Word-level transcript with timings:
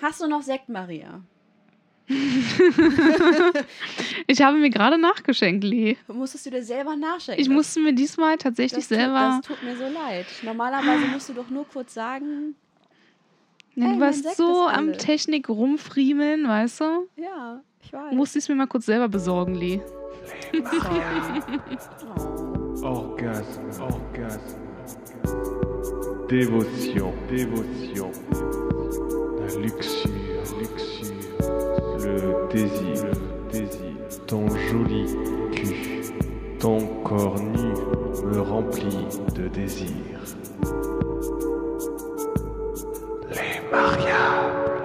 Hast 0.00 0.20
du 0.20 0.26
noch 0.28 0.42
Sekt, 0.42 0.68
Maria? 0.68 1.22
ich 4.26 4.42
habe 4.42 4.56
mir 4.56 4.70
gerade 4.70 4.98
nachgeschenkt, 4.98 5.62
Lee. 5.62 5.96
Musstest 6.08 6.46
du 6.46 6.50
dir 6.50 6.64
selber 6.64 6.96
nachschenken? 6.96 7.40
Ich 7.40 7.48
musste 7.48 7.78
mir 7.78 7.92
diesmal 7.92 8.36
tatsächlich 8.36 8.88
das 8.88 8.96
selber. 8.98 9.40
Tut, 9.44 9.50
das 9.50 9.58
tut 9.58 9.62
mir 9.68 9.76
so 9.76 9.84
leid. 9.84 10.26
Normalerweise 10.42 11.06
musst 11.12 11.28
du 11.28 11.34
doch 11.34 11.48
nur 11.50 11.68
kurz 11.68 11.94
sagen. 11.94 12.56
Ja, 13.76 13.84
Hey, 13.86 13.94
du 13.94 14.00
warst 14.00 14.36
so 14.36 14.66
am. 14.66 14.94
Technik 14.94 15.48
rumfriemeln, 15.48 16.48
weißt 16.48 16.80
du? 16.80 17.06
Ja, 17.16 17.62
ich 17.80 17.92
weiß. 17.92 18.10
Du 18.10 18.16
musst 18.16 18.34
es 18.34 18.48
mir 18.48 18.56
mal 18.56 18.66
kurz 18.66 18.86
selber 18.86 19.08
besorgen, 19.08 19.54
Lee. 19.54 19.80
Sorry. 20.52 21.00
Oh. 22.82 22.86
Orgasme, 22.86 23.70
orgasme. 23.78 24.58
Dévotion, 26.28 27.12
dévotion. 27.28 28.10
La 29.50 29.56
luxure, 29.56 30.10
luxure. 30.60 31.14
Le 31.98 32.48
désir, 32.52 33.04
le 33.04 33.50
désir. 33.50 34.26
Ton 34.28 34.46
joli 34.48 35.06
cul, 35.52 36.14
ton 36.60 36.78
corps 37.02 37.40
nu 37.40 37.74
me 38.26 38.40
remplit 38.40 39.08
de 39.34 39.48
désir. 39.48 39.88
Les 43.30 43.60
mariables. 43.72 44.82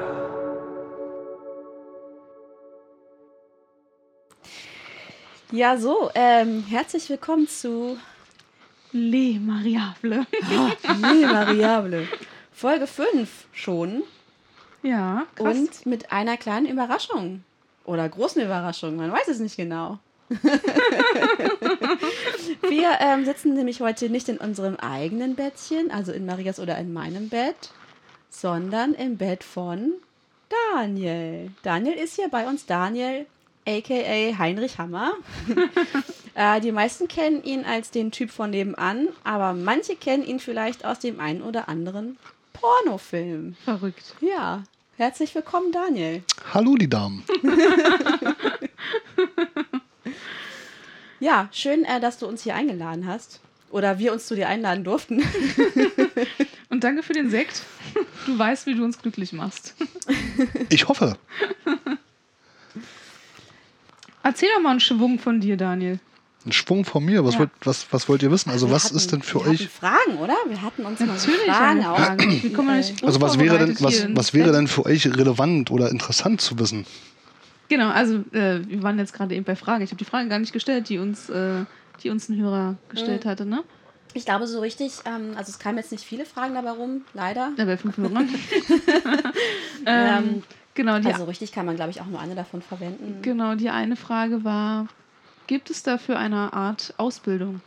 Ja, 5.52 5.78
so, 5.78 6.10
ähm, 6.16 6.64
herzlich 6.68 7.08
willkommen 7.10 7.48
zu 7.48 7.98
Lee 8.94 9.38
Mariable. 9.40 10.26
Nee, 11.02 11.26
Variable. 11.28 12.08
Folge 12.52 12.88
5 12.88 13.48
schon 13.54 14.02
Ja, 14.86 15.26
krass. 15.36 15.58
und 15.58 15.86
mit 15.86 16.12
einer 16.12 16.38
kleinen 16.38 16.68
Überraschung. 16.68 17.44
Oder 17.86 18.08
großen 18.08 18.42
Überraschung, 18.42 18.96
man 18.96 19.12
weiß 19.12 19.28
es 19.28 19.40
nicht 19.40 19.58
genau. 19.58 19.98
Wir 22.70 22.90
ähm, 23.00 23.26
sitzen 23.26 23.54
nämlich 23.56 23.82
heute 23.82 24.10
nicht 24.10 24.30
in 24.30 24.38
unserem 24.38 24.76
eigenen 24.76 25.36
Bettchen, 25.36 25.92
also 25.92 26.12
in 26.12 26.26
Marias 26.26 26.60
oder 26.60 26.78
in 26.78 26.94
meinem 26.94 27.30
Bett, 27.30 27.72
sondern 28.30 28.94
im 28.94 29.18
Bett 29.18 29.44
von 29.44 29.94
Daniel. 30.74 31.52
Daniel 31.64 31.94
ist 31.94 32.16
hier 32.16 32.30
bei 32.30 32.48
uns. 32.48 32.66
Daniel, 32.66 33.26
aka 33.68 34.38
Heinrich 34.38 34.78
Hammer. 34.78 35.14
äh, 36.36 36.60
die 36.62 36.72
meisten 36.72 37.08
kennen 37.08 37.44
ihn 37.44 37.66
als 37.66 37.92
den 37.92 38.12
Typ 38.12 38.32
von 38.32 38.50
nebenan, 38.52 39.10
aber 39.24 39.54
manche 39.54 39.96
kennen 39.96 40.24
ihn 40.24 40.40
vielleicht 40.40 40.86
aus 40.86 41.00
dem 41.00 41.20
einen 41.20 41.42
oder 41.42 41.70
anderen 41.70 42.18
Pornofilm. 42.54 43.56
Verrückt. 43.64 44.16
Ja, 44.22 44.64
herzlich 44.98 45.34
willkommen, 45.36 45.72
Daniel. 45.72 46.24
Hallo, 46.54 46.76
die 46.76 46.90
Damen. 46.90 47.24
Ja, 51.20 51.48
schön, 51.52 51.86
äh, 51.86 52.00
dass 52.00 52.18
du 52.18 52.28
uns 52.28 52.44
hier 52.44 52.56
eingeladen 52.56 53.08
hast. 53.08 53.40
Oder 53.72 54.00
wir 54.00 54.14
uns 54.14 54.28
zu 54.28 54.36
dir 54.36 54.48
einladen 54.48 54.84
durften. 54.84 55.24
Und 56.70 56.84
danke 56.84 57.04
für 57.04 57.14
den 57.14 57.30
Sekt. 57.30 57.64
Du 58.26 58.38
weißt, 58.38 58.68
wie 58.68 58.76
du 58.76 58.84
uns 58.84 59.02
glücklich 59.02 59.34
machst. 59.34 59.76
Ich 60.70 60.88
hoffe. 60.88 61.18
Erzähl 64.24 64.50
doch 64.56 64.62
mal 64.62 64.72
einen 64.72 64.80
Schwung 64.82 65.20
von 65.20 65.40
dir, 65.40 65.58
Daniel. 65.58 66.00
Ein 66.46 66.52
Schwung 66.52 66.86
von 66.86 67.04
mir. 67.04 67.26
Was, 67.26 67.34
Ja. 67.34 67.40
wollt, 67.42 67.50
was, 67.64 67.88
was 67.92 68.08
wollt 68.08 68.22
ihr 68.22 68.30
wissen? 68.32 68.52
Also, 68.52 68.68
Wir 68.68 68.74
was 68.76 68.86
hatten- 68.86 68.96
ist 68.98 69.12
denn 69.12 69.22
für 69.24 69.44
wir 69.46 69.52
euch. 69.52 69.68
Fragen, 69.68 70.18
oder? 70.20 70.36
Wir 70.48 70.62
hatten 70.62 70.86
uns 70.86 71.00
Natürlich 71.00 71.42
Fragen 71.48 71.84
auch. 71.86 72.16
Nicht 72.18 73.04
Also, 73.04 73.20
was 73.22 73.40
wäre, 73.40 73.58
denn, 73.66 73.76
was, 73.80 74.08
was 74.16 74.34
wäre 74.34 74.52
denn 74.52 74.68
für 74.68 74.86
euch 74.86 75.08
relevant 75.08 75.72
oder 75.72 75.90
interessant 75.90 76.42
zu 76.42 76.60
wissen? 76.60 76.86
Genau, 77.68 77.90
also 77.90 78.18
äh, 78.32 78.60
wir 78.68 78.84
waren 78.84 79.00
jetzt 79.00 79.14
gerade 79.14 79.34
eben 79.34 79.44
bei 79.44 79.56
Fragen. 79.56 79.84
Ich 79.84 79.90
habe 79.90 79.98
die 79.98 80.06
Frage 80.06 80.30
gar 80.30 80.38
nicht 80.38 80.54
gestellt, 80.54 80.88
die 80.90 81.00
uns, 81.00 81.30
äh, 81.32 81.66
die 82.04 82.12
uns 82.12 82.30
ein 82.30 82.38
Hörer 82.38 82.76
gestellt 82.90 83.26
Mhm. 83.26 83.30
hatte, 83.30 83.46
ne? 83.48 83.64
Ich 84.14 84.24
glaube, 84.26 84.46
so 84.46 84.60
richtig, 84.62 84.92
ähm, 85.06 85.32
also 85.36 85.50
es 85.50 85.58
kamen 85.60 85.78
jetzt 85.80 85.92
nicht 85.92 86.04
viele 86.06 86.26
Fragen 86.26 86.54
dabei 86.54 86.70
rum, 86.72 87.02
leider. 87.16 87.52
Ja, 87.58 87.66
bei 87.66 87.76
fünf 87.76 87.98
Hörern. 87.98 88.30
ähm, 89.86 90.14
Ähm, 90.28 90.44
genau, 90.74 91.00
die, 91.00 91.08
Also 91.12 91.26
richtig 91.26 91.52
kann 91.52 91.66
man, 91.66 91.76
glaube 91.76 91.92
ich, 91.92 92.02
auch 92.02 92.06
nur 92.06 92.20
eine 92.20 92.36
davon 92.36 92.62
verwenden. 92.62 93.18
genau, 93.22 93.56
die 93.56 93.70
eine 93.70 93.96
Frage 93.96 94.44
war, 94.44 94.88
gibt 95.48 95.70
es 95.70 95.84
dafür 95.84 96.18
eine 96.18 96.54
Art 96.54 96.94
Ausbildung, 96.98 97.62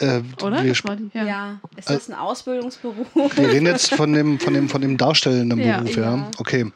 Äh, 0.00 0.22
oder? 0.42 0.64
wir, 0.64 0.74
Ja. 1.14 1.24
ja. 1.24 1.60
ist 1.76 1.88
das 1.90 2.08
ein 2.08 2.14
Ausbildungsberuf? 2.16 3.06
wir 3.14 3.48
reden 3.48 3.66
jetzt 3.66 3.94
von 3.94 4.12
dem, 4.12 4.40
von 4.40 4.54
dem, 4.54 4.68
von 4.68 4.80
dem 4.80 4.96
darstellenden 4.96 5.58
Ja. 5.60 5.78
Beruf, 5.80 5.96
ja. 5.96 6.16
Ja. 6.16 6.30
Okay. 6.38 6.72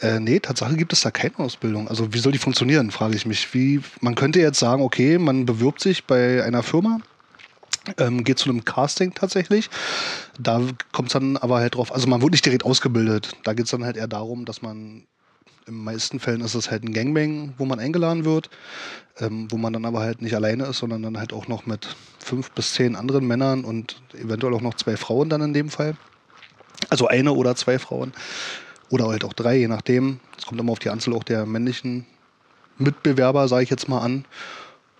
Äh, 0.00 0.18
nee, 0.18 0.40
Tatsache 0.40 0.76
gibt 0.76 0.92
es 0.94 1.02
da 1.02 1.10
keine 1.10 1.38
Ausbildung. 1.38 1.86
Also, 1.88 2.12
wie 2.14 2.18
soll 2.18 2.32
die 2.32 2.38
funktionieren, 2.38 2.90
frage 2.90 3.14
ich 3.16 3.26
mich. 3.26 3.52
Wie, 3.52 3.82
man 4.00 4.14
könnte 4.14 4.40
jetzt 4.40 4.58
sagen, 4.58 4.82
okay, 4.82 5.18
man 5.18 5.44
bewirbt 5.44 5.80
sich 5.80 6.06
bei 6.06 6.42
einer 6.42 6.62
Firma, 6.62 6.98
ähm, 7.98 8.24
geht 8.24 8.38
zu 8.38 8.48
einem 8.48 8.64
Casting 8.64 9.12
tatsächlich. 9.14 9.68
Da 10.38 10.62
kommt 10.92 11.08
es 11.08 11.12
dann 11.12 11.36
aber 11.36 11.58
halt 11.58 11.74
drauf, 11.74 11.92
also 11.94 12.06
man 12.08 12.22
wird 12.22 12.32
nicht 12.32 12.46
direkt 12.46 12.64
ausgebildet. 12.64 13.36
Da 13.44 13.52
geht 13.52 13.66
es 13.66 13.70
dann 13.72 13.84
halt 13.84 13.96
eher 13.98 14.08
darum, 14.08 14.46
dass 14.46 14.62
man, 14.62 15.04
in 15.70 15.76
den 15.76 15.84
meisten 15.84 16.18
Fällen 16.18 16.40
ist 16.40 16.54
es 16.54 16.70
halt 16.70 16.82
ein 16.82 16.92
Gangbang, 16.92 17.54
wo 17.56 17.64
man 17.64 17.78
eingeladen 17.78 18.24
wird, 18.24 18.50
ähm, 19.20 19.46
wo 19.50 19.56
man 19.56 19.72
dann 19.72 19.84
aber 19.84 20.00
halt 20.00 20.20
nicht 20.20 20.34
alleine 20.34 20.64
ist, 20.64 20.78
sondern 20.78 21.02
dann 21.02 21.16
halt 21.16 21.32
auch 21.32 21.46
noch 21.46 21.64
mit 21.64 21.96
fünf 22.18 22.50
bis 22.50 22.74
zehn 22.74 22.96
anderen 22.96 23.26
Männern 23.26 23.64
und 23.64 24.02
eventuell 24.14 24.52
auch 24.54 24.60
noch 24.60 24.74
zwei 24.74 24.96
Frauen 24.96 25.28
dann 25.30 25.40
in 25.42 25.54
dem 25.54 25.70
Fall. 25.70 25.96
Also 26.88 27.06
eine 27.06 27.32
oder 27.32 27.54
zwei 27.54 27.78
Frauen. 27.78 28.12
Oder 28.90 29.06
halt 29.06 29.24
auch 29.24 29.32
drei, 29.32 29.56
je 29.56 29.68
nachdem. 29.68 30.18
Es 30.36 30.46
kommt 30.46 30.60
immer 30.60 30.72
auf 30.72 30.80
die 30.80 30.90
Anzahl 30.90 31.14
auch 31.14 31.22
der 31.22 31.46
männlichen 31.46 32.04
Mitbewerber, 32.78 33.46
sage 33.46 33.62
ich 33.62 33.70
jetzt 33.70 33.88
mal 33.88 34.00
an. 34.00 34.24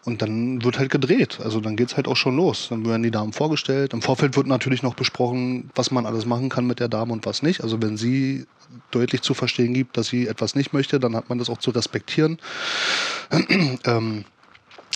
Und 0.05 0.22
dann 0.22 0.65
wird 0.65 0.78
halt 0.78 0.91
gedreht. 0.91 1.41
Also 1.43 1.61
dann 1.61 1.77
geht's 1.77 1.97
halt 1.97 2.09
auch 2.09 2.16
schon 2.16 2.34
los. 2.37 2.69
Dann 2.71 2.87
werden 2.87 3.03
die 3.03 3.11
Damen 3.11 3.34
vorgestellt. 3.34 3.93
Im 3.93 4.00
Vorfeld 4.00 4.34
wird 4.34 4.47
natürlich 4.47 4.83
noch 4.83 4.94
besprochen, 4.94 5.71
was 5.75 5.91
man 5.91 6.06
alles 6.06 6.25
machen 6.25 6.49
kann 6.49 6.66
mit 6.66 6.81
der 6.81 6.88
Dame 6.88 7.12
und 7.12 7.27
was 7.27 7.43
nicht. 7.43 7.62
Also 7.62 7.83
wenn 7.83 7.99
sie 7.99 8.47
deutlich 8.91 9.21
zu 9.21 9.34
verstehen 9.34 9.75
gibt, 9.75 9.99
dass 9.99 10.06
sie 10.06 10.27
etwas 10.27 10.55
nicht 10.55 10.72
möchte, 10.72 11.00
dann 11.00 11.15
hat 11.15 11.28
man 11.28 11.39
das 11.39 11.50
auch 11.50 11.59
zu 11.59 11.71
respektieren. 11.71 12.39
ähm, 13.84 14.25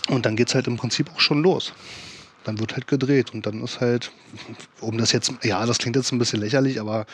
und 0.09 0.25
dann 0.25 0.35
geht's 0.35 0.55
halt 0.55 0.67
im 0.67 0.77
Prinzip 0.77 1.09
auch 1.13 1.19
schon 1.19 1.43
los. 1.43 1.73
Dann 2.43 2.59
wird 2.59 2.73
halt 2.73 2.87
gedreht 2.87 3.33
und 3.33 3.45
dann 3.45 3.63
ist 3.63 3.81
halt, 3.81 4.11
um 4.81 4.97
das 4.97 5.11
jetzt, 5.11 5.31
ja, 5.43 5.65
das 5.65 5.77
klingt 5.77 5.95
jetzt 5.95 6.11
ein 6.11 6.19
bisschen 6.19 6.39
lächerlich, 6.39 6.79
aber 6.79 7.05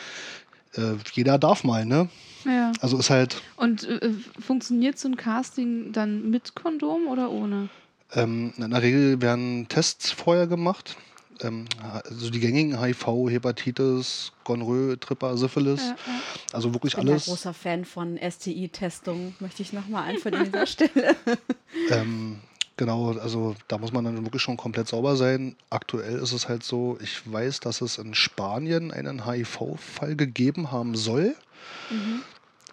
äh, 0.74 0.94
jeder 1.12 1.38
darf 1.38 1.64
mal, 1.64 1.84
ne? 1.84 2.08
ja. 2.44 2.72
Also 2.80 2.98
ist 2.98 3.10
halt, 3.10 3.40
Und 3.56 3.84
äh, 3.84 4.10
funktioniert 4.38 4.98
so 4.98 5.08
ein 5.08 5.16
Casting 5.16 5.92
dann 5.92 6.30
mit 6.30 6.54
Kondom 6.54 7.06
oder 7.06 7.30
ohne? 7.30 7.68
Ähm, 8.14 8.52
in 8.56 8.70
der 8.70 8.82
Regel 8.82 9.20
werden 9.20 9.66
Tests 9.68 10.10
vorher 10.10 10.46
gemacht. 10.46 10.96
Ähm, 11.40 11.64
also 11.82 12.30
die 12.30 12.40
gängigen 12.40 12.80
HIV, 12.80 13.28
Hepatitis, 13.28 14.32
Gonorrhoe, 14.44 14.98
Tripper, 14.98 15.36
Syphilis. 15.36 15.80
Ja, 15.80 15.88
ja. 15.88 16.20
Also 16.52 16.72
wirklich 16.74 16.92
Ich 16.92 16.98
bin 16.98 17.08
ein 17.08 17.12
alles. 17.12 17.24
großer 17.26 17.54
Fan 17.54 17.84
von 17.84 18.18
STI-Testung, 18.18 19.34
möchte 19.40 19.62
ich 19.62 19.72
nochmal 19.72 20.10
anführen 20.10 20.34
an 20.36 20.44
dieser 20.44 20.66
Stelle. 20.66 21.16
Ähm, 21.90 22.38
genau, 22.76 23.12
also 23.12 23.56
da 23.66 23.78
muss 23.78 23.92
man 23.92 24.04
dann 24.04 24.24
wirklich 24.24 24.42
schon 24.42 24.56
komplett 24.58 24.88
sauber 24.88 25.16
sein. 25.16 25.56
Aktuell 25.70 26.18
ist 26.18 26.32
es 26.32 26.48
halt 26.48 26.62
so, 26.62 26.98
ich 27.00 27.20
weiß, 27.30 27.60
dass 27.60 27.80
es 27.80 27.96
in 27.98 28.14
Spanien 28.14 28.90
einen 28.92 29.26
HIV-Fall 29.26 30.14
gegeben 30.16 30.70
haben 30.70 30.94
soll. 30.94 31.34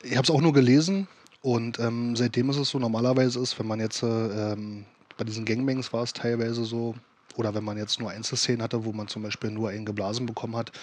Ich 0.04 0.18
habe 0.18 0.24
es 0.24 0.32
auch 0.32 0.42
nur 0.42 0.54
gelesen 0.54 1.08
und 1.42 1.80
ähm, 1.80 2.16
seitdem 2.16 2.50
ist 2.50 2.58
es 2.58 2.70
so, 2.70 2.80
normalerweise 2.80 3.40
ist, 3.40 3.58
wenn 3.58 3.68
man 3.68 3.80
jetzt 3.80 4.04
äh, 4.04 4.08
ähm, 4.54 4.86
bei 5.20 5.26
diesen 5.26 5.46
Gangbangs 5.46 5.92
war 5.94 6.04
es 6.04 6.14
teilweise 6.14 6.64
so, 6.66 6.96
oder 7.40 7.56
wenn 7.56 7.64
man 7.64 7.78
jetzt 7.78 8.02
nur 8.02 8.10
Einzelszenen 8.12 8.62
hatte, 8.62 8.84
wo 8.84 8.92
man 8.92 9.08
zum 9.08 9.24
Beispiel 9.24 9.50
nur 9.50 9.70
einen 9.70 9.86
geblasen 9.86 10.26
bekommen 10.26 10.58
hat, 10.58 10.74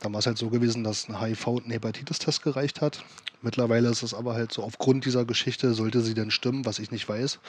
dann 0.00 0.12
war 0.12 0.20
es 0.20 0.26
halt 0.26 0.38
so 0.38 0.48
gewesen, 0.48 0.84
dass 0.84 1.08
ein 1.08 1.16
HIV- 1.16 1.48
und 1.48 1.66
ein 1.66 1.72
Hepatitis-Test 1.72 2.42
gereicht 2.42 2.80
hat. 2.80 3.04
Mittlerweile 3.42 3.88
ist 3.88 4.04
es 4.04 4.14
aber 4.14 4.34
halt 4.34 4.52
so, 4.52 4.62
aufgrund 4.62 5.04
dieser 5.04 5.24
Geschichte, 5.24 5.74
sollte 5.74 6.00
sie 6.00 6.14
denn 6.14 6.30
stimmen, 6.30 6.64
was 6.64 6.78
ich 6.78 6.92
nicht 6.92 7.08
weiß, 7.08 7.40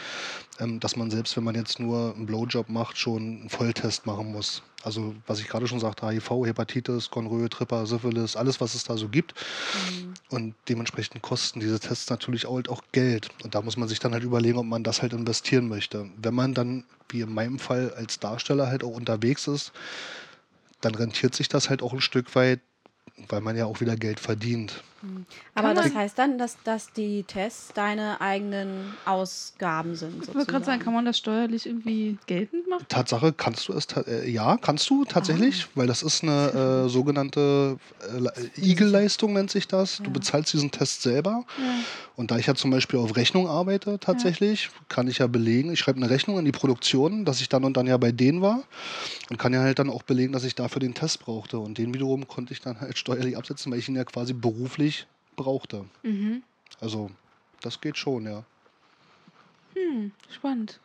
ähm, 0.59 0.79
dass 0.79 0.95
man 0.95 1.11
selbst, 1.11 1.37
wenn 1.37 1.43
man 1.43 1.55
jetzt 1.55 1.79
nur 1.79 2.15
einen 2.15 2.25
Blowjob 2.25 2.69
macht, 2.69 2.97
schon 2.97 3.39
einen 3.41 3.49
Volltest 3.49 4.07
machen 4.07 4.31
muss. 4.31 4.63
Also, 4.83 5.13
was 5.27 5.39
ich 5.39 5.47
gerade 5.47 5.67
schon 5.67 5.79
sagte, 5.79 6.07
HIV, 6.07 6.45
Hepatitis, 6.45 7.11
Gonorrhoe, 7.11 7.49
Tripper, 7.49 7.85
Syphilis, 7.85 8.35
alles, 8.35 8.61
was 8.61 8.75
es 8.75 8.83
da 8.83 8.97
so 8.97 9.09
gibt. 9.09 9.33
Und 10.29 10.55
dementsprechend 10.69 11.21
kosten 11.21 11.59
diese 11.59 11.79
Tests 11.79 12.09
natürlich 12.09 12.45
auch, 12.45 12.55
halt 12.55 12.69
auch 12.69 12.81
Geld. 12.91 13.29
Und 13.43 13.55
da 13.55 13.61
muss 13.61 13.77
man 13.77 13.89
sich 13.89 13.99
dann 13.99 14.13
halt 14.13 14.23
überlegen, 14.23 14.57
ob 14.57 14.65
man 14.65 14.83
das 14.83 15.01
halt 15.01 15.13
investieren 15.13 15.67
möchte. 15.67 16.09
Wenn 16.17 16.33
man 16.33 16.53
dann, 16.53 16.85
wie 17.09 17.21
in 17.21 17.33
meinem 17.33 17.59
Fall, 17.59 17.93
als 17.95 18.19
Darsteller 18.19 18.67
halt 18.67 18.83
auch 18.83 18.95
unterwegs 18.95 19.47
ist, 19.47 19.71
dann 20.81 20.95
rentiert 20.95 21.35
sich 21.35 21.49
das 21.49 21.69
halt 21.69 21.81
auch 21.81 21.93
ein 21.93 22.01
Stück 22.01 22.35
weit, 22.35 22.61
weil 23.27 23.41
man 23.41 23.57
ja 23.57 23.65
auch 23.65 23.81
wieder 23.81 23.95
Geld 23.95 24.19
verdient. 24.19 24.83
Aber 25.53 25.73
Kann 25.73 25.75
das 25.75 25.95
heißt 25.95 26.17
dann, 26.19 26.37
dass, 26.37 26.61
dass 26.63 26.91
die 26.91 27.23
Tests 27.23 27.69
deine 27.73 28.19
eigenen 28.21 28.97
Ausgaben 29.05 29.95
sind. 29.95 30.27
Ich 30.27 30.33
wollte 30.35 30.51
gerade 30.51 30.65
sagen, 30.65 30.81
kann 30.81 30.93
man 30.93 31.05
das 31.05 31.17
steuerlich 31.17 31.65
irgendwie 31.65 32.19
geltend 32.25 32.67
machen? 32.67 32.85
Tatsache 32.89 33.31
kannst 33.33 33.67
du 33.67 33.73
es, 33.73 33.87
ta- 33.87 34.01
äh, 34.01 34.29
ja, 34.29 34.57
kannst 34.57 34.89
du 34.89 35.05
tatsächlich, 35.05 35.67
weil 35.75 35.87
das 35.87 36.03
ist 36.03 36.23
eine 36.23 36.85
äh, 36.85 36.89
sogenannte 36.89 37.77
äh, 38.13 38.19
Le- 38.19 38.33
Igel-Leistung, 38.57 39.33
nennt 39.33 39.51
sich 39.51 39.67
das. 39.67 40.01
Du 40.01 40.11
bezahlst 40.11 40.51
diesen 40.53 40.71
Test 40.71 41.01
selber. 41.01 41.45
Und 42.15 42.31
da 42.31 42.37
ich 42.37 42.47
ja 42.47 42.55
zum 42.55 42.71
Beispiel 42.71 42.99
auf 42.99 43.15
Rechnung 43.15 43.47
arbeite, 43.47 43.99
tatsächlich, 43.99 44.69
kann 44.89 45.07
ich 45.07 45.19
ja 45.19 45.27
belegen, 45.27 45.71
ich 45.71 45.79
schreibe 45.79 45.97
eine 45.97 46.09
Rechnung 46.09 46.37
an 46.37 46.45
die 46.45 46.51
Produktion, 46.51 47.23
dass 47.23 47.39
ich 47.39 47.47
dann 47.47 47.63
und 47.63 47.77
dann 47.77 47.87
ja 47.87 47.97
bei 47.97 48.11
denen 48.11 48.41
war 48.41 48.63
und 49.29 49.37
kann 49.37 49.53
ja 49.53 49.61
halt 49.61 49.79
dann 49.79 49.89
auch 49.89 50.03
belegen, 50.03 50.33
dass 50.33 50.43
ich 50.43 50.55
dafür 50.55 50.79
den 50.81 50.93
Test 50.93 51.19
brauchte. 51.19 51.59
Und 51.59 51.77
den 51.77 51.93
wiederum 51.93 52.27
konnte 52.27 52.51
ich 52.53 52.59
dann 52.61 52.81
halt 52.81 52.97
steuerlich 52.97 53.37
absetzen, 53.37 53.71
weil 53.71 53.79
ich 53.79 53.87
ihn 53.87 53.95
ja 53.95 54.03
quasi 54.03 54.33
beruflich 54.33 54.88
brauchte. 55.43 55.85
Mhm. 56.03 56.43
Also, 56.81 57.09
das 57.61 57.81
geht 57.81 57.97
schon, 57.97 58.25
ja. 58.25 58.43
Hm, 59.75 60.11
spannend. 60.29 60.79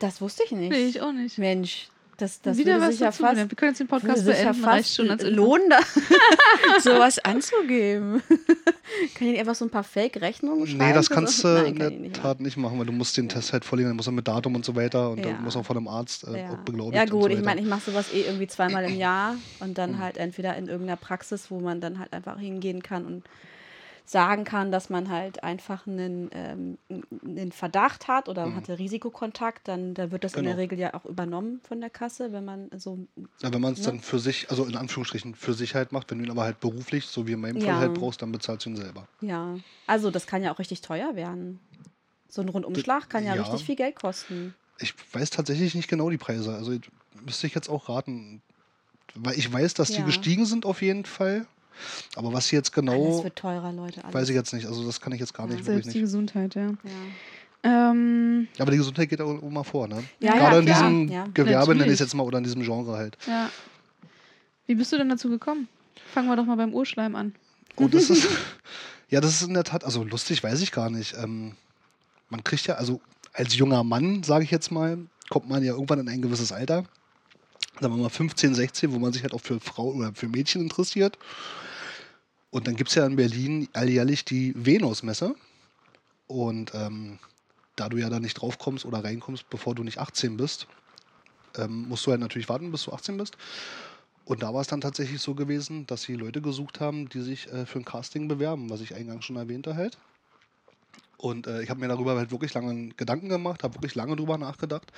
Das 0.00 0.20
wusste 0.20 0.42
ich 0.44 0.50
nicht. 0.52 0.70
Nee, 0.70 0.86
ich 0.86 1.00
auch 1.00 1.12
nicht. 1.12 1.38
Mensch, 1.38 1.88
das, 2.16 2.40
das 2.40 2.56
Wieder 2.56 2.74
würde 2.74 2.86
was 2.86 2.90
sich 2.92 3.00
ja 3.00 3.12
fast. 3.12 3.36
Wir 3.36 3.56
können 3.56 3.72
jetzt 3.72 3.80
den 3.80 3.86
Podcast 3.88 4.24
sich 4.24 4.38
ja 4.38 4.44
beenden, 4.52 4.64
reicht 4.64 4.84
fast 4.86 4.96
schon 4.96 5.10
als 5.10 5.22
lohnen, 5.24 5.68
da 5.68 5.80
sowas 6.80 7.18
anzugeben. 7.18 8.22
kann 9.14 9.28
ich 9.28 9.38
einfach 9.38 9.54
so 9.54 9.64
ein 9.66 9.70
paar 9.70 9.84
Fake-Rechnungen 9.84 10.66
schreiben? 10.66 10.78
Nee, 10.78 10.92
das 10.94 11.10
kannst 11.10 11.42
du 11.44 11.48
Nein, 11.48 11.76
in 11.76 12.02
der 12.04 12.12
Tat 12.12 12.40
nicht 12.40 12.56
machen, 12.56 12.78
weil 12.78 12.86
du 12.86 12.92
musst 12.92 13.16
den 13.16 13.28
Test 13.28 13.52
halt 13.52 13.64
vorlegen, 13.64 13.90
dann 13.90 13.96
muss 13.96 14.06
er 14.06 14.12
mit 14.12 14.26
Datum 14.28 14.54
und 14.54 14.64
so 14.64 14.74
weiter 14.76 15.10
und 15.10 15.18
Ja. 15.18 15.32
dann 15.32 15.42
muss 15.42 15.54
er 15.56 15.64
von 15.64 15.76
einem 15.76 15.88
Arzt 15.88 16.24
äh, 16.24 16.28
auch 16.28 16.36
Ja, 16.36 16.58
beglaubigt 16.64 16.96
ja 16.96 17.04
gut, 17.04 17.30
so 17.30 17.36
ich 17.36 17.44
meine, 17.44 17.60
ich 17.60 17.66
mache 17.66 17.90
sowas 17.90 18.12
eh 18.12 18.22
irgendwie 18.22 18.46
zweimal 18.46 18.84
im 18.84 18.96
Jahr 18.98 19.36
und 19.60 19.70
Mhm. 19.70 19.74
dann 19.74 19.98
halt 19.98 20.16
entweder 20.16 20.56
in 20.56 20.68
irgendeiner 20.68 20.96
Praxis, 20.96 21.50
wo 21.50 21.60
man 21.60 21.80
dann 21.80 21.98
halt 21.98 22.12
einfach 22.12 22.38
hingehen 22.38 22.82
kann 22.82 23.04
und 23.04 23.24
sagen 24.06 24.44
kann, 24.44 24.70
dass 24.70 24.90
man 24.90 25.08
halt 25.08 25.42
einfach 25.42 25.86
einen, 25.86 26.28
ähm, 26.32 26.78
einen 27.24 27.52
Verdacht 27.52 28.06
hat 28.06 28.28
oder 28.28 28.54
hatte 28.54 28.78
Risikokontakt, 28.78 29.66
dann, 29.66 29.94
dann 29.94 30.10
wird 30.10 30.24
das 30.24 30.34
in 30.34 30.44
der 30.44 30.52
Mhm. 30.52 30.56
Genau. 30.56 30.62
Regel 30.62 30.78
ja 30.78 30.94
auch 30.94 31.06
übernommen 31.06 31.60
von 31.66 31.80
der 31.80 31.90
Kasse, 31.90 32.32
wenn 32.32 32.44
man 32.44 32.68
so 32.76 32.98
ja, 33.42 33.52
wenn 33.52 33.60
man 33.60 33.72
es 33.72 33.80
ne? 33.80 33.86
dann 33.86 34.00
für 34.00 34.18
sich, 34.18 34.50
also 34.50 34.64
in 34.66 34.76
Anführungsstrichen 34.76 35.34
für 35.34 35.54
sich 35.54 35.74
halt 35.74 35.92
macht, 35.92 36.10
wenn 36.10 36.18
du 36.18 36.24
ihn 36.24 36.30
aber 36.30 36.44
halt 36.44 36.60
beruflich, 36.60 37.06
so 37.06 37.26
wie 37.26 37.32
in 37.32 37.40
meinem 37.40 37.60
Fall 37.60 37.74
Ja. 37.74 37.80
halt 37.80 37.94
brauchst, 37.94 38.20
dann 38.22 38.30
bezahlst 38.32 38.66
du 38.66 38.70
ihn 38.70 38.76
selber. 38.76 39.06
Ja, 39.20 39.58
also 39.86 40.10
das 40.10 40.26
kann 40.26 40.42
ja 40.42 40.52
auch 40.52 40.58
richtig 40.58 40.82
teuer 40.82 41.16
werden. 41.16 41.60
So 42.28 42.42
ein 42.42 42.48
Rundumschlag 42.48 43.08
kann 43.08 43.24
ja, 43.24 43.34
ja. 43.34 43.42
richtig 43.42 43.64
viel 43.64 43.76
Geld 43.76 43.96
kosten. 43.96 44.54
Ich 44.80 44.94
weiß 45.12 45.30
tatsächlich 45.30 45.74
nicht 45.74 45.88
genau 45.88 46.10
die 46.10 46.18
Preise, 46.18 46.54
also 46.54 46.72
müsste 47.24 47.46
ich 47.46 47.54
jetzt 47.54 47.68
auch 47.68 47.88
raten, 47.88 48.42
weil 49.14 49.38
ich 49.38 49.52
weiß, 49.52 49.74
dass 49.74 49.90
die 49.90 49.98
Ja. 49.98 50.06
gestiegen 50.06 50.46
sind 50.46 50.66
auf 50.66 50.82
jeden 50.82 51.04
Fall, 51.04 51.46
aber 52.16 52.32
was 52.32 52.48
sie 52.48 52.56
jetzt 52.56 52.72
genau, 52.72 53.22
wird 53.24 53.36
teurer, 53.36 53.72
Leute. 53.72 54.02
Alles. 54.04 54.14
weiß 54.14 54.28
ich 54.28 54.34
jetzt 54.34 54.52
nicht, 54.52 54.66
also 54.66 54.84
das 54.84 55.00
kann 55.00 55.12
ich 55.12 55.20
jetzt 55.20 55.34
gar 55.34 55.46
nicht, 55.46 55.58
wirklich 55.58 55.84
Selbst 55.84 55.94
die 55.94 55.98
nicht. 55.98 56.04
Gesundheit, 56.04 56.54
ja. 56.54 56.66
Ja. 57.64 57.90
Ähm, 57.90 58.48
Aber 58.58 58.70
die 58.70 58.76
Gesundheit 58.76 59.08
geht 59.08 59.20
auch 59.22 59.40
immer 59.42 59.64
vor, 59.64 59.88
ne? 59.88 60.04
Ja, 60.20 60.34
ja, 60.34 60.38
Gerade 60.38 60.58
in 60.58 60.66
klar. 60.66 60.76
diesem 60.90 61.08
Ja. 61.08 61.26
Gewerbe, 61.32 61.74
nenne 61.74 61.86
ich 61.86 61.94
es 61.94 62.00
jetzt 62.00 62.14
mal, 62.14 62.22
oder 62.24 62.38
in 62.38 62.44
diesem 62.44 62.62
Genre 62.62 62.96
halt. 62.96 63.16
ja. 63.26 63.50
Wie 64.66 64.74
bist 64.74 64.92
du 64.92 64.96
denn 64.96 65.10
dazu 65.10 65.28
gekommen? 65.28 65.68
Fangen 66.12 66.28
wir 66.28 66.36
doch 66.36 66.46
mal 66.46 66.56
beim 66.56 66.72
Urschleim 66.72 67.16
an. 67.16 67.34
Oh, 67.76 67.86
das 67.88 68.08
ist. 68.08 68.26
ja, 69.10 69.20
das 69.20 69.32
ist 69.42 69.48
in 69.48 69.54
der 69.54 69.64
Tat, 69.64 69.84
also 69.84 70.04
lustig 70.04 70.42
weiß 70.42 70.62
ich 70.62 70.72
gar 70.72 70.88
nicht. 70.90 71.14
Ähm, 71.22 71.52
man 72.30 72.42
kriegt 72.44 72.66
ja, 72.66 72.76
also 72.76 73.00
als 73.34 73.54
junger 73.56 73.84
Mann, 73.84 74.22
sage 74.22 74.44
ich 74.44 74.50
jetzt 74.50 74.70
mal, 74.70 74.98
kommt 75.28 75.48
man 75.48 75.62
ja 75.62 75.72
irgendwann 75.72 75.98
in 76.00 76.08
ein 76.08 76.22
gewisses 76.22 76.52
Alter. 76.52 76.84
Sagen 77.80 77.96
wir 77.96 78.02
mal 78.02 78.08
15, 78.08 78.54
16, 78.54 78.92
wo 78.92 78.98
man 78.98 79.12
sich 79.12 79.22
halt 79.22 79.34
auch 79.34 79.40
für 79.40 79.58
Frau 79.60 79.88
oder 79.88 80.14
für 80.14 80.28
Mädchen 80.28 80.62
interessiert. 80.62 81.18
Und 82.50 82.68
dann 82.68 82.76
gibt 82.76 82.90
es 82.90 82.94
ja 82.94 83.04
in 83.04 83.16
Berlin 83.16 83.68
alljährlich 83.72 84.24
die 84.24 84.52
Venus-Messe. 84.56 85.34
Und 86.28 86.72
ähm, 86.74 87.18
da 87.76 87.88
du 87.88 87.96
ja 87.96 88.08
da 88.08 88.20
nicht 88.20 88.34
draufkommst 88.34 88.84
oder 88.84 89.02
reinkommst, 89.02 89.50
bevor 89.50 89.74
du 89.74 89.82
nicht 89.82 89.98
18 89.98 90.36
bist, 90.36 90.68
ähm, 91.56 91.88
musst 91.88 92.06
du 92.06 92.12
halt 92.12 92.20
natürlich 92.20 92.48
warten, 92.48 92.70
bis 92.70 92.84
du 92.84 92.92
18 92.92 93.16
bist. 93.16 93.36
Und 94.24 94.42
da 94.42 94.54
war 94.54 94.60
es 94.60 94.68
dann 94.68 94.80
tatsächlich 94.80 95.20
so 95.20 95.34
gewesen, 95.34 95.86
dass 95.86 96.02
sie 96.02 96.14
Leute 96.14 96.40
gesucht 96.40 96.80
haben, 96.80 97.08
die 97.08 97.20
sich 97.20 97.52
äh, 97.52 97.66
für 97.66 97.80
ein 97.80 97.84
Casting 97.84 98.28
bewerben, 98.28 98.70
was 98.70 98.80
ich 98.80 98.94
eingangs 98.94 99.24
schon 99.24 99.36
erwähnte 99.36 99.74
halt. 99.74 99.98
Und 101.18 101.46
äh, 101.46 101.62
ich 101.62 101.70
habe 101.70 101.80
mir 101.80 101.88
darüber 101.88 102.16
halt 102.16 102.30
wirklich 102.30 102.54
lange 102.54 102.90
Gedanken 102.90 103.28
gemacht, 103.28 103.62
habe 103.62 103.74
wirklich 103.74 103.94
lange 103.94 104.16
drüber 104.16 104.38
nachgedacht. 104.38 104.92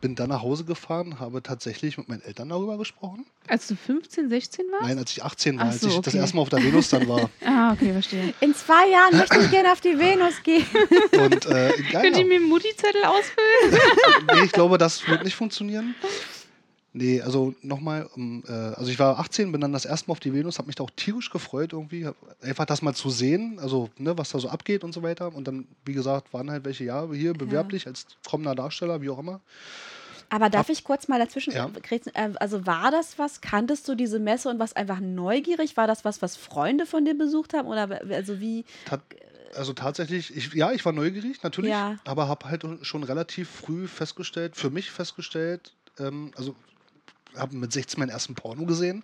Bin 0.00 0.14
dann 0.14 0.28
nach 0.28 0.42
Hause 0.42 0.64
gefahren, 0.64 1.18
habe 1.18 1.42
tatsächlich 1.42 1.98
mit 1.98 2.08
meinen 2.08 2.22
Eltern 2.22 2.48
darüber 2.48 2.78
gesprochen. 2.78 3.26
Als 3.48 3.66
du 3.66 3.74
15, 3.74 4.28
16 4.28 4.66
warst? 4.70 4.82
Nein, 4.84 4.98
als 4.98 5.10
ich 5.10 5.24
18 5.24 5.56
war, 5.58 5.64
Ach 5.64 5.72
als 5.72 5.80
so, 5.80 5.88
ich 5.88 5.96
das 5.96 6.08
okay. 6.14 6.18
erste 6.18 6.36
Mal 6.36 6.42
auf 6.42 6.48
der 6.50 6.62
Venus 6.62 6.88
dann 6.90 7.08
war. 7.08 7.28
Ah, 7.44 7.72
okay, 7.72 7.92
verstehe. 7.92 8.32
In 8.40 8.54
zwei 8.54 8.88
Jahren 8.88 9.16
möchte 9.16 9.38
ich 9.38 9.50
gerne 9.50 9.72
auf 9.72 9.80
die 9.80 9.98
Venus 9.98 10.42
gehen. 10.42 10.64
Und 11.18 11.46
äh, 11.46 11.72
Könnt 11.90 12.16
ihr 12.16 12.24
mir 12.24 12.36
einen 12.36 12.48
Mutti-Zettel 12.48 13.04
ausfüllen? 13.04 13.82
nee, 14.34 14.44
ich 14.44 14.52
glaube, 14.52 14.78
das 14.78 15.06
wird 15.08 15.24
nicht 15.24 15.34
funktionieren. 15.34 15.94
Nee, 17.00 17.22
also 17.22 17.54
nochmal, 17.62 18.10
ähm, 18.16 18.42
äh, 18.48 18.52
also 18.52 18.90
ich 18.90 18.98
war 18.98 19.20
18, 19.20 19.52
bin 19.52 19.60
dann 19.60 19.72
das 19.72 19.84
erste 19.84 20.08
Mal 20.08 20.12
auf 20.12 20.20
die 20.20 20.32
Venus, 20.34 20.58
habe 20.58 20.66
mich 20.66 20.74
da 20.74 20.82
auch 20.82 20.90
tierisch 20.96 21.30
gefreut 21.30 21.72
irgendwie, 21.72 22.04
hab 22.04 22.16
einfach 22.42 22.64
das 22.66 22.82
mal 22.82 22.92
zu 22.92 23.08
sehen, 23.08 23.60
also 23.60 23.88
ne, 23.98 24.18
was 24.18 24.30
da 24.30 24.40
so 24.40 24.48
abgeht 24.48 24.82
und 24.82 24.92
so 24.92 25.00
weiter. 25.04 25.32
Und 25.32 25.46
dann, 25.46 25.68
wie 25.84 25.92
gesagt, 25.92 26.32
waren 26.32 26.50
halt 26.50 26.64
welche, 26.64 26.82
ja, 26.82 27.06
hier 27.12 27.34
bewerblich 27.34 27.86
als 27.86 28.06
kommender 28.28 28.56
Darsteller, 28.56 29.00
wie 29.00 29.10
auch 29.10 29.20
immer. 29.20 29.40
Aber 30.28 30.50
darf 30.50 30.70
ich 30.70 30.82
kurz 30.82 31.06
mal 31.06 31.20
dazwischen 31.20 31.52
Ja. 31.52 31.70
grätschen? 31.82 32.12
Äh, 32.16 32.32
Also 32.40 32.66
war 32.66 32.90
das 32.90 33.16
was? 33.16 33.40
Kanntest 33.40 33.86
du 33.86 33.94
diese 33.94 34.18
Messe 34.18 34.48
und 34.48 34.58
warst 34.58 34.76
einfach 34.76 34.98
neugierig? 34.98 35.76
War 35.76 35.86
das 35.86 36.04
was, 36.04 36.20
was 36.20 36.36
Freunde 36.36 36.84
von 36.84 37.04
dir 37.04 37.16
besucht 37.16 37.54
haben? 37.54 37.68
Oder 37.68 38.00
also 38.10 38.40
wie? 38.40 38.64
Tat, 38.86 39.02
also 39.54 39.72
tatsächlich, 39.72 40.36
ich, 40.36 40.52
ja, 40.52 40.72
ich 40.72 40.84
war 40.84 40.92
neugierig, 40.92 41.44
natürlich, 41.44 41.70
Ja. 41.70 41.96
aber 42.04 42.26
habe 42.26 42.46
halt 42.50 42.66
schon 42.82 43.04
relativ 43.04 43.48
früh 43.48 43.86
festgestellt, 43.86 44.56
für 44.56 44.70
mich 44.70 44.90
festgestellt, 44.90 45.72
ähm, 45.98 46.32
also 46.36 46.56
habe 47.38 47.56
mit 47.56 47.72
16 47.72 47.98
meinen 47.98 48.10
ersten 48.10 48.34
Porno 48.34 48.64
gesehen. 48.66 49.02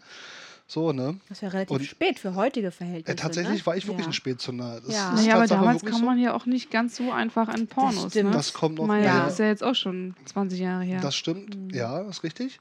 So, 0.66 0.92
ne? 0.92 1.18
Das 1.28 1.38
ist 1.38 1.42
ja 1.42 1.48
relativ 1.48 1.76
Und- 1.76 1.84
spät 1.84 2.18
für 2.18 2.34
heutige 2.34 2.70
Verhältnisse. 2.70 3.12
Äh, 3.12 3.16
tatsächlich 3.16 3.60
ne? 3.60 3.66
war 3.66 3.76
ich 3.76 3.86
wirklich 3.86 4.06
ja. 4.06 4.10
ein 4.10 4.12
Spätzünder. 4.14 4.80
Das 4.80 4.94
Ja. 4.94 5.12
ist 5.12 5.20
Naja, 5.20 5.34
aber 5.34 5.42
Tatsache 5.42 5.60
damals 5.60 5.84
kam 5.84 6.04
man 6.06 6.18
ja 6.18 6.32
auch 6.34 6.46
nicht 6.46 6.70
ganz 6.70 6.96
so 6.96 7.12
einfach 7.12 7.48
an 7.48 7.66
Pornos. 7.66 8.12
stimmt. 8.12 8.30
ne? 8.30 8.36
Das 8.36 8.54
kommt 8.54 8.76
noch 8.78 8.86
Meine, 8.86 9.04
Ja. 9.04 9.26
ist 9.26 9.38
ja 9.38 9.46
jetzt 9.46 9.62
auch 9.62 9.74
schon 9.74 10.14
20 10.24 10.60
Jahre 10.60 10.84
her. 10.84 11.00
Das 11.02 11.14
stimmt, 11.16 11.54
Mhm. 11.54 11.70
ja, 11.70 12.00
ist 12.08 12.22
richtig. 12.22 12.60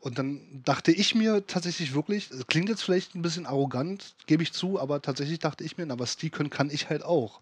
Und 0.00 0.18
dann 0.18 0.40
dachte 0.64 0.92
ich 0.92 1.14
mir 1.14 1.46
tatsächlich 1.46 1.94
wirklich, 1.94 2.30
es 2.30 2.46
klingt 2.46 2.70
jetzt 2.70 2.82
vielleicht 2.82 3.14
ein 3.14 3.20
bisschen 3.22 3.44
arrogant, 3.44 4.14
gebe 4.26 4.42
ich 4.42 4.52
zu, 4.54 4.80
aber 4.80 5.02
tatsächlich 5.02 5.38
dachte 5.38 5.62
ich 5.64 5.76
mir, 5.76 5.84
na, 5.84 5.98
was 5.98 6.16
die 6.16 6.30
können, 6.30 6.48
kann 6.48 6.70
ich 6.70 6.88
halt 6.88 7.04
auch. 7.04 7.40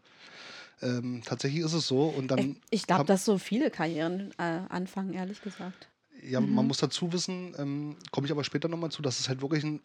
Ähm, 0.82 1.22
tatsächlich 1.24 1.62
ist 1.62 1.72
es 1.72 1.86
so. 1.86 2.06
Und 2.06 2.28
dann, 2.28 2.56
Ich, 2.70 2.80
ich 2.80 2.86
glaube, 2.88 3.04
dass 3.04 3.24
so 3.24 3.38
viele 3.38 3.70
Karrieren 3.70 4.32
äh, 4.38 4.60
anfangen, 4.70 5.12
ehrlich 5.14 5.40
gesagt. 5.40 5.86
Ja, 6.28 6.40
Mhm. 6.40 6.54
man 6.54 6.66
muss 6.66 6.78
dazu 6.78 7.12
wissen, 7.12 7.54
ähm, 7.58 7.96
komme 8.10 8.26
ich 8.26 8.32
aber 8.32 8.44
später 8.44 8.68
nochmal 8.68 8.90
zu, 8.90 9.02
dass 9.02 9.20
es 9.20 9.28
halt 9.28 9.40
wirklich 9.42 9.64
ein 9.64 9.80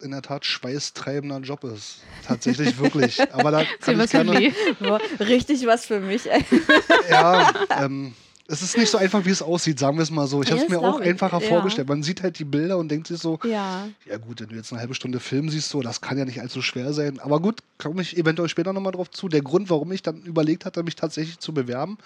in 0.00 0.10
der 0.10 0.22
Tat 0.22 0.44
schweißtreibender 0.44 1.38
Job 1.40 1.62
ist. 1.62 1.98
Tatsächlich 2.26 2.76
wirklich. 2.80 3.20
Aber 3.32 3.52
da 3.52 3.62
kann 3.80 4.00
ich 4.00 4.10
gerne. 4.10 4.52
Boah, 4.80 4.98
Richtig 5.20 5.64
was 5.66 5.86
für 5.86 6.00
mich. 6.00 6.22
Ja, 7.10 7.52
ähm, 7.78 8.12
es 8.48 8.62
ist 8.62 8.76
nicht 8.76 8.90
so 8.90 8.98
einfach, 8.98 9.24
wie 9.24 9.30
es 9.30 9.42
aussieht, 9.42 9.78
sagen 9.78 9.96
wir 9.98 10.02
es 10.02 10.10
mal 10.10 10.26
so. 10.26 10.42
Ich 10.42 10.48
Ja, 10.48 10.56
habe 10.56 10.64
es 10.64 10.70
mir 10.70 10.80
auch 10.80 11.00
ich, 11.00 11.06
einfacher 11.06 11.40
ja. 11.40 11.48
vorgestellt. 11.48 11.88
Man 11.88 12.02
sieht 12.02 12.22
halt 12.22 12.38
die 12.40 12.44
Bilder 12.44 12.78
und 12.78 12.88
denkt 12.88 13.06
sich 13.06 13.20
so, 13.20 13.38
Ja. 13.44 13.88
Ja 14.04 14.18
gut, 14.18 14.40
wenn 14.40 14.48
du 14.48 14.56
jetzt 14.56 14.72
eine 14.72 14.80
halbe 14.80 14.94
Stunde 14.94 15.20
Film 15.20 15.48
siehst, 15.50 15.68
so, 15.68 15.82
das 15.82 16.00
kann 16.00 16.18
ja 16.18 16.24
nicht 16.24 16.40
allzu 16.40 16.62
schwer 16.62 16.92
sein. 16.92 17.20
Aber 17.20 17.38
gut, 17.40 17.60
komme 17.78 18.02
ich 18.02 18.16
eventuell 18.16 18.48
später 18.48 18.72
nochmal 18.72 18.92
drauf 18.92 19.10
zu. 19.10 19.28
Der 19.28 19.42
Grund, 19.42 19.70
warum 19.70 19.92
ich 19.92 20.02
dann 20.02 20.22
überlegt 20.22 20.64
hatte, 20.64 20.82
mich 20.82 20.96
tatsächlich 20.96 21.38
zu 21.38 21.54
bewerben, 21.54 21.96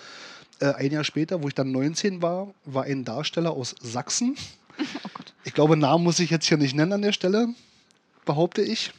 äh, 0.61 0.73
ein 0.75 0.93
Jahr 0.93 1.05
später, 1.05 1.43
wo 1.43 1.49
ich 1.49 1.55
dann 1.55 1.73
19 1.73 2.23
war, 2.23 2.55
war 2.65 2.85
ein 2.85 3.05
Darsteller 3.05 3.53
aus 3.53 3.75
Sachsen. 3.81 4.37
Oh 4.79 5.23
Ich 5.45 5.55
glaube, 5.55 5.75
Namen 5.75 6.05
muss 6.05 6.19
ich 6.19 6.29
jetzt 6.29 6.45
hier 6.45 6.59
nicht 6.59 6.75
nennen 6.75 6.93
an 6.93 7.01
der 7.01 7.13
Stelle, 7.13 7.49
behaupte 8.27 8.61
ich. 8.61 8.93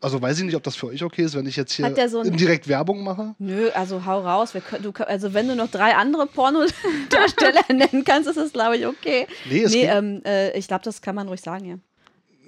Also 0.00 0.22
weiß 0.22 0.38
ich 0.38 0.44
nicht, 0.44 0.54
ob 0.54 0.62
das 0.62 0.76
für 0.76 0.86
euch 0.86 1.02
okay 1.02 1.22
ist, 1.22 1.34
wenn 1.34 1.46
ich 1.46 1.56
jetzt 1.56 1.72
hier 1.72 2.08
so 2.08 2.20
indirekt 2.20 2.68
Werbung 2.68 3.02
mache. 3.02 3.34
Nö, 3.38 3.70
also 3.70 4.04
hau 4.04 4.20
raus. 4.20 4.52
Können, 4.52 4.84
du, 4.84 4.92
also 5.04 5.34
wenn 5.34 5.48
du 5.48 5.56
noch 5.56 5.68
drei 5.68 5.96
andere 5.96 6.26
Pornodarsteller 6.26 7.64
nennen 7.72 8.04
kannst, 8.04 8.28
ist 8.28 8.36
das, 8.36 8.52
glaube 8.52 8.76
ich, 8.76 8.86
okay. 8.86 9.26
Nee, 9.50 9.66
nee 9.66 9.86
ähm, 9.86 10.22
äh, 10.24 10.56
ich 10.56 10.68
glaube, 10.68 10.84
das 10.84 11.00
kann 11.00 11.14
man 11.14 11.26
ruhig 11.26 11.40
sagen, 11.40 11.64
ja. 11.64 11.78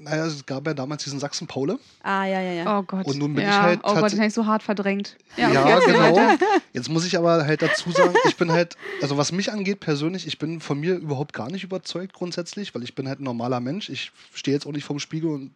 Naja, 0.00 0.26
es 0.26 0.46
gab 0.46 0.66
ja 0.66 0.74
damals 0.74 1.02
diesen 1.02 1.18
Sachsen-Paule. 1.18 1.78
Ah, 2.02 2.24
ja, 2.24 2.40
ja, 2.40 2.52
ja. 2.52 2.78
Oh 2.78 2.82
Gott. 2.82 3.04
Und 3.06 3.18
nun 3.18 3.34
bin 3.34 3.44
ja. 3.44 3.50
ich 3.50 3.56
halt 3.56 3.80
Oh 3.82 3.94
Gott, 3.94 4.12
den 4.12 4.18
habe 4.18 4.28
ich 4.28 4.34
so 4.34 4.46
hart 4.46 4.62
verdrängt. 4.62 5.16
Ja, 5.36 5.50
okay, 5.50 5.70
erzähl 5.70 5.92
genau. 5.92 6.36
Jetzt 6.72 6.88
muss 6.88 7.04
ich 7.04 7.18
aber 7.18 7.44
halt 7.44 7.62
dazu 7.62 7.90
sagen, 7.90 8.14
ich 8.24 8.36
bin 8.36 8.52
halt, 8.52 8.76
also 9.02 9.16
was 9.16 9.32
mich 9.32 9.50
angeht 9.50 9.80
persönlich, 9.80 10.26
ich 10.26 10.38
bin 10.38 10.60
von 10.60 10.78
mir 10.78 10.94
überhaupt 10.94 11.32
gar 11.32 11.50
nicht 11.50 11.64
überzeugt 11.64 12.12
grundsätzlich, 12.12 12.74
weil 12.74 12.84
ich 12.84 12.94
bin 12.94 13.08
halt 13.08 13.20
ein 13.20 13.24
normaler 13.24 13.58
Mensch. 13.58 13.88
Ich 13.88 14.12
stehe 14.32 14.54
jetzt 14.54 14.66
auch 14.66 14.72
nicht 14.72 14.84
vorm 14.84 15.00
Spiegel 15.00 15.30
und 15.30 15.50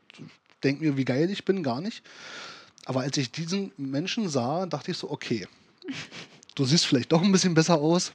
denke 0.64 0.84
mir, 0.84 0.96
wie 0.96 1.04
geil 1.04 1.30
ich 1.30 1.44
bin, 1.44 1.62
gar 1.62 1.80
nicht. 1.80 2.02
Aber 2.84 3.00
als 3.02 3.16
ich 3.16 3.30
diesen 3.30 3.72
Menschen 3.76 4.28
sah, 4.28 4.66
dachte 4.66 4.90
ich 4.90 4.98
so, 4.98 5.10
okay, 5.10 5.46
du 6.56 6.64
siehst 6.64 6.86
vielleicht 6.86 7.12
doch 7.12 7.22
ein 7.22 7.32
bisschen 7.32 7.54
besser 7.54 7.76
aus. 7.76 8.12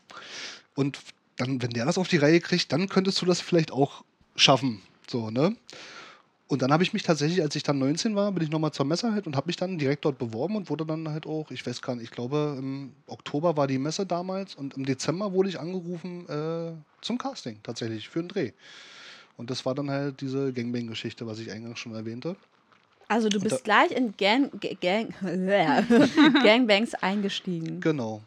Und 0.76 1.00
dann, 1.38 1.62
wenn 1.62 1.70
der 1.70 1.86
das 1.86 1.98
auf 1.98 2.08
die 2.08 2.18
Reihe 2.18 2.42
kriegt, 2.42 2.72
dann 2.72 2.90
könntest 2.90 3.22
du 3.22 3.26
das 3.26 3.40
vielleicht 3.40 3.72
auch 3.72 4.04
schaffen. 4.36 4.82
So, 5.10 5.32
ne? 5.32 5.56
Und 6.50 6.62
dann 6.62 6.72
habe 6.72 6.82
ich 6.84 6.94
mich 6.94 7.04
tatsächlich, 7.04 7.42
als 7.42 7.56
ich 7.58 7.64
dann 7.64 7.78
19 7.78 8.16
war, 8.16 8.32
bin 8.32 8.42
ich 8.42 8.50
nochmal 8.50 8.72
zur 8.72 8.86
Messe 8.86 9.12
halt 9.12 9.28
und 9.28 9.36
habe 9.36 9.48
mich 9.48 9.58
dann 9.58 9.78
direkt 9.78 10.06
dort 10.06 10.18
beworben 10.18 10.56
und 10.56 10.70
wurde 10.70 10.86
dann 10.86 11.10
halt 11.10 11.26
auch, 11.26 11.52
ich 11.52 11.66
weiß 11.68 11.82
gar 11.82 11.96
nicht, 11.96 12.06
ich 12.06 12.12
glaube 12.12 12.56
im 12.58 12.94
Oktober 13.08 13.58
war 13.58 13.68
die 13.68 13.78
Messe 13.78 14.06
damals 14.06 14.56
und 14.56 14.78
im 14.78 14.86
Dezember 14.86 15.34
wurde 15.34 15.50
ich 15.50 15.60
angerufen 15.60 16.26
äh, 16.30 16.72
zum 17.02 17.18
Casting 17.18 17.60
tatsächlich 17.64 18.08
für 18.08 18.20
einen 18.20 18.30
Dreh. 18.30 18.52
Und 19.36 19.50
das 19.50 19.66
war 19.66 19.76
dann 19.76 19.90
halt 19.92 20.22
diese 20.22 20.54
Gangbang-Geschichte, 20.54 21.28
was 21.28 21.40
ich 21.40 21.52
eingangs 21.52 21.80
schon 21.80 21.94
erwähnte. 21.94 22.38
Also 23.10 23.30
du 23.30 23.40
bist 23.40 23.64
gleich 23.66 23.92
in 23.92 24.16
Gang, 24.18 24.50
Ga- 24.62 24.74
Gang, 24.82 25.14
Gangbangs 26.44 26.94
eingestiegen. 26.96 27.82
Genau. 27.82 28.22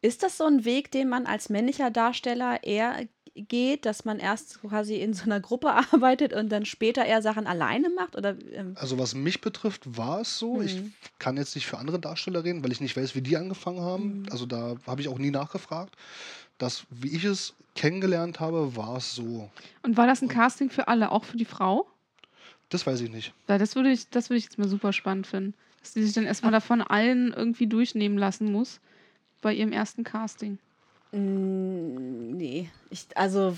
Ist 0.00 0.22
das 0.22 0.36
so 0.38 0.44
ein 0.44 0.64
Weg, 0.64 0.90
den 0.90 1.08
man 1.08 1.26
als 1.26 1.48
männlicher 1.48 1.90
Darsteller 1.90 2.64
eher 2.64 2.96
geht, 3.34 3.86
dass 3.86 4.04
man 4.04 4.18
erst 4.18 4.60
quasi 4.60 4.96
in 4.96 5.14
so 5.14 5.24
einer 5.24 5.40
Gruppe 5.40 5.70
arbeitet 5.92 6.32
und 6.32 6.50
dann 6.50 6.64
später 6.66 7.04
eher 7.04 7.22
Sachen 7.22 7.46
alleine 7.46 7.88
macht? 7.90 8.16
Oder 8.16 8.36
ähm, 8.52 8.76
Also 8.78 8.98
was 8.98 9.14
mich 9.14 9.40
betrifft, 9.40 9.96
war 9.96 10.20
es 10.20 10.38
so. 10.38 10.60
Ich 10.60 10.76
Mhm. 10.76 10.92
kann 11.18 11.36
jetzt 11.36 11.54
nicht 11.54 11.66
für 11.66 11.78
andere 11.78 11.98
Darsteller 11.98 12.44
reden, 12.44 12.62
weil 12.62 12.72
ich 12.72 12.80
nicht 12.80 12.96
weiß, 12.96 13.14
wie 13.14 13.22
die 13.22 13.36
angefangen 13.36 13.80
haben. 13.80 14.20
Mhm. 14.20 14.26
Also 14.30 14.46
da 14.46 14.76
habe 14.86 15.00
ich 15.00 15.08
auch 15.08 15.18
nie 15.18 15.30
nachgefragt. 15.30 15.94
Das, 16.58 16.84
wie 16.90 17.14
ich 17.16 17.24
es 17.24 17.54
kennengelernt 17.74 18.38
habe, 18.40 18.76
war 18.76 18.96
es 18.96 19.14
so. 19.14 19.50
Und 19.82 19.96
war 19.96 20.06
das 20.06 20.20
ein 20.22 20.28
Casting 20.28 20.68
für 20.70 20.88
alle, 20.88 21.10
auch 21.10 21.24
für 21.24 21.36
die 21.38 21.44
Frau? 21.46 21.86
Das 22.68 22.86
weiß 22.86 23.00
ich 23.00 23.10
nicht. 23.10 23.32
Weil 23.46 23.58
das 23.58 23.74
würde 23.76 23.90
ich, 23.90 24.08
das 24.10 24.28
würde 24.30 24.38
ich 24.38 24.44
jetzt 24.44 24.58
mal 24.58 24.68
super 24.68 24.92
spannend 24.92 25.26
finden. 25.26 25.54
Dass 25.80 25.94
die 25.94 26.02
sich 26.02 26.12
dann 26.12 26.24
erstmal 26.26 26.52
davon 26.52 26.80
allen 26.80 27.32
irgendwie 27.32 27.66
durchnehmen 27.66 28.16
lassen 28.18 28.52
muss 28.52 28.80
bei 29.40 29.52
ihrem 29.52 29.72
ersten 29.72 30.04
Casting. 30.04 30.58
Mm, 31.12 32.32
Nee, 32.36 32.70
ich, 32.90 33.06
also 33.14 33.54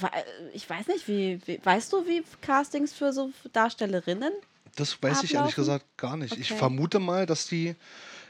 ich 0.53 0.69
weiß 0.69 0.89
nicht, 0.89 1.09
wie, 1.09 1.41
wie 1.47 1.61
weißt 1.63 1.93
du, 1.93 2.07
wie 2.07 2.23
Castings 2.43 2.93
für 2.93 3.13
so 3.13 3.31
Darstellerinnen? 3.53 4.33
Das 4.77 5.01
weiß 5.01 5.23
ich 5.23 5.35
ehrlich 5.35 5.53
Ablaufen? 5.53 5.55
gesagt 5.57 5.85
gar 5.97 6.17
nicht. 6.17 6.37
Ich 6.37 6.51
Okay. 6.51 6.59
vermute 6.59 6.99
mal, 6.99 7.25
dass 7.27 7.47
die. 7.47 7.77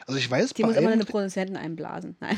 Also 0.07 0.19
ich 0.19 0.31
weiß 0.31 0.53
Die 0.53 0.61
bei 0.63 0.69
muss 0.69 0.77
immer 0.77 0.91
eine 0.91 1.07
Produzentin 1.07 1.57
einblasen. 1.57 2.15
Nein. 2.21 2.37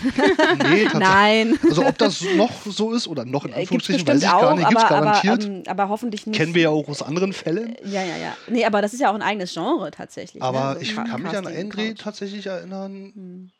Nee. 0.70 0.88
Nein. 0.94 1.58
Also 1.64 1.84
ob 1.84 1.98
das 1.98 2.22
noch 2.36 2.52
so 2.64 2.92
ist 2.92 3.08
oder 3.08 3.24
noch 3.24 3.44
in 3.44 3.52
Äh, 3.52 3.64
Gibt's 3.66 3.88
Anführungsstrichen, 3.88 4.06
weiß 4.06 4.22
ich 4.22 4.28
auch, 4.28 4.40
gar 4.40 4.54
nicht. 4.54 4.68
Gibt 4.68 4.78
es 4.78 4.84
aber, 4.84 4.96
aber, 4.96 5.04
garantiert. 5.06 5.44
ähm, 5.44 5.62
aber 5.66 5.88
hoffentlich 5.88 6.26
nicht. 6.26 6.36
Kennen 6.36 6.54
wir 6.54 6.62
ja 6.62 6.68
auch 6.70 6.88
aus 6.88 7.02
anderen 7.02 7.32
Fällen. 7.32 7.74
Ja, 7.84 8.04
ja, 8.04 8.16
ja. 8.16 8.36
Nee, 8.46 8.64
aber 8.64 8.80
das 8.82 8.94
ist 8.94 9.00
ja 9.00 9.10
auch 9.10 9.14
ein 9.16 9.22
eigenes 9.22 9.52
Genre 9.52 9.90
tatsächlich. 9.90 10.40
Aber 10.40 10.68
ne? 10.70 10.74
So 10.76 10.80
ich 10.82 10.94
Ca- 10.94 11.04
kann 11.04 11.22
mich 11.22 11.36
an 11.36 11.46
einen 11.48 11.68
Dreh 11.70 11.94
tatsächlich 11.94 12.46
erinnern. 12.46 13.12
Hm. 13.14 13.50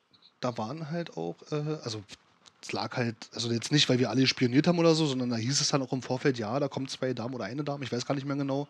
Da 0.40 0.56
waren 0.56 0.90
halt 0.92 1.16
auch, 1.16 1.35
äh, 1.50 1.56
also 1.83 2.00
es 2.67 2.73
lag 2.73 2.97
halt, 2.97 3.17
also 3.33 3.51
jetzt 3.53 3.71
nicht, 3.71 3.89
weil 3.89 3.99
wir 3.99 4.11
alle 4.11 4.27
spioniert 4.27 4.67
haben 4.67 4.79
oder 4.79 4.95
so, 4.95 5.07
sondern 5.07 5.31
da 5.31 5.37
hieß 5.37 5.61
es 5.61 5.69
dann 5.69 5.83
auch 5.83 5.93
im 5.93 6.03
Vorfeld, 6.03 6.39
ja, 6.39 6.59
da 6.59 6.69
kommen 6.69 6.89
zwei 6.89 7.15
Damen 7.15 7.35
oder 7.35 7.45
eine 7.45 7.63
Dame, 7.65 7.85
ich 7.85 7.93
weiß 7.93 8.07
gar 8.07 8.15
nicht 8.15 8.27
mehr 8.27 8.37
genau, 8.37 8.69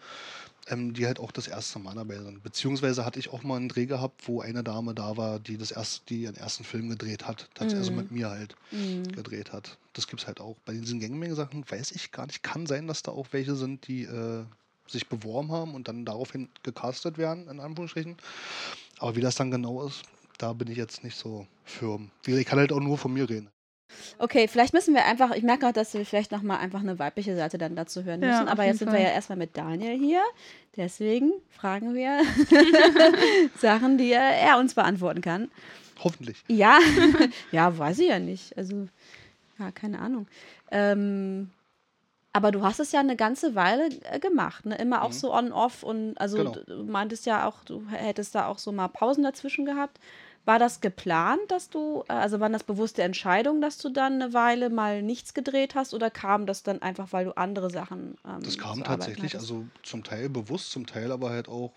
ähm, 0.68 0.92
die 0.92 1.06
halt 1.06 1.18
auch 1.18 1.32
das 1.32 1.48
erste 1.48 1.78
Mal 1.78 1.94
dabei 1.94 2.18
sind. 2.18 2.42
Beziehungsweise 2.42 3.04
hatte 3.04 3.18
ich 3.18 3.32
auch 3.32 3.42
mal 3.42 3.56
einen 3.56 3.68
Dreh 3.68 3.86
gehabt, 3.86 4.28
wo 4.28 4.40
eine 4.40 4.62
Dame 4.62 4.94
da 4.94 5.16
war, 5.16 5.38
die 5.40 5.56
das 5.56 5.70
erste, 5.70 6.04
die 6.08 6.22
ihren 6.22 6.36
ersten 6.36 6.64
Film 6.64 6.88
gedreht 6.88 7.26
hat. 7.26 7.48
Also 7.58 7.90
Mhm. 7.90 7.96
mit 7.96 8.10
mir 8.10 8.30
halt 8.30 8.54
Mhm. 8.70 9.12
gedreht 9.12 9.52
hat. 9.52 9.78
Das 9.94 10.08
gibt's 10.08 10.26
halt 10.26 10.40
auch. 10.40 10.56
Bei 10.64 10.72
diesen 10.72 11.00
Gangmenge-Sachen 11.00 11.64
weiß 11.68 11.92
ich 11.92 12.12
gar 12.12 12.26
nicht. 12.26 12.42
Kann 12.42 12.66
sein, 12.66 12.86
dass 12.86 13.02
da 13.02 13.12
auch 13.12 13.28
welche 13.30 13.56
sind, 13.56 13.86
die 13.88 14.02
äh, 14.02 14.44
sich 14.88 15.08
beworben 15.08 15.52
haben 15.52 15.74
und 15.74 15.88
dann 15.88 16.04
daraufhin 16.04 16.48
gecastet 16.62 17.16
werden, 17.16 17.48
in 17.48 17.60
Anführungsstrichen. 17.60 18.16
Aber 18.98 19.16
wie 19.16 19.20
das 19.20 19.36
dann 19.36 19.50
genau 19.50 19.86
ist, 19.86 20.02
da 20.38 20.52
bin 20.52 20.68
ich 20.68 20.76
jetzt 20.76 21.02
nicht 21.02 21.16
so 21.16 21.46
firm. 21.64 22.10
Ich 22.26 22.46
kann 22.46 22.58
halt 22.58 22.72
auch 22.72 22.80
nur 22.80 22.98
von 22.98 23.12
mir 23.12 23.28
reden. 23.28 23.48
Okay, 24.18 24.48
vielleicht 24.48 24.72
müssen 24.74 24.94
wir 24.94 25.04
einfach, 25.04 25.30
ich 25.34 25.42
merke 25.42 25.60
gerade, 25.60 25.74
dass 25.74 25.94
wir 25.94 26.04
vielleicht 26.04 26.32
nochmal 26.32 26.58
einfach 26.58 26.80
eine 26.80 26.98
weibliche 26.98 27.36
Seite 27.36 27.56
dann 27.58 27.76
dazu 27.76 28.04
hören 28.04 28.20
Ja, 28.22 28.28
müssen. 28.28 28.44
auf 28.44 28.50
aber 28.52 28.64
jetzt 28.64 28.78
sind 28.80 28.88
Fall. 28.90 28.98
wir 28.98 29.04
ja 29.06 29.12
erstmal 29.12 29.38
mit 29.38 29.56
Daniel 29.56 29.96
hier. 29.98 30.22
Deswegen 30.76 31.32
fragen 31.50 31.94
wir 31.94 32.20
Sachen, 33.58 33.98
die 33.98 34.10
er, 34.12 34.22
er 34.36 34.58
uns 34.58 34.74
beantworten 34.74 35.20
kann. 35.20 35.50
Hoffentlich. 36.02 36.42
Ja, 36.48 36.78
ja, 37.52 37.76
weiß 37.76 37.98
ich 38.00 38.08
ja 38.08 38.18
nicht. 38.18 38.56
Also, 38.56 38.88
ja, 39.58 39.70
keine 39.70 39.98
Ahnung. 40.00 40.26
Ähm, 40.70 41.50
aber 42.32 42.52
du 42.52 42.62
hast 42.62 42.80
es 42.80 42.92
ja 42.92 43.00
eine 43.00 43.16
ganze 43.16 43.54
Weile 43.54 43.88
äh, 44.10 44.18
gemacht, 44.18 44.66
ne? 44.66 44.74
Immer 44.76 45.02
auch 45.02 45.08
Mhm. 45.08 45.14
so 45.14 45.32
on-off 45.34 45.82
und 45.82 46.18
also 46.20 46.36
Genau. 46.36 46.52
du 46.66 46.84
meintest 46.84 47.24
ja 47.24 47.46
auch, 47.48 47.64
du 47.64 47.82
hättest 47.88 48.34
da 48.34 48.46
auch 48.48 48.58
so 48.58 48.72
mal 48.72 48.88
Pausen 48.88 49.22
dazwischen 49.24 49.64
gehabt. 49.64 49.98
War 50.46 50.60
das 50.60 50.80
geplant, 50.80 51.40
dass 51.48 51.70
du, 51.70 52.04
äh, 52.08 52.12
also 52.12 52.40
waren 52.40 52.52
das 52.52 52.62
bewusste 52.62 53.02
Entscheidungen, 53.02 53.60
dass 53.60 53.78
du 53.78 53.90
dann 53.90 54.14
eine 54.22 54.32
Weile 54.32 54.70
mal 54.70 55.02
nichts 55.02 55.34
gedreht 55.34 55.74
hast 55.74 55.92
oder 55.92 56.08
kam 56.08 56.46
das 56.46 56.62
dann 56.62 56.80
einfach, 56.80 57.08
weil 57.12 57.26
du 57.26 57.36
andere 57.36 57.68
Sachen 57.68 58.16
ähm, 58.24 58.42
Das 58.42 58.56
kam 58.56 58.82
tatsächlich, 58.84 59.34
also 59.34 59.66
zum 59.82 60.04
Teil 60.04 60.28
bewusst, 60.28 60.70
zum 60.70 60.86
Teil 60.86 61.10
aber 61.10 61.30
halt 61.30 61.48
auch, 61.48 61.72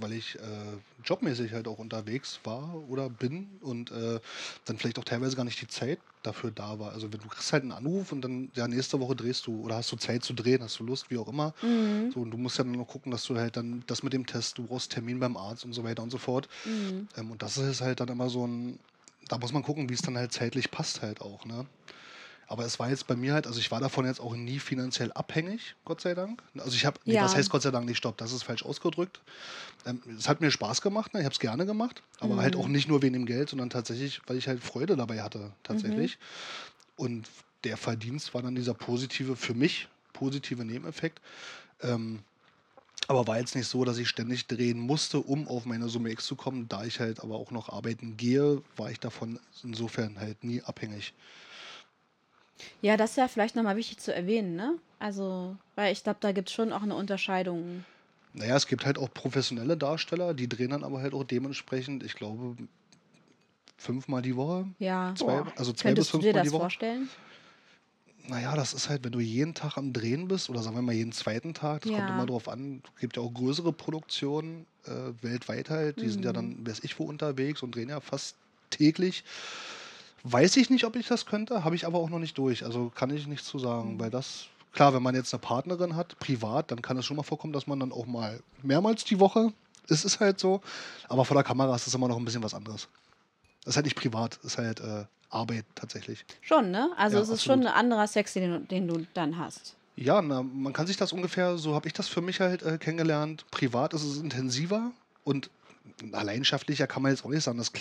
weil 0.00 0.12
ich 0.12 0.36
äh, 0.36 0.78
jobmäßig 1.04 1.52
halt 1.52 1.68
auch 1.68 1.78
unterwegs 1.78 2.40
war 2.44 2.74
oder 2.88 3.08
bin 3.08 3.46
und 3.60 3.90
äh, 3.90 4.20
dann 4.64 4.78
vielleicht 4.78 4.98
auch 4.98 5.04
teilweise 5.04 5.36
gar 5.36 5.44
nicht 5.44 5.60
die 5.60 5.68
Zeit 5.68 5.98
dafür 6.22 6.50
da 6.50 6.78
war. 6.78 6.92
Also 6.92 7.12
wenn 7.12 7.20
du 7.20 7.28
kriegst 7.28 7.52
halt 7.52 7.62
einen 7.62 7.72
Anruf 7.72 8.12
und 8.12 8.22
dann, 8.22 8.50
ja, 8.54 8.66
nächste 8.68 9.00
Woche 9.00 9.14
drehst 9.14 9.46
du 9.46 9.62
oder 9.62 9.76
hast 9.76 9.92
du 9.92 9.96
Zeit 9.96 10.24
zu 10.24 10.34
drehen, 10.34 10.62
hast 10.62 10.78
du 10.78 10.84
Lust, 10.84 11.10
wie 11.10 11.18
auch 11.18 11.28
immer. 11.28 11.54
Mhm. 11.62 12.10
So, 12.12 12.20
und 12.20 12.30
du 12.30 12.36
musst 12.36 12.58
ja 12.58 12.64
dann 12.64 12.72
noch 12.72 12.88
gucken, 12.88 13.12
dass 13.12 13.24
du 13.24 13.36
halt 13.36 13.56
dann 13.56 13.84
das 13.86 14.02
mit 14.02 14.12
dem 14.12 14.26
Test, 14.26 14.58
du 14.58 14.66
brauchst 14.66 14.92
Termin 14.92 15.20
beim 15.20 15.36
Arzt 15.36 15.64
und 15.64 15.72
so 15.72 15.84
weiter 15.84 16.02
und 16.02 16.10
so 16.10 16.18
fort. 16.18 16.48
Mhm. 16.64 17.08
Ähm, 17.16 17.30
und 17.30 17.42
das 17.42 17.56
ist 17.58 17.80
halt 17.80 18.00
dann 18.00 18.08
immer 18.08 18.28
so 18.28 18.46
ein, 18.46 18.78
da 19.28 19.38
muss 19.38 19.52
man 19.52 19.62
gucken, 19.62 19.88
wie 19.88 19.94
es 19.94 20.02
dann 20.02 20.16
halt 20.16 20.32
zeitlich 20.32 20.70
passt 20.70 21.02
halt 21.02 21.20
auch, 21.20 21.44
ne? 21.44 21.66
Aber 22.48 22.64
es 22.64 22.78
war 22.78 22.88
jetzt 22.90 23.06
bei 23.06 23.16
mir 23.16 23.34
halt, 23.34 23.46
also 23.46 23.58
ich 23.58 23.70
war 23.70 23.80
davon 23.80 24.06
jetzt 24.06 24.20
auch 24.20 24.34
nie 24.36 24.60
finanziell 24.60 25.12
abhängig, 25.12 25.74
Gott 25.84 26.00
sei 26.00 26.14
Dank. 26.14 26.42
Also 26.58 26.76
ich 26.76 26.86
habe, 26.86 27.00
nee, 27.04 27.14
Ja. 27.14 27.24
was 27.24 27.34
heißt 27.34 27.50
Gott 27.50 27.62
sei 27.62 27.70
Dank 27.72 27.86
nicht, 27.86 27.96
stopp, 27.98 28.16
das 28.18 28.32
ist 28.32 28.44
falsch 28.44 28.64
ausgedrückt. 28.64 29.20
Ähm, 29.84 30.00
es 30.16 30.28
hat 30.28 30.40
mir 30.40 30.50
Spaß 30.50 30.80
gemacht, 30.80 31.12
ne? 31.12 31.20
ich 31.20 31.24
habe 31.24 31.32
es 31.32 31.40
gerne 31.40 31.66
gemacht, 31.66 32.02
aber 32.20 32.36
halt 32.36 32.54
Mhm. 32.54 32.60
auch 32.60 32.68
nicht 32.68 32.88
nur 32.88 33.02
wegen 33.02 33.14
dem 33.14 33.26
Geld, 33.26 33.48
sondern 33.50 33.70
tatsächlich, 33.70 34.20
weil 34.26 34.36
ich 34.36 34.46
halt 34.46 34.62
Freude 34.62 34.96
dabei 34.96 35.22
hatte, 35.22 35.52
tatsächlich. 35.64 36.18
Und 36.96 37.28
der 37.64 37.76
Verdienst 37.76 38.32
war 38.32 38.42
dann 38.42 38.54
dieser 38.54 38.74
positive, 38.74 39.34
für 39.36 39.54
mich 39.54 39.88
positive 40.12 40.64
Nebeneffekt. 40.64 41.20
Ähm, 41.82 42.20
aber 43.08 43.26
war 43.26 43.38
jetzt 43.38 43.54
nicht 43.54 43.68
so, 43.68 43.84
dass 43.84 43.98
ich 43.98 44.08
ständig 44.08 44.46
drehen 44.46 44.78
musste, 44.80 45.18
um 45.20 45.46
auf 45.46 45.64
meine 45.64 45.88
Summe 45.88 46.10
X 46.10 46.26
zu 46.26 46.34
kommen. 46.36 46.68
Da 46.68 46.84
ich 46.84 46.98
halt 47.00 47.20
aber 47.20 47.36
auch 47.36 47.50
noch 47.50 47.68
arbeiten 47.68 48.16
gehe, 48.16 48.62
war 48.76 48.90
ich 48.90 48.98
davon 48.98 49.38
insofern 49.62 50.18
halt 50.18 50.42
nie 50.42 50.62
abhängig. 50.62 51.12
Ja, 52.82 52.96
das 52.96 53.10
ist 53.10 53.16
ja 53.16 53.28
vielleicht 53.28 53.56
nochmal 53.56 53.76
wichtig 53.76 53.98
zu 53.98 54.14
erwähnen, 54.14 54.56
ne? 54.56 54.78
Also, 54.98 55.56
weil 55.74 55.92
ich 55.92 56.02
glaube, 56.02 56.18
da 56.20 56.32
gibt 56.32 56.48
es 56.48 56.54
schon 56.54 56.72
auch 56.72 56.82
eine 56.82 56.94
Unterscheidung. 56.94 57.84
Naja, 58.32 58.56
es 58.56 58.66
gibt 58.66 58.84
halt 58.84 58.98
auch 58.98 59.12
professionelle 59.12 59.76
Darsteller, 59.76 60.34
die 60.34 60.48
drehen 60.48 60.70
dann 60.70 60.84
aber 60.84 61.00
halt 61.00 61.14
auch 61.14 61.24
dementsprechend, 61.24 62.02
ich 62.02 62.14
glaube, 62.14 62.56
fünfmal 63.78 64.22
die 64.22 64.36
Woche. 64.36 64.66
Ja. 64.78 65.14
Zwei, 65.16 65.42
also 65.56 65.72
zwei 65.72 65.94
bis 65.94 66.10
Könntest 66.10 66.12
du 66.12 66.18
dir 66.18 66.32
fünfmal 66.32 66.42
das 66.42 66.48
die 66.48 66.52
Woche. 66.52 66.62
vorstellen? 66.62 67.08
Naja, 68.28 68.56
das 68.56 68.74
ist 68.74 68.88
halt, 68.88 69.04
wenn 69.04 69.12
du 69.12 69.20
jeden 69.20 69.54
Tag 69.54 69.76
am 69.76 69.92
Drehen 69.92 70.26
bist 70.26 70.50
oder 70.50 70.60
sagen 70.60 70.74
wir 70.76 70.82
mal 70.82 70.92
jeden 70.94 71.12
zweiten 71.12 71.54
Tag, 71.54 71.82
das 71.82 71.92
kommt 71.92 72.08
Ja. 72.08 72.14
immer 72.14 72.26
drauf 72.26 72.48
an. 72.48 72.82
Es 72.96 73.00
gibt 73.00 73.16
ja 73.16 73.22
auch 73.22 73.32
größere 73.32 73.72
Produktionen 73.72 74.66
äh, 74.84 75.12
weltweit 75.22 75.70
halt, 75.70 76.00
die 76.00 76.08
sind 76.08 76.24
ja 76.24 76.32
Mhm. 76.32 76.34
dann, 76.34 76.66
weiß 76.66 76.80
ich 76.82 76.98
wo, 76.98 77.04
unterwegs 77.04 77.62
und 77.62 77.74
drehen 77.74 77.88
ja 77.88 78.00
fast 78.00 78.36
täglich. 78.70 79.22
Weiß 80.28 80.56
ich 80.56 80.70
nicht, 80.70 80.84
ob 80.84 80.96
ich 80.96 81.06
das 81.06 81.24
könnte, 81.26 81.62
habe 81.62 81.76
ich 81.76 81.86
aber 81.86 81.98
auch 81.98 82.10
noch 82.10 82.18
nicht 82.18 82.36
durch. 82.36 82.64
Also 82.64 82.90
kann 82.94 83.10
ich 83.10 83.26
nicht 83.28 83.44
zu 83.44 83.58
sagen, 83.60 83.94
Mhm. 83.94 84.00
weil 84.00 84.10
das, 84.10 84.46
klar, 84.72 84.92
wenn 84.92 85.02
man 85.02 85.14
jetzt 85.14 85.32
eine 85.32 85.40
Partnerin 85.40 85.94
hat, 85.94 86.18
privat, 86.18 86.70
dann 86.72 86.82
kann 86.82 86.96
es 86.98 87.04
schon 87.06 87.16
mal 87.16 87.22
vorkommen, 87.22 87.52
dass 87.52 87.66
man 87.68 87.78
dann 87.78 87.92
auch 87.92 88.06
mal 88.06 88.40
mehrmals 88.62 89.04
die 89.04 89.20
Woche, 89.20 89.52
es 89.88 90.04
ist 90.04 90.18
halt 90.18 90.40
so, 90.40 90.60
aber 91.08 91.24
vor 91.24 91.36
der 91.36 91.44
Kamera 91.44 91.76
ist 91.76 91.86
das 91.86 91.94
immer 91.94 92.08
noch 92.08 92.16
ein 92.16 92.24
bisschen 92.24 92.42
was 92.42 92.54
anderes. 92.54 92.88
Das 93.64 93.72
ist 93.72 93.76
halt 93.76 93.86
nicht 93.86 93.96
privat, 93.96 94.38
ist 94.42 94.58
halt 94.58 94.80
äh, 94.80 95.04
Arbeit 95.30 95.64
tatsächlich. 95.76 96.24
Schon, 96.40 96.72
ne? 96.72 96.90
Also 96.96 97.18
Ja, 97.18 97.22
es 97.22 97.28
ist 97.28 97.44
schon 97.44 97.60
absolut. 97.60 97.72
ein 97.74 97.78
anderer 97.78 98.06
Sex, 98.08 98.32
den, 98.32 98.50
du- 98.50 98.60
den 98.60 98.88
du 98.88 99.06
dann 99.14 99.38
hast. 99.38 99.76
Ja, 99.94 100.20
na, 100.22 100.42
man 100.42 100.72
kann 100.72 100.88
sich 100.88 100.96
das 100.96 101.12
ungefähr, 101.12 101.56
so 101.56 101.74
habe 101.76 101.86
ich 101.86 101.92
das 101.94 102.08
für 102.08 102.20
mich 102.20 102.40
halt 102.40 102.62
äh, 102.64 102.78
kennengelernt. 102.78 103.44
Privat 103.52 103.94
ist 103.94 104.02
es 104.02 104.18
intensiver 104.18 104.90
und 105.24 105.50
na, 106.02 106.22
leidenschaftlicher 106.22 106.88
kann 106.88 107.02
man 107.02 107.12
jetzt 107.12 107.24
auch 107.24 107.30
nicht 107.30 107.44
sagen. 107.44 107.58
Das 107.58 107.72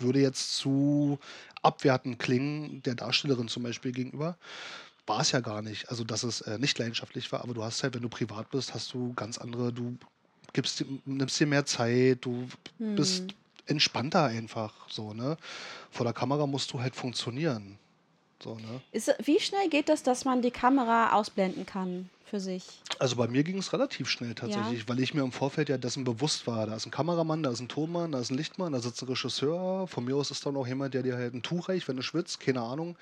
würde 0.00 0.20
jetzt 0.20 0.56
zu 0.56 1.18
abwertend 1.62 2.18
klingen, 2.18 2.82
der 2.82 2.94
Darstellerin 2.94 3.48
zum 3.48 3.62
Beispiel 3.62 3.92
gegenüber. 3.92 4.36
War 5.06 5.20
es 5.20 5.32
ja 5.32 5.40
gar 5.40 5.62
nicht. 5.62 5.88
Also, 5.90 6.04
dass 6.04 6.22
es 6.22 6.42
äh, 6.42 6.58
nicht 6.58 6.78
leidenschaftlich 6.78 7.32
war, 7.32 7.42
aber 7.42 7.54
du 7.54 7.64
hast 7.64 7.82
halt, 7.82 7.94
wenn 7.94 8.02
du 8.02 8.08
privat 8.08 8.50
bist, 8.50 8.74
hast 8.74 8.92
du 8.92 9.12
ganz 9.14 9.38
andere, 9.38 9.72
du 9.72 9.96
gibst, 10.52 10.80
dir- 10.80 10.86
nimmst 11.06 11.40
dir 11.40 11.46
mehr 11.46 11.64
Zeit, 11.64 12.24
du 12.24 12.46
Hm. 12.78 12.96
bist 12.96 13.24
entspannter 13.66 14.24
einfach 14.24 14.72
so, 14.90 15.14
ne? 15.14 15.36
Vor 15.90 16.04
der 16.04 16.12
Kamera 16.12 16.46
musst 16.46 16.72
du 16.72 16.80
halt 16.80 16.94
funktionieren. 16.94 17.78
So, 18.42 18.54
ne? 18.54 18.80
Ist, 18.92 19.12
wie 19.24 19.40
schnell 19.40 19.68
geht 19.68 19.88
das, 19.88 20.02
dass 20.02 20.24
man 20.24 20.42
die 20.42 20.50
Kamera 20.50 21.12
ausblenden 21.12 21.66
kann 21.66 22.08
für 22.24 22.38
sich? 22.38 22.64
Also 22.98 23.16
bei 23.16 23.26
mir 23.26 23.42
ging 23.42 23.58
es 23.58 23.72
relativ 23.72 24.08
schnell 24.08 24.34
tatsächlich, 24.34 24.88
weil 24.88 25.00
ich 25.00 25.14
mir 25.14 25.22
im 25.22 25.32
Vorfeld 25.32 25.68
ja 25.68 25.78
dessen 25.78 26.04
bewusst 26.04 26.46
war. 26.46 26.66
Da 26.66 26.76
ist 26.76 26.86
ein 26.86 26.92
Kameramann, 26.92 27.42
da 27.42 27.50
ist 27.50 27.60
ein 27.60 27.68
Tonmann, 27.68 28.12
da 28.12 28.20
ist 28.20 28.30
ein 28.30 28.36
Lichtmann, 28.36 28.72
da 28.72 28.80
sitzt 28.80 29.02
ein 29.02 29.08
Regisseur. 29.08 29.88
Von 29.88 30.04
mir 30.04 30.16
aus 30.16 30.30
ist 30.30 30.46
dann 30.46 30.56
auch 30.56 30.66
jemand, 30.66 30.94
der 30.94 31.02
dir 31.02 31.16
halt 31.16 31.34
ein 31.34 31.42
Tuch 31.42 31.68
reicht, 31.68 31.88
wenn 31.88 31.96
du 31.96 32.02
schwitzt, 32.02 32.40
keine 32.40 32.60
Ahnung. 32.60 32.96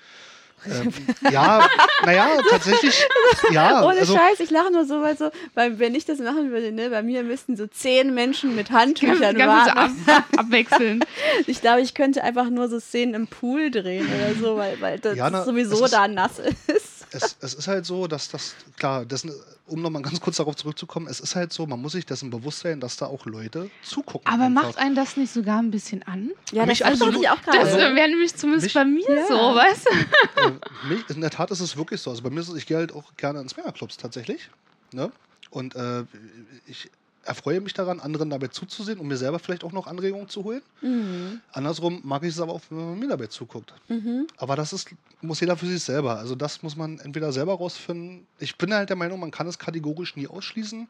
Ähm, 0.65 0.91
ja, 1.31 1.67
naja, 2.03 2.29
tatsächlich, 2.49 3.05
ja. 3.51 3.83
Ohne 3.85 3.99
also, 3.99 4.15
Scheiß, 4.15 4.39
ich 4.39 4.49
lache 4.49 4.71
nur 4.71 4.85
so, 4.85 5.01
weil 5.01 5.17
so, 5.17 5.29
weil 5.53 5.77
wenn 5.79 5.93
ich 5.95 6.05
das 6.05 6.19
machen 6.19 6.51
würde, 6.51 6.71
ne, 6.71 6.89
bei 6.89 7.03
mir 7.03 7.23
müssten 7.23 7.55
so 7.55 7.67
zehn 7.67 8.13
Menschen 8.13 8.55
mit 8.55 8.71
Handtüchern 8.71 9.35
so 9.37 9.45
warten. 9.45 9.77
ab, 9.77 9.91
ab, 10.07 10.23
abwechselnd. 10.37 11.05
Ich 11.45 11.61
glaube, 11.61 11.81
ich 11.81 11.93
könnte 11.93 12.23
einfach 12.23 12.49
nur 12.49 12.67
so 12.67 12.79
Szenen 12.79 13.13
im 13.13 13.27
Pool 13.27 13.69
drehen 13.71 14.07
oder 14.07 14.33
so, 14.35 14.57
weil, 14.57 14.79
weil 14.81 14.99
das 14.99 15.15
Ja, 15.15 15.29
na, 15.29 15.43
sowieso 15.43 15.75
es 15.75 15.81
ist- 15.81 15.93
da 15.93 16.07
nass 16.07 16.39
ist. 16.39 16.86
Es, 17.11 17.37
es 17.41 17.53
ist 17.53 17.67
halt 17.67 17.85
so, 17.85 18.07
dass 18.07 18.29
das, 18.29 18.55
klar, 18.77 19.05
das, 19.05 19.25
um 19.67 19.81
nochmal 19.81 20.01
ganz 20.01 20.19
kurz 20.19 20.37
darauf 20.37 20.55
zurückzukommen, 20.55 21.07
es 21.07 21.19
ist 21.19 21.35
halt 21.35 21.51
so, 21.53 21.65
man 21.67 21.81
muss 21.81 21.93
sich 21.93 22.05
dessen 22.05 22.29
bewusst 22.29 22.59
sein, 22.59 22.79
dass 22.79 22.97
da 22.97 23.05
auch 23.07 23.25
Leute 23.25 23.69
zugucken. 23.83 24.31
Aber 24.31 24.43
einfach. 24.45 24.63
macht 24.63 24.77
einen 24.77 24.95
das 24.95 25.17
nicht 25.17 25.31
sogar 25.33 25.59
ein 25.59 25.71
bisschen 25.71 26.03
an? 26.03 26.31
Ja, 26.51 26.65
Mich 26.65 26.79
das 26.79 26.93
absolut. 26.93 27.21
ich 27.21 27.29
auch 27.29 27.37
Das 27.45 27.55
gerade. 27.55 27.91
äh, 27.91 27.95
wäre 27.95 28.09
nämlich 28.09 28.35
zumindest 28.35 28.65
Mich- 28.67 28.73
bei 28.73 28.85
mir 28.85 29.09
Ja. 29.15 29.27
so, 29.27 29.35
weißt 29.35 29.85
du? 29.87 30.47
Äh, 30.93 31.13
in 31.13 31.21
der 31.21 31.29
Tat 31.29 31.51
ist 31.51 31.59
es 31.59 31.75
wirklich 31.77 32.01
so. 32.01 32.09
Also 32.11 32.21
bei 32.23 32.29
mir 32.29 32.39
ist 32.41 32.49
es, 32.49 32.55
ich 32.55 32.65
gehe 32.65 32.77
halt 32.77 32.93
auch 32.93 33.15
gerne 33.17 33.39
ins 33.41 33.51
Swingerclubs 33.53 33.97
tatsächlich. 33.97 34.49
Ne? 34.91 35.11
Und 35.49 35.75
äh, 35.75 36.03
ich 36.67 36.89
erfreue 37.27 37.61
mich 37.61 37.73
daran, 37.73 37.99
anderen 37.99 38.29
dabei 38.29 38.47
zuzusehen 38.47 38.99
und 38.99 39.07
mir 39.07 39.17
selber 39.17 39.39
vielleicht 39.39 39.63
auch 39.63 39.71
noch 39.71 39.87
Anregungen 39.87 40.29
zu 40.29 40.43
holen. 40.43 40.61
Mhm. 40.81 41.41
Andersrum 41.51 42.01
mag 42.03 42.23
ich 42.23 42.29
es 42.29 42.39
aber 42.39 42.53
auch, 42.53 42.61
wenn 42.69 42.77
man 42.77 42.99
mir 42.99 43.07
dabei 43.09 43.27
zuguckt. 43.27 43.73
Mhm. 43.87 44.27
Aber 44.37 44.55
das 44.55 44.73
ist, 44.73 44.89
muss 45.21 45.39
jeder 45.39 45.57
für 45.57 45.65
sich 45.65 45.83
selber. 45.83 46.17
Also 46.17 46.35
das 46.35 46.63
muss 46.63 46.75
man 46.75 46.99
entweder 46.99 47.31
selber 47.31 47.53
rausfinden. 47.53 48.25
Ich 48.39 48.57
bin 48.57 48.73
halt 48.73 48.89
der 48.89 48.95
Meinung, 48.95 49.19
man 49.19 49.31
kann 49.31 49.47
es 49.47 49.59
kategorisch 49.59 50.15
nie 50.15 50.27
ausschließen. 50.27 50.87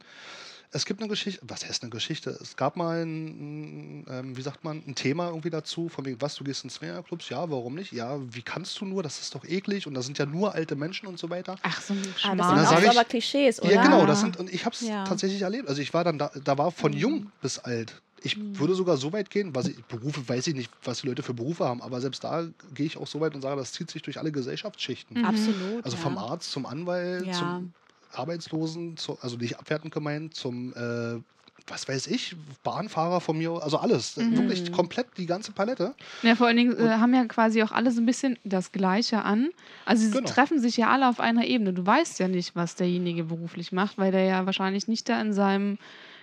Es 0.71 0.85
gibt 0.85 0.99
eine 0.99 1.07
Geschichte, 1.09 1.39
was 1.47 1.65
heißt 1.67 1.81
eine 1.83 1.89
Geschichte? 1.89 2.29
Es 2.41 2.57
gab 2.57 2.75
mal 2.75 3.05
ein, 3.05 4.05
ähm, 4.09 4.35
wie 4.35 4.41
sagt 4.41 4.63
man, 4.65 4.83
ein 4.85 4.95
Thema 4.95 5.29
irgendwie 5.29 5.49
dazu, 5.49 5.87
von 5.87 6.05
wegen, 6.05 6.21
was, 6.21 6.35
du 6.35 6.43
gehst 6.43 6.63
in 6.65 6.69
Swingerclubs? 6.69 7.29
Ja, 7.29 7.49
warum 7.49 7.75
nicht? 7.75 7.93
Ja, 7.93 8.19
wie 8.33 8.41
kannst 8.41 8.79
du 8.81 8.85
nur? 8.85 9.01
Das 9.01 9.19
ist 9.21 9.33
doch 9.33 9.45
eklig 9.45 9.87
und 9.87 9.93
da 9.93 10.01
sind 10.01 10.17
ja 10.17 10.25
nur 10.25 10.53
alte 10.53 10.75
Menschen 10.75 11.07
und 11.07 11.17
so 11.19 11.29
weiter. 11.29 11.55
Ach, 11.63 11.81
so 11.81 11.93
ein 11.93 11.99
Ah, 11.99 12.05
das 12.05 12.19
Schmarrn. 12.21 12.37
sind 12.37 12.47
dann 12.69 12.75
auch 12.77 12.81
ich- 12.81 12.89
aber 12.89 13.05
Klischees, 13.05 13.61
oder? 13.61 13.71
Ja, 13.73 13.81
genau, 13.81 14.05
das 14.05 14.19
sind, 14.19 14.35
und 14.37 14.53
ich 14.53 14.65
habe 14.65 14.75
es 14.75 14.81
Ja. 14.81 15.05
tatsächlich 15.05 15.41
erlebt. 15.41 15.69
Also 15.69 15.81
ich 15.81 15.93
war 15.93 16.03
dann 16.03 16.19
da, 16.19 16.31
da 16.43 16.57
war 16.57 16.71
von 16.71 16.91
jung 16.91 17.31
bis 17.41 17.59
alt. 17.59 18.01
Ich 18.21 18.35
würde 18.59 18.73
sogar 18.75 18.97
so 18.97 19.13
weit 19.13 19.29
gehen, 19.29 19.55
was 19.55 19.67
ich, 19.69 19.81
Berufe 19.85 20.27
weiß 20.27 20.47
ich 20.47 20.55
nicht, 20.55 20.71
was 20.83 20.99
die 21.01 21.07
Leute 21.07 21.23
für 21.23 21.33
Berufe 21.33 21.63
haben, 21.65 21.81
aber 21.81 22.01
selbst 22.01 22.23
da 22.25 22.45
gehe 22.73 22.87
ich 22.87 22.97
auch 22.97 23.07
so 23.07 23.21
weit 23.21 23.35
und 23.35 23.41
sage, 23.41 23.55
das 23.55 23.71
zieht 23.71 23.89
sich 23.91 24.01
durch 24.01 24.19
alle 24.19 24.31
Gesellschaftsschichten. 24.33 25.19
Mhm. 25.19 25.25
Absolut. 25.25 25.85
Also 25.85 25.95
ja. 25.95 26.03
vom 26.03 26.17
Arzt 26.17 26.51
zum 26.51 26.65
Anwalt, 26.65 27.25
Ja. 27.25 27.33
zum 27.33 27.73
Arbeitslosen, 28.13 28.97
zu, 28.97 29.17
also 29.21 29.37
nicht 29.37 29.59
abwertend 29.59 29.93
gemeint, 29.93 30.33
zum, 30.35 30.73
äh, 30.73 31.19
was 31.67 31.87
weiß 31.87 32.07
ich, 32.07 32.35
Bahnfahrer 32.63 33.19
von 33.19 33.37
mir, 33.37 33.51
also 33.61 33.77
alles. 33.77 34.15
Mhm. 34.17 34.37
Wirklich 34.37 34.71
komplett 34.71 35.07
die 35.17 35.25
ganze 35.25 35.51
Palette. 35.51 35.93
Ja, 36.23 36.35
vor 36.35 36.47
allen 36.47 36.57
Dingen 36.57 36.77
äh, 36.77 36.89
haben 36.91 37.13
ja 37.13 37.25
quasi 37.25 37.61
auch 37.63 37.71
alle 37.71 37.91
so 37.91 37.99
ein 38.01 38.05
bisschen 38.05 38.37
das 38.43 38.71
Gleiche 38.71 39.23
an. 39.23 39.49
Also 39.85 40.03
sie 40.05 40.11
Genau. 40.11 40.29
treffen 40.29 40.59
sich 40.59 40.77
ja 40.77 40.89
alle 40.89 41.09
auf 41.09 41.19
einer 41.19 41.45
Ebene. 41.45 41.73
Du 41.73 41.85
weißt 41.85 42.19
ja 42.19 42.27
nicht, 42.27 42.55
was 42.55 42.75
derjenige 42.75 43.25
beruflich 43.25 43.71
macht, 43.71 43.97
weil 43.97 44.11
der 44.11 44.23
ja 44.23 44.45
wahrscheinlich 44.45 44.87
nicht 44.87 45.09
da 45.09 45.19
in 45.19 45.33
seinem, 45.33 45.77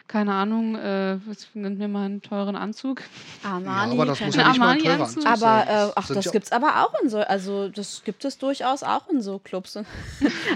keine 0.07 0.35
Ahnung, 0.35 0.77
äh, 0.77 1.19
was 1.27 1.49
nennt 1.55 1.79
mir 1.79 1.89
mal 1.89 2.05
einen 2.05 2.21
teuren 2.23 2.57
Anzug. 2.57 3.03
Armani, 3.43 3.67
ja, 3.97 4.03
aber 4.03 4.07
das 4.07 4.21
muss 4.21 4.37
ja 4.37 4.49
nicht 4.49 4.59
mal 4.59 4.69
ein 4.71 4.79
teurer 4.79 4.93
Armani-Anzug. 4.93 5.27
Anzug 5.27 5.45
Aber 5.47 5.65
sein. 5.67 5.89
äh, 5.89 5.93
ach, 5.97 6.07
das 6.09 6.25
ja- 6.27 6.31
gibt's 6.31 6.53
aber 6.53 6.85
auch 6.85 7.01
in 7.03 7.09
so, 7.09 7.19
also 7.21 7.69
das 7.71 8.03
gibt 8.05 8.25
es 8.25 8.37
durchaus 8.39 8.83
auch 8.83 9.09
in 9.09 9.23
so 9.23 9.39
Clubs. 9.39 9.77
aber, 9.77 9.87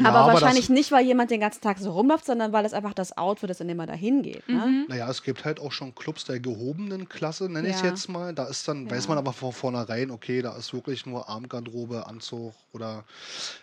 aber 0.05 0.33
wahrscheinlich 0.35 0.69
nicht, 0.69 0.93
weil 0.93 1.05
jemand 1.07 1.31
den 1.31 1.41
ganzen 1.41 1.61
Tag 1.63 1.79
so 1.79 1.91
rumläuft, 1.93 2.27
sondern 2.27 2.53
weil 2.53 2.65
es 2.67 2.73
einfach 2.75 2.93
das 2.95 3.17
Outfit 3.17 3.51
ist, 3.51 3.61
in 3.61 3.69
dem 3.69 3.79
er 3.81 3.87
da 3.87 3.95
hingeht. 3.95 4.47
Ne? 4.49 4.55
Mhm. 4.67 4.85
Naja, 4.89 5.09
es 5.11 5.23
gibt 5.23 5.45
halt 5.45 5.61
auch 5.61 5.73
schon 5.73 5.95
Clubs 5.95 6.25
der 6.25 6.41
gehobenen 6.41 7.09
Klasse, 7.09 7.49
nenne 7.51 7.69
ich 7.69 7.77
es 7.77 7.81
Ja. 7.83 7.89
jetzt 7.89 8.09
mal. 8.09 8.35
Da 8.35 8.45
ist 8.45 8.69
dann, 8.69 8.85
Ja. 8.87 8.93
weiß 8.97 9.09
man 9.09 9.19
aber 9.19 9.33
von 9.33 9.53
vornherein, 9.53 10.11
okay, 10.11 10.43
da 10.43 10.57
ist 10.57 10.73
wirklich 10.75 11.07
nur 11.07 11.29
Armgarderobe, 11.29 12.07
Anzug 12.07 12.53
oder 12.73 13.05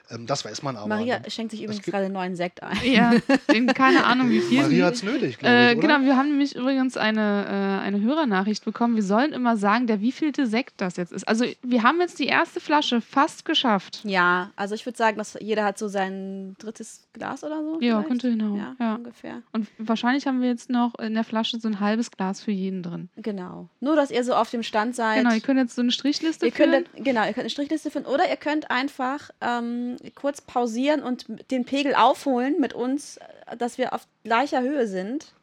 ähm, 0.10 0.26
das 0.26 0.44
weiß 0.46 0.64
man 0.64 0.76
aber. 0.78 0.88
Maria 0.88 1.20
ne? 1.20 1.30
schenkt 1.30 1.52
sich 1.52 1.62
übrigens 1.64 1.86
gerade 1.86 2.06
einen 2.06 2.14
neuen 2.14 2.36
Sekt 2.36 2.62
ein. 2.64 2.78
Ja, 2.84 3.14
in 3.54 3.68
keine 3.68 4.04
Ahnung, 4.06 4.30
wie 4.30 4.40
viel. 4.42 4.62
Maria 4.64 4.76
sie- 4.78 4.84
hat 4.84 4.94
es 4.96 5.04
nötig, 5.04 5.38
glaube 5.40 5.56
Äh, 5.56 5.75
Oder? 5.80 5.88
genau, 5.88 6.06
wir 6.06 6.18
haben 6.18 6.30
nämlich 6.30 6.56
übrigens 6.56 6.98
eine, 6.98 7.46
äh, 7.82 7.86
eine 7.86 8.02
Hörernachricht 8.02 8.66
bekommen. 8.66 8.96
Wir 8.96 9.04
sollen 9.04 9.34
immer 9.34 9.58
sagen, 9.58 9.88
der 9.88 10.02
wievielte 10.02 10.46
Sekt 10.48 10.76
das 10.82 10.98
jetzt 10.98 11.12
ist. 11.12 11.28
Also 11.28 11.46
wir 11.62 11.84
haben 11.84 12.00
jetzt 12.02 12.20
die 12.20 12.28
erste 12.28 12.60
Flasche 12.60 13.02
fast 13.02 13.46
geschafft. 13.46 14.02
Ja, 14.04 14.52
also 14.56 14.76
ich 14.76 14.86
würde 14.86 14.98
sagen, 14.98 15.18
dass 15.18 15.38
jeder 15.40 15.64
hat 15.66 15.78
so 15.78 15.88
sein 15.88 16.56
drittes 16.60 17.08
Glas 17.14 17.44
oder 17.44 17.62
so. 17.64 17.80
Ja, 17.82 17.96
vielleicht. 18.02 18.08
könnte 18.08 18.30
hinhauen. 18.30 18.58
Ja, 18.58 18.76
Ja. 18.80 18.96
ungefähr. 18.96 19.42
Und 19.54 19.68
wahrscheinlich 19.78 20.28
haben 20.28 20.42
wir 20.42 20.50
jetzt 20.50 20.70
noch 20.70 20.98
in 21.00 21.14
der 21.14 21.24
Flasche 21.24 21.60
so 21.60 21.68
ein 21.68 21.80
halbes 21.80 22.12
Glas 22.12 22.42
für 22.42 22.52
jeden 22.52 22.84
drin. 22.84 23.10
Genau. 23.18 23.70
Nur, 23.80 23.96
dass 23.96 24.12
ihr 24.12 24.24
so 24.24 24.34
auf 24.36 24.50
dem 24.52 24.64
Stand 24.64 24.96
seid. 24.96 25.18
Genau, 25.20 25.34
ihr 25.34 25.42
könnt 25.42 25.60
jetzt 25.60 25.76
so 25.76 25.82
eine 25.82 25.92
Strichliste 25.92 26.46
Ihr 26.46 26.52
könnt, 26.52 26.72
führen. 26.74 26.86
dann- 26.96 27.04
genau, 27.04 27.22
ihr 27.22 27.28
könnt 27.34 27.40
eine 27.40 27.50
Strichliste 27.50 27.92
finden 27.92 28.08
oder 28.10 28.30
ihr 28.30 28.38
könnt 28.38 28.70
einfach 28.72 29.30
ähm, 29.42 29.98
kurz 30.16 30.42
pausieren 30.42 31.02
und 31.04 31.26
den 31.52 31.66
Pegel 31.66 31.96
aufholen 31.96 32.56
mit 32.60 32.74
uns, 32.74 33.18
äh, 33.48 33.58
dass 33.58 33.78
wir 33.78 33.94
auf 33.94 34.08
gleicher 34.24 34.62
Höhe 34.62 34.88
sind 34.88 35.34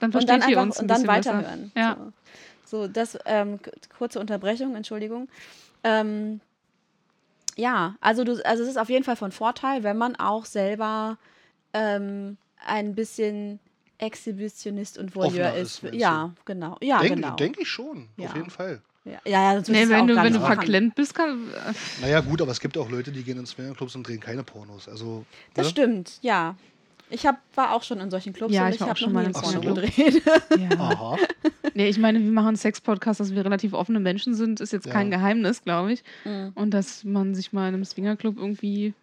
Dann 0.00 0.08
und 0.08 0.12
versteht 0.12 0.30
dann 0.30 0.40
ihr 0.50 0.58
einfach 0.58 0.62
uns 0.62 0.78
ein 0.78 0.82
und 0.82 0.88
dann 0.88 1.02
besser. 1.02 1.34
weiterhören. 1.34 1.72
Ja. 1.76 1.96
So, 2.64 2.82
so 2.82 2.88
das 2.88 3.18
ähm, 3.26 3.58
kurze 3.96 4.18
Unterbrechung, 4.20 4.74
Entschuldigung. 4.74 5.28
Ähm, 5.84 6.40
ja, 7.56 7.94
also 8.00 8.24
du, 8.24 8.44
also 8.44 8.62
es 8.62 8.68
ist 8.68 8.78
auf 8.78 8.88
jeden 8.90 9.04
Fall 9.04 9.16
von 9.16 9.32
Vorteil, 9.32 9.82
wenn 9.82 9.96
man 9.98 10.16
auch 10.16 10.44
selber 10.44 11.18
ähm, 11.72 12.36
ein 12.66 12.94
bisschen 12.94 13.60
Exhibitionist 13.98 14.98
und 14.98 15.14
Voyeur 15.14 15.26
Offener 15.50 15.54
ist. 15.56 15.84
ist, 15.84 15.94
ja, 15.94 16.32
genau. 16.46 16.76
Ja, 16.80 17.00
Denke 17.00 17.16
genau. 17.16 17.36
denk 17.36 17.58
ich 17.58 17.68
schon, 17.68 18.08
Ja. 18.16 18.28
auf 18.30 18.36
jeden 18.36 18.50
Fall. 18.50 18.80
Ja, 19.04 19.18
ja, 19.24 19.54
sonst 19.54 19.68
Nee, 19.70 19.88
wenn 19.88 20.06
du, 20.06 20.14
wenn 20.16 20.32
du 20.32 20.40
verklemmt 20.40 20.94
bist, 20.94 21.14
kann. 21.14 21.48
äh, 21.50 21.72
Naja, 22.02 22.20
gut, 22.20 22.40
aber 22.42 22.52
es 22.52 22.60
gibt 22.60 22.76
auch 22.76 22.90
Leute, 22.90 23.10
die 23.12 23.22
gehen 23.24 23.38
in 23.38 23.46
Swingerclubs 23.46 23.94
und 23.96 24.06
drehen 24.06 24.20
keine 24.20 24.42
Pornos. 24.44 24.88
Also, 24.88 25.24
Das 25.54 25.66
ne? 25.66 25.70
stimmt, 25.70 26.18
ja. 26.22 26.54
Ich 27.10 27.26
hab, 27.26 27.38
war 27.56 27.74
auch 27.74 27.82
schon 27.82 28.00
in 28.00 28.10
solchen 28.10 28.32
Clubs 28.32 28.54
Ja, 28.54 28.64
und 28.66 28.70
ich 28.70 28.76
ich, 28.76 28.82
habe 28.82 28.96
schon 28.96 29.12
mal 29.12 29.24
im 29.24 29.32
Porno 29.32 29.48
Swingerclub. 29.48 29.96
gedreht. 29.96 30.22
Ja. 30.58 30.78
Aha. 30.78 31.16
Nee, 31.74 31.88
ich 31.88 31.98
meine, 31.98 32.18
wir 32.20 32.30
machen 32.30 32.48
einen 32.48 32.56
Sex-Podcast, 32.56 33.20
dass 33.20 33.34
wir 33.34 33.44
relativ 33.44 33.72
offene 33.72 34.00
Menschen 34.00 34.34
sind, 34.34 34.60
ist 34.60 34.72
jetzt 34.72 34.86
Ja. 34.86 34.92
kein 34.92 35.10
Geheimnis, 35.10 35.62
glaube 35.62 35.92
ich. 35.92 36.02
Mhm. 36.24 36.52
Und 36.54 36.70
dass 36.72 37.04
man 37.04 37.34
sich 37.34 37.52
mal 37.52 37.68
in 37.68 37.74
einem 37.74 37.84
Swingerclub 37.84 38.36
irgendwie, 38.38 38.94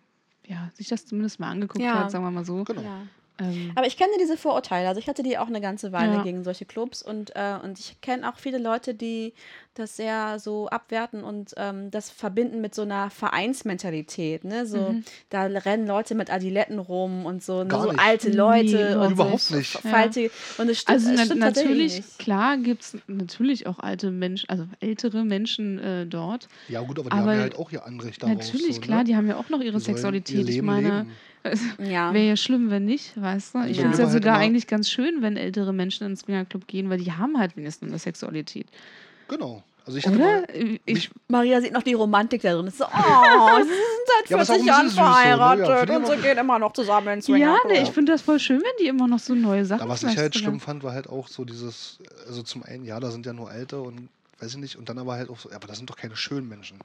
ja, 0.47 0.69
sich 0.73 0.87
das 0.87 1.05
zumindest 1.05 1.39
mal 1.39 1.49
angeguckt 1.51 1.83
Ja. 1.83 1.99
hat, 1.99 2.11
sagen 2.11 2.23
wir 2.23 2.31
mal 2.31 2.45
so. 2.45 2.63
Genau. 2.63 2.81
Ja. 2.81 3.01
Ähm, 3.39 3.71
Aber 3.75 3.85
ich 3.85 3.97
kenne 3.97 4.11
diese 4.19 4.35
Vorurteile. 4.35 4.87
Also 4.87 4.99
ich 4.99 5.07
hatte 5.07 5.21
die 5.21 5.37
auch 5.37 5.47
eine 5.47 5.61
ganze 5.61 5.91
Weile 5.91 6.15
Ja. 6.15 6.23
gegen 6.23 6.43
solche 6.43 6.65
Clubs 6.65 7.03
und, 7.03 7.35
äh, 7.35 7.55
und 7.63 7.77
ich 7.77 8.01
kenne 8.01 8.27
auch 8.27 8.37
viele 8.37 8.57
Leute, 8.57 8.95
die 8.95 9.33
das 9.79 9.95
sehr 9.97 10.39
so 10.39 10.67
abwerten 10.69 11.23
und 11.23 11.53
ähm, 11.57 11.91
das 11.91 12.09
verbinden 12.09 12.61
mit 12.61 12.73
so 12.75 12.81
einer 12.83 13.09
Vereinsmentalität. 13.09 14.43
Ne? 14.43 14.65
So, 14.65 14.77
Mhm. 14.89 15.03
Da 15.29 15.43
rennen 15.43 15.87
Leute 15.87 16.15
mit 16.15 16.31
Adiletten 16.31 16.79
rum 16.79 17.25
und 17.25 17.43
so, 17.43 17.63
ne? 17.63 17.69
So 17.71 17.89
alte 17.89 18.29
Nee, 18.29 18.35
Leute 18.35 18.99
und 18.99 19.11
überhaupt 19.11 19.41
so 19.41 19.55
nicht. 19.55 19.71
faltige. 19.79 20.31
Und 20.57 20.69
es 20.69 20.79
stimmt, 20.81 20.95
also 20.95 21.11
es 21.11 21.25
stimmt 21.25 21.39
natürlich, 21.39 21.95
nicht. 21.97 22.19
klar 22.19 22.57
gibt 22.57 22.83
es 22.83 22.97
natürlich 23.07 23.67
auch 23.67 23.79
alte 23.79 24.11
Menschen, 24.11 24.49
also 24.49 24.65
ältere 24.79 25.25
Menschen 25.25 25.79
äh, 25.79 26.05
dort. 26.05 26.47
Ja, 26.69 26.81
gut, 26.81 26.99
aber 26.99 27.09
die 27.09 27.15
Aber 27.15 27.21
haben 27.31 27.35
ja 27.37 27.41
halt 27.41 27.55
auch 27.57 27.71
ihr 27.71 27.85
Anrecht 27.85 28.23
darauf. 28.23 28.37
natürlich, 28.37 28.75
so, 28.75 28.81
klar, 28.81 28.99
ne? 28.99 29.03
die 29.05 29.15
haben 29.15 29.27
ja 29.27 29.37
auch 29.37 29.49
noch 29.49 29.61
ihre 29.61 29.79
Sexualität. 29.79 30.35
Ihr 30.35 30.41
ich 30.41 30.47
Leben 30.55 30.67
meine, 30.67 31.07
leben. 31.45 31.89
Ja. 31.89 32.13
wäre 32.13 32.27
ja 32.27 32.35
schlimm, 32.35 32.69
wenn 32.69 32.83
nicht, 32.85 33.19
weißt 33.21 33.55
du? 33.55 33.59
Ich 33.65 33.77
Ja. 33.77 33.83
finde 33.83 33.93
es 33.93 33.99
ja 33.99 34.05
Halt 34.05 34.13
sogar 34.13 34.35
immer- 34.35 34.43
eigentlich 34.43 34.67
ganz 34.67 34.89
schön, 34.89 35.21
wenn 35.21 35.37
ältere 35.37 35.71
Menschen 35.73 36.05
ins 36.07 36.21
Swingerclub 36.21 36.67
gehen, 36.67 36.89
weil 36.89 36.97
die 36.99 37.11
haben 37.13 37.37
halt 37.39 37.55
wenigstens 37.55 37.89
eine 37.89 37.99
Sexualität. 37.99 38.67
Genau. 39.27 39.63
Also 39.85 39.99
ich 39.99 40.05
hatte 40.05 40.17
mal, 40.17 40.43
Oder? 40.43 40.79
Ich, 40.85 41.09
Maria 41.29 41.61
sieht 41.61 41.71
noch 41.71 41.83
die 41.83 41.93
Romantik 41.93 42.41
da 42.41 42.53
drin. 42.53 42.67
Ist 42.67 42.77
so, 42.77 42.85
oh, 42.85 42.89
sie 43.61 43.69
sind 43.69 43.79
seit 44.05 44.29
Ja, 44.29 44.35
aber 44.35 44.43
ist 44.43 44.49
auch 44.49 44.55
40 44.55 44.61
ein 44.61 44.65
Jahren 44.65 44.87
süß 44.87 44.95
so, 44.95 45.01
ne? 45.01 45.07
Ja, 45.07 45.13
verheiratet 45.13 45.95
und 45.95 46.07
sie 46.07 46.17
gehen 46.17 46.37
immer 46.37 46.59
noch 46.59 46.73
zusammen 46.73 47.07
ins 47.07 47.27
ja, 47.27 47.55
nee, 47.67 47.81
ich 47.83 47.89
finde 47.91 48.11
das 48.11 48.21
voll 48.21 48.39
schön, 48.39 48.59
wenn 48.59 48.83
die 48.83 48.87
immer 48.89 49.07
noch 49.07 49.19
so 49.19 49.33
neue 49.33 49.63
Sachen 49.63 49.81
aber 49.81 49.91
was 49.91 50.03
ich 50.03 50.17
halt 50.17 50.35
schlimm 50.35 50.59
fand, 50.59 50.83
war 50.83 50.91
halt 50.93 51.07
auch 51.07 51.29
so 51.29 51.45
dieses, 51.45 51.99
also 52.27 52.43
zum 52.43 52.63
einen, 52.63 52.83
ja, 52.83 52.99
da 52.99 53.11
sind 53.11 53.25
ja 53.25 53.31
nur 53.31 53.49
Alte 53.49 53.79
und 53.79 54.09
weiß 54.39 54.51
ich 54.51 54.57
nicht, 54.57 54.75
und 54.75 54.89
dann 54.89 54.97
aber 54.99 55.13
halt 55.13 55.29
auch 55.29 55.39
so, 55.39 55.49
ja, 55.49 55.55
aber 55.55 55.67
das 55.67 55.77
sind 55.77 55.89
doch 55.89 55.95
keine 55.95 56.17
schönen 56.17 56.49
Menschen. 56.49 56.79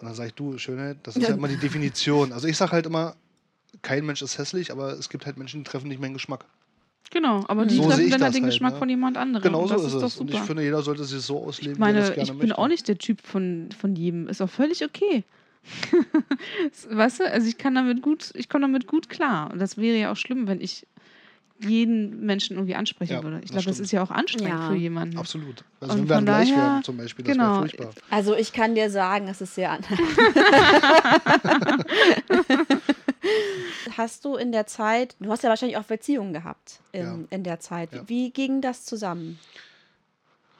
Und 0.00 0.06
dann 0.06 0.14
sage 0.14 0.28
ich, 0.28 0.34
du, 0.34 0.58
Schönheit, 0.58 0.98
das 1.04 1.16
ist 1.16 1.22
ja, 1.22 1.30
Ja. 1.30 1.34
immer 1.36 1.48
die 1.48 1.56
Definition. 1.56 2.32
Also 2.32 2.46
ich 2.48 2.56
sage 2.56 2.72
halt 2.72 2.86
immer, 2.86 3.14
kein 3.82 4.04
Mensch 4.04 4.22
ist 4.22 4.38
hässlich, 4.38 4.70
aber 4.72 4.92
es 4.92 5.08
gibt 5.08 5.24
halt 5.24 5.36
Menschen, 5.38 5.62
die 5.62 5.70
treffen 5.70 5.88
nicht 5.88 6.00
meinen 6.00 6.14
Geschmack. 6.14 6.44
Genau, 7.10 7.44
aber 7.48 7.64
die 7.66 7.76
So 7.76 7.84
treffen 7.88 8.10
dann 8.10 8.22
halt 8.22 8.34
den 8.34 8.42
halt, 8.42 8.52
Geschmack 8.52 8.74
ne? 8.74 8.78
von 8.78 8.88
jemand 8.88 9.16
anderem. 9.16 9.42
Genau 9.42 9.66
so 9.66 9.74
das 9.74 9.82
ist 9.84 9.94
ist 9.94 10.00
doch 10.02 10.06
es. 10.08 10.16
Und 10.18 10.30
ich 10.32 10.40
finde, 10.40 10.62
jeder 10.62 10.82
sollte 10.82 11.04
sich 11.04 11.20
so 11.22 11.38
ausleben, 11.42 11.72
Ich 11.72 11.78
wie 11.78 11.82
er 11.82 11.86
meine, 11.86 11.98
das 12.00 12.08
gerne 12.14 12.22
ich 12.24 12.28
bin 12.30 12.38
möchte. 12.48 12.58
auch 12.58 12.68
nicht 12.68 12.86
der 12.88 12.98
Typ 12.98 13.20
von, 13.22 13.68
von 13.80 13.96
jedem. 13.96 14.28
Ist 14.28 14.40
auch 14.42 14.50
völlig 14.50 14.84
okay. 14.84 15.24
weißt 16.90 17.20
du, 17.20 17.30
also 17.30 17.48
ich 17.48 17.58
kann 17.58 17.74
damit 17.74 18.02
gut, 18.02 18.30
ich 18.34 18.48
komme 18.48 18.62
damit 18.62 18.86
gut 18.86 19.08
klar. 19.08 19.50
Und 19.52 19.58
das 19.58 19.76
wäre 19.76 19.98
ja 19.98 20.12
auch 20.12 20.16
schlimm, 20.16 20.46
wenn 20.48 20.60
ich 20.60 20.86
jeden 21.60 22.24
Menschen 22.24 22.56
irgendwie 22.56 22.76
ansprechen 22.76 23.14
Ja, 23.14 23.22
würde. 23.24 23.40
Ich 23.42 23.50
glaube, 23.50 23.64
das 23.66 23.80
ist 23.80 23.90
ja 23.90 24.00
auch 24.02 24.12
anstrengend 24.12 24.60
Ja. 24.60 24.68
für 24.68 24.76
jemanden. 24.76 25.18
Absolut. 25.18 25.64
Also 25.80 25.94
Und 25.94 26.02
wenn 26.02 26.08
wir 26.08 26.14
dann 26.14 26.24
gleich 26.24 26.50
daher- 26.50 26.62
wären, 26.74 26.84
zum 26.84 26.96
Beispiel, 26.98 27.24
das 27.24 27.32
genau. 27.32 27.48
wäre 27.50 27.58
furchtbar. 27.60 27.90
Also 28.10 28.36
ich 28.36 28.52
kann 28.52 28.76
dir 28.76 28.90
sagen, 28.90 29.26
es 29.26 29.40
ist 29.40 29.56
sehr 29.56 29.72
an. 29.72 29.80
hast 33.98 34.24
du 34.24 34.36
in 34.36 34.52
der 34.52 34.66
Zeit, 34.66 35.16
du 35.20 35.30
hast 35.30 35.42
ja 35.42 35.48
wahrscheinlich 35.50 35.76
auch 35.76 35.84
Beziehungen 35.84 36.32
gehabt 36.32 36.80
in, 36.92 37.02
Ja. 37.04 37.18
in 37.30 37.44
der 37.44 37.60
Zeit. 37.60 37.92
Ja. 37.92 38.08
Wie 38.08 38.30
ging 38.30 38.60
das 38.62 38.84
zusammen? 38.84 39.38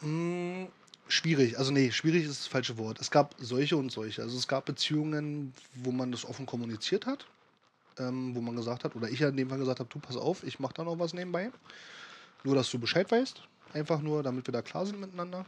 Mm, 0.01 0.65
schwierig. 1.09 1.59
Also 1.59 1.73
nee, 1.73 1.91
schwierig 1.91 2.25
ist 2.25 2.41
das 2.41 2.47
falsche 2.47 2.79
Wort. 2.79 3.01
Es 3.01 3.11
gab 3.11 3.35
solche 3.39 3.77
und 3.77 3.91
solche. 3.91 4.23
Also 4.23 4.37
es 4.37 4.47
gab 4.49 4.67
Beziehungen, 4.67 5.55
wo 5.75 5.91
man 5.91 6.13
das 6.13 6.25
offen 6.25 6.47
kommuniziert 6.47 7.07
hat, 7.07 7.27
ähm, 7.99 8.35
wo 8.35 8.41
man 8.41 8.55
gesagt 8.57 8.85
hat, 8.85 8.95
oder 8.95 9.09
ich 9.09 9.21
ja 9.21 9.29
in 9.29 9.37
dem 9.37 9.49
Fall 9.49 9.59
gesagt 9.59 9.81
habe, 9.81 9.89
du 9.91 9.99
pass 9.99 10.17
auf, 10.17 10.45
ich 10.45 10.61
mache 10.61 10.75
da 10.75 10.85
noch 10.85 10.99
was 10.99 11.15
nebenbei. 11.15 11.51
Nur, 12.45 12.55
dass 12.55 12.71
du 12.71 12.79
Bescheid 12.79 13.11
weißt. 13.11 13.43
Einfach 13.73 14.01
nur, 14.01 14.23
damit 14.23 14.47
wir 14.47 14.53
da 14.53 14.63
klar 14.63 14.87
sind 14.87 15.01
miteinander. 15.01 15.45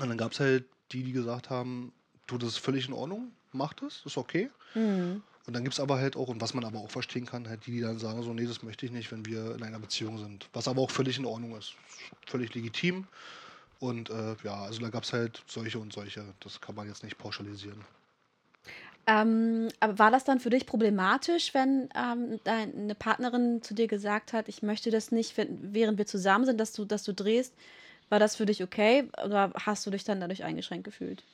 Und 0.00 0.08
dann 0.08 0.18
gab 0.18 0.32
es 0.32 0.40
halt 0.40 0.64
die, 0.92 1.02
die 1.02 1.12
gesagt 1.12 1.50
haben, 1.50 1.92
du, 2.26 2.38
das 2.38 2.50
ist 2.50 2.58
völlig 2.58 2.88
in 2.88 2.94
Ordnung, 2.94 3.32
mach 3.52 3.74
das, 3.74 4.02
ist 4.06 4.16
okay. 4.16 4.50
Mhm. 4.74 5.22
Und 5.48 5.54
dann 5.54 5.64
gibt 5.64 5.72
es 5.72 5.80
aber 5.80 5.96
halt 5.96 6.14
auch, 6.14 6.28
und 6.28 6.42
was 6.42 6.52
man 6.52 6.62
aber 6.62 6.78
auch 6.78 6.90
verstehen 6.90 7.24
kann, 7.24 7.48
halt 7.48 7.64
die, 7.64 7.70
die 7.70 7.80
dann 7.80 7.98
sagen, 7.98 8.22
so, 8.22 8.34
nee, 8.34 8.44
das 8.44 8.62
möchte 8.62 8.84
ich 8.84 8.92
nicht, 8.92 9.10
wenn 9.10 9.24
wir 9.24 9.54
in 9.54 9.62
einer 9.62 9.78
Beziehung 9.78 10.18
sind. 10.18 10.46
Was 10.52 10.68
aber 10.68 10.82
auch 10.82 10.90
völlig 10.90 11.16
in 11.16 11.24
Ordnung 11.24 11.56
ist. 11.56 11.72
Völlig 12.26 12.54
legitim. 12.54 13.06
Und 13.80 14.10
äh, 14.10 14.36
ja, 14.44 14.64
also 14.64 14.82
da 14.82 14.90
gab 14.90 15.04
es 15.04 15.14
halt 15.14 15.42
solche 15.46 15.78
und 15.78 15.90
solche. 15.90 16.22
Das 16.40 16.60
kann 16.60 16.74
man 16.74 16.86
jetzt 16.86 17.02
nicht 17.02 17.16
pauschalisieren. 17.16 17.82
Ähm, 19.06 19.68
aber 19.80 19.98
war 19.98 20.10
das 20.10 20.24
dann 20.24 20.38
für 20.38 20.50
dich 20.50 20.66
problematisch, 20.66 21.54
wenn 21.54 21.88
ähm, 21.96 22.38
deine 22.44 22.94
Partnerin 22.94 23.62
zu 23.62 23.72
dir 23.72 23.88
gesagt 23.88 24.34
hat, 24.34 24.50
ich 24.50 24.62
möchte 24.62 24.90
das 24.90 25.12
nicht, 25.12 25.34
während 25.38 25.96
wir 25.96 26.04
zusammen 26.04 26.44
sind, 26.44 26.60
dass 26.60 26.74
du, 26.74 26.84
dass 26.84 27.04
du 27.04 27.14
drehst? 27.14 27.54
War 28.10 28.18
das 28.18 28.36
für 28.36 28.44
dich 28.44 28.62
okay 28.62 29.08
oder 29.24 29.54
hast 29.54 29.86
du 29.86 29.90
dich 29.90 30.04
dann 30.04 30.20
dadurch 30.20 30.44
eingeschränkt 30.44 30.84
gefühlt? 30.84 31.24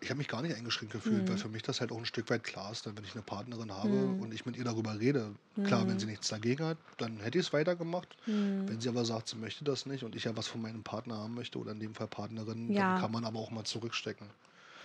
Ich 0.00 0.10
habe 0.10 0.18
mich 0.18 0.28
gar 0.28 0.42
nicht 0.42 0.54
eingeschränkt 0.54 0.92
gefühlt, 0.92 1.24
Mhm. 1.24 1.28
weil 1.28 1.36
für 1.38 1.48
mich 1.48 1.62
das 1.62 1.80
halt 1.80 1.90
auch 1.90 1.98
ein 1.98 2.04
Stück 2.06 2.30
weit 2.30 2.44
klar 2.44 2.70
ist, 2.70 2.86
dann, 2.86 2.96
wenn 2.96 3.04
ich 3.04 3.14
eine 3.14 3.22
Partnerin 3.22 3.72
habe 3.72 3.88
Mhm. 3.88 4.20
und 4.20 4.32
ich 4.32 4.46
mit 4.46 4.56
ihr 4.56 4.62
darüber 4.64 4.98
rede. 4.98 5.34
Klar, 5.64 5.88
wenn 5.88 5.94
Mhm. 5.94 5.98
sie 5.98 6.06
nichts 6.06 6.28
dagegen 6.28 6.64
hat, 6.64 6.78
dann 6.98 7.18
hätte 7.18 7.38
ich 7.38 7.46
es 7.46 7.52
weitergemacht. 7.52 8.16
Hm. 8.26 8.68
Wenn 8.68 8.80
sie 8.80 8.88
aber 8.88 9.04
sagt, 9.04 9.28
sie 9.28 9.36
möchte 9.36 9.64
das 9.64 9.86
nicht 9.86 10.04
und 10.04 10.14
ich 10.14 10.22
ja 10.24 10.36
was 10.36 10.46
von 10.46 10.62
meinem 10.62 10.84
Partner 10.84 11.16
haben 11.16 11.34
möchte 11.34 11.58
oder 11.58 11.72
in 11.72 11.80
dem 11.80 11.94
Fall 11.94 12.06
Partnerin, 12.06 12.72
Ja. 12.72 12.92
dann 12.92 13.00
kann 13.00 13.10
man 13.10 13.24
aber 13.24 13.40
auch 13.40 13.50
mal 13.50 13.64
zurückstecken. 13.64 14.28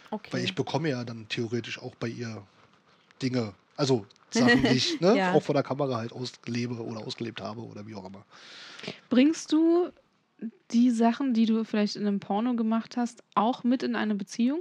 Okay. 0.09 0.33
Weil 0.33 0.43
ich 0.43 0.55
bekomme 0.55 0.89
ja 0.89 1.03
dann 1.03 1.27
theoretisch 1.29 1.77
auch 1.79 1.93
bei 1.95 2.07
ihr 2.07 2.41
Dinge, 3.21 3.53
also 3.77 4.07
Sachen, 4.31 4.63
die 4.63 4.75
ich 4.77 4.99
ne, 4.99 5.15
Ja. 5.15 5.31
auch 5.33 5.43
vor 5.43 5.53
der 5.53 5.63
Kamera 5.63 5.97
halt 5.97 6.11
auslebe 6.11 6.83
oder 6.83 7.01
ausgelebt 7.01 7.39
habe 7.39 7.61
oder 7.61 7.85
wie 7.85 7.93
auch 7.93 8.05
immer. 8.05 8.25
Bringst 9.09 9.51
du 9.51 9.91
die 10.71 10.89
Sachen, 10.89 11.33
die 11.35 11.45
du 11.45 11.63
vielleicht 11.63 11.95
in 11.95 12.07
einem 12.07 12.19
Porno 12.19 12.55
gemacht 12.55 12.97
hast, 12.97 13.23
auch 13.35 13.63
mit 13.63 13.83
in 13.83 13.95
eine 13.95 14.15
Beziehung? 14.15 14.59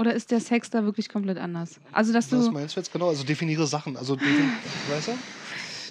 Oder 0.00 0.14
ist 0.14 0.30
der 0.30 0.40
Sex 0.40 0.70
da 0.70 0.84
wirklich 0.84 1.08
komplett 1.10 1.36
anders? 1.38 1.78
Also, 1.92 2.12
dass 2.14 2.32
Was 2.32 2.46
du, 2.46 2.50
meinst 2.52 2.74
du 2.76 2.80
jetzt 2.80 2.90
genau? 2.92 3.08
Also 3.08 3.22
definiere 3.22 3.66
Sachen. 3.66 3.96
Also, 3.98 4.16
defin 4.16 4.50
weißt 4.90 5.08
du? 5.08 5.12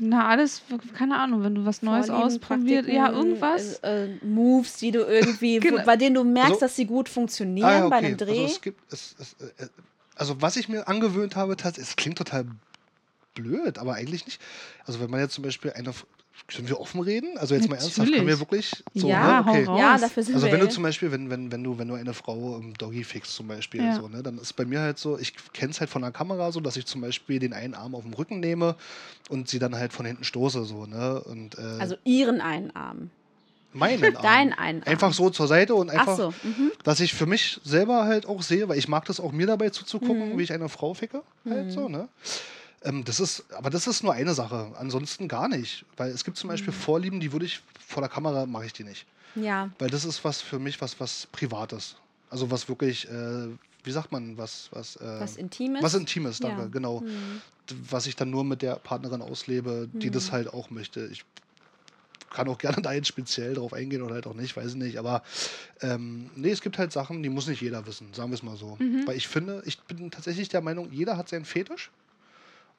na, 0.01 0.27
alles, 0.27 0.61
keine 0.97 1.17
Ahnung, 1.19 1.43
wenn 1.43 1.53
du 1.55 1.65
was 1.65 1.81
Neues 1.81 2.07
Vorlieben, 2.07 2.25
ausprobiert, 2.25 2.87
ja, 2.87 3.11
irgendwas. 3.11 3.79
Äh, 3.83 4.05
äh, 4.05 4.09
Moves, 4.25 4.77
die 4.77 4.91
du 4.91 4.99
irgendwie, 5.03 5.59
Genau. 5.59 5.83
bei 5.85 5.95
denen 5.97 6.15
du 6.15 6.23
merkst, 6.23 6.53
Also- 6.53 6.61
dass 6.61 6.75
sie 6.75 6.85
gut 6.85 7.07
funktionieren 7.09 7.67
Ah, 7.67 7.73
ja, 7.79 7.87
bei 7.89 7.97
okay. 7.97 8.05
einem 8.07 8.17
Dreh. 8.17 8.29
Also, 8.31 8.43
es 8.45 8.61
gibt, 8.61 8.93
es, 8.93 9.15
es, 9.19 9.33
äh, 9.59 9.67
also 10.15 10.41
was 10.41 10.55
ich 10.57 10.69
mir 10.69 10.87
angewöhnt 10.87 11.35
habe, 11.35 11.55
es 11.77 11.95
klingt 11.95 12.17
total 12.17 12.45
blöd, 13.35 13.77
aber 13.77 13.93
eigentlich 13.95 14.25
nicht. 14.25 14.41
Also 14.85 14.99
wenn 14.99 15.09
man 15.09 15.19
jetzt 15.19 15.33
zum 15.33 15.43
Beispiel 15.43 15.71
eine, 15.71 15.93
können 16.47 16.67
wir 16.69 16.79
offen 16.79 17.01
reden? 17.01 17.37
Also 17.37 17.53
jetzt 17.55 17.69
mal 17.69 17.75
ernsthaft, 17.75 18.11
können 18.11 18.25
wir 18.27 18.35
Natürlich. 18.35 18.39
wirklich 18.39 18.83
so, 18.95 19.07
Ja, 19.09 19.39
ne? 19.41 19.45
hau 19.45 19.51
okay. 19.51 19.63
raus. 19.65 19.79
ja, 19.79 19.97
dafür 19.97 20.23
sind 20.23 20.35
Also 20.35 20.47
wir. 20.47 20.53
wenn 20.53 20.59
du 20.61 20.69
zum 20.69 20.83
Beispiel, 20.83 21.11
wenn, 21.11 21.29
wenn, 21.29 21.51
wenn 21.51 21.63
du, 21.63 21.77
wenn 21.77 21.87
du 21.87 21.93
eine 21.95 22.13
Frau 22.13 22.57
im 22.57 22.73
Doggy 22.75 23.03
fixst 23.03 23.35
zum 23.35 23.47
Beispiel, 23.47 23.83
Ja. 23.83 23.95
so, 23.95 24.07
ne, 24.07 24.23
dann 24.23 24.37
ist 24.39 24.53
bei 24.53 24.65
mir 24.65 24.79
halt 24.79 24.97
so, 24.97 25.17
ich 25.19 25.33
kenne 25.53 25.71
es 25.71 25.79
halt 25.79 25.89
von 25.89 26.01
der 26.01 26.11
Kamera 26.11 26.51
so, 26.51 26.59
dass 26.59 26.77
ich 26.77 26.85
zum 26.85 27.01
Beispiel 27.01 27.39
den 27.39 27.53
einen 27.53 27.73
Arm 27.75 27.93
auf 27.95 28.03
dem 28.03 28.13
Rücken 28.13 28.39
nehme 28.39 28.75
und 29.29 29.47
sie 29.49 29.59
dann 29.59 29.75
halt 29.75 29.93
von 29.93 30.05
hinten 30.05 30.23
stoße, 30.23 30.65
so, 30.65 30.85
ne? 30.85 31.21
Und 31.21 31.57
äh, 31.57 31.61
also 31.79 31.95
ihren 32.03 32.41
einen 32.41 32.75
Arm. 32.75 33.09
meinen 33.73 34.03
Arm. 34.15 34.23
Deinen 34.23 34.53
einen 34.53 34.81
Arm. 34.83 34.87
Einfach 34.91 35.13
so 35.13 35.29
zur 35.29 35.47
Seite 35.47 35.75
und 35.75 35.89
einfach, 35.91 36.07
Ach 36.13 36.17
so. 36.17 36.33
Mhm. 36.43 36.71
dass 36.83 36.99
ich 36.99 37.13
für 37.13 37.25
mich 37.27 37.59
selber 37.63 38.05
halt 38.05 38.25
auch 38.25 38.41
sehe, 38.41 38.67
weil 38.67 38.77
ich 38.79 38.87
mag 38.87 39.05
das 39.05 39.19
auch 39.19 39.31
mir 39.31 39.45
dabei 39.45 39.69
zuzugucken, 39.69 40.33
Mhm. 40.33 40.37
wie 40.39 40.43
ich 40.43 40.51
eine 40.53 40.69
Frau 40.69 40.93
ficke, 40.95 41.21
halt 41.47 41.71
so, 41.71 41.87
ne? 41.89 42.07
Ähm, 42.83 43.03
das 43.03 43.19
ist, 43.19 43.45
aber 43.53 43.69
das 43.69 43.87
ist 43.87 44.03
nur 44.03 44.13
eine 44.13 44.33
Sache, 44.33 44.71
ansonsten 44.77 45.27
gar 45.27 45.47
nicht. 45.47 45.85
Weil 45.97 46.11
es 46.11 46.23
gibt 46.23 46.37
zum 46.37 46.47
Mhm. 46.47 46.53
Beispiel 46.53 46.73
Vorlieben, 46.73 47.19
die 47.19 47.31
würde 47.33 47.45
ich 47.45 47.61
vor 47.85 48.01
der 48.01 48.09
Kamera 48.09 48.45
mache 48.45 48.65
ich 48.67 48.73
die 48.73 48.83
nicht. 48.83 49.05
Ja. 49.35 49.69
Weil 49.79 49.89
das 49.89 50.05
ist 50.05 50.23
was 50.23 50.41
für 50.41 50.59
mich 50.59 50.79
was, 50.81 50.99
was 50.99 51.27
Privates. 51.31 51.95
Also 52.29 52.51
was 52.51 52.69
wirklich, 52.69 53.09
äh, 53.09 53.47
wie 53.83 53.91
sagt 53.91 54.11
man, 54.11 54.37
was, 54.37 54.69
was, 54.71 54.95
äh, 54.97 55.19
Was 55.19 55.35
Intimes. 55.37 55.81
was 55.81 55.93
Intimes, 55.93 56.39
danke, 56.39 56.61
Ja. 56.63 56.67
genau. 56.67 57.01
Mhm. 57.01 57.41
Was 57.89 58.07
ich 58.07 58.15
dann 58.15 58.29
nur 58.29 58.43
mit 58.43 58.61
der 58.61 58.75
Partnerin 58.75 59.21
auslebe, 59.21 59.87
die 59.93 60.09
das 60.09 60.27
Mhm. 60.27 60.31
halt 60.31 60.53
auch 60.53 60.69
möchte. 60.69 61.05
Ich 61.11 61.23
kann 62.31 62.47
auch 62.47 62.57
gerne 62.59 62.81
da 62.81 62.93
jetzt 62.93 63.07
speziell 63.07 63.53
drauf 63.55 63.73
eingehen 63.73 64.01
oder 64.03 64.15
halt 64.15 64.27
auch 64.27 64.33
nicht, 64.35 64.55
weiß 64.55 64.71
ich 64.71 64.75
nicht. 64.75 64.97
Aber 64.97 65.21
ähm, 65.81 66.29
nee, 66.35 66.51
es 66.51 66.61
gibt 66.61 66.77
halt 66.77 66.91
Sachen, 66.91 67.21
die 67.23 67.29
muss 67.29 67.47
nicht 67.47 67.61
jeder 67.61 67.85
wissen, 67.87 68.13
sagen 68.13 68.29
wir 68.31 68.35
es 68.35 68.43
mal 68.43 68.55
so. 68.57 68.75
Mhm. 68.79 69.05
Weil 69.07 69.17
ich 69.17 69.27
finde, 69.27 69.61
ich 69.65 69.79
bin 69.81 70.09
tatsächlich 70.11 70.49
der 70.49 70.61
Meinung, 70.61 70.91
jeder 70.91 71.17
hat 71.17 71.29
seinen 71.29 71.45
Fetisch. 71.45 71.91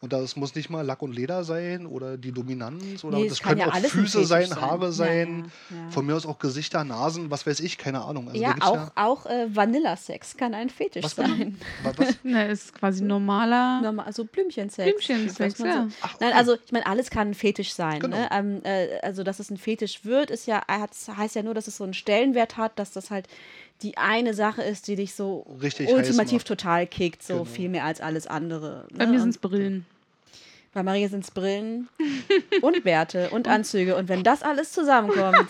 Und 0.02 0.14
das 0.14 0.34
muss 0.34 0.54
nicht 0.54 0.70
mal 0.70 0.80
Lack 0.80 1.02
und 1.02 1.14
Leder 1.14 1.44
sein 1.44 1.86
oder 1.86 2.16
die 2.16 2.32
Dominanz 2.32 3.04
oder 3.04 3.18
Nee, 3.18 3.28
das 3.28 3.40
kann 3.40 3.58
können 3.58 3.70
ja 3.70 3.74
auch 3.74 3.90
Füße 3.90 4.24
sein, 4.24 4.46
sein. 4.46 4.58
Haare 4.60 4.86
Ja, 4.86 4.92
sein, 4.92 5.52
ja, 5.68 5.76
ja. 5.76 5.90
von 5.90 6.06
mir 6.06 6.16
aus 6.16 6.24
auch 6.24 6.38
Gesichter, 6.38 6.84
Nasen, 6.84 7.30
was 7.30 7.46
weiß 7.46 7.60
ich, 7.60 7.76
keine 7.76 8.02
Ahnung. 8.02 8.28
Also 8.28 8.40
ja, 8.40 8.54
auch, 8.60 8.90
auch 8.94 9.26
äh, 9.26 9.54
Vanilla-Sex 9.54 10.38
kann 10.38 10.54
ein 10.54 10.70
Fetisch 10.70 11.04
Was 11.04 11.16
sein. 11.16 11.58
Wa- 11.82 11.92
was? 11.96 12.16
Na, 12.22 12.44
ist 12.44 12.72
quasi 12.72 13.04
normaler 13.04 13.82
Normal, 13.82 14.06
also 14.06 14.24
Blümchensex. 14.24 14.90
Blümchensex, 15.06 15.58
ja. 15.58 15.86
So. 15.90 15.94
Ach, 16.00 16.16
Nein, 16.18 16.30
okay. 16.30 16.38
also 16.38 16.54
ich 16.64 16.72
meine, 16.72 16.86
alles 16.86 17.10
kann 17.10 17.28
ein 17.28 17.34
Fetisch 17.34 17.74
sein. 17.74 18.00
Genau. 18.00 18.16
Ne? 18.16 18.28
Ähm, 18.32 18.60
äh, 18.64 19.00
also 19.02 19.22
dass 19.22 19.38
es 19.38 19.50
ein 19.50 19.58
Fetisch 19.58 20.06
wird, 20.06 20.30
ist 20.30 20.46
ja, 20.46 20.62
heißt 21.14 21.34
ja 21.34 21.42
nur, 21.42 21.52
dass 21.52 21.66
es 21.68 21.76
so 21.76 21.84
einen 21.84 21.92
Stellenwert 21.94 22.56
hat, 22.56 22.78
dass 22.78 22.92
das 22.92 23.10
halt 23.10 23.26
die 23.82 23.96
eine 23.96 24.34
Sache 24.34 24.62
ist, 24.62 24.88
die 24.88 24.96
dich 24.96 25.14
so 25.14 25.46
Richtig 25.62 25.88
ultimativ 25.88 26.44
total 26.44 26.86
kickt, 26.86 27.22
so 27.22 27.32
Genau. 27.34 27.44
viel 27.44 27.68
mehr 27.68 27.84
als 27.84 28.00
alles 28.00 28.26
andere. 28.26 28.86
Bei 28.92 29.04
ne? 29.04 29.10
mir 29.12 29.16
Und 29.16 29.20
sind 29.22 29.30
es 29.30 29.38
Brillen. 29.38 29.86
Bei 30.72 30.84
Maria 30.84 31.08
sind 31.08 31.24
es 31.24 31.32
Brillen 31.32 31.88
und 32.62 32.84
Bärte 32.84 33.30
und 33.30 33.48
Anzüge. 33.48 33.96
Und 33.96 34.08
wenn 34.08 34.22
das 34.22 34.42
alles 34.44 34.70
zusammenkommt, 34.70 35.48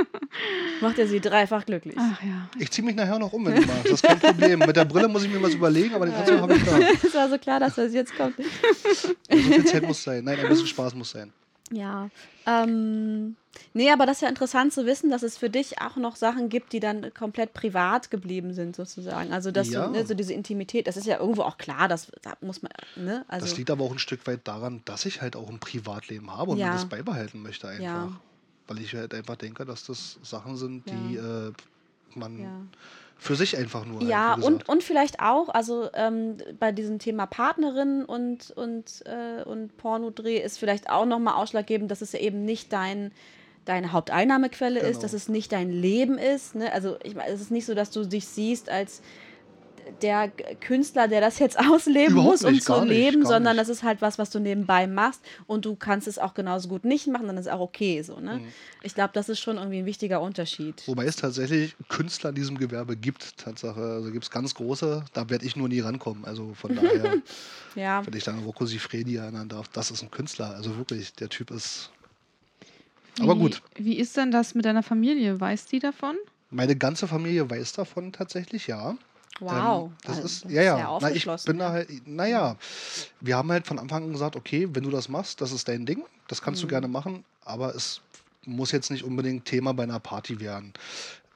macht 0.80 0.98
er 1.00 1.08
sie 1.08 1.18
dreifach 1.20 1.66
glücklich. 1.66 1.96
Ach 1.98 2.22
ja. 2.22 2.48
Ich 2.58 2.70
ziehe 2.70 2.86
mich 2.86 2.94
nachher 2.94 3.18
noch 3.18 3.32
um, 3.32 3.44
wenn 3.44 3.56
du 3.56 3.62
magst. 3.66 3.84
Das 3.86 3.92
ist 3.94 4.02
kein 4.04 4.20
Problem. 4.20 4.60
Mit 4.60 4.76
der 4.76 4.84
Brille 4.84 5.08
muss 5.08 5.24
ich 5.24 5.30
mir 5.32 5.42
was 5.42 5.54
überlegen, 5.54 5.94
aber 5.94 6.06
den 6.06 6.14
Anzug 6.14 6.40
habe 6.40 6.54
ich 6.54 6.62
da. 6.64 6.78
Es 7.02 7.12
war 7.14 7.28
so 7.28 7.38
klar, 7.38 7.58
dass 7.58 7.74
das 7.74 7.92
jetzt 7.92 8.14
kommt. 8.16 8.34
Also 8.38 9.08
so 9.28 9.52
viel 9.52 9.64
Zeit 9.64 9.82
muss 9.82 10.02
sein. 10.02 10.22
Nein, 10.22 10.38
ein 10.38 10.48
bisschen 10.48 10.66
Spaß 10.68 10.94
muss 10.94 11.10
sein. 11.10 11.32
Ja. 11.70 12.10
Ähm, 12.46 13.36
nee, 13.72 13.90
aber 13.90 14.04
das 14.06 14.16
ist 14.18 14.22
ja 14.22 14.28
interessant 14.28 14.72
zu 14.72 14.84
wissen, 14.86 15.10
dass 15.10 15.22
es 15.22 15.38
für 15.38 15.48
dich 15.48 15.80
auch 15.80 15.96
noch 15.96 16.16
Sachen 16.16 16.48
gibt, 16.48 16.72
die 16.72 16.80
dann 16.80 17.14
komplett 17.14 17.54
privat 17.54 18.10
geblieben 18.10 18.52
sind, 18.52 18.74
sozusagen. 18.74 19.32
Also, 19.32 19.52
dass 19.52 19.70
Ja. 19.70 19.86
du, 19.86 19.92
ne, 19.92 20.06
so 20.06 20.14
diese 20.14 20.32
Intimität, 20.32 20.86
das 20.86 20.96
ist 20.96 21.06
ja 21.06 21.18
irgendwo 21.18 21.42
auch 21.42 21.58
klar, 21.58 21.88
das 21.88 22.10
da 22.22 22.34
muss 22.40 22.62
man, 22.62 22.72
ne? 22.96 23.24
Also, 23.28 23.46
Das 23.46 23.56
liegt 23.56 23.70
aber 23.70 23.84
auch 23.84 23.92
ein 23.92 23.98
Stück 23.98 24.26
weit 24.26 24.40
daran, 24.44 24.82
dass 24.84 25.06
ich 25.06 25.22
halt 25.22 25.36
auch 25.36 25.48
ein 25.48 25.60
Privatleben 25.60 26.30
habe 26.30 26.52
und 26.52 26.58
Ja. 26.58 26.66
mir 26.66 26.72
das 26.72 26.88
beibehalten 26.88 27.42
möchte 27.42 27.68
einfach. 27.68 27.82
Ja. 27.82 28.20
Weil 28.66 28.78
ich 28.80 28.94
halt 28.94 29.14
einfach 29.14 29.36
denke, 29.36 29.64
dass 29.64 29.84
das 29.84 30.18
Sachen 30.22 30.56
sind, 30.56 30.90
die 30.90 31.16
äh, 31.16 31.52
man. 32.14 32.70
Für 33.22 33.36
sich 33.36 33.56
einfach 33.56 33.86
nur. 33.86 34.02
Ja, 34.02 34.34
und, 34.34 34.68
und 34.68 34.82
vielleicht 34.82 35.20
auch, 35.20 35.48
also 35.48 35.88
ähm, 35.94 36.38
bei 36.58 36.72
diesem 36.72 36.98
Thema 36.98 37.26
Partnerin 37.26 38.04
und, 38.04 38.50
und, 38.50 39.04
äh, 39.06 39.44
und 39.44 39.76
Pornodreh 39.76 40.38
ist 40.38 40.58
vielleicht 40.58 40.90
auch 40.90 41.06
nochmal 41.06 41.34
ausschlaggebend, 41.34 41.88
dass 41.88 42.00
es 42.02 42.10
ja 42.10 42.18
eben 42.18 42.44
nicht 42.44 42.72
dein, 42.72 43.12
deine 43.64 43.92
Haupteinnahmequelle 43.92 44.80
ist, 44.80 44.86
Genau. 44.94 45.02
dass 45.02 45.12
es 45.12 45.28
nicht 45.28 45.52
dein 45.52 45.70
Leben 45.70 46.18
ist. 46.18 46.56
Ne? 46.56 46.72
Also 46.72 46.96
ich 47.04 47.14
meine, 47.14 47.30
es 47.30 47.40
ist 47.40 47.52
nicht 47.52 47.64
so, 47.64 47.74
dass 47.74 47.92
du 47.92 48.04
dich 48.04 48.26
siehst 48.26 48.68
als 48.68 49.02
der 50.00 50.28
Künstler, 50.60 51.08
der 51.08 51.20
das 51.20 51.38
jetzt 51.38 51.58
ausleben 51.70 52.12
Überhaupt 52.12 52.30
muss, 52.32 52.44
um 52.44 52.52
nicht, 52.52 52.64
zu 52.64 52.80
nicht, 52.80 52.88
leben, 52.88 53.22
gar 53.22 53.32
sondern 53.32 53.56
nicht. 53.56 53.68
das 53.68 53.76
ist 53.76 53.82
halt 53.82 54.00
was, 54.00 54.18
was 54.18 54.30
du 54.30 54.38
nebenbei 54.38 54.86
machst 54.86 55.20
und 55.46 55.64
du 55.64 55.76
kannst 55.76 56.08
es 56.08 56.18
auch 56.18 56.34
genauso 56.34 56.68
gut 56.68 56.84
nicht 56.84 57.06
machen, 57.08 57.26
dann 57.26 57.36
ist 57.36 57.48
auch 57.50 57.60
okay 57.60 58.00
so. 58.02 58.18
Ne? 58.20 58.38
Mhm. 58.38 58.46
Ich 58.82 58.94
glaube, 58.94 59.10
das 59.12 59.28
ist 59.28 59.40
schon 59.40 59.56
irgendwie 59.56 59.78
ein 59.78 59.86
wichtiger 59.86 60.20
Unterschied. 60.20 60.82
Wobei 60.86 61.04
es 61.04 61.16
tatsächlich 61.16 61.76
Künstler 61.88 62.30
in 62.30 62.36
diesem 62.36 62.58
Gewerbe 62.58 62.96
gibt, 62.96 63.36
Tatsache. 63.38 63.80
Also 63.80 64.10
gibt 64.10 64.24
es 64.24 64.30
ganz 64.30 64.54
große, 64.54 65.04
da 65.12 65.28
werde 65.28 65.44
ich 65.44 65.56
nur 65.56 65.68
nie 65.68 65.80
rankommen. 65.80 66.24
Also 66.24 66.54
von 66.54 66.74
daher, 66.74 67.16
Ja. 67.74 68.04
wenn 68.06 68.14
ich 68.16 68.24
dann 68.24 68.38
Rocco 68.40 68.66
Sifredi 68.66 69.16
erinnern 69.16 69.48
darf, 69.48 69.68
das 69.68 69.90
ist 69.90 70.02
ein 70.02 70.10
Künstler. 70.10 70.54
Also 70.54 70.76
wirklich, 70.76 71.12
der 71.14 71.28
Typ 71.28 71.50
ist. 71.50 71.90
Wie, 73.16 73.22
Aber 73.24 73.36
gut, 73.36 73.62
Wie 73.76 73.96
ist 73.98 74.16
denn 74.16 74.30
das 74.30 74.54
mit 74.54 74.64
deiner 74.64 74.82
Familie? 74.82 75.38
Weiß 75.40 75.66
die 75.66 75.78
davon? 75.78 76.16
meine 76.54 76.76
ganze 76.76 77.06
Familie 77.08 77.48
weiß 77.48 77.72
davon 77.72 78.12
tatsächlich, 78.12 78.66
ja. 78.66 78.94
Wow. 79.40 79.86
Ähm, 79.86 79.96
das 80.04 80.16
Also, 80.16 80.26
ist, 80.26 80.44
ja, 80.50 80.62
ja. 80.62 80.76
sehr 80.76 80.98
Na, 81.00 81.10
ich 81.10 81.26
bin 81.44 81.58
da 81.58 81.66
ja. 81.66 81.72
halt, 81.72 82.06
naja, 82.06 82.56
wir 83.20 83.36
haben 83.36 83.50
halt 83.50 83.66
von 83.66 83.78
Anfang 83.78 84.04
an 84.04 84.12
gesagt, 84.12 84.36
okay, 84.36 84.68
wenn 84.72 84.84
du 84.84 84.90
das 84.90 85.08
machst, 85.08 85.40
das 85.40 85.52
ist 85.52 85.68
dein 85.68 85.86
Ding, 85.86 86.04
das 86.28 86.42
kannst 86.42 86.60
Mhm. 86.60 86.68
du 86.68 86.70
gerne 86.70 86.88
machen, 86.88 87.24
aber 87.44 87.74
es 87.74 88.00
muss 88.44 88.72
jetzt 88.72 88.90
nicht 88.90 89.04
unbedingt 89.04 89.44
Thema 89.44 89.72
bei 89.72 89.84
einer 89.84 90.00
Party 90.00 90.40
werden. 90.40 90.72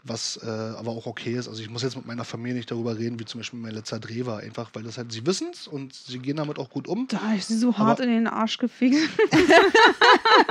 Was 0.08 0.38
äh, 0.42 0.46
aber 0.48 0.92
auch 0.92 1.06
okay 1.06 1.32
ist. 1.34 1.48
Also 1.48 1.60
ich 1.62 1.68
muss 1.68 1.82
jetzt 1.82 1.96
mit 1.96 2.06
meiner 2.06 2.24
Familie 2.24 2.54
nicht 2.56 2.70
darüber 2.70 2.96
reden, 2.96 3.18
wie 3.18 3.24
zum 3.24 3.40
Beispiel 3.40 3.58
mein 3.58 3.72
letzter 3.74 3.98
Dreh 3.98 4.24
war. 4.24 4.38
Einfach, 4.38 4.70
weil 4.74 4.84
das 4.84 4.98
halt, 4.98 5.10
sie 5.10 5.26
wissen 5.26 5.48
es 5.52 5.66
und 5.66 5.94
sie 5.94 6.18
gehen 6.20 6.36
damit 6.36 6.58
auch 6.58 6.70
gut 6.70 6.86
um. 6.86 7.08
Da 7.08 7.22
habe 7.22 7.36
ich 7.36 7.44
sie 7.46 7.56
so 7.58 7.76
hart 7.76 7.98
Aber- 8.00 8.04
in 8.04 8.10
den 8.10 8.26
Arsch 8.26 8.58
gefickt. 8.58 8.96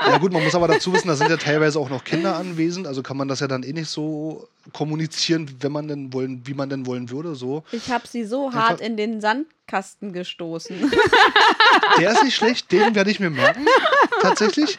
Ja 0.08 0.18
gut, 0.18 0.32
man 0.34 0.44
muss 0.44 0.56
aber 0.56 0.68
dazu 0.68 0.94
wissen, 0.94 1.08
da 1.08 1.16
sind 1.16 1.30
ja 1.30 1.38
teilweise 1.38 1.80
auch 1.80 1.90
noch 1.90 2.04
Kinder 2.04 2.36
anwesend, 2.38 2.88
also 2.88 3.02
kann 3.04 3.18
man 3.18 3.28
das 3.28 3.40
ja 3.40 3.48
dann 3.48 3.64
eh 3.64 3.74
nicht 3.74 3.90
so 3.90 4.48
kommunizieren, 4.74 5.50
wenn 5.60 5.72
man 5.72 5.88
denn 5.88 6.14
wollen, 6.14 6.42
wie 6.46 6.54
man 6.54 6.70
denn 6.70 6.86
wollen 6.86 7.10
würde. 7.10 7.36
So. 7.36 7.64
Ich 7.72 7.90
habe 7.92 8.08
sie 8.08 8.24
so 8.24 8.48
Einfach- 8.48 8.70
hart 8.70 8.82
in 8.82 8.98
den 8.98 9.22
Sandkasten 9.70 10.14
gestoßen. 10.14 10.92
Der 12.00 12.12
ist 12.12 12.24
nicht 12.24 12.36
schlecht, 12.36 12.72
den 12.72 12.96
werde 12.96 13.10
ich 13.12 13.20
mir 13.20 13.30
merken. 13.30 13.66
Tatsächlich. 14.22 14.78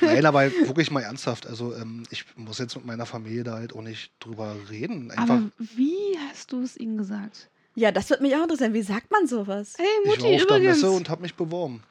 Nein, 0.00 0.24
aber 0.26 0.44
wirklich 0.52 0.90
mal 0.90 1.02
ernsthaft. 1.02 1.46
Also 1.46 1.74
ähm, 1.74 2.04
ich 2.10 2.24
muss 2.36 2.58
jetzt 2.58 2.76
mit 2.76 2.84
meiner 2.86 3.06
Familie 3.06 3.44
da 3.44 3.54
halt 3.54 3.74
auch 3.74 3.82
nicht 3.82 4.12
drüber 4.20 4.56
reden. 4.70 5.10
Einfach, 5.10 5.34
Aber 5.36 5.42
wie 5.58 6.16
hast 6.30 6.52
du 6.52 6.62
es 6.62 6.76
ihnen 6.76 6.96
gesagt? 6.98 7.48
ja, 7.74 7.92
das 7.92 8.10
wird 8.10 8.20
mich 8.20 8.34
auch 8.34 8.42
interessieren. 8.42 8.74
Wie 8.74 8.82
sagt 8.82 9.10
man 9.10 9.26
sowas? 9.28 9.74
Hey, 9.76 9.86
ich 10.04 10.08
war 10.08 10.16
Mutti, 10.16 10.34
auf 10.40 10.46
der 10.46 10.56
übrigens. 10.58 10.82
Messe 10.82 10.90
und 10.90 11.08
habe 11.08 11.22
mich 11.22 11.34
beworben. 11.34 11.82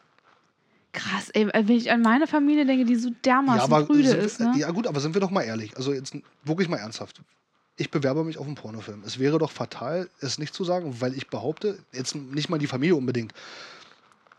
Krass, 0.92 1.30
ey, 1.30 1.48
wenn 1.54 1.70
ich 1.70 1.92
an 1.92 2.02
meine 2.02 2.28
Familie 2.28 2.66
denke, 2.66 2.84
die 2.86 2.96
so 2.96 3.10
Ja, 3.10 3.16
dermaßen 3.24 3.62
aber 3.62 3.86
prüde 3.86 4.10
sind, 4.10 4.20
ist, 4.20 4.40
ne? 4.40 4.54
ja 4.58 4.72
gut, 4.72 4.88
aber 4.88 5.00
sind 5.00 5.14
wir 5.14 5.22
doch 5.22 5.30
mal 5.30 5.44
ehrlich. 5.44 5.78
Also 5.78 5.94
jetzt 5.94 6.16
wirklich 6.44 6.68
mal 6.70 6.78
ernsthaft. 6.78 7.22
Ich 7.78 7.92
bewerbe 7.92 8.24
mich 8.24 8.38
auf 8.38 8.46
einen 8.46 8.56
Pornofilm. 8.56 9.04
Es 9.06 9.20
wäre 9.20 9.38
doch 9.38 9.52
fatal, 9.52 10.10
es 10.20 10.40
nicht 10.40 10.54
zu 10.54 10.64
sagen, 10.64 11.00
weil 11.00 11.16
ich 11.16 11.28
behaupte, 11.28 11.78
jetzt 11.94 12.16
nicht 12.16 12.50
mal 12.50 12.58
die 12.58 12.68
Familie 12.68 12.96
unbedingt. 12.96 13.34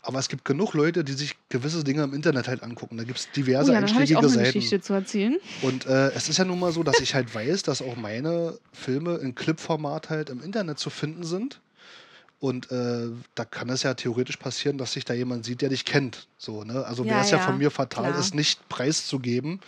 Aber 0.01 0.19
es 0.19 0.29
gibt 0.29 0.45
genug 0.45 0.73
Leute, 0.73 1.03
die 1.03 1.11
sich 1.13 1.35
gewisse 1.49 1.83
Dinge 1.83 2.03
im 2.03 2.13
Internet 2.13 2.47
halt 2.47 2.63
angucken. 2.63 2.97
Da 2.97 3.03
gibt 3.03 3.19
es 3.19 3.27
Oh 3.27 3.33
diverse 3.35 3.73
ja, 3.73 3.81
dann 3.81 3.93
habe 3.93 4.03
ich 4.03 4.15
auch 4.15 4.19
einschlägige 4.21 4.39
eine 4.39 4.45
Seiten. 4.45 4.59
Geschichte 4.59 4.81
zu 4.81 4.93
erzählen. 4.93 5.37
Und 5.61 5.85
äh, 5.85 6.11
es 6.11 6.29
ist 6.29 6.37
ja 6.37 6.45
nun 6.45 6.59
mal 6.59 6.71
so, 6.71 6.83
dass 6.83 6.99
ich 6.99 7.15
halt 7.15 7.33
weiß, 7.33 7.63
dass 7.63 7.81
auch 7.81 7.95
meine 7.97 8.57
Filme 8.71 9.15
in 9.17 9.35
Clipformat 9.35 10.09
halt 10.09 10.29
im 10.29 10.41
Internet 10.41 10.79
zu 10.79 10.89
finden 10.89 11.23
sind. 11.23 11.59
Und 12.39 12.71
äh, 12.71 13.07
da 13.35 13.43
kann 13.43 13.69
es 13.69 13.83
ja 13.83 13.93
theoretisch 13.93 14.37
passieren, 14.37 14.77
dass 14.77 14.93
sich 14.93 15.03
da 15.03 15.13
jemand 15.13 15.43
sieht, 15.43 15.61
der 15.61 15.67
dich 15.69 15.83
kennt. 15.83 16.27
So, 16.37 16.63
ne? 16.63 16.85
Also 16.85 17.03
Ja, 17.03 17.11
wäre 17.11 17.21
es 17.21 17.31
ja, 17.31 17.37
ja, 17.37 17.43
von 17.43 17.57
mir 17.57 17.69
fatal, 17.69 18.11
klar. 18.11 18.19
es 18.19 18.33
nicht 18.33 18.67
preiszugeben, 18.69 19.59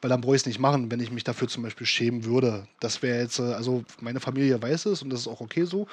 weil 0.00 0.08
dann 0.08 0.20
bräuchte 0.20 0.48
ich 0.48 0.54
es 0.54 0.58
nicht 0.58 0.60
machen, 0.60 0.90
wenn 0.90 1.00
ich 1.00 1.10
mich 1.10 1.24
dafür 1.24 1.48
zum 1.48 1.62
Beispiel 1.62 1.86
schämen 1.86 2.24
würde. 2.24 2.66
Das 2.80 3.02
wäre 3.02 3.20
jetzt, 3.20 3.38
äh, 3.38 3.42
also 3.52 3.84
meine 4.00 4.20
Familie 4.20 4.60
weiß 4.60 4.86
es 4.86 5.02
und 5.02 5.10
das 5.10 5.20
ist 5.20 5.28
auch 5.28 5.40
okay 5.40 5.64
so, 5.64 5.86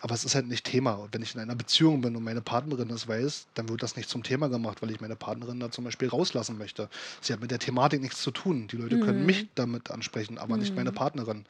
aber 0.00 0.14
es 0.14 0.24
ist 0.24 0.34
halt 0.34 0.46
nicht 0.48 0.64
Thema. 0.64 1.08
Wenn 1.12 1.22
ich 1.22 1.34
in 1.34 1.40
einer 1.40 1.56
Beziehung 1.56 2.00
bin 2.00 2.14
und 2.16 2.22
meine 2.24 2.40
Partnerin 2.40 2.88
das 2.88 3.08
weiß, 3.08 3.46
dann 3.54 3.68
wird 3.68 3.82
das 3.82 3.96
nicht 3.96 4.08
zum 4.08 4.22
Thema 4.22 4.48
gemacht, 4.48 4.82
weil 4.82 4.90
ich 4.90 5.00
meine 5.00 5.16
Partnerin 5.16 5.60
da 5.60 5.70
zum 5.70 5.84
Beispiel 5.84 6.08
rauslassen 6.08 6.58
möchte. 6.58 6.88
Sie 7.20 7.32
hat 7.32 7.40
mit 7.40 7.50
der 7.50 7.58
Thematik 7.58 8.00
nichts 8.00 8.22
zu 8.22 8.30
tun. 8.30 8.68
Die 8.68 8.76
Leute 8.76 8.98
können 8.98 9.20
Mhm. 9.20 9.26
mich 9.26 9.46
damit 9.54 9.90
ansprechen, 9.90 10.38
aber 10.38 10.56
nicht 10.56 10.76
meine 10.76 10.92
Partnerin, 10.92 11.44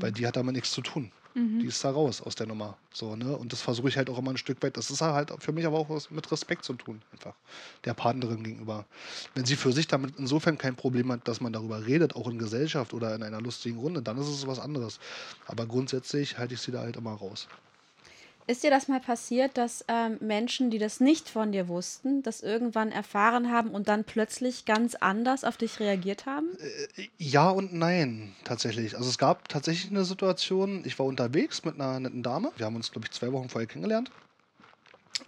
weil 0.00 0.12
die 0.12 0.26
hat 0.26 0.36
damit 0.36 0.54
nichts 0.54 0.70
zu 0.72 0.80
tun. 0.82 1.12
Mhm. 1.34 1.60
Die 1.60 1.66
ist 1.66 1.84
da 1.84 1.90
raus 1.90 2.20
aus 2.20 2.34
der 2.34 2.46
Nummer. 2.46 2.76
So, 2.92 3.16
ne? 3.16 3.36
Und 3.36 3.52
das 3.52 3.60
versuche 3.60 3.88
ich 3.88 3.96
halt 3.96 4.10
auch 4.10 4.18
immer 4.18 4.32
ein 4.32 4.36
Stück 4.36 4.62
weit. 4.62 4.76
Das 4.76 4.90
ist 4.90 5.00
halt 5.00 5.32
für 5.38 5.52
mich 5.52 5.66
aber 5.66 5.78
auch 5.78 5.88
was 5.88 6.10
mit 6.10 6.30
Respekt 6.32 6.64
zu 6.64 6.74
tun, 6.74 7.00
einfach. 7.12 7.34
Der 7.84 7.94
Partnerin 7.94 8.42
gegenüber. 8.42 8.86
Wenn 9.34 9.44
sie 9.44 9.56
für 9.56 9.72
sich 9.72 9.86
damit 9.86 10.14
insofern 10.18 10.58
kein 10.58 10.76
Problem 10.76 11.12
hat, 11.12 11.28
dass 11.28 11.40
man 11.40 11.52
darüber 11.52 11.86
redet, 11.86 12.16
auch 12.16 12.28
in 12.28 12.38
Gesellschaft 12.38 12.94
oder 12.94 13.14
in 13.14 13.22
einer 13.22 13.40
lustigen 13.40 13.78
Runde, 13.78 14.02
dann 14.02 14.18
ist 14.18 14.28
es 14.28 14.46
was 14.46 14.58
anderes. 14.58 14.98
Aber 15.46 15.66
grundsätzlich 15.66 16.38
halte 16.38 16.54
ich 16.54 16.60
sie 16.60 16.72
da 16.72 16.80
halt 16.80 16.96
immer 16.96 17.12
raus. 17.12 17.48
Ist 18.46 18.64
dir 18.64 18.70
das 18.70 18.88
mal 18.88 19.00
passiert, 19.00 19.56
dass 19.56 19.84
ähm, 19.86 20.18
Menschen, 20.20 20.70
die 20.70 20.78
das 20.78 20.98
nicht 20.98 21.28
von 21.28 21.52
dir 21.52 21.68
wussten, 21.68 22.22
das 22.22 22.40
irgendwann 22.40 22.90
erfahren 22.90 23.52
haben 23.52 23.70
und 23.70 23.88
dann 23.88 24.04
plötzlich 24.04 24.64
ganz 24.64 24.96
anders 24.96 25.44
auf 25.44 25.56
dich 25.56 25.78
reagiert 25.78 26.26
haben? 26.26 26.48
Ja 27.18 27.50
und 27.50 27.72
nein, 27.72 28.34
tatsächlich. 28.44 28.96
Also 28.96 29.08
es 29.08 29.18
gab 29.18 29.48
tatsächlich 29.48 29.90
eine 29.90 30.04
Situation, 30.04 30.82
ich 30.84 30.98
war 30.98 31.06
unterwegs 31.06 31.64
mit 31.64 31.76
einer 31.76 32.00
netten 32.00 32.22
Dame. 32.22 32.50
Wir 32.56 32.66
haben 32.66 32.76
uns, 32.76 32.90
glaube 32.90 33.06
ich, 33.06 33.12
zwei 33.12 33.32
Wochen 33.32 33.48
vorher 33.48 33.68
kennengelernt 33.68 34.10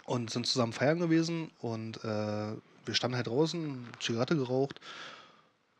und 0.05 0.29
sind 0.29 0.45
zusammen 0.45 0.73
feiern 0.73 0.99
gewesen 0.99 1.51
und 1.59 2.03
äh, 2.03 2.53
wir 2.85 2.93
standen 2.93 3.15
halt 3.15 3.27
draußen, 3.27 3.87
Zigarette 3.99 4.35
geraucht 4.35 4.81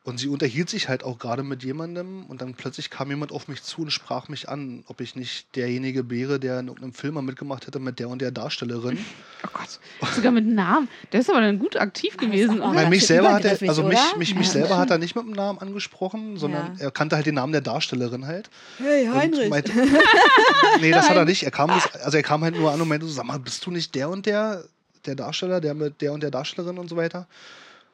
und 0.05 0.17
sie 0.19 0.27
unterhielt 0.27 0.69
sich 0.69 0.89
halt 0.89 1.03
auch 1.03 1.17
gerade 1.17 1.43
mit 1.43 1.63
jemandem 1.63 2.25
und 2.25 2.41
dann 2.41 2.55
plötzlich 2.55 2.89
kam 2.89 3.09
jemand 3.09 3.31
auf 3.31 3.47
mich 3.47 3.63
zu 3.63 3.83
und 3.83 3.91
sprach 3.91 4.27
mich 4.27 4.49
an, 4.49 4.83
ob 4.87 4.99
ich 4.99 5.15
nicht 5.15 5.55
derjenige 5.55 6.09
wäre, 6.09 6.39
der 6.41 6.59
in 6.59 6.67
irgendeinem 6.67 6.93
Film 6.93 7.13
mal 7.13 7.21
mitgemacht 7.21 7.67
hätte 7.67 7.79
mit 7.79 7.99
der 7.99 8.09
und 8.09 8.21
der 8.21 8.31
Darstellerin. 8.31 8.97
Oh 9.45 9.49
Gott, 9.53 9.79
sogar 10.13 10.31
mit 10.33 10.45
Namen. 10.45 10.89
Der 11.11 11.21
ist 11.21 11.29
aber 11.29 11.39
dann 11.41 11.57
gut 11.57 11.77
aktiv 11.77 12.17
gewesen. 12.17 12.61
auch 12.61 12.75
Weil 12.75 12.89
mich 12.89 13.05
selber 13.05 13.33
hat 13.33 13.45
er, 13.45 13.57
also 13.69 13.83
mich, 13.83 13.99
mich, 14.17 14.35
mich 14.35 14.47
Ja. 14.47 14.53
selber 14.53 14.77
hat 14.77 14.89
er 14.89 14.97
nicht 14.97 15.15
mit 15.15 15.25
dem 15.25 15.31
Namen 15.33 15.59
angesprochen, 15.59 16.37
sondern 16.37 16.75
Ja. 16.77 16.85
er 16.85 16.91
kannte 16.91 17.15
halt 17.15 17.25
den 17.25 17.35
Namen 17.35 17.53
der 17.53 17.61
Darstellerin 17.61 18.25
halt. 18.25 18.49
Hey, 18.77 19.07
Und 19.09 19.49
meinte, 19.49 19.71
nee, 20.81 20.91
das 20.91 21.09
hat 21.09 21.15
er 21.17 21.25
nicht. 21.25 21.43
Er 21.43 21.51
kam, 21.51 21.69
also 21.71 22.17
er 22.17 22.23
kam 22.23 22.43
halt 22.43 22.55
nur 22.57 22.71
an 22.71 22.81
und 22.81 22.87
meinte 22.87 23.05
so, 23.05 23.13
sag 23.13 23.25
mal, 23.25 23.39
bist 23.39 23.65
du 23.65 23.71
nicht 23.71 23.95
der 23.95 24.09
und 24.09 24.25
der, 24.25 24.63
der 25.05 25.15
Darsteller, 25.15 25.61
der 25.61 25.73
mit 25.73 26.01
der 26.01 26.11
und 26.13 26.23
der 26.23 26.31
Darstellerin 26.31 26.77
und 26.77 26.89
so 26.89 26.95
weiter? 26.97 27.27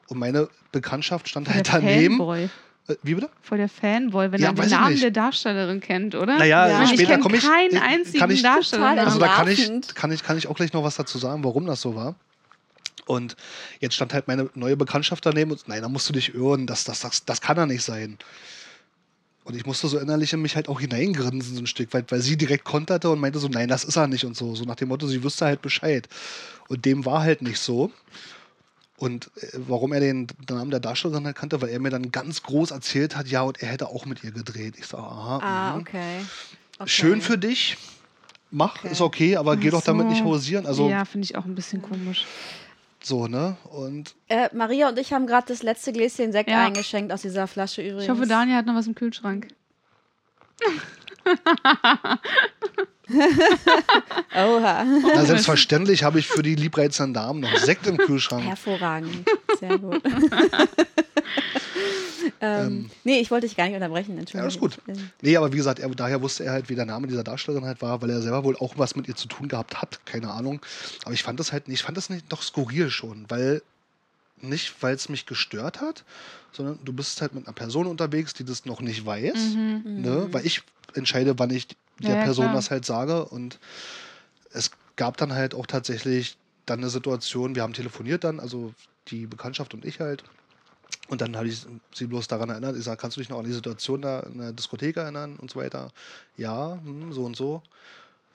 Und 0.10 0.20
meine 0.20 0.50
Bekanntschaft 0.72 1.30
stand 1.30 1.48
Voll 1.48 1.56
halt 1.56 1.68
der 1.68 1.74
daneben. 1.82 2.18
Fanboy. 2.18 2.50
Äh, 2.88 2.96
Wie 3.04 3.14
bitte? 3.16 3.30
Voll 3.42 3.60
der 3.60 3.70
Fanboy, 3.70 4.32
wenn 4.32 4.42
Ja, 4.42 4.48
er 4.50 4.54
den 4.54 4.66
ich 4.66 4.72
Namen 4.72 5.00
der 5.00 5.12
Darstellerin 5.12 5.80
kennt, 5.80 6.16
oder? 6.16 6.38
Naja, 6.38 6.68
Ja. 6.68 6.84
ich 6.84 6.90
später 6.90 7.12
kenne 7.12 7.24
komme 7.24 7.38
ich. 7.38 7.44
keinen 7.44 7.76
äh, 7.76 7.80
einzigen 7.80 8.20
kann 8.20 8.32
ich, 8.32 8.42
Darsteller. 8.42 9.06
Also 9.06 9.20
da 9.20 9.28
kann 9.28 9.48
ich, 9.48 9.68
kann, 9.96 10.12
ich, 10.12 10.24
kann 10.24 10.38
ich 10.38 10.48
auch 10.48 10.56
gleich 10.56 10.74
noch 10.74 10.84
was 10.84 10.96
dazu 10.96 11.18
sagen, 11.18 11.44
warum 11.44 11.66
das 11.68 11.82
so 11.82 11.96
war. 11.96 12.16
Und 13.06 13.36
jetzt 13.80 13.96
stand 13.96 14.14
halt 14.14 14.28
meine 14.28 14.50
neue 14.54 14.78
Bekanntschaft 14.78 15.26
daneben 15.26 15.52
und 15.52 15.68
nein, 15.68 15.82
da 15.82 15.90
musst 15.90 16.08
du 16.10 16.14
dich 16.14 16.34
irren, 16.36 16.68
das, 16.68 16.84
das, 16.84 17.00
das, 17.00 17.26
das 17.26 17.42
kann 17.42 17.58
er 17.58 17.66
nicht 17.66 17.84
sein. 17.84 18.18
Und 19.46 19.56
ich 19.56 19.66
musste 19.66 19.88
so 19.88 19.98
innerlich 19.98 20.32
in 20.34 20.42
mich 20.44 20.56
halt 20.56 20.70
auch 20.70 20.80
hineingrinsen, 20.80 21.56
so 21.56 21.62
ein 21.64 21.66
Stück 21.68 21.92
weit, 21.96 22.12
weil 22.12 22.22
sie 22.22 22.38
direkt 22.38 22.66
konterte 22.66 23.10
und 23.10 23.20
meinte 23.20 23.40
so, 23.40 23.48
nein, 23.48 23.68
das 23.68 23.84
ist 23.84 23.96
er 23.96 24.06
nicht 24.06 24.26
und 24.26 24.38
so. 24.38 24.54
So 24.54 24.64
nach 24.66 24.76
dem 24.76 24.90
Motto, 24.90 25.08
sie 25.08 25.24
wüsste 25.24 25.46
halt 25.46 25.64
Bescheid. 25.64 26.08
Und 26.68 26.86
dem 26.86 27.04
war 27.06 27.22
halt 27.24 27.42
nicht 27.42 27.58
so. 27.60 27.92
Und 29.00 29.32
äh, 29.38 29.48
warum 29.68 29.94
er 29.94 30.02
den 30.02 30.28
Namen 30.50 30.72
der 30.72 30.80
Darstellerin 30.82 31.26
halt 31.26 31.36
kannte, 31.38 31.62
weil 31.62 31.70
er 31.70 31.80
mir 31.80 31.90
dann 31.90 32.12
ganz 32.12 32.44
groß 32.44 32.72
erzählt 32.72 33.16
hat, 33.16 33.28
ja, 33.28 33.42
und 33.44 33.62
er 33.64 33.70
hätte 33.70 33.88
auch 33.88 34.06
mit 34.06 34.24
ihr 34.24 34.32
gedreht. 34.32 34.76
Ich 34.78 34.88
sage, 34.88 35.04
aha, 35.04 35.40
Ah, 35.42 35.76
mhm. 35.76 35.82
okay. 35.82 36.20
okay. 36.80 36.90
schön 36.90 37.22
für 37.22 37.38
dich. 37.38 37.78
Mach, 38.52 38.78
Okay. 38.80 38.92
ist 38.92 39.02
okay, 39.02 39.36
aber 39.38 39.56
geh 39.58 39.68
Ach 39.70 39.74
doch 39.74 39.84
damit 39.84 40.08
so. 40.08 40.10
nicht 40.12 40.24
hausieren. 40.24 40.66
Also 40.66 40.90
ja, 40.90 41.06
finde 41.06 41.26
ich 41.26 41.36
auch 41.38 41.46
ein 41.46 41.56
bisschen 41.56 41.82
komisch. 41.82 42.26
so, 43.02 43.28
ne? 43.28 43.56
Und 43.72 44.16
Äh, 44.28 44.50
Maria 44.54 44.90
und 44.90 44.98
ich 45.00 45.14
haben 45.14 45.28
gerade 45.28 45.48
das 45.48 45.64
letzte 45.64 45.94
Gläschen 45.94 46.32
Sekt 46.32 46.50
Ja. 46.50 46.66
eingeschenkt 46.66 47.14
aus 47.14 47.22
dieser 47.22 47.48
Flasche 47.48 47.82
übrigens. 47.82 48.04
Ich 48.04 48.10
hoffe, 48.10 48.26
Daniel 48.28 48.58
hat 48.58 48.66
noch 48.66 48.76
was 48.76 48.88
im 48.88 48.96
Kühlschrank. 48.96 49.48
Oha. 54.36 54.84
na, 54.84 55.26
selbstverständlich 55.26 56.04
habe 56.04 56.20
ich 56.20 56.28
für 56.28 56.44
die 56.44 56.54
liebreizenden 56.56 57.14
Damen 57.16 57.40
noch 57.40 57.56
Sekt 57.58 57.88
im 57.88 57.98
Kühlschrank. 57.98 58.44
Hervorragend. 58.46 59.28
Sehr 59.60 59.78
gut. 59.80 60.02
ähm, 62.42 62.90
nee, 63.04 63.20
ich 63.20 63.32
wollte 63.32 63.48
dich 63.48 63.58
gar 63.58 63.66
nicht 63.66 63.74
unterbrechen, 63.76 64.14
Ja, 64.14 64.20
Entschuldigung. 64.20 64.48
ist 64.50 64.60
gut. 64.60 64.78
Ähm, 64.88 65.10
Nee, 65.22 65.36
aber 65.38 65.52
wie 65.52 65.58
gesagt, 65.58 65.80
er, 65.80 65.90
daher 65.90 66.22
wusste 66.22 66.44
er 66.46 66.52
halt, 66.52 66.70
wie 66.70 66.76
der 66.76 66.86
Name 66.86 67.08
dieser 67.08 67.24
Darstellerin 67.24 67.66
halt 67.66 67.82
war, 67.82 68.00
weil 68.02 68.12
er 68.12 68.22
selber 68.22 68.44
wohl 68.44 68.56
auch 68.58 68.76
was 68.78 68.96
mit 68.96 69.08
ihr 69.08 69.16
zu 69.16 69.28
tun 69.28 69.48
gehabt 69.48 69.82
hat. 69.82 70.00
Keine 70.06 70.30
Ahnung. 70.32 70.62
Aber 71.04 71.14
ich 71.14 71.24
fand 71.24 71.40
das 71.40 71.52
halt 71.52 71.68
nicht, 71.68 71.80
ich 71.80 71.86
fand 71.86 71.98
das 71.98 72.10
nicht 72.12 72.32
doch 72.32 72.44
skurril 72.44 72.92
schon, 72.92 73.26
weil 73.30 73.64
nicht, 74.42 74.82
weil 74.82 74.96
es 74.96 75.10
mich 75.10 75.26
gestört 75.26 75.82
hat, 75.82 76.04
sondern 76.52 76.80
du 76.84 76.94
bist 76.94 77.22
halt 77.22 77.34
mit 77.34 77.48
einer 77.48 77.54
Person 77.54 77.88
unterwegs, 77.88 78.34
die 78.34 78.44
das 78.44 78.66
noch 78.66 78.82
nicht 78.82 79.06
weiß. 79.06 79.34
Ne? 79.98 80.28
Weil 80.32 80.46
ich 80.46 80.64
entscheide, 80.94 81.38
wann 81.38 81.50
ich 81.50 81.68
der 81.68 81.76
Mhm. 82.00 82.06
Ja, 82.10 82.16
Person 82.16 82.46
klar. 82.46 82.56
das 82.56 82.72
halt 82.72 82.86
sage. 82.86 83.26
Und 83.26 83.60
es 84.52 84.72
gab 84.96 85.18
dann 85.18 85.34
halt 85.34 85.54
auch 85.54 85.66
tatsächlich 85.66 86.38
dann 86.66 86.80
eine 86.80 86.90
Situation, 86.90 87.56
wir 87.56 87.64
haben 87.64 87.74
telefoniert 87.74 88.24
dann, 88.24 88.40
also 88.40 88.74
die 89.08 89.26
Bekanntschaft 89.26 89.74
und 89.74 89.86
ich 89.86 90.00
halt. 90.00 90.24
Und 91.08 91.22
dann 91.22 91.36
habe 91.36 91.48
ich 91.48 91.66
sie 91.94 92.06
bloß 92.06 92.28
daran 92.28 92.50
erinnert, 92.50 92.78
ich 92.78 92.84
sage, 92.84 92.98
kannst 93.02 93.18
du 93.18 93.22
dich 93.22 93.30
noch 93.30 93.40
an 93.40 93.46
die 93.46 93.52
Situation 93.54 94.02
da 94.02 94.20
in 94.22 94.38
der 94.38 94.54
Diskothek 94.54 94.98
erinnern 94.98 95.38
und 95.38 95.50
so 95.50 95.60
weiter? 95.60 95.92
Ja, 96.38 96.80
hm, 96.84 97.12
so 97.14 97.26
und 97.26 97.36
so. 97.36 97.64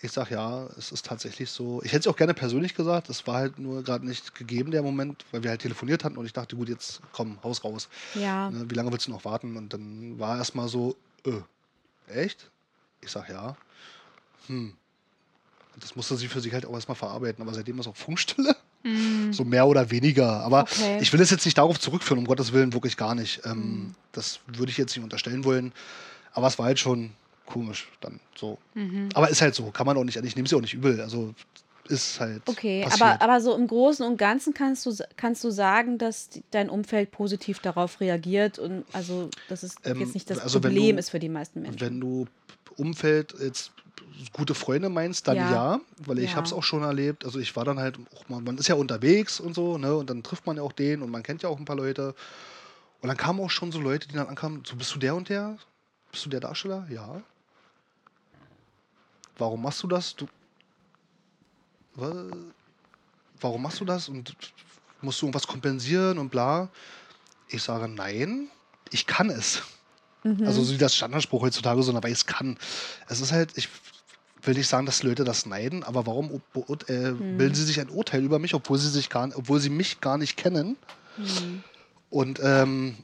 Ich 0.04 0.12
sage, 0.12 0.34
ja, 0.34 0.66
es 0.76 0.92
ist 0.92 1.06
tatsächlich 1.06 1.50
so. 1.50 1.80
Ich 1.82 1.92
hätte 1.92 2.00
es 2.00 2.12
auch 2.12 2.16
gerne 2.16 2.34
persönlich 2.34 2.74
gesagt, 2.74 3.08
es 3.08 3.26
war 3.26 3.36
halt 3.36 3.58
nur 3.58 3.82
gerade 3.82 4.06
nicht 4.06 4.34
gegeben, 4.34 4.70
der 4.70 4.82
Moment, 4.82 5.24
weil 5.32 5.42
wir 5.42 5.48
halt 5.48 5.62
telefoniert 5.62 6.04
hatten 6.04 6.18
und 6.18 6.26
ich 6.26 6.34
dachte, 6.34 6.56
gut, 6.56 6.68
jetzt 6.68 7.00
komm, 7.12 7.42
Haus 7.42 7.64
raus. 7.64 7.88
ja. 8.14 8.50
Ne, 8.50 8.66
wie 8.68 8.74
lange 8.74 8.92
willst 8.92 9.06
du 9.06 9.10
noch 9.12 9.24
warten? 9.24 9.56
Und 9.56 9.72
dann 9.72 10.18
war 10.18 10.36
erstmal 10.36 10.68
so, 10.68 10.94
äh, 11.24 11.40
echt? 12.20 12.50
Ich 13.00 13.10
sag 13.10 13.30
ja. 13.30 13.56
Hm. 14.48 14.74
Das 15.80 15.96
musste 15.96 16.16
sie 16.16 16.28
für 16.28 16.40
sich 16.42 16.52
halt 16.52 16.66
auch 16.66 16.74
erstmal 16.74 16.96
verarbeiten, 16.96 17.40
aber 17.42 17.54
seitdem 17.54 17.78
ist 17.80 17.86
auch 17.88 17.96
Funkstille. 17.96 18.54
So 19.30 19.44
mehr 19.44 19.66
oder 19.66 19.90
weniger. 19.90 20.40
Aber 20.42 20.64
Okay. 20.64 20.98
ich 21.00 21.10
will 21.14 21.20
es 21.22 21.30
jetzt 21.30 21.46
nicht 21.46 21.56
darauf 21.56 21.80
zurückführen, 21.80 22.18
um 22.18 22.26
Gottes 22.26 22.52
Willen, 22.52 22.74
wirklich 22.74 22.98
gar 22.98 23.14
nicht. 23.14 23.40
Ähm, 23.46 23.94
Das 24.12 24.40
würde 24.46 24.70
ich 24.70 24.76
jetzt 24.76 24.94
nicht 24.94 25.02
unterstellen 25.02 25.44
wollen. 25.44 25.72
Aber 26.34 26.46
es 26.48 26.58
war 26.58 26.66
halt 26.66 26.78
schon 26.78 27.12
komisch 27.46 27.88
dann 28.00 28.20
so. 28.36 28.58
Aber 29.14 29.28
ist 29.28 29.40
halt 29.42 29.54
so, 29.54 29.70
kann 29.70 29.86
man 29.86 29.96
auch 29.96 30.04
nicht, 30.04 30.16
ich 30.16 30.36
nehme 30.36 30.48
ja 30.48 30.56
auch 30.56 30.62
nicht 30.62 30.74
übel. 30.74 31.00
Also 31.00 31.34
ist 31.88 32.18
halt. 32.18 32.42
Okay, 32.46 32.82
passiert. 32.84 33.02
aber, 33.02 33.20
aber 33.22 33.40
so 33.42 33.54
im 33.54 33.66
Großen 33.66 34.06
und 34.06 34.16
Ganzen 34.16 34.54
kannst 34.54 34.86
du, 34.86 34.94
kannst 35.16 35.44
du 35.44 35.50
sagen, 35.50 35.98
dass 35.98 36.30
dein 36.50 36.70
Umfeld 36.70 37.10
positiv 37.10 37.58
darauf 37.58 38.00
reagiert 38.00 38.58
und 38.58 38.84
also, 38.92 39.28
dass 39.48 39.62
es 39.62 39.76
Ähm, 39.84 40.00
jetzt 40.00 40.14
nicht 40.14 40.30
das 40.30 40.38
also 40.38 40.60
Problem 40.60 40.96
du- 40.96 41.00
ist 41.00 41.10
für 41.10 41.18
die 41.18 41.28
meisten 41.28 41.60
Menschen. 41.60 41.80
Wenn 41.80 42.00
du 42.00 42.26
Umfeld 42.76 43.34
jetzt 43.38 43.72
gute 44.32 44.54
Freunde 44.54 44.88
meinst, 44.88 45.28
dann 45.28 45.36
ja, 45.36 45.50
Ja. 45.52 45.80
weil 46.06 46.18
ich 46.20 46.30
Ja. 46.30 46.36
habe 46.36 46.46
es 46.46 46.52
auch 46.54 46.62
schon 46.62 46.82
erlebt. 46.82 47.24
Also 47.26 47.38
ich 47.38 47.54
war 47.54 47.64
dann 47.66 47.78
halt 47.78 47.98
auch 48.16 48.28
mal, 48.30 48.40
man 48.40 48.56
ist 48.56 48.68
ja 48.68 48.76
unterwegs 48.76 49.38
und 49.38 49.54
so, 49.54 49.76
ne, 49.76 49.94
und 49.94 50.08
dann 50.08 50.22
trifft 50.22 50.46
man 50.46 50.56
ja 50.56 50.62
auch 50.62 50.72
den 50.72 51.02
und 51.02 51.10
man 51.10 51.22
kennt 51.22 51.42
ja 51.42 51.50
auch 51.50 51.58
ein 51.58 51.64
paar 51.66 51.76
Leute. 51.76 52.14
Und 53.02 53.08
dann 53.08 53.16
kamen 53.18 53.40
auch 53.40 53.50
schon 53.50 53.70
so 53.72 53.78
Leute, 53.78 54.08
die 54.08 54.14
dann 54.14 54.26
ankamen, 54.28 54.62
so 54.64 54.76
bist 54.76 54.94
du 54.94 54.98
der 54.98 55.14
und 55.14 55.28
der? 55.28 55.58
Bist 56.10 56.24
du 56.24 56.30
der 56.30 56.40
Darsteller? 56.40 56.86
Ja. 56.90 57.20
Warum 59.38 59.62
machst 59.62 59.82
du 59.82 59.86
das? 59.88 60.14
Du. 60.16 60.26
Wa- 61.94 62.24
Warum 63.40 63.62
machst 63.62 63.80
du 63.80 63.84
das? 63.84 64.08
Und 64.08 64.36
musst 65.00 65.20
du 65.20 65.26
irgendwas 65.26 65.46
kompensieren 65.46 66.18
und 66.18 66.30
bla? 66.30 66.70
Ich 67.48 67.62
sage 67.62 67.88
nein, 67.88 68.48
ich 68.90 69.06
kann 69.06 69.28
es. 69.30 69.62
Also 70.46 70.62
so 70.62 70.72
wie 70.72 70.78
das 70.78 70.96
Standardspruch 70.96 71.42
heutzutage, 71.42 71.82
so, 71.82 71.94
aber 71.94 72.08
ich 72.08 72.14
es 72.14 72.26
kann. 72.26 72.56
Es 73.08 73.20
ist 73.20 73.32
halt, 73.32 73.52
ich 73.58 73.68
will 74.42 74.54
nicht 74.54 74.68
sagen, 74.68 74.86
dass 74.86 75.02
Leute 75.02 75.24
das 75.24 75.44
neiden, 75.46 75.82
aber 75.84 76.06
warum 76.06 76.30
äh, 76.88 77.12
bilden 77.12 77.54
sie 77.54 77.64
sich 77.64 77.80
ein 77.80 77.90
Urteil 77.90 78.24
über 78.24 78.38
mich, 78.38 78.54
obwohl 78.54 78.78
sie 78.78 78.88
sich 78.88 79.10
gar, 79.10 79.28
obwohl 79.36 79.60
sie 79.60 79.68
mich 79.70 80.00
gar 80.00 80.16
nicht 80.16 80.36
kennen? 80.38 80.76
Und 82.08 82.40
ähm, 82.42 82.96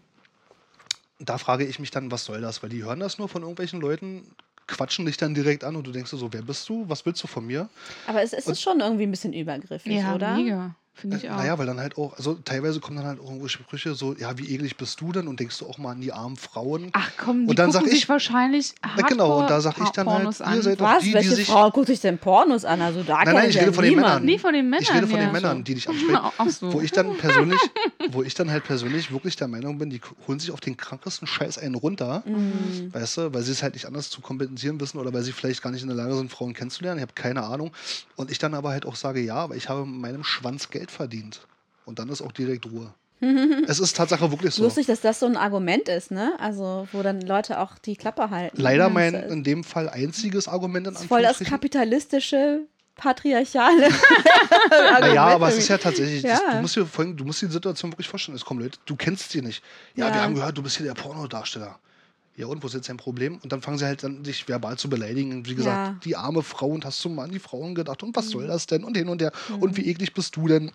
da 1.19 1.37
frage 1.37 1.67
ich 1.67 1.79
mich 1.79 1.91
dann, 1.91 2.11
was 2.11 2.25
soll 2.25 2.41
das? 2.41 2.63
Weil 2.63 2.71
die 2.71 2.85
hören 2.85 3.01
das 3.01 3.19
nur 3.19 3.29
von 3.29 3.43
irgendwelchen 3.43 3.81
Leuten, 3.81 4.35
quatschen 4.71 5.05
dich 5.07 5.17
dann 5.17 5.35
direkt 5.35 5.65
an 5.65 5.77
und 5.77 5.87
du 5.87 5.93
denkst 5.93 6.11
dir 6.11 6.17
so, 6.17 6.33
wer 6.33 6.43
bist 6.43 6.69
du? 6.69 6.89
Was 6.89 7.05
willst 7.05 7.23
du 7.23 7.27
von 7.27 7.47
mir? 7.47 7.69
Aber 8.07 8.23
es, 8.23 8.33
es 8.33 8.47
ist 8.47 8.63
schon 8.63 8.81
irgendwie 8.81 9.03
ein 9.05 9.11
bisschen 9.11 9.33
übergriffig, 9.33 9.93
Ja, 9.93 10.15
oder? 10.15 10.35
mega. 10.37 10.75
Finde 11.01 11.17
ich 11.17 11.31
auch. 11.31 11.37
Naja, 11.37 11.59
weil 11.59 11.67
dann 11.67 11.81
halt 11.81 11.97
auch, 11.97 12.17
also 12.17 12.35
teilweise 12.35 12.81
kommen 12.81 12.97
dann 12.99 13.07
halt 13.07 13.19
irgendwo 13.19 13.49
Sprüche 13.49 13.95
so, 13.95 14.15
ja, 14.15 14.37
wie 14.39 14.53
eklig 14.55 14.77
bist 14.77 15.01
du 15.01 15.13
denn? 15.13 15.29
Und 15.29 15.41
denkst 15.41 15.59
du 15.59 15.67
auch 15.67 15.79
mal 15.79 15.93
an 15.93 16.01
die 16.01 16.13
armen 16.13 16.37
Frauen. 16.37 16.91
Ach 16.93 17.11
komm, 17.17 17.45
die 17.45 17.51
Und 17.51 17.59
dann 17.59 17.71
gucken 17.71 17.85
sag 17.85 17.91
sich 17.91 18.03
ich- 18.03 18.09
wahrscheinlich 18.09 18.75
Na 18.97 19.07
genau, 19.07 19.41
und 19.41 19.51
da 19.51 19.61
sag 19.61 19.79
ich 19.79 19.89
dann 19.91 20.07
halt, 20.09 20.25
Hardcore-Pornos 20.27 20.41
ihr 20.41 20.47
an. 20.47 20.63
seid 20.63 20.81
doch 20.81 20.85
Was? 20.87 21.03
die, 21.03 21.09
die 21.09 21.15
Welche 21.15 21.35
sich. 21.35 21.47
Frau 21.47 21.71
guckt 21.71 21.87
sich 21.87 22.01
denn 22.01 22.19
Pornos 22.19 22.65
an? 22.65 22.81
Also 22.83 23.03
da 23.03 23.25
Nein, 23.25 23.35
nein, 23.35 23.51
ich 23.51 23.59
rede 23.59 23.73
von 23.73 23.85
den 23.85 23.95
niemand. 23.95 24.07
Männern. 24.09 24.25
Nee, 24.25 24.39
von 24.39 24.53
den 24.53 24.69
Männern. 24.69 24.83
Ich 24.83 24.93
rede 24.95 25.07
von 25.07 25.19
ja. 25.19 25.25
den 25.27 25.33
Männern, 25.33 25.65
die 25.65 25.75
dich 25.75 25.89
ansprechen. 25.89 26.19
Ach 26.39 26.49
so. 26.51 26.73
Wo 26.73 26.81
ich 26.81 26.93
dann 26.93 27.17
persönlich, 27.17 27.61
wo 28.11 28.23
ich 28.23 28.35
dann 28.35 28.51
halt 28.51 28.65
persönlich 28.65 29.11
wirklich 29.13 29.37
der 29.37 29.49
Meinung 29.49 29.79
bin, 29.79 29.91
die 29.91 30.01
holen 30.29 30.39
sich 30.39 30.51
auf 30.51 30.61
den 30.61 30.77
krankesten 30.77 31.27
Scheiß 31.27 31.59
einen 31.59 31.75
runter, 31.75 32.23
Mhm. 32.27 32.93
weißt 32.93 33.17
du, 33.17 33.35
weil 33.35 33.43
sie 33.43 33.53
es 33.53 33.63
halt 33.63 33.75
nicht 33.75 33.87
anders 33.87 34.11
zu 34.11 34.21
kompensieren 34.21 34.79
wissen 34.81 34.99
oder 34.99 35.13
weil 35.13 35.23
sie 35.23 35.33
vielleicht 35.33 35.63
gar 35.63 35.71
nicht 35.71 35.83
in 35.83 35.89
der 35.89 35.97
Lage 35.97 36.15
sind, 36.17 36.31
Frauen 36.31 36.53
kennenzulernen. 36.55 36.99
Ich 36.99 37.03
habe 37.03 37.13
keine 37.15 37.45
Ahnung. 37.45 37.73
Und 38.17 38.31
ich 38.31 38.39
dann 38.39 38.55
aber 38.55 38.71
halt 38.71 38.85
auch 38.87 38.97
sage, 38.97 39.21
ja, 39.21 39.37
aber 39.37 39.57
ich 39.57 39.69
habe 39.69 39.87
mit 39.87 40.01
meinem 40.01 40.25
Schwanz 40.25 40.69
Geld 40.71 40.90
verdient. 40.91 41.47
Und 41.85 41.99
dann 41.99 42.09
ist 42.09 42.23
auch 42.23 42.33
direkt 42.33 42.67
Ruhe. 42.67 42.93
es 43.67 43.79
ist 43.81 43.97
Tatsache 43.97 44.31
wirklich 44.31 44.55
so. 44.55 44.63
Lustig, 44.63 44.87
dass 44.87 45.01
das 45.03 45.21
so 45.21 45.27
ein 45.27 45.37
Argument 45.37 45.89
ist, 45.89 46.11
ne? 46.11 46.33
Also, 46.39 46.89
wo 46.93 47.03
dann 47.03 47.21
Leute 47.21 47.59
auch 47.61 47.79
die 47.79 47.97
Klappe 47.97 48.31
halten. 48.31 48.61
Leider 48.61 48.89
mein 48.89 49.15
in 49.15 49.45
dem 49.45 49.63
Fall 49.65 49.89
einziges 49.91 50.49
Argument 50.49 50.87
in 50.87 50.95
voll 50.95 51.23
das 51.23 51.39
kapitalistische, 51.41 52.63
patriarchale. 52.97 53.89
Naja, 54.71 55.25
aber 55.25 55.49
es 55.49 55.55
Argument 55.55 55.59
ist 55.59 55.69
ja 55.69 55.79
tatsächlich, 55.79 56.23
Ja. 56.23 56.39
Das, 56.39 56.55
du, 56.55 56.61
musst 56.61 56.77
dir 56.77 57.15
du 57.15 57.25
musst 57.25 57.43
dir 57.43 57.47
die 57.47 57.53
Situation 57.53 57.93
wirklich 57.93 58.09
vorstellen. 58.09 58.37
Es 58.37 58.45
kommen 58.45 58.61
Leute, 58.61 58.79
du 58.87 58.97
kennst 58.97 59.33
die 59.35 59.43
nicht. 59.43 59.63
Ja, 59.95 60.09
Ja. 60.09 60.15
wir 60.15 60.23
haben 60.23 60.35
gehört, 60.35 60.57
du 60.57 60.63
bist 60.63 60.77
hier 60.77 60.87
der 60.87 60.95
Pornodarsteller. 60.95 61.79
Ja, 62.37 62.47
und 62.47 62.63
wo 62.63 62.69
ist 62.69 62.75
jetzt 62.75 62.89
dein 62.89 62.97
Problem? 62.97 63.39
Und 63.43 63.53
dann 63.53 63.61
fangen 63.61 63.77
sie 63.77 63.85
halt 63.85 64.05
an, 64.05 64.23
dich 64.23 64.49
verbal 64.49 64.79
zu 64.79 64.89
beleidigen. 64.89 65.33
Und 65.33 65.49
wie 65.49 65.55
gesagt, 65.55 65.89
Ja. 65.89 66.01
die 66.05 66.17
arme 66.17 66.43
Frau 66.43 66.69
und 66.69 66.85
hast 66.85 67.05
du 67.05 67.09
mal 67.11 67.25
an 67.25 67.33
die 67.33 67.39
Frauen 67.39 67.75
gedacht 67.75 68.03
und 68.03 68.17
was 68.17 68.29
soll 68.31 68.47
das 68.47 68.67
denn? 68.67 68.85
Und 68.85 68.97
hin 68.97 69.09
und 69.09 69.21
her. 69.21 69.33
Und 69.59 69.77
wie 69.77 69.87
eklig 69.87 70.15
bist 70.15 70.37
du 70.37 70.49
denn? 70.49 70.73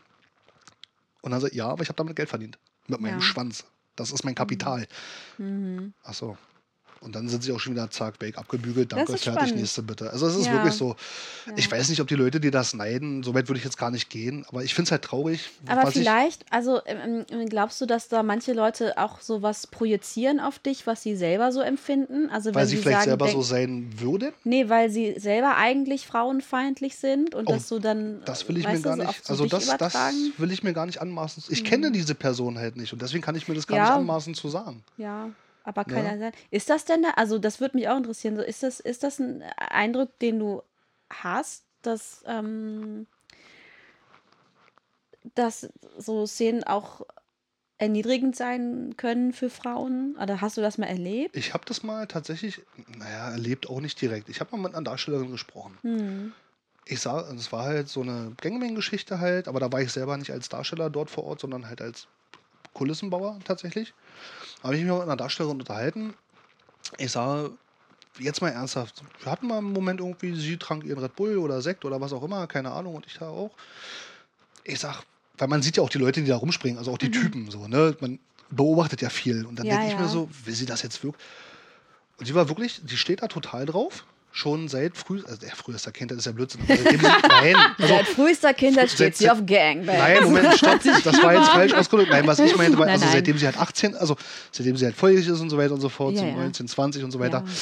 Und 1.22 1.32
dann 1.32 1.41
sagt 1.41 1.56
ja, 1.56 1.68
aber 1.68 1.82
ich 1.82 1.89
habe 1.89 1.98
damit 1.98 2.15
Geld 2.15 2.30
verdient. 2.30 2.60
Mit 2.88 3.02
meinem 3.02 3.15
Ja. 3.15 3.22
Schwanz. 3.22 3.65
Das 3.96 4.12
ist 4.12 4.24
mein 4.26 4.36
Kapital. 4.36 4.86
Mhm. 5.38 5.94
Ach 6.04 6.13
so. 6.13 6.38
Und 7.02 7.16
dann 7.16 7.28
sind 7.30 7.44
sie 7.44 7.52
auch 7.52 7.60
schon 7.60 7.74
wieder 7.74 7.90
zack, 7.92 8.16
weg, 8.20 8.38
abgebügelt, 8.38 8.92
danke, 8.92 9.16
fertig, 9.18 9.22
spannend. 9.34 9.56
nächste 9.56 9.84
bitte. 9.84 10.10
Also 10.10 10.26
es 10.28 10.36
ist 10.36 10.48
Ja. 10.48 10.54
wirklich 10.54 10.74
so. 10.74 10.96
Ich 11.56 11.66
Ja. 11.66 11.72
weiß 11.74 11.90
nicht, 11.90 12.02
ob 12.02 12.08
die 12.08 12.16
Leute, 12.16 12.40
die 12.40 12.50
das 12.50 12.74
neiden, 12.74 13.22
so 13.22 13.34
weit 13.36 13.48
würde 13.48 13.60
ich 13.60 13.64
jetzt 13.64 13.78
gar 13.78 13.92
nicht 13.92 14.10
gehen, 14.10 14.44
aber 14.48 14.64
ich 14.64 14.74
finde 14.74 14.88
es 14.88 14.92
halt 14.92 15.04
traurig. 15.04 15.52
Aber 15.68 15.88
ich, 15.90 15.94
vielleicht, 15.94 16.46
also 16.52 16.82
ähm, 16.86 17.26
ähm, 17.30 17.48
glaubst 17.48 17.80
du, 17.80 17.86
dass 17.86 18.08
da 18.08 18.24
manche 18.24 18.54
Leute 18.54 18.98
auch 18.98 19.22
sowas 19.22 19.68
projizieren 19.68 20.40
auf 20.40 20.58
dich, 20.58 20.88
was 20.88 21.04
sie 21.04 21.16
selber 21.16 21.52
so 21.52 21.62
empfinden? 21.62 22.30
Also 22.32 22.56
weil 22.56 22.62
wenn 22.64 22.70
sie 22.70 22.78
sie 22.78 22.82
vielleicht 22.82 23.02
sagen, 23.02 23.10
selber 23.12 23.26
denk, 23.26 23.38
so 23.38 23.42
sein 23.44 23.90
würden. 24.00 24.32
nee, 24.44 24.68
weil 24.70 24.90
sie 24.90 25.16
selber 25.20 25.58
eigentlich 25.58 26.08
frauenfeindlich 26.08 26.96
sind 26.98 27.36
und 27.36 27.48
Oh, 27.48 27.52
dass 27.54 27.68
du 27.70 27.80
dann, 27.80 28.22
Das 28.26 28.48
will 28.48 28.58
ich 28.58 28.66
mir 28.68 28.80
gar 28.82 28.96
so 28.98 29.04
nicht. 29.04 29.26
zu 29.26 29.32
Also 29.32 29.46
das, 29.46 29.66
das 29.66 29.94
übertragen? 29.94 30.34
Will 30.38 30.52
ich 30.52 30.64
mir 30.64 30.74
gar 30.74 30.86
nicht 30.88 31.02
anmaßen. 31.02 31.44
Ich 31.50 31.64
kenne 31.64 31.92
diese 31.92 32.16
Person 32.16 32.58
halt 32.58 32.78
nicht 32.78 32.94
und 32.94 33.02
deswegen 33.02 33.22
kann 33.24 33.36
ich 33.36 33.48
mir 33.48 33.54
das 33.56 33.68
gar 33.68 33.78
Ja. 33.78 33.84
nicht 33.84 33.94
anmaßen 33.94 34.34
zu 34.34 34.50
sagen. 34.50 34.84
Ja, 34.98 35.30
aber 35.65 35.84
kann 35.84 36.06
Ja. 36.06 36.12
ja 36.13 36.17
sein. 36.17 36.32
Ist 36.51 36.69
das 36.69 36.86
denn, 36.86 37.04
da, 37.04 37.10
also 37.12 37.39
das 37.39 37.60
würde 37.60 37.78
mich 37.78 37.89
auch 37.89 37.97
interessieren, 37.97 38.36
so 38.36 38.41
ist 38.41 38.63
das, 38.63 38.80
ist 38.80 39.04
das 39.04 39.19
ein 39.19 39.43
Eindruck, 39.58 40.17
den 40.19 40.39
du 40.39 40.62
hast, 41.10 41.63
dass, 41.82 42.23
ähm, 42.28 43.08
dass 45.34 45.69
so 45.97 46.25
Szenen 46.25 46.63
auch 46.63 47.01
erniedrigend 47.78 48.36
sein 48.36 48.93
können 48.97 49.34
für 49.34 49.49
Frauen? 49.49 50.15
Oder 50.21 50.41
hast 50.41 50.58
du 50.58 50.62
das 50.62 50.78
mal 50.78 50.88
erlebt? 50.88 51.36
Ich 51.36 51.54
habe 51.54 51.65
das 51.65 51.84
mal 51.84 52.08
tatsächlich, 52.08 52.62
naja, 52.97 53.32
erlebt 53.32 53.69
auch 53.69 53.82
nicht 53.82 53.99
direkt. 53.99 54.30
Ich 54.30 54.39
habe 54.39 54.56
mal 54.56 54.63
mit 54.63 54.75
einer 54.75 54.84
Darstellerin 54.84 55.32
gesprochen. 55.32 55.78
Hm. 55.82 56.32
Ich 56.86 56.99
sah, 57.01 57.28
es 57.34 57.51
war 57.51 57.63
halt 57.63 57.89
so 57.89 58.01
eine 58.01 58.34
Gangbang-Geschichte 58.39 59.19
halt, 59.19 59.47
aber 59.47 59.60
da 59.60 59.71
war 59.71 59.82
ich 59.82 59.91
selber 59.91 60.15
nicht 60.17 60.32
als 60.32 60.49
Darsteller 60.49 60.89
dort 60.91 61.10
vor 61.10 61.23
Ort, 61.23 61.41
sondern 61.41 61.67
halt 61.67 61.82
als 61.82 62.08
Kulissenbauer 62.76 63.40
tatsächlich. 63.44 63.94
Habe 64.62 64.76
ich 64.76 64.84
mich 64.84 64.92
mit 64.92 65.02
einer 65.02 65.16
Darstellerin 65.16 65.60
unterhalten. 65.60 66.14
Ich 67.00 67.12
sah, 67.12 67.50
jetzt 68.20 68.42
mal 68.42 68.50
ernsthaft, 68.50 69.02
wir 69.24 69.32
hatten 69.32 69.48
mal 69.48 69.58
einen 69.58 69.74
Moment 69.74 70.00
irgendwie, 70.00 70.36
sie 70.36 70.58
trank 70.58 70.84
ihren 70.84 71.00
Red 71.00 71.16
Bull 71.16 71.38
oder 71.38 71.62
Sekt 71.62 71.84
oder 71.86 72.00
was 72.00 72.14
auch 72.14 72.22
immer, 72.22 72.46
keine 72.46 72.72
Ahnung, 72.72 72.94
und 72.96 73.08
ich 73.08 73.18
da 73.18 73.30
auch. 73.30 73.52
Ich 74.64 74.80
sag, 74.80 75.02
weil 75.38 75.48
man 75.48 75.62
sieht 75.64 75.78
ja 75.78 75.84
auch 75.84 75.90
die 75.90 75.98
Leute, 75.98 76.22
die 76.22 76.28
da 76.28 76.38
rumspringen, 76.38 76.78
also 76.78 76.92
auch 76.92 76.98
die 76.98 77.12
Typen 77.12 77.50
so, 77.50 77.68
ne? 77.68 77.96
Man 78.00 78.20
beobachtet 78.52 79.02
ja 79.02 79.10
viel. 79.10 79.46
Und 79.46 79.58
dann 79.58 79.66
Mhm. 79.66 79.72
Ja, 79.72 79.78
denke 79.78 79.94
ich 79.94 79.98
ja. 79.98 80.02
mir 80.04 80.10
so, 80.10 80.30
will 80.46 80.54
sie 80.54 80.66
das 80.66 80.82
jetzt 80.84 81.04
wirklich? 81.04 81.24
Und 82.18 82.26
sie 82.26 82.36
war 82.36 82.48
wirklich, 82.48 82.82
die 82.84 82.98
steht 82.98 83.22
da 83.22 83.28
total 83.28 83.66
drauf. 83.66 84.06
Schon 84.38 84.67
seit 84.67 84.98
früh, 84.98 85.24
also 85.24 85.38
der 85.38 85.56
frühester 85.56 85.93
Kind, 85.93 86.12
das 86.12 86.17
ist 86.17 86.26
ja 86.26 86.34
Blödsinn. 86.34 86.60
Seitdem 86.67 87.02
nein, 87.30 87.56
also, 87.56 87.93
Seit 87.93 88.06
frühester 88.06 88.54
Kindheit 88.54 88.91
steht 88.91 89.15
sie 89.15 89.30
auf 89.30 89.45
Gangbang. 89.45 89.98
Nein, 89.98 90.24
Moment, 90.26 90.54
stopp. 90.58 90.82
Das 90.84 91.24
war 91.24 91.36
jetzt 91.36 91.48
falsch 91.52 91.74
ausgedrückt. 91.74 92.10
Nein, 92.12 92.28
was 92.28 92.39
ich 92.39 92.54
meinte, 92.58 92.78
war, 92.78 92.86
also 92.86 93.06
nein. 93.06 93.13
seitdem 93.13 93.38
sie 93.38 93.45
halt 93.45 93.58
18, 93.58 93.95
also 93.95 94.17
seitdem 94.52 94.76
sie 94.76 94.84
halt 94.84 94.95
volljährig 94.98 95.26
ist 95.30 95.39
und 95.39 95.50
so 95.50 95.58
weiter 95.58 95.74
und 95.74 95.80
so 95.80 95.88
fort, 95.88 96.15
Ja, 96.15 96.19
so 96.19 96.26
ja. 96.26 96.36
19, 96.36 96.67
20 96.67 97.04
und 97.06 97.12
so 97.12 97.19
weiter. 97.21 97.45
Ja. 97.45 97.54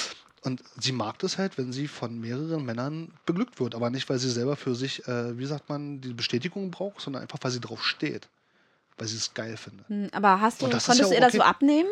Und 0.41 0.63
sie 0.79 0.93
mag 0.93 1.19
das 1.19 1.37
halt, 1.37 1.59
wenn 1.59 1.71
sie 1.71 1.87
von 1.87 2.19
mehreren 2.19 2.65
Männern 2.65 3.11
beglückt 3.27 3.59
wird. 3.59 3.75
Aber 3.75 3.91
nicht, 3.91 4.09
weil 4.09 4.17
sie 4.17 4.31
selber 4.31 4.55
für 4.55 4.73
sich, 4.73 5.07
äh, 5.07 5.37
wie 5.37 5.45
sagt 5.45 5.69
man, 5.69 6.01
die 6.01 6.13
Bestätigung 6.15 6.71
braucht, 6.71 7.01
sondern 7.01 7.21
einfach, 7.21 7.37
weil 7.43 7.51
sie 7.51 7.61
drauf 7.61 7.85
steht. 7.85 8.29
Weil 8.97 9.07
sie 9.07 9.17
es 9.17 9.31
geil 9.35 9.57
findet. 9.57 9.87
Hm, 9.89 10.09
Aber 10.11 10.41
hast 10.41 10.59
du, 10.59 10.65
konntest 10.65 10.87
ja 10.87 10.95
du 10.95 11.11
ihr 11.11 11.17
auch 11.17 11.21
das 11.21 11.33
so 11.33 11.39
okay. 11.39 11.47
abnehmen? 11.47 11.89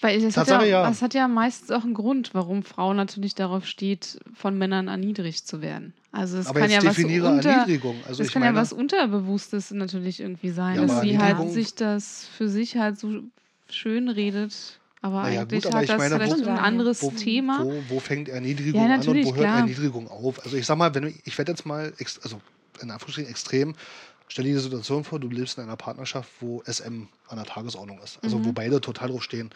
Weil 0.00 0.20
das 0.20 0.36
hat, 0.36 0.48
ja, 0.48 0.62
ja. 0.64 0.82
das 0.82 1.02
hat 1.02 1.14
ja 1.14 1.28
meistens 1.28 1.70
auch 1.70 1.84
einen 1.84 1.94
Grund, 1.94 2.34
warum 2.34 2.62
Frauen 2.62 2.96
natürlich 2.96 3.34
darauf 3.34 3.66
steht, 3.66 4.18
von 4.34 4.58
Männern 4.58 4.88
erniedrigt 4.88 5.46
zu 5.46 5.62
werden. 5.62 5.94
Also 6.12 6.38
es 6.38 6.46
Aber 6.46 6.60
kann 6.60 6.70
ja 6.70 6.82
was 6.84 6.98
unter, 6.98 7.48
Erniedrigung. 7.50 8.04
Also 8.04 8.22
ich 8.22 8.32
kann 8.32 8.40
meine, 8.42 8.54
ja 8.54 8.60
was 8.60 8.72
Unterbewusstes 8.72 9.70
natürlich 9.72 10.20
irgendwie 10.20 10.50
sein, 10.50 10.76
Ja, 10.76 10.82
dass 10.86 11.00
sie 11.00 11.18
halt 11.18 11.50
sich 11.50 11.74
das 11.74 12.26
für 12.36 12.48
sich 12.48 12.76
halt 12.76 12.98
so 12.98 13.22
schön 13.68 14.08
redet. 14.08 14.80
Aber 15.00 15.22
Naja, 15.22 15.40
eigentlich 15.42 15.64
gut, 15.64 15.72
aber 15.72 15.80
hat 15.82 15.88
das 15.88 15.98
meine, 15.98 16.14
vielleicht 16.14 16.46
wo- 16.46 16.50
ein 16.50 16.58
anderes 16.58 17.02
wo, 17.02 17.10
Thema. 17.10 17.62
Wo, 17.62 17.82
wo 17.88 18.00
fängt 18.00 18.28
Erniedrigung 18.28 18.80
an 18.90 19.00
und 19.06 19.24
wo 19.24 19.34
hört 19.34 19.48
klar. 19.48 19.58
Erniedrigung 19.58 20.08
auf? 20.08 20.42
Also 20.44 20.56
ich 20.56 20.64
sag 20.64 20.78
mal, 20.78 20.94
wenn 20.94 21.14
ich 21.24 21.36
werde 21.36 21.52
jetzt 21.52 21.66
mal, 21.66 21.92
also 22.22 22.40
in 22.80 22.90
Anführungsstrichen 22.90 23.30
extrem, 23.30 23.74
stell 24.28 24.44
dir 24.44 24.54
die 24.54 24.60
Situation 24.60 25.04
vor, 25.04 25.20
du 25.20 25.28
lebst 25.28 25.58
in 25.58 25.64
einer 25.64 25.76
Partnerschaft, 25.76 26.30
wo 26.40 26.62
SM 26.66 27.06
an 27.28 27.36
der 27.36 27.44
Tagesordnung 27.46 28.00
ist. 28.02 28.18
Also 28.22 28.38
Mhm. 28.38 28.44
wo 28.46 28.52
beide 28.52 28.80
total 28.80 29.08
drauf 29.10 29.22
stehen. 29.22 29.50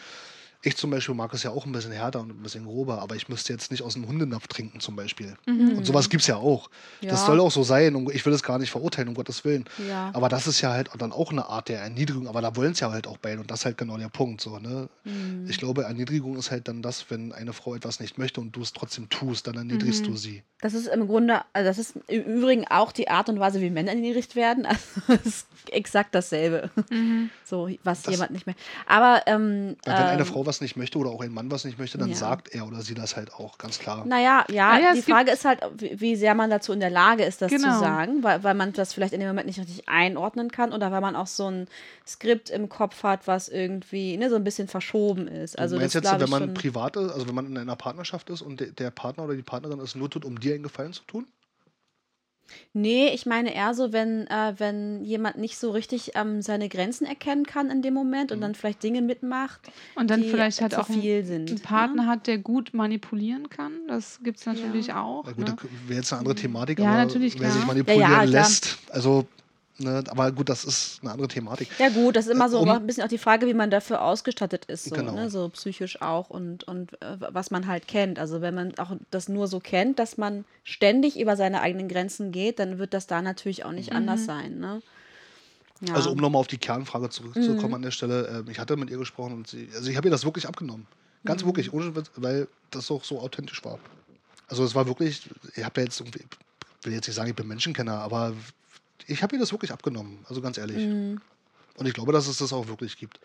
Ich 0.61 0.77
zum 0.77 0.91
Beispiel 0.91 1.15
mag 1.15 1.33
es 1.35 1.45
ja 1.45 1.53
auch 1.53 1.67
ein 1.67 1.71
bisschen 1.71 1.93
härter 1.93 2.19
und 2.21 2.31
ein 2.31 2.43
bisschen 2.43 2.65
grober, 2.65 3.01
aber 3.01 3.15
ich 3.15 3.29
müsste 3.29 3.53
jetzt 3.53 3.71
nicht 3.71 3.81
aus 3.81 3.93
dem 3.93 4.09
Hundenapf 4.09 4.49
trinken 4.49 4.81
zum 4.81 4.97
Beispiel. 4.97 5.37
Und 5.47 5.87
sowas 5.87 6.11
gibt 6.11 6.23
es 6.23 6.27
ja 6.27 6.35
auch. 6.35 6.69
Ja. 7.01 7.11
Das 7.11 7.27
soll 7.27 7.39
auch 7.39 7.53
so 7.53 7.63
sein 7.63 7.95
und 7.95 8.13
ich 8.13 8.27
will 8.27 8.33
es 8.33 8.43
gar 8.43 8.59
nicht 8.59 8.71
verurteilen, 8.71 9.07
um 9.09 9.15
Gottes 9.15 9.45
Willen. 9.45 9.67
Ja. 9.87 10.11
Aber 10.15 10.29
das 10.29 10.49
ist 10.49 10.61
ja 10.61 10.73
halt 10.73 10.91
dann 10.99 11.13
auch 11.13 11.31
eine 11.31 11.47
Art 11.47 11.69
der 11.69 11.81
Erniedrigung, 11.83 12.27
aber 12.27 12.41
da 12.41 12.57
wollen 12.57 12.73
es 12.73 12.81
ja 12.81 12.91
halt 12.91 13.07
auch 13.07 13.19
beide 13.19 13.41
und 13.41 13.49
das 13.53 13.61
ist 13.61 13.65
halt 13.67 13.79
genau 13.79 13.97
der 13.99 14.09
Punkt. 14.09 14.41
So, 14.41 14.59
ne? 14.59 14.89
Mhm. 15.05 15.47
Ich 15.49 15.59
glaube, 15.59 15.85
Erniedrigung 15.85 16.37
ist 16.37 16.51
halt 16.51 16.67
dann 16.67 16.83
das, 16.83 17.09
wenn 17.09 17.33
eine 17.33 17.53
Frau 17.53 17.77
etwas 17.77 18.01
nicht 18.01 18.19
möchte 18.19 18.41
und 18.41 18.51
du 18.57 18.61
es 18.63 18.73
trotzdem 18.73 19.09
tust, 19.11 19.47
dann 19.47 19.55
erniedrigst 19.57 20.09
Mhm. 20.09 20.11
du 20.11 20.17
sie. 20.17 20.43
Das 20.61 20.75
ist 20.75 20.89
im 20.89 21.07
Grunde, 21.07 21.43
also 21.53 21.69
das 21.69 21.79
ist 21.79 21.95
im 22.09 22.23
Übrigen 22.25 22.67
auch 22.67 22.91
die 22.91 23.09
Art 23.09 23.29
und 23.29 23.39
Weise, 23.39 23.61
wie 23.61 23.71
Männer 23.71 23.91
erniedrigt 23.93 24.35
werden. 24.37 24.67
Also 25.09 25.21
es 25.25 25.27
ist 25.27 25.47
exakt 25.71 26.15
dasselbe. 26.15 26.71
So, 27.45 27.69
was 27.85 28.03
Das- 28.03 28.13
jemand 28.13 28.31
nicht 28.33 28.47
mehr. 28.47 28.57
Aber 28.87 29.23
ähm, 29.27 29.77
wenn 29.85 29.95
eine 29.95 30.21
ähm, 30.23 30.27
Frau 30.27 30.47
was 30.47 30.61
nicht 30.61 30.77
möchte 30.77 30.99
oder 30.99 31.11
auch 31.11 31.21
ein 31.21 31.33
Mann 31.33 31.51
was 31.51 31.65
nicht 31.65 31.79
möchte, 31.79 31.99
dann 31.99 32.09
Ja. 32.11 32.17
sagt 32.17 32.55
er 32.55 32.67
oder 32.67 32.81
sie 32.83 32.95
das 32.95 33.17
halt 33.17 33.33
auch, 33.35 33.59
ganz 33.59 33.79
klar. 33.79 34.05
Naja, 34.07 34.45
ja, 34.51 34.71
Ah 34.71 34.79
ja, 34.81 34.95
die 34.95 35.03
Frage 35.03 35.31
ist 35.31 35.45
halt, 35.45 35.61
wie, 35.77 36.01
wie 36.01 36.17
sehr 36.17 36.35
man 36.35 36.51
dazu 36.51 36.73
in 36.73 36.81
der 36.81 36.91
Lage 36.91 37.25
ist, 37.25 37.41
das 37.43 37.53
Genau. 37.53 37.75
zu 37.75 37.79
sagen, 37.81 38.23
weil, 38.23 38.43
weil 38.43 38.55
man 38.55 38.73
das 38.73 38.93
vielleicht 38.95 39.13
in 39.13 39.21
dem 39.21 39.29
Moment 39.29 39.47
nicht 39.47 39.59
richtig 39.61 39.89
einordnen 39.89 40.51
kann 40.51 40.73
oder 40.73 40.91
weil 40.91 41.01
man 41.01 41.15
auch 41.17 41.27
so 41.27 41.49
ein 41.51 41.69
Skript 42.07 42.51
im 42.51 42.69
Kopf 42.69 43.03
hat, 43.03 43.27
was 43.27 43.49
irgendwie 43.49 44.17
ne, 44.17 44.31
so 44.31 44.37
ein 44.37 44.45
bisschen 44.45 44.69
verschoben 44.69 45.29
ist. 45.29 45.59
Also 45.59 45.77
du 45.77 45.81
meinst 45.83 45.95
das 45.95 46.03
jetzt, 46.11 46.21
wenn 46.21 46.31
man 46.31 46.55
privat 46.55 46.97
ist, 46.97 47.11
also 47.13 47.29
wenn 47.29 47.35
man 47.35 47.47
in 47.47 47.59
einer 47.59 47.77
Partnerschaft 47.77 48.31
ist 48.31 48.43
und 48.43 48.61
de 48.61 48.73
der 48.73 48.91
Partner 48.91 49.25
oder 49.25 49.35
die 49.37 49.43
Partnerin 49.43 49.79
es 49.81 49.95
nur 49.95 50.09
tut, 50.11 50.25
um 50.25 50.41
dir 50.41 50.48
einen 50.55 50.63
Gefallen 50.65 50.93
zu 50.93 51.05
tun? 51.05 51.27
Nee, 52.73 53.09
ich 53.11 53.27
meine 53.27 53.55
eher 53.55 53.75
so, 53.75 53.93
wenn, 53.93 54.27
äh, 54.29 54.55
wenn 54.57 55.05
jemand 55.05 55.37
nicht 55.37 55.59
so 55.59 55.71
richtig 55.71 56.13
ähm, 56.15 56.41
seine 56.41 56.71
Grenzen 56.71 57.05
erkennen 57.07 57.45
kann 57.45 57.71
in 57.71 57.83
dem 57.83 57.93
Moment 57.93 58.33
und 58.33 58.41
dann 58.41 58.55
vielleicht 58.55 58.83
Dinge 58.83 59.03
mitmacht, 59.03 59.61
Und 59.97 60.09
dann 60.09 60.23
die 60.23 60.31
vielleicht 60.31 60.63
halt 60.63 60.75
auch 60.75 60.89
ein- 60.89 61.01
viel 61.03 61.25
sind. 61.27 61.51
einen 61.51 61.61
Partner 61.61 62.07
hat, 62.07 62.27
der 62.27 62.39
gut 62.39 62.73
manipulieren 62.73 63.51
kann. 63.51 63.73
Das 63.87 64.21
gibt 64.23 64.39
es 64.39 64.47
natürlich 64.47 64.95
auch. 64.95 65.25
Na 65.27 65.33
gut, 65.33 65.47
ne? 65.47 65.57
da 65.61 65.69
wäre 65.89 66.01
jetzt 66.01 66.11
eine 66.13 66.21
andere 66.21 66.35
Thematik, 66.37 66.79
Ja, 66.79 66.89
aber 66.89 67.05
natürlich, 67.05 67.39
wer 67.39 67.51
sich 67.51 67.57
klar. 67.63 67.67
manipulieren 67.67 68.01
Ja, 68.11 68.23
ja, 68.23 68.27
klar. 68.31 68.43
lässt, 68.43 68.79
also, 68.91 69.27
ne, 69.79 70.03
aber 70.09 70.31
gut, 70.33 70.49
das 70.49 70.65
ist 70.65 70.99
eine 71.03 71.13
andere 71.13 71.29
Thematik. 71.29 71.69
Ja 71.79 71.89
gut, 71.89 72.17
das 72.17 72.27
ist 72.27 72.33
immer 72.33 72.49
so 72.49 72.61
Um- 72.61 72.69
ein 72.69 72.87
bisschen 72.87 73.03
auch 73.05 73.09
die 73.09 73.19
Frage, 73.19 73.47
wie 73.47 73.55
man 73.55 73.71
dafür 73.71 74.03
ausgestattet 74.03 74.65
ist, 74.67 74.85
so, 74.85 74.95
Genau. 74.95 75.13
ne? 75.13 75.31
so 75.31 75.49
psychisch 75.51 76.01
auch 76.03 76.31
und, 76.31 76.65
und 76.65 76.93
äh, 77.03 77.17
was 77.19 77.51
man 77.51 77.67
halt 77.67 77.89
kennt. 77.89 78.19
Also 78.19 78.41
wenn 78.41 78.55
man 78.55 78.77
auch 78.79 78.93
das 79.11 79.29
nur 79.29 79.47
so 79.49 79.61
kennt, 79.61 79.99
dass 79.99 80.17
man 80.19 80.45
ständig 80.65 81.19
über 81.19 81.37
seine 81.37 81.61
eigenen 81.61 81.89
Grenzen 81.89 82.33
geht, 82.33 82.59
dann 82.59 82.79
wird 82.79 82.95
das 82.95 83.07
da 83.07 83.23
natürlich 83.23 83.65
auch 83.65 83.73
nicht 83.73 83.93
anders 83.93 84.25
sein. 84.25 84.59
Ne? 84.59 84.83
Ja. 85.81 85.95
Also 85.95 86.11
um 86.11 86.19
nochmal 86.19 86.41
auf 86.41 86.49
die 86.49 86.59
Kernfrage 86.59 87.09
zurückzukommen 87.11 87.69
Mhm. 87.69 87.75
an 87.75 87.83
der 87.83 87.91
Stelle, 87.93 88.27
ähm, 88.45 88.51
ich 88.51 88.59
hatte 88.59 88.77
mit 88.77 88.91
ihr 88.91 88.99
gesprochen 88.99 89.33
und 89.35 89.49
sie, 89.49 89.69
also 89.75 89.89
ich 89.91 89.97
habe 89.97 90.09
ihr 90.09 90.11
das 90.11 90.25
wirklich 90.25 90.47
abgenommen. 90.49 90.87
Ganz 91.25 91.43
Mhm. 91.43 91.47
wirklich, 91.49 91.71
weil 92.17 92.49
das 92.71 92.91
auch 92.91 93.05
so 93.05 93.21
authentisch 93.21 93.65
war. 93.65 93.79
Also 94.49 94.65
es 94.65 94.75
war 94.75 94.87
wirklich, 94.87 95.29
ich 95.55 95.63
habe 95.65 95.75
da 95.75 95.83
jetzt 95.83 96.01
irgendwie, 96.01 96.21
ich 96.81 96.87
will 96.87 96.93
jetzt 96.95 97.07
nicht 97.07 97.17
sagen, 97.17 97.29
ich 97.31 97.37
bin 97.37 97.47
Menschenkenner, 97.47 97.99
aber 98.01 98.33
ich 99.07 99.23
habe 99.23 99.37
ihr 99.37 99.41
das 99.41 99.53
wirklich 99.53 99.73
abgenommen, 99.73 100.25
also 100.29 100.41
ganz 100.41 100.59
ehrlich. 100.59 100.79
Mhm. 100.87 101.21
Und 101.77 101.87
ich 101.87 101.95
glaube, 101.95 102.13
dass 102.13 102.27
es 102.27 102.39
das 102.39 102.53
auch 102.53 102.67
wirklich 102.69 102.97
gibt. 102.99 103.21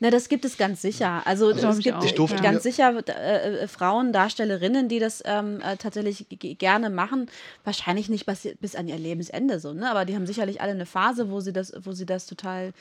Na, 0.00 0.10
das 0.10 0.28
gibt 0.28 0.44
es 0.44 0.56
ganz 0.56 0.82
sicher. 0.82 1.22
Also, 1.26 1.52
Glaub 1.52 1.72
es 1.72 1.80
gibt. 1.80 2.04
Ich 2.04 2.14
durfte 2.14 2.40
ganz 2.42 2.62
sicher 2.62 3.02
äh, 3.08 3.62
äh, 3.64 3.68
Frauen, 3.68 4.12
Darstellerinnen, 4.12 4.88
die 4.88 5.00
das 5.00 5.22
ähm, 5.26 5.60
äh, 5.60 5.76
tatsächlich 5.76 6.26
gerne 6.58 6.90
machen. 6.90 7.28
Wahrscheinlich 7.64 8.08
nicht 8.08 8.24
bis, 8.24 8.48
bis 8.60 8.76
an 8.76 8.86
ihr 8.88 8.98
Lebensende 8.98 9.58
so, 9.60 9.72
ne? 9.72 9.90
Aber 9.90 10.04
die 10.04 10.14
haben 10.14 10.26
sicherlich 10.26 10.60
alle 10.60 10.72
eine 10.72 10.86
Phase, 10.86 11.30
wo 11.30 11.40
sie 11.40 11.52
das, 11.52 11.72
wo 11.80 11.92
sie 11.92 12.06
das 12.06 12.26
total, 12.26 12.72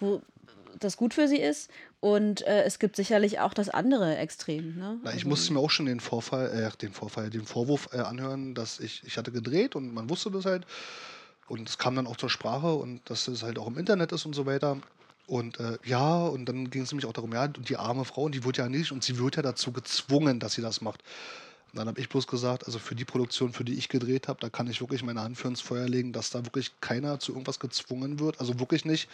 wo 0.00 0.20
das 0.80 0.96
gut 0.96 1.14
für 1.14 1.28
sie 1.28 1.38
ist. 1.40 1.70
Und 2.00 2.42
äh, 2.42 2.64
es 2.64 2.80
gibt 2.80 2.96
sicherlich 2.96 3.38
auch 3.38 3.54
das 3.54 3.68
andere 3.68 4.16
Extrem. 4.16 4.76
Ne? 4.76 4.98
Na, 5.04 5.10
ich 5.10 5.18
Also- 5.18 5.28
musste 5.28 5.52
mir 5.52 5.60
auch 5.60 5.70
schon 5.70 5.86
den 5.86 6.00
Vorfall, 6.00 6.50
äh, 6.50 6.76
den 6.78 6.92
Vorfall, 6.92 7.30
den 7.30 7.44
Vorwurf 7.46 7.88
äh, 7.92 7.98
anhören, 7.98 8.54
dass 8.54 8.80
ich, 8.80 9.02
ich 9.06 9.16
hatte 9.16 9.30
gedreht 9.30 9.76
und 9.76 9.94
man 9.94 10.10
wusste 10.10 10.30
das 10.30 10.44
halt. 10.44 10.66
Und 11.48 11.68
es 11.68 11.78
kam 11.78 11.96
dann 11.96 12.06
auch 12.06 12.16
zur 12.16 12.30
Sprache 12.30 12.72
und 12.72 13.00
dass 13.10 13.28
es 13.28 13.42
halt 13.42 13.58
auch 13.58 13.66
im 13.66 13.78
Internet 13.78 14.12
ist 14.12 14.26
und 14.26 14.34
so 14.34 14.46
weiter. 14.46 14.78
Und 15.26 15.60
äh, 15.60 15.78
ja, 15.84 16.26
und 16.26 16.46
dann 16.46 16.70
ging 16.70 16.82
es 16.82 16.92
nämlich 16.92 17.06
auch 17.06 17.12
darum, 17.12 17.32
ja, 17.32 17.48
die 17.48 17.76
arme 17.76 18.04
Frau, 18.04 18.24
und 18.24 18.34
die 18.34 18.44
wird 18.44 18.56
ja 18.56 18.68
nicht, 18.68 18.92
und 18.92 19.04
sie 19.04 19.18
wird 19.18 19.36
ja 19.36 19.42
dazu 19.42 19.72
gezwungen, 19.72 20.40
dass 20.40 20.54
sie 20.54 20.62
das 20.62 20.80
macht. 20.80 21.02
Dann 21.74 21.88
habe 21.88 21.98
ich 22.00 22.10
bloß 22.10 22.26
gesagt, 22.26 22.66
also 22.66 22.78
für 22.78 22.94
die 22.94 23.06
Produktion, 23.06 23.54
für 23.54 23.64
die 23.64 23.74
ich 23.74 23.88
gedreht 23.88 24.28
habe, 24.28 24.38
da 24.40 24.50
kann 24.50 24.66
ich 24.66 24.82
wirklich 24.82 25.02
meine 25.02 25.22
Hand 25.22 25.38
für 25.38 25.48
ins 25.48 25.62
Feuer 25.62 25.88
legen, 25.88 26.12
dass 26.12 26.28
da 26.28 26.44
wirklich 26.44 26.70
keiner 26.82 27.18
zu 27.18 27.32
irgendwas 27.32 27.60
gezwungen 27.60 28.20
wird. 28.20 28.40
Also 28.40 28.60
wirklich 28.60 28.84
nicht. 28.84 29.08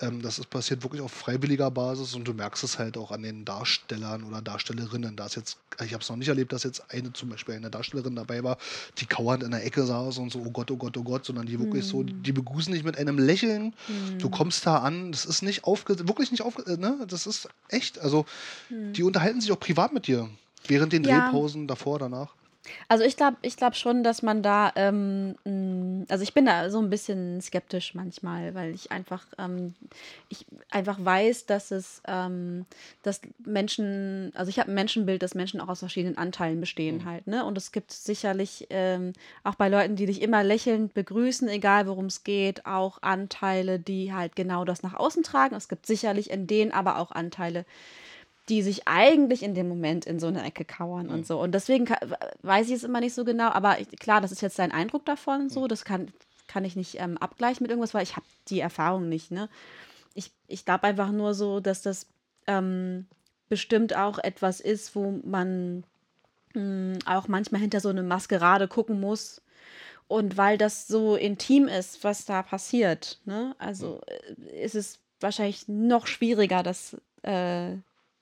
Ähm, 0.00 0.22
das 0.22 0.38
ist 0.38 0.48
passiert 0.48 0.82
wirklich 0.82 1.02
auf 1.02 1.12
freiwilliger 1.12 1.70
Basis 1.70 2.14
und 2.14 2.26
du 2.26 2.32
merkst 2.32 2.64
es 2.64 2.78
halt 2.78 2.96
auch 2.96 3.10
an 3.10 3.22
den 3.22 3.44
Darstellern 3.44 4.24
oder 4.24 4.40
Darstellerinnen. 4.40 5.14
Da 5.14 5.26
ist 5.26 5.36
jetzt, 5.36 5.58
ich 5.84 5.92
habe 5.92 6.02
es 6.02 6.08
noch 6.08 6.16
nicht 6.16 6.28
erlebt, 6.28 6.52
dass 6.54 6.62
jetzt 6.62 6.90
eine 6.90 7.12
zum 7.12 7.28
Beispiel 7.28 7.54
eine 7.54 7.70
Darstellerin 7.70 8.16
dabei 8.16 8.42
war, 8.42 8.56
die 8.96 9.04
kauernd 9.04 9.42
in 9.42 9.50
der 9.50 9.66
Ecke 9.66 9.84
saß 9.84 10.16
und 10.18 10.32
so, 10.32 10.38
oh 10.40 10.50
Gott, 10.50 10.70
oh 10.70 10.76
Gott, 10.76 10.96
oh 10.96 11.02
Gott, 11.02 11.26
sondern 11.26 11.44
die 11.44 11.58
wirklich 11.58 11.84
so, 11.84 12.02
die 12.02 12.32
begrüßen 12.32 12.72
dich 12.72 12.82
mit 12.82 12.96
einem 12.96 13.18
Lächeln. 13.18 13.74
Du 14.18 14.30
kommst 14.30 14.64
da 14.64 14.78
an, 14.78 15.12
das 15.12 15.26
ist 15.26 15.42
nicht 15.42 15.64
aufge, 15.64 15.98
wirklich 16.08 16.30
nicht 16.30 16.42
aufge, 16.42 16.78
ne? 16.78 17.04
Das 17.08 17.26
ist 17.26 17.48
echt. 17.68 17.98
Also 17.98 18.24
die 18.70 19.02
unterhalten 19.02 19.42
sich 19.42 19.52
auch 19.52 19.60
privat 19.60 19.92
mit 19.92 20.06
dir. 20.06 20.30
Während 20.66 20.92
den 20.92 21.04
Ja. 21.04 21.20
Drehpausen, 21.20 21.66
davor, 21.66 21.98
danach. 21.98 22.34
Also 22.88 23.04
ich 23.04 23.16
glaube 23.16 23.38
ich 23.40 23.56
glaub 23.56 23.74
schon, 23.74 24.02
dass 24.02 24.22
man 24.22 24.42
da, 24.42 24.70
ähm, 24.76 25.34
also 26.08 26.22
ich 26.22 26.34
bin 26.34 26.44
da 26.44 26.68
so 26.70 26.78
ein 26.78 26.90
bisschen 26.90 27.40
skeptisch 27.40 27.94
manchmal, 27.94 28.54
weil 28.54 28.74
ich 28.74 28.92
einfach, 28.92 29.24
ähm, 29.38 29.74
ich 30.28 30.44
einfach 30.70 31.02
weiß, 31.02 31.46
dass 31.46 31.70
es, 31.70 32.02
ähm, 32.06 32.66
dass 33.02 33.22
Menschen, 33.44 34.30
also 34.34 34.50
ich 34.50 34.58
habe 34.58 34.70
ein 34.70 34.74
Menschenbild, 34.74 35.22
dass 35.22 35.34
Menschen 35.34 35.60
auch 35.60 35.68
aus 35.68 35.78
verschiedenen 35.78 36.18
Anteilen 36.18 36.60
bestehen 36.60 37.06
halt, 37.06 37.26
ne? 37.26 37.46
Und 37.46 37.56
es 37.56 37.72
gibt 37.72 37.92
sicherlich 37.92 38.66
ähm, 38.68 39.14
auch 39.42 39.54
bei 39.54 39.68
Leuten, 39.70 39.96
die 39.96 40.06
dich 40.06 40.20
immer 40.20 40.44
lächelnd 40.44 40.92
begrüßen, 40.92 41.48
egal 41.48 41.86
worum 41.86 42.06
es 42.06 42.24
geht, 42.24 42.66
auch 42.66 43.00
Anteile, 43.02 43.78
die 43.78 44.12
halt 44.12 44.36
genau 44.36 44.66
das 44.66 44.82
nach 44.82 44.94
außen 44.94 45.22
tragen. 45.22 45.56
Es 45.56 45.68
gibt 45.68 45.86
sicherlich 45.86 46.30
in 46.30 46.46
denen 46.46 46.72
aber 46.72 46.98
auch 46.98 47.10
Anteile, 47.10 47.64
die 48.50 48.62
sich 48.62 48.86
eigentlich 48.86 49.42
in 49.42 49.54
dem 49.54 49.68
Moment 49.68 50.06
in 50.06 50.18
so 50.18 50.26
eine 50.26 50.44
Ecke 50.44 50.64
kauern 50.64 51.08
und 51.08 51.26
so. 51.26 51.40
Und 51.40 51.52
deswegen 51.52 51.86
weiß 52.42 52.68
ich 52.68 52.74
es 52.74 52.84
immer 52.84 53.00
nicht 53.00 53.14
so 53.14 53.24
genau, 53.24 53.48
aber 53.48 53.80
ich, 53.80 53.88
klar, 53.90 54.20
das 54.20 54.32
ist 54.32 54.42
jetzt 54.42 54.58
dein 54.58 54.72
Eindruck 54.72 55.06
davon, 55.06 55.48
so, 55.48 55.68
das 55.68 55.84
kann, 55.84 56.08
kann 56.48 56.64
ich 56.64 56.74
nicht 56.74 56.96
ähm, 56.98 57.16
abgleichen 57.18 57.62
mit 57.62 57.70
irgendwas, 57.70 57.94
weil 57.94 58.02
ich 58.02 58.16
habe 58.16 58.26
die 58.48 58.60
Erfahrung 58.60 59.08
nicht, 59.08 59.30
ne? 59.30 59.48
Ich, 60.14 60.32
ich 60.48 60.64
glaube 60.64 60.84
einfach 60.84 61.12
nur 61.12 61.34
so, 61.34 61.60
dass 61.60 61.82
das 61.82 62.06
ähm, 62.48 63.06
bestimmt 63.48 63.94
auch 63.94 64.18
etwas 64.18 64.58
ist, 64.60 64.96
wo 64.96 65.20
man 65.24 65.84
mh, 66.54 66.98
auch 67.06 67.28
manchmal 67.28 67.60
hinter 67.60 67.80
so 67.80 67.90
eine 67.90 68.02
Maskerade 68.02 68.66
gucken 68.66 69.00
muss. 69.00 69.40
Und 70.08 70.36
weil 70.36 70.58
das 70.58 70.88
so 70.88 71.14
intim 71.14 71.68
ist, 71.68 72.02
was 72.02 72.24
da 72.24 72.42
passiert, 72.42 73.20
ne? 73.26 73.54
Also 73.58 74.00
äh, 74.06 74.64
ist 74.64 74.74
es 74.74 74.98
wahrscheinlich 75.20 75.68
noch 75.68 76.08
schwieriger, 76.08 76.64
das 76.64 76.96
äh, 77.22 77.76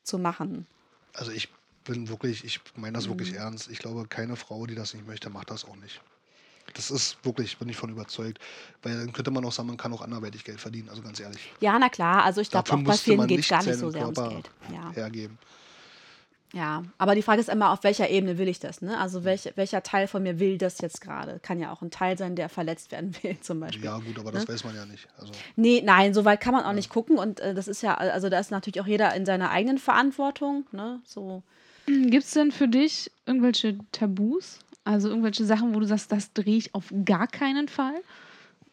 zu 0.08 0.18
machen. 0.18 0.66
Also 1.14 1.30
ich 1.30 1.48
bin 1.84 2.08
wirklich, 2.08 2.44
ich 2.44 2.60
meine 2.76 2.94
das 2.98 3.08
wirklich 3.08 3.30
Mhm. 3.32 3.38
ernst. 3.38 3.70
Ich 3.70 3.78
glaube, 3.78 4.06
keine 4.08 4.36
Frau, 4.36 4.66
die 4.66 4.74
das 4.74 4.94
nicht 4.94 5.06
möchte, 5.06 5.30
macht 5.30 5.50
das 5.50 5.64
auch 5.64 5.76
nicht. 5.76 6.00
Das 6.74 6.90
ist 6.90 7.16
wirklich, 7.22 7.56
bin 7.56 7.68
ich 7.70 7.76
von 7.76 7.88
überzeugt. 7.90 8.38
Weil 8.82 8.96
dann 8.98 9.12
könnte 9.12 9.30
man 9.30 9.42
auch 9.44 9.52
sagen, 9.52 9.68
man 9.68 9.78
kann 9.78 9.92
auch 9.92 10.02
anderweitig 10.02 10.44
Geld 10.44 10.60
verdienen, 10.60 10.90
also 10.90 11.00
ganz 11.00 11.18
ehrlich. 11.18 11.40
Ja, 11.60 11.78
na 11.78 11.88
klar, 11.88 12.24
also 12.24 12.40
ich 12.42 12.50
glaube 12.50 12.70
auch 12.70 12.82
bei 12.82 12.96
vielen 12.96 13.26
geht 13.26 13.40
es 13.40 13.48
gar 13.48 13.62
nicht 13.64 13.78
so 13.78 13.90
sehr 13.90 14.02
ums 14.02 14.18
Körper 14.18 14.34
Geld. 14.34 14.50
Ja. 14.72 14.90
hergeben. 14.92 15.38
Ja, 16.54 16.82
aber 16.96 17.14
die 17.14 17.22
Frage 17.22 17.40
ist 17.40 17.48
immer, 17.48 17.70
auf 17.70 17.84
welcher 17.84 18.08
Ebene 18.08 18.38
will 18.38 18.48
ich 18.48 18.58
das? 18.58 18.80
Ne? 18.80 18.98
Also 18.98 19.24
welch, 19.24 19.52
welcher 19.56 19.82
Teil 19.82 20.08
von 20.08 20.22
mir 20.22 20.38
will 20.38 20.56
das 20.56 20.80
jetzt 20.80 21.00
gerade? 21.00 21.40
Kann 21.40 21.60
ja 21.60 21.72
auch 21.72 21.82
ein 21.82 21.90
Teil 21.90 22.16
sein, 22.16 22.36
der 22.36 22.48
verletzt 22.48 22.90
werden 22.90 23.14
will, 23.22 23.38
zum 23.40 23.60
Beispiel. 23.60 23.84
Ja, 23.84 23.98
gut, 23.98 24.18
aber 24.18 24.32
das 24.32 24.48
weiß 24.48 24.64
man 24.64 24.74
ja 24.74 24.86
nicht. 24.86 25.08
Also, 25.18 25.32
Nee, 25.56 25.82
nein, 25.84 26.14
so 26.14 26.24
weit 26.24 26.40
kann 26.40 26.54
man 26.54 26.64
auch 26.64 26.72
nicht 26.72 26.90
gucken. 26.90 27.18
Und 27.18 27.40
äh, 27.40 27.54
das 27.54 27.68
ist 27.68 27.82
ja, 27.82 27.94
also 27.94 28.28
da 28.28 28.38
ist 28.38 28.50
natürlich 28.50 28.80
auch 28.80 28.86
jeder 28.86 29.14
in 29.14 29.26
seiner 29.26 29.50
eigenen 29.50 29.78
Verantwortung. 29.78 30.64
Ne? 30.72 31.00
So, 31.04 31.42
Gibt 31.86 32.24
es 32.24 32.32
denn 32.32 32.52
für 32.52 32.68
dich 32.68 33.10
irgendwelche 33.26 33.78
Tabus? 33.92 34.58
Also 34.84 35.08
irgendwelche 35.08 35.44
Sachen, 35.44 35.74
wo 35.74 35.80
du 35.80 35.86
sagst, 35.86 36.12
das 36.12 36.32
drehe 36.32 36.56
ich 36.56 36.74
auf 36.74 36.86
gar 37.04 37.26
keinen 37.26 37.68
Fall? 37.68 37.94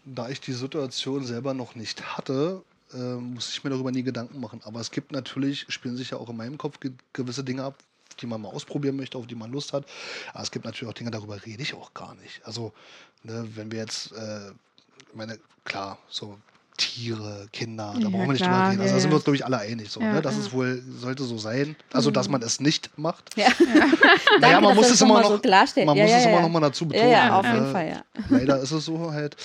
da 0.06 0.30
ich 0.30 0.40
die 0.40 0.54
Situation 0.54 1.26
selber 1.26 1.54
noch 1.54 1.76
nicht 1.76 2.18
hatte, 2.18 2.64
äh, 2.94 2.98
musste 3.16 3.52
ich 3.52 3.64
mir 3.64 3.70
darüber 3.70 3.92
nie 3.92 4.04
Gedanken 4.04 4.40
machen. 4.40 4.62
Aber 4.64 4.80
es 4.80 4.92
gibt 4.92 5.12
natürlich, 5.12 5.66
spielen 5.70 5.98
sich 5.98 6.12
ja 6.12 6.18
auch 6.18 6.30
in 6.30 6.38
meinem 6.38 6.58
Kopf 6.58 6.80
ge 6.80 6.92
gewisse 7.14 7.44
Dinge 7.44 7.64
ab, 7.64 7.76
die 8.22 8.28
man 8.28 8.42
mal 8.42 8.50
ausprobieren 8.50 8.96
möchte, 8.96 9.18
auf 9.18 9.28
die 9.28 9.36
man 9.36 9.52
Lust 9.52 9.74
hat. 9.74 9.86
Aber 10.34 10.44
es 10.44 10.52
gibt 10.52 10.66
natürlich 10.66 10.90
auch 10.90 10.98
Dinge, 10.98 11.12
darüber 11.12 11.44
rede 11.46 11.62
ich 11.64 11.74
auch 11.74 11.94
gar 11.94 12.16
nicht. 12.16 12.42
Also, 12.46 12.72
ne, 13.24 13.48
wenn 13.56 13.72
wir 13.72 13.80
jetzt, 13.80 14.12
äh, 14.14 14.52
meine, 15.14 15.40
klar, 15.64 15.98
so 16.10 16.38
Tiere, 16.78 17.48
Kinder, 17.54 17.94
da 17.96 18.00
Ja, 18.02 18.10
brauchen 18.10 18.28
wir 18.28 18.34
nicht 18.34 18.44
klar, 18.44 18.58
drüber 18.60 18.72
reden. 18.72 18.82
Also, 18.82 18.92
ja, 18.92 18.96
da 18.96 19.00
sind 19.00 19.12
wir 19.12 19.16
uns, 19.16 19.24
glaube 19.24 19.36
ich, 19.38 19.46
alle 19.46 19.58
einig. 19.60 19.90
So, 19.90 20.02
Ja, 20.02 20.14
ne? 20.14 20.22
Das 20.22 20.38
ist 20.38 20.52
wohl, 20.52 20.84
sollte 21.00 21.24
so 21.24 21.38
sein. 21.38 21.76
Also, 21.94 22.12
dass 22.12 22.28
man 22.28 22.42
es 22.42 22.60
nicht 22.60 22.98
macht. 22.98 23.36
ja. 23.38 23.48
Naja, 24.40 24.60
man 24.60 24.76
muss 24.76 24.90
es 24.90 25.02
immer 25.02 25.22
noch 25.22 25.42
so 25.42 25.86
man 25.86 25.98
Ja, 25.98 26.04
muss 26.04 26.14
es 26.14 26.26
immer 26.26 26.42
noch 26.42 26.50
mal 26.50 26.60
dazu 26.60 26.86
betonen. 26.88 27.12
ja, 27.12 27.40
auf 27.40 27.46
äh, 27.46 27.54
jeden 27.54 27.72
Fall, 27.72 27.90
ja. 27.90 28.06
Leider 28.30 28.60
ist 28.60 28.72
es 28.72 28.86
so 28.86 29.12
halt. 29.12 29.38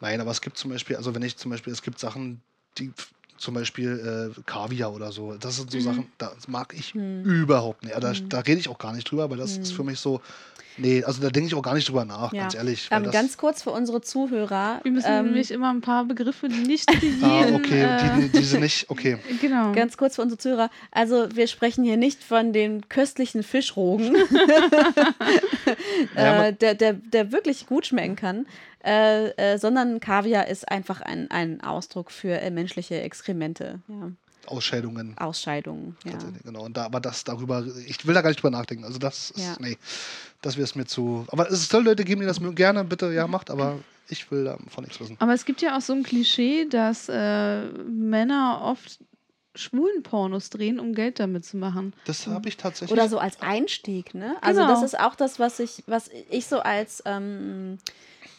Nein, 0.00 0.20
aber 0.20 0.30
es 0.30 0.40
gibt 0.40 0.56
zum 0.56 0.70
Beispiel, 0.70 0.96
also 0.96 1.14
wenn 1.14 1.22
ich 1.22 1.36
zum 1.36 1.50
Beispiel, 1.50 1.72
es 1.72 1.82
gibt 1.82 1.98
Sachen, 1.98 2.40
die 2.78 2.92
zum 3.38 3.54
Beispiel 3.54 4.32
äh, 4.36 4.40
Kaviar 4.44 4.92
oder 4.92 5.12
so, 5.12 5.32
das 5.34 5.56
sind 5.56 5.70
so 5.70 5.78
Mhm. 5.78 5.82
Sachen, 5.82 6.12
das 6.18 6.46
mag 6.46 6.74
ich 6.76 6.94
überhaupt 6.94 7.84
nicht. 7.84 7.96
Da, 7.98 8.12
da 8.28 8.40
rede 8.40 8.60
ich 8.60 8.68
auch 8.68 8.78
gar 8.78 8.92
nicht 8.92 9.10
drüber, 9.10 9.30
weil 9.30 9.38
das 9.38 9.56
ist 9.56 9.72
für 9.72 9.82
mich 9.82 9.98
so, 9.98 10.20
nee, 10.76 11.02
also 11.02 11.22
da 11.22 11.30
denke 11.30 11.46
ich 11.48 11.54
auch 11.54 11.62
gar 11.62 11.72
nicht 11.74 11.88
drüber 11.88 12.04
nach, 12.04 12.32
Mhm. 12.32 12.36
Ja. 12.36 12.42
ganz 12.42 12.54
ehrlich. 12.54 12.90
weil 12.90 12.98
Ähm, 12.98 13.04
das, 13.04 13.12
ganz 13.14 13.38
kurz 13.38 13.62
für 13.62 13.70
unsere 13.70 14.02
Zuhörer. 14.02 14.80
Wir 14.82 14.92
müssen 14.92 15.08
ähm, 15.10 15.24
nämlich 15.26 15.50
immer 15.52 15.70
ein 15.72 15.80
paar 15.80 16.04
Begriffe, 16.04 16.50
die 16.50 16.60
nicht 16.66 16.84
jeden. 17.02 17.24
ah, 17.24 17.46
okay, 17.54 17.82
äh, 17.82 18.20
die, 18.20 18.28
diese 18.28 18.58
nicht, 18.58 18.90
okay. 18.90 19.16
genau. 19.40 19.72
Ganz 19.72 19.96
kurz 19.96 20.16
für 20.16 20.22
unsere 20.22 20.38
Zuhörer. 20.38 20.68
Also, 20.90 21.28
wir 21.34 21.46
sprechen 21.46 21.82
hier 21.82 21.96
nicht 21.96 22.22
von 22.22 22.52
den 22.52 22.90
köstlichen 22.90 23.42
Fischrogen, 23.42 24.16
Ja, 26.14 26.44
äh, 26.46 26.52
der, 26.52 26.74
der, 26.74 26.94
der 26.94 27.32
wirklich 27.32 27.66
gut 27.66 27.86
schmecken 27.86 28.16
kann, 28.16 28.46
äh, 28.84 29.28
äh, 29.30 29.58
sondern 29.58 30.00
Kaviar 30.00 30.48
ist 30.48 30.68
einfach 30.70 31.00
ein, 31.00 31.30
ein 31.30 31.60
Ausdruck 31.62 32.10
für 32.10 32.40
äh, 32.40 32.50
menschliche 32.50 33.00
Exkremente, 33.00 33.80
ja. 33.88 34.10
Ausscheidungen. 34.46 35.16
Ausscheidungen. 35.18 35.96
Ja. 36.04 36.18
Genau, 36.44 36.64
und 36.64 36.76
da, 36.76 36.84
aber 36.86 36.98
das 37.00 37.24
darüber, 37.24 37.64
ich 37.86 38.06
will 38.06 38.14
da 38.14 38.22
gar 38.22 38.30
nicht 38.30 38.42
drüber 38.42 38.50
nachdenken. 38.50 38.84
Also 38.84 38.98
das 38.98 39.30
ist, 39.30 39.38
Ja. 39.44 39.56
nee, 39.60 39.76
das 40.42 40.56
wäre 40.56 40.64
es 40.64 40.74
mir 40.74 40.86
zu. 40.86 41.26
Aber 41.28 41.50
es 41.50 41.68
soll 41.68 41.84
Leute 41.84 42.04
geben, 42.04 42.22
die 42.22 42.26
das 42.26 42.40
gerne, 42.54 42.82
bitte, 42.84 43.12
ja, 43.12 43.26
macht, 43.26 43.50
aber 43.50 43.78
ich 44.08 44.30
will 44.30 44.44
davon 44.44 44.84
nichts 44.84 44.98
wissen. 44.98 45.16
Aber 45.20 45.34
es 45.34 45.44
gibt 45.44 45.60
ja 45.62 45.76
auch 45.76 45.82
so 45.82 45.92
ein 45.92 46.02
Klischee, 46.02 46.64
dass 46.64 47.08
äh, 47.08 47.64
Männer 47.86 48.60
oft 48.64 48.98
schwulen 49.54 50.02
Pornos 50.02 50.48
drehen, 50.50 50.80
um 50.80 50.94
Geld 50.94 51.20
damit 51.20 51.44
zu 51.44 51.56
machen. 51.56 51.92
Das 52.06 52.26
habe 52.26 52.48
ich 52.48 52.56
tatsächlich. 52.56 52.92
Oder 52.92 53.08
so 53.08 53.18
als 53.18 53.40
Einstieg, 53.42 54.14
ne? 54.14 54.36
Also 54.40 54.60
Genau. 54.62 54.72
das 54.72 54.82
ist 54.82 54.98
auch 54.98 55.14
das, 55.16 55.38
was 55.38 55.60
ich, 55.60 55.82
was 55.86 56.08
ich 56.30 56.46
so 56.46 56.60
als, 56.60 57.02
ähm, 57.04 57.78
äh, 57.78 57.90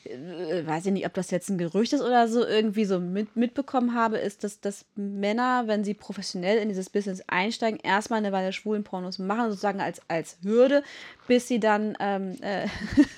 weiß 0.06 0.88
ich 0.88 0.92
nicht, 0.92 1.06
ob 1.06 1.14
das 1.14 1.32
jetzt 1.32 1.50
ein 1.50 1.58
Gerücht 1.58 1.94
ist 1.94 2.02
oder 2.02 2.28
so, 2.28 2.46
irgendwie 2.46 2.86
so 2.86 3.00
mit, 3.00 3.36
mitbekommen 3.36 3.94
habe, 3.94 4.18
ist, 4.18 4.44
dass, 4.44 4.60
dass 4.60 4.86
Männer, 4.96 5.64
wenn 5.68 5.84
sie 5.84 5.94
professionell 5.94 6.58
in 6.58 6.70
dieses 6.70 6.90
Business 6.90 7.22
einsteigen, 7.28 7.80
erstmal 7.82 8.18
eine 8.18 8.32
Weile 8.32 8.54
schwulen 8.54 8.84
Pornos 8.84 9.20
machen, 9.20 9.50
sozusagen 9.50 9.82
als, 9.82 10.02
als 10.08 10.38
Hürde, 10.44 10.84
bis 11.32 11.48
sie 11.48 11.62
dann 11.62 11.96
ähm, 12.02 12.36
äh, 12.42 12.68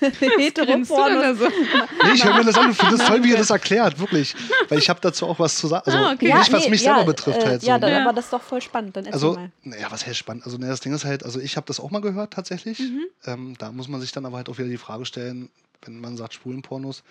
Heteropornos 0.38 1.18
oder 1.18 1.34
so? 1.34 1.46
Nee, 2.04 2.12
ich 2.14 2.24
höre 2.24 2.34
mir 2.36 2.44
das 2.44 2.56
an 2.56 2.66
und 2.68 2.74
finde 2.76 2.94
es 2.94 3.04
toll, 3.04 3.24
wie 3.24 3.30
ihr 3.30 3.36
das 3.36 3.50
erklärt, 3.50 3.98
wirklich. 3.98 4.36
Weil 4.68 4.78
ich 4.78 4.88
habe 4.88 5.00
dazu 5.02 5.26
auch 5.26 5.36
was 5.40 5.56
zu 5.56 5.66
sagen. 5.66 5.82
Also 5.84 5.98
Ah, 5.98 6.12
okay. 6.12 6.32
nicht, 6.32 6.52
was 6.52 6.62
nee, 6.64 6.70
mich 6.70 6.82
ja, 6.82 6.94
selber 6.94 7.10
betrifft, 7.10 7.42
äh, 7.42 7.46
halt 7.46 7.62
so. 7.62 7.66
Ja, 7.66 7.76
dann, 7.80 7.90
Ja. 7.90 8.02
aber 8.04 8.12
das 8.12 8.26
ist 8.26 8.32
doch 8.32 8.40
voll 8.40 8.62
spannend. 8.62 8.96
Dann 8.96 9.08
Also, 9.08 9.32
mal. 9.32 9.50
naja, 9.64 9.88
was 9.90 10.06
heißt 10.06 10.16
spannend? 10.16 10.44
Also, 10.44 10.58
naja, 10.58 10.70
das 10.70 10.78
Ding 10.80 10.94
ist 10.94 11.04
halt, 11.04 11.24
also 11.24 11.40
ich 11.40 11.56
habe 11.56 11.66
das 11.66 11.80
auch 11.80 11.90
mal 11.90 12.02
gehört 12.02 12.32
tatsächlich. 12.34 12.80
Ähm, 13.26 13.56
da 13.58 13.72
muss 13.72 13.88
man 13.88 14.00
sich 14.00 14.12
dann 14.12 14.26
aber 14.26 14.36
halt 14.36 14.48
auch 14.48 14.58
wieder 14.58 14.68
die 14.68 14.76
Frage 14.78 15.06
stellen, 15.06 15.48
wenn 15.82 15.98
man 15.98 16.16
sagt 16.16 16.34
Schwulenpornos. 16.34 17.02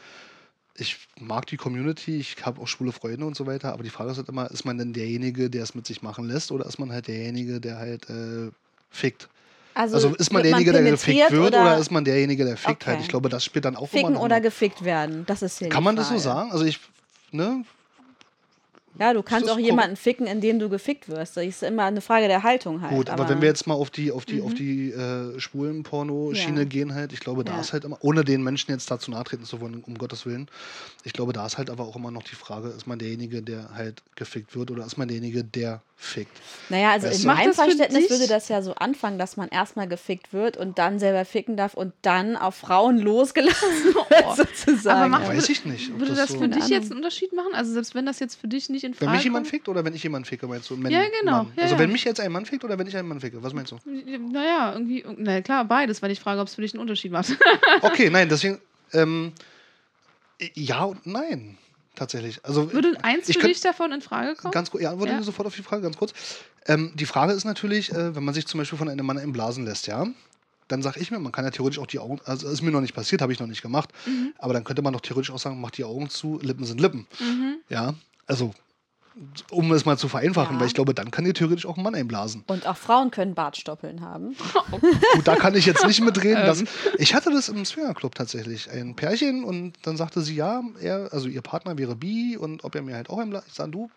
Ich 0.78 1.00
mag 1.20 1.48
die 1.48 1.58
Community, 1.58 2.18
ich 2.18 2.38
habe 2.46 2.62
auch 2.62 2.68
schwule 2.70 2.94
Freunde 2.94 3.26
und 3.26 3.36
so 3.36 3.46
weiter, 3.46 3.74
aber 3.74 3.84
die 3.84 3.90
Frage 3.90 4.12
ist 4.12 4.18
halt 4.18 4.30
immer, 4.30 4.50
ist 4.52 4.64
man 4.64 4.78
denn 4.78 4.94
derjenige, 4.94 5.50
der 5.50 5.64
es 5.64 5.76
mit 5.76 5.86
sich 5.86 6.02
machen 6.02 6.30
lässt 6.30 6.50
oder 6.54 6.66
ist 6.66 6.80
man 6.80 6.94
halt 6.94 7.10
derjenige, 7.10 7.60
der 7.60 7.78
halt 7.78 8.10
äh, 8.10 8.52
fickt? 8.90 9.28
Also 9.74 10.16
ist 10.16 10.32
man 10.32 10.44
derjenige, 10.44 10.72
der 10.72 10.84
gefickt 10.84 11.32
wird 11.32 11.54
oder, 11.56 11.78
ist 11.78 11.92
man 11.92 12.06
derjenige, 12.06 12.46
der 12.46 12.58
fickt 12.58 12.86
halt? 12.86 12.96
Okay. 12.98 13.04
Ich 13.04 13.10
glaube, 13.10 13.30
das 13.30 13.44
spielt 13.44 13.66
dann 13.66 13.76
auch 13.76 13.82
immer 13.82 13.90
Ficken 13.90 14.14
noch 14.14 14.22
oder 14.22 14.40
gefickt 14.42 14.84
werden? 14.84 15.26
Das 15.26 15.42
ist 15.42 15.60
hier 15.60 15.70
Kann 15.70 15.84
man 15.84 15.96
das 15.96 16.10
so 16.10 16.18
sagen? 16.18 16.52
Also 16.52 16.66
ich, 16.66 16.80
ne? 17.32 17.66
Ja, 19.00 19.12
du 19.12 19.24
kannst 19.24 19.50
auch 19.50 19.58
jemanden 19.58 19.96
ficken, 19.96 20.28
indem 20.28 20.60
du 20.60 20.70
gefickt 20.70 21.10
wirst. 21.10 21.36
Das 21.36 21.44
ist 21.44 21.64
immer 21.64 21.86
eine 21.86 22.00
Frage 22.00 22.28
der 22.28 22.44
Haltung 22.44 22.80
halt. 22.82 22.94
Gut, 22.94 23.10
aber, 23.10 23.28
wenn 23.28 23.42
wir 23.42 23.48
jetzt 23.48 23.66
mal 23.66 23.74
auf 23.74 23.90
die, 23.90 24.12
auf 24.12 24.26
die, 24.26 24.40
auf 24.40 24.54
die 24.54 24.92
äh, 24.92 25.40
schwulen 25.40 25.82
Porno-Schiene 25.82 26.60
Ja. 26.62 26.66
gehen 26.66 26.94
halt, 26.94 27.12
ich 27.12 27.20
glaube, 27.20 27.44
da 27.44 27.56
Ja. 27.56 27.62
ist 27.62 27.74
halt 27.74 27.86
immer, 27.86 27.98
ohne 28.02 28.24
den 28.24 28.44
Menschen 28.44 28.70
jetzt 28.72 28.92
dazu 28.92 29.10
nahe 29.10 29.24
treten 29.24 29.46
zu 29.46 29.60
wollen, 29.62 29.84
um 29.84 29.98
Gottes 29.98 30.28
Willen, 30.28 30.48
ich 31.04 31.14
glaube, 31.14 31.34
da 31.34 31.44
ist 31.44 31.58
halt 31.58 31.72
aber 31.72 31.86
auch 31.86 31.96
immer 31.96 32.12
noch 32.12 32.22
die 32.22 32.36
Frage, 32.36 32.68
ist 32.68 32.86
man 32.86 33.00
derjenige, 33.00 33.42
der 33.42 33.74
halt 33.74 34.04
gefickt 34.16 34.56
wird 34.56 34.70
oder 34.70 34.86
ist 34.86 34.98
man 34.98 35.08
derjenige, 35.08 35.44
der 35.44 35.82
fickt? 36.04 36.32
Naja, 36.70 36.92
also 36.92 37.08
Weißt 37.08 37.22
in 37.22 37.28
meinem 37.28 37.48
das 37.48 37.56
Verständnis 37.56 38.02
dich- 38.04 38.10
würde 38.10 38.28
das 38.28 38.48
ja 38.50 38.62
so 38.62 38.74
anfangen, 38.76 39.18
dass 39.20 39.38
man 39.38 39.50
erstmal 39.50 39.88
gefickt 39.88 40.32
wird 40.34 40.56
und 40.58 40.78
dann 40.78 40.98
selber 41.00 41.26
ficken 41.26 41.58
darf 41.58 41.74
und 41.74 41.94
dann 42.02 42.36
auf 42.38 42.56
Frauen 42.56 42.98
losgelassen 43.00 43.68
wird, 44.10 44.36
sozusagen. 44.38 44.98
Aber 45.00 45.08
macht- 45.10 45.28
Weiß 45.28 45.50
ich 45.50 45.66
nicht. 45.66 45.92
ob 45.92 46.00
Würde 46.00 46.16
das 46.16 46.30
so, 46.30 46.40
für 46.40 46.48
dich 46.48 46.68
jetzt 46.70 46.86
einen 46.92 46.98
Unterschied 46.98 47.34
machen? 47.34 47.54
Also 47.54 47.74
selbst 47.74 47.96
wenn 47.96 48.06
das 48.06 48.20
jetzt 48.20 48.36
für 48.40 48.48
dich 48.48 48.70
nicht 48.70 48.84
in 48.84 48.92
wenn 48.94 48.98
Frage 49.08 49.12
mich 49.18 49.24
jemand 49.24 49.46
kommt? 49.46 49.52
fickt 49.52 49.70
oder 49.70 49.84
wenn 49.86 49.94
ich 49.94 50.04
jemanden 50.04 50.26
ficke, 50.26 50.48
meinst 50.48 50.70
du? 50.70 50.82
Wenn 50.82 50.92
Ja, 50.92 51.02
genau. 51.20 51.32
Mann. 51.44 51.54
Ja, 51.56 51.64
also 51.64 51.76
ja. 51.76 51.80
wenn 51.80 51.92
mich 51.92 52.04
jetzt 52.04 52.20
ein 52.22 52.32
Mann 52.32 52.46
fickt 52.46 52.64
oder 52.64 52.78
wenn 52.80 52.88
ich 52.88 52.96
einen 52.98 53.08
Mann 53.08 53.20
ficke, 53.20 53.42
was 53.44 53.54
meinst 53.54 53.72
du? 53.72 53.78
Naja, 53.86 54.74
irgendwie, 54.74 55.06
na 55.18 55.42
klar, 55.42 55.66
beides, 55.66 56.02
weil 56.02 56.12
ich 56.12 56.20
frage, 56.20 56.40
ob 56.42 56.48
es 56.48 56.56
für 56.56 56.62
dich 56.62 56.74
einen 56.74 56.82
Unterschied 56.82 57.12
macht. 57.12 57.36
Okay, 57.82 58.10
nein, 58.10 58.30
deswegen, 58.30 58.60
ähm, 58.94 59.34
ja 60.56 60.84
und 60.84 61.06
nein, 61.06 61.58
tatsächlich. 61.96 62.44
Also 62.44 62.72
Würde 62.74 62.98
eins 63.04 63.28
für 63.32 63.48
dich 63.48 63.62
davon 63.62 63.92
in 63.92 64.02
Frage 64.02 64.36
kommen? 64.36 64.52
Ganz 64.52 64.72
kurz, 64.72 64.84
ja, 64.84 64.92
antworte 64.92 65.12
Ja. 65.12 65.18
mir 65.18 65.24
sofort 65.24 65.48
auf 65.48 65.56
die 65.56 65.64
Frage, 65.64 65.82
ganz 65.82 65.98
kurz. 65.98 66.14
Ähm, 66.66 66.92
die 66.96 67.06
Frage 67.06 67.34
ist 67.34 67.46
natürlich, 67.46 67.92
äh, 67.92 68.16
wenn 68.16 68.24
man 68.24 68.34
sich 68.34 68.48
zum 68.48 68.58
Beispiel 68.60 68.78
von 68.78 68.90
einem 68.90 69.06
Mann 69.06 69.18
einblasen 69.18 69.66
lässt, 69.66 69.88
ja, 69.88 70.08
dann 70.70 70.82
sage 70.82 71.00
ich 71.00 71.12
mir, 71.12 71.20
man 71.20 71.32
kann 71.32 71.44
ja 71.46 71.52
theoretisch 71.52 71.80
auch 71.80 71.88
die 71.88 72.00
Augen, 72.00 72.20
also 72.26 72.48
ist 72.50 72.62
mir 72.62 72.72
noch 72.72 72.82
nicht 72.82 72.96
passiert, 72.96 73.22
habe 73.22 73.34
ich 73.34 73.40
noch 73.40 73.48
nicht 73.48 73.62
gemacht, 73.62 73.90
Mhm. 74.06 74.34
aber 74.38 74.54
dann 74.54 74.64
könnte 74.64 74.82
man 74.82 74.94
doch 74.94 75.02
theoretisch 75.02 75.32
auch 75.32 75.40
sagen, 75.40 75.60
mach 75.60 75.72
die 75.72 75.84
Augen 75.84 76.10
zu, 76.10 76.40
Lippen 76.42 76.66
sind 76.66 76.80
Lippen. 76.80 77.06
Mhm. 77.20 77.58
Ja, 77.70 77.94
also, 78.26 78.54
um 79.52 79.72
es 79.72 79.86
mal 79.86 79.98
zu 79.98 80.08
vereinfachen, 80.08 80.56
Ja. 80.56 80.60
weil 80.60 80.68
ich 80.68 80.74
glaube, 80.74 80.94
dann 80.94 81.12
kann 81.12 81.24
dir 81.26 81.34
theoretisch 81.34 81.66
auch 81.66 81.78
ein 81.78 81.84
Mann 81.84 81.96
einblasen. 81.96 82.44
und 82.48 82.66
auch 82.68 82.78
Frauen 82.78 83.12
können 83.12 83.36
Bartstoppeln 83.36 84.02
haben. 84.02 84.36
Gut, 85.14 85.28
da 85.28 85.36
kann 85.36 85.56
ich 85.56 85.66
jetzt 85.66 85.86
nicht 85.86 86.02
mitreden. 86.02 86.46
Das, 86.46 86.62
Ähm. 86.62 86.68
ich 86.98 87.14
hatte 87.14 87.32
das 87.32 87.50
im 87.50 87.64
Swingerclub 87.66 88.16
tatsächlich. 88.16 88.70
Ein 88.72 88.96
Pärchen 88.96 89.44
und 89.44 89.74
dann 89.84 89.98
sagte 89.98 90.22
sie, 90.22 90.36
ja, 90.36 90.62
er, 90.82 91.10
also 91.12 91.28
ihr 91.28 91.42
Partner 91.42 91.78
wäre 91.78 91.96
bi 91.96 92.38
und 92.38 92.64
ob 92.64 92.76
er 92.76 92.82
mir 92.82 92.96
halt 92.96 93.10
auch 93.10 93.20
einblasen. 93.20 93.48
Ich 93.50 93.54
sage, 93.56 93.72
du, 93.72 93.90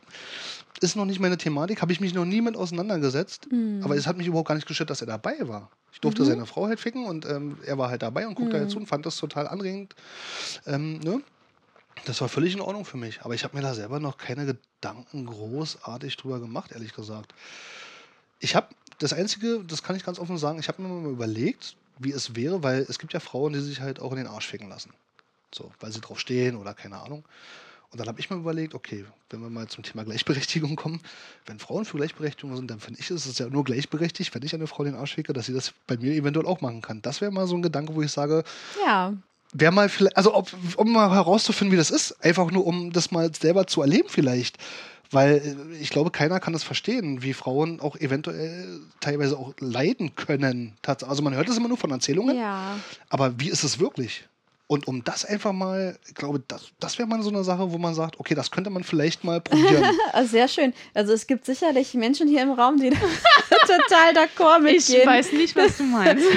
ist 0.80 0.94
noch 0.96 1.06
nicht 1.06 1.20
meine 1.20 1.38
Thematik, 1.38 1.80
habe 1.80 1.92
ich 1.92 2.00
mich 2.00 2.12
noch 2.12 2.26
nie 2.26 2.42
mit 2.42 2.54
auseinandergesetzt. 2.56 3.48
Mhm. 3.50 3.80
Aber 3.82 3.96
es 3.96 4.06
hat 4.06 4.18
mich 4.18 4.26
überhaupt 4.26 4.48
gar 4.48 4.54
nicht 4.54 4.68
gestört, 4.68 4.90
dass 4.90 5.00
er 5.00 5.06
dabei 5.06 5.36
war. 5.40 5.70
Ich 5.92 6.00
durfte 6.02 6.26
seine 6.26 6.44
Frau 6.44 6.66
halt 6.66 6.78
ficken 6.78 7.06
und 7.06 7.24
ähm, 7.24 7.56
er 7.64 7.78
war 7.78 7.88
halt 7.88 8.02
dabei 8.02 8.26
und 8.28 8.34
guckte 8.34 8.56
Mhm. 8.56 8.60
halt 8.60 8.70
zu 8.70 8.76
und 8.76 8.86
fand 8.86 9.06
das 9.06 9.16
total 9.16 9.48
anregend. 9.48 9.94
Ähm, 10.66 10.98
ne? 10.98 11.22
Das 12.04 12.20
war 12.20 12.28
völlig 12.28 12.54
in 12.54 12.60
Ordnung 12.60 12.84
für 12.84 12.96
mich. 12.96 13.22
Aber 13.22 13.34
ich 13.34 13.44
habe 13.44 13.56
mir 13.56 13.62
da 13.62 13.74
selber 13.74 13.98
noch 14.00 14.18
keine 14.18 14.46
Gedanken 14.46 15.26
großartig 15.26 16.16
drüber 16.16 16.40
gemacht, 16.40 16.72
ehrlich 16.72 16.94
gesagt. 16.94 17.34
Ich 18.38 18.54
habe 18.54 18.68
das 18.98 19.12
Einzige, 19.12 19.64
das 19.66 19.82
kann 19.82 19.96
ich 19.96 20.04
ganz 20.04 20.18
offen 20.18 20.38
sagen, 20.38 20.58
ich 20.58 20.68
habe 20.68 20.82
mir 20.82 20.88
mal 20.88 21.10
überlegt, 21.10 21.76
wie 21.98 22.12
es 22.12 22.36
wäre, 22.36 22.62
weil 22.62 22.86
es 22.88 22.98
gibt 22.98 23.12
ja 23.12 23.20
Frauen, 23.20 23.54
die 23.54 23.60
sich 23.60 23.80
halt 23.80 24.00
auch 24.00 24.12
in 24.12 24.18
den 24.18 24.26
Arsch 24.26 24.46
ficken 24.46 24.68
lassen. 24.68 24.92
So, 25.54 25.72
weil 25.80 25.92
sie 25.92 26.00
drauf 26.00 26.20
stehen 26.20 26.56
oder 26.56 26.74
keine 26.74 26.98
Ahnung. 26.98 27.24
Und 27.90 28.00
dann 28.00 28.08
habe 28.08 28.20
ich 28.20 28.28
mir 28.28 28.36
überlegt, 28.36 28.74
okay, 28.74 29.04
wenn 29.30 29.40
wir 29.40 29.48
mal 29.48 29.68
zum 29.68 29.84
Thema 29.84 30.04
Gleichberechtigung 30.04 30.76
komkommen, 30.76 31.00
wenn 31.46 31.58
Frauen 31.58 31.84
für 31.84 31.96
Gleichberechtigung 31.96 32.56
sind, 32.56 32.70
dann 32.70 32.80
finde 32.80 33.00
ich, 33.00 33.10
ist 33.10 33.26
es 33.26 33.38
ja 33.38 33.48
nur 33.48 33.64
gleichberechtigt, 33.64 34.34
wenn 34.34 34.42
ich 34.42 34.54
eine 34.54 34.66
Frau 34.66 34.84
den 34.84 34.96
Arsch 34.96 35.14
ficke, 35.14 35.32
dass 35.32 35.46
sie 35.46 35.54
das 35.54 35.72
bei 35.86 35.96
mir 35.96 36.12
eventuell 36.12 36.46
auch 36.46 36.60
machen 36.60 36.82
kann. 36.82 37.00
Das 37.00 37.20
wäre 37.20 37.30
mal 37.30 37.46
so 37.46 37.54
ein 37.54 37.62
Gedanke, 37.62 37.94
wo 37.94 38.02
ich 38.02 38.12
sage, 38.12 38.44
Ja, 38.84 39.14
wäre 39.52 39.72
mal 39.72 39.88
vielleicht, 39.88 40.16
also 40.16 40.34
ob, 40.34 40.50
um 40.76 40.92
mal 40.92 41.10
herauszufinden, 41.10 41.72
wie 41.72 41.78
das 41.78 41.90
ist, 41.90 42.12
einfach 42.24 42.50
nur 42.50 42.66
um 42.66 42.92
das 42.92 43.10
mal 43.10 43.34
selber 43.34 43.66
zu 43.66 43.82
erleben 43.82 44.08
vielleicht. 44.08 44.58
Weil 45.10 45.36
äh, 45.36 45.76
ich 45.76 45.90
glaube, 45.90 46.10
keiner 46.10 46.40
kann 46.40 46.52
das 46.52 46.64
verstehen, 46.64 47.22
wie 47.22 47.32
Frauen 47.32 47.80
auch 47.80 47.96
eventuell 47.96 48.80
teilweise 49.00 49.38
auch 49.38 49.54
leiden 49.60 50.14
können. 50.16 50.74
Also 50.84 51.22
man 51.22 51.34
hört 51.34 51.48
das 51.48 51.56
immer 51.56 51.68
nur 51.68 51.78
von 51.78 51.90
Erzählungen, 51.90 52.36
ja. 52.36 52.78
aber 53.08 53.38
wie 53.38 53.48
ist 53.50 53.64
es 53.64 53.78
wirklich? 53.78 54.28
Und 54.68 54.88
um 54.88 55.04
das 55.04 55.24
einfach 55.24 55.52
mal, 55.52 55.96
ich 56.08 56.14
glaube, 56.16 56.42
das, 56.48 56.70
das 56.80 56.98
wäre 56.98 57.06
mal 57.06 57.22
so 57.22 57.30
eine 57.30 57.44
Sache, 57.44 57.70
wo 57.72 57.78
man 57.78 57.94
sagt, 57.94 58.18
okay, 58.18 58.34
das 58.34 58.50
könnte 58.50 58.68
man 58.68 58.82
vielleicht 58.82 59.22
mal 59.22 59.40
probieren. 59.40 59.84
Also 60.12 60.28
sehr 60.32 60.48
schön. 60.48 60.72
Also 60.92 61.12
es 61.12 61.28
gibt 61.28 61.44
sicherlich 61.46 61.94
Menschen 61.94 62.26
hier 62.26 62.42
im 62.42 62.50
Raum, 62.50 62.76
die 62.78 62.90
total 63.60 64.12
d'accord 64.14 64.60
mit 64.62 64.74
Ich 64.76 65.06
weiß 65.06 65.32
nicht, 65.32 65.54
was 65.54 65.76
du 65.76 65.84
meinst. 65.84 66.24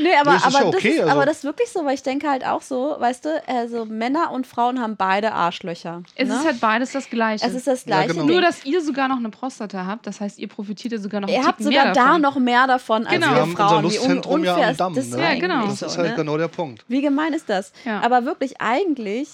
Nee, 0.00 0.10
aber, 0.20 0.30
Nee, 0.32 0.36
es 0.36 0.46
ist 0.46 0.54
aber, 0.54 0.64
ja 0.64 0.68
okay, 0.68 0.74
das 0.76 0.84
ist, 0.94 1.00
also- 1.00 1.10
aber 1.12 1.26
das 1.26 1.36
ist 1.38 1.44
wirklich 1.44 1.68
so, 1.70 1.84
weil 1.84 1.94
ich 1.94 2.02
denke 2.04 2.28
halt 2.30 2.44
auch 2.46 2.62
so, 2.62 2.94
weißt 3.00 3.24
du, 3.24 3.42
also 3.48 3.84
Männer 3.84 4.30
und 4.30 4.46
Frauen 4.46 4.80
haben 4.80 4.94
beide 4.96 5.32
Arschlöcher. 5.32 6.02
es 6.14 6.28
ne? 6.28 6.34
ist 6.36 6.44
halt 6.44 6.60
beides 6.60 6.92
das 6.92 7.10
Gleiche. 7.10 7.44
es 7.44 7.54
ist 7.54 7.66
das 7.66 7.84
Ja, 7.84 7.96
gleiche. 8.02 8.14
genau. 8.14 8.26
Nur, 8.26 8.40
dass 8.40 8.64
ihr 8.64 8.80
sogar 8.80 9.08
noch 9.08 9.16
eine 9.16 9.30
Prostata 9.30 9.86
habt, 9.86 10.06
das 10.06 10.20
heißt, 10.20 10.38
ihr 10.38 10.46
profitiert 10.48 10.92
ja 10.92 10.98
sogar 11.00 11.20
noch 11.20 11.28
Ihr 11.28 11.44
habt 11.44 11.60
sogar 11.62 11.84
mehr 11.86 11.92
da 11.94 12.04
davon. 12.04 12.20
noch 12.20 12.38
mehr 12.38 12.66
davon 12.68 13.06
als 13.06 13.14
Genau. 13.14 13.26
wir 13.28 13.34
Wir 13.34 13.40
haben 13.42 13.56
Frauen. 13.56 13.84
unser 13.84 13.90
Wie 13.94 13.98
un 13.98 14.04
Lustzentrum 14.14 14.44
ja 14.44 14.52
unfair 14.54 14.68
am 14.70 14.76
Damm. 14.76 14.94
das 14.94 15.08
Ne? 15.08 15.20
Ja, 15.20 15.34
genau. 15.40 15.66
Das 15.66 15.78
so, 15.80 15.86
ist 15.86 15.98
halt 15.98 16.10
ne? 16.10 16.14
genau 16.16 16.36
der 16.38 16.48
Punkt. 16.48 16.84
Wie 16.86 17.00
gemein 17.02 17.27
ist 17.34 17.48
das? 17.48 17.72
Ja. 17.84 18.00
Aber 18.00 18.24
wirklich, 18.24 18.60
eigentlich 18.60 19.28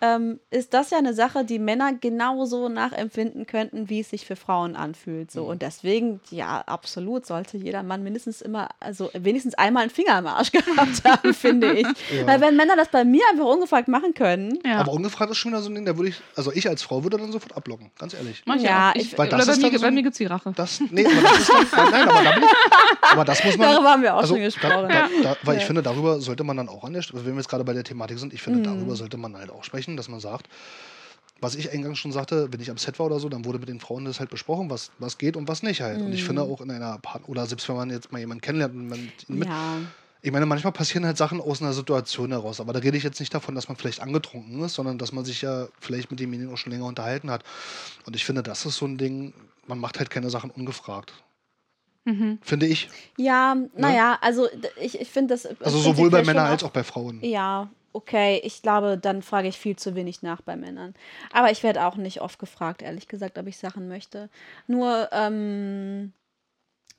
ähm, 0.00 0.40
ist 0.50 0.74
das 0.74 0.90
ja 0.90 0.98
eine 0.98 1.14
Sache, 1.14 1.44
die 1.44 1.58
Männer 1.58 1.92
genauso 1.94 2.68
nachempfinden 2.68 3.46
könnten, 3.46 3.88
wie 3.88 4.00
es 4.00 4.10
sich 4.10 4.26
für 4.26 4.36
Frauen 4.36 4.76
anfühlt. 4.76 5.34
Mhm. 5.34 5.38
So. 5.38 5.44
Und 5.44 5.62
deswegen, 5.62 6.20
ja, 6.30 6.60
absolut, 6.66 7.26
sollte 7.26 7.56
jeder 7.56 7.82
Mann 7.82 8.02
mindestens 8.02 8.42
immer, 8.42 8.68
also 8.80 9.10
wenigstens 9.14 9.54
einmal 9.54 9.82
einen 9.84 9.90
Finger 9.90 10.18
im 10.18 10.26
Arsch 10.26 10.52
gehabt 10.52 11.04
haben, 11.04 11.32
finde 11.34 11.72
ich. 11.74 11.86
Weil 12.26 12.40
wenn 12.40 12.56
Männer 12.56 12.76
das 12.76 12.88
bei 12.88 13.04
mir 13.04 13.22
einfach 13.32 13.44
ungefragt 13.46 13.88
machen 13.88 14.14
können, 14.14 14.58
Ja. 14.64 14.78
Aber 14.78 14.92
ungefragt 14.92 15.30
ist 15.30 15.38
schon 15.38 15.52
wieder 15.52 15.62
so 15.62 15.70
ein 15.70 15.74
Ding, 15.74 15.84
da 15.84 15.96
würde 15.96 16.10
ich, 16.10 16.16
also 16.36 16.52
ich 16.52 16.68
als 16.68 16.82
Frau 16.82 17.02
würde 17.02 17.16
dann 17.16 17.32
sofort 17.32 17.56
abblocken, 17.56 17.90
ganz 17.98 18.14
ehrlich. 18.14 18.42
Ich 18.44 18.62
Ja, 18.62 18.90
auch. 18.90 18.94
ich- 18.96 19.12
Ich, 19.12 19.18
Weil 19.18 19.28
oder 19.28 19.38
das 19.38 19.46
bei 19.46 19.52
ist 19.52 19.62
mir, 19.62 19.78
so 19.78 19.84
bei 19.84 19.90
mir 19.90 20.02
gibt 20.02 20.14
es 20.14 20.18
die 20.18 20.26
Rache. 20.26 20.52
Das, 20.56 20.80
nee, 20.90 21.04
aber 21.06 21.20
das 21.22 21.38
ist 21.40 21.50
dann, 21.72 21.90
nein, 21.90 22.08
aber, 22.08 22.22
da 22.24 22.36
ich, 22.38 23.12
aber 23.12 23.24
das 23.24 23.44
muss 23.44 23.56
man. 23.58 23.72
darüber 23.72 23.90
haben 23.90 24.02
wir 24.02 24.14
auch 24.14 24.20
also, 24.20 24.34
schon 24.34 24.42
gesprochen. 24.42 24.88
Da, 24.88 25.08
da, 25.22 25.36
weil 25.42 25.56
ich 25.56 25.62
Ja. 25.62 25.66
finde, 25.66 25.82
darüber 25.82 26.20
sollte 26.20 26.42
man 26.44 26.56
dann 26.56 26.68
auch 26.68 26.84
an 26.84 26.92
der 26.94 27.02
Stelle, 27.02 27.24
wenn 27.24 27.32
wir 27.32 27.38
jetzt 27.40 27.48
gerade 27.48 27.64
bei 27.64 27.72
der 27.74 27.84
Thematik 27.84 28.18
sind, 28.18 28.32
ich 28.32 28.42
finde, 28.42 28.60
Mhm. 28.60 28.64
darüber 28.64 28.96
sollte 28.96 29.16
man 29.16 29.36
halt 29.36 29.50
auch 29.50 29.62
sprechen, 29.64 29.83
dass 29.96 30.08
man 30.08 30.20
sagt, 30.20 30.48
was 31.40 31.54
ich 31.56 31.70
eingangs 31.72 31.98
schon 31.98 32.12
sagte, 32.12 32.52
wenn 32.52 32.60
ich 32.60 32.70
am 32.70 32.78
Set 32.78 32.98
war 32.98 33.06
oder 33.06 33.18
so, 33.20 33.28
dann 33.28 33.44
wurde 33.44 33.58
mit 33.58 33.68
den 33.68 33.80
Frauen 33.80 34.04
das 34.04 34.18
halt 34.20 34.30
besprochen, 34.30 34.70
was, 34.70 34.90
was 34.98 35.18
geht 35.18 35.36
und 35.36 35.46
was 35.48 35.62
nicht 35.62 35.80
halt. 35.82 36.00
Und 36.00 36.12
ich 36.12 36.22
Mhm. 36.22 36.26
finde 36.26 36.42
auch 36.42 36.60
in 36.60 36.70
einer 36.70 36.98
Part 36.98 37.28
oder 37.28 37.44
selbst 37.46 37.68
wenn 37.68 37.76
man 37.76 37.90
jetzt 37.90 38.12
mal 38.12 38.18
jemanden 38.18 38.40
kennenlernt 38.40 38.74
und 38.74 38.88
man 38.88 39.12
mit, 39.28 39.48
Ja. 39.48 39.80
ich 40.22 40.32
meine, 40.32 40.46
manchmal 40.46 40.72
passieren 40.72 41.04
halt 41.04 41.18
Sachen 41.18 41.40
aus 41.40 41.60
einer 41.60 41.72
Situation 41.74 42.30
heraus, 42.30 42.60
aber 42.60 42.72
da 42.72 42.78
rede 42.78 42.96
ich 42.96 43.02
jetzt 43.02 43.20
nicht 43.20 43.34
davon, 43.34 43.54
dass 43.54 43.68
man 43.68 43.76
vielleicht 43.76 44.00
angetrunken 44.00 44.62
ist, 44.64 44.74
sondern 44.74 44.96
dass 44.96 45.12
man 45.12 45.24
sich 45.24 45.42
ja 45.42 45.68
vielleicht 45.80 46.10
mit 46.10 46.18
demjenigen 46.20 46.52
auch 46.52 46.56
schon 46.56 46.72
länger 46.72 46.86
unterhalten 46.86 47.30
hat. 47.30 47.42
Und 48.06 48.16
ich 48.16 48.24
finde, 48.24 48.42
das 48.42 48.64
ist 48.64 48.76
so 48.76 48.86
ein 48.86 48.96
Ding, 48.96 49.34
man 49.66 49.78
macht 49.78 49.98
halt 49.98 50.08
keine 50.10 50.30
Sachen 50.30 50.50
ungefragt. 50.50 51.12
Mhm. 52.06 52.38
Finde 52.42 52.66
ich. 52.66 52.88
Ja, 53.16 53.56
naja, 53.76 54.18
also 54.20 54.46
ich, 54.80 55.00
ich 55.00 55.08
finde 55.10 55.34
das. 55.34 55.44
Ne? 55.44 55.56
Also 55.60 55.78
sowohl 55.78 56.10
bei 56.10 56.22
Männern 56.22 56.46
als 56.46 56.62
auch 56.62 56.70
bei 56.70 56.84
Frauen. 56.84 57.18
Ja, 57.22 57.70
okay. 57.94 58.40
Ich 58.44 58.62
glaube, 58.62 58.98
dann 58.98 59.22
frage 59.22 59.48
ich 59.48 59.58
viel 59.58 59.76
zu 59.76 59.94
wenig 59.94 60.22
nach 60.22 60.42
bei 60.42 60.56
Männern. 60.56 60.94
Aber 61.32 61.50
ich 61.50 61.62
werde 61.62 61.86
auch 61.86 61.96
nicht 61.96 62.20
oft 62.20 62.38
gefragt, 62.38 62.82
ehrlich 62.82 63.08
gesagt, 63.08 63.38
ob 63.38 63.46
ich 63.46 63.58
Sachen 63.58 63.88
möchte. 63.88 64.30
Nur, 64.66 65.08
ähm, 65.12 66.12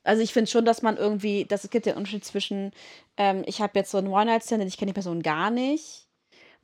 also 0.04 0.22
ich 0.24 0.34
finde 0.34 0.52
schon, 0.52 0.66
dass 0.66 0.82
man 0.84 0.98
irgendwie, 0.98 1.46
dass 1.46 1.64
es 1.66 1.70
gibt 1.72 1.88
einen 1.88 1.98
Unterschied 1.98 2.26
zwischen, 2.26 2.72
ähm, 3.18 3.44
ich 3.48 3.62
habe 3.62 3.80
jetzt 3.80 3.92
so 3.92 3.98
einen 4.00 4.08
One-Night-Stand 4.10 4.64
ich 4.66 4.78
kenne 4.78 4.92
die 4.92 4.96
Person 4.96 5.24
gar 5.24 5.52
nicht. 5.52 6.05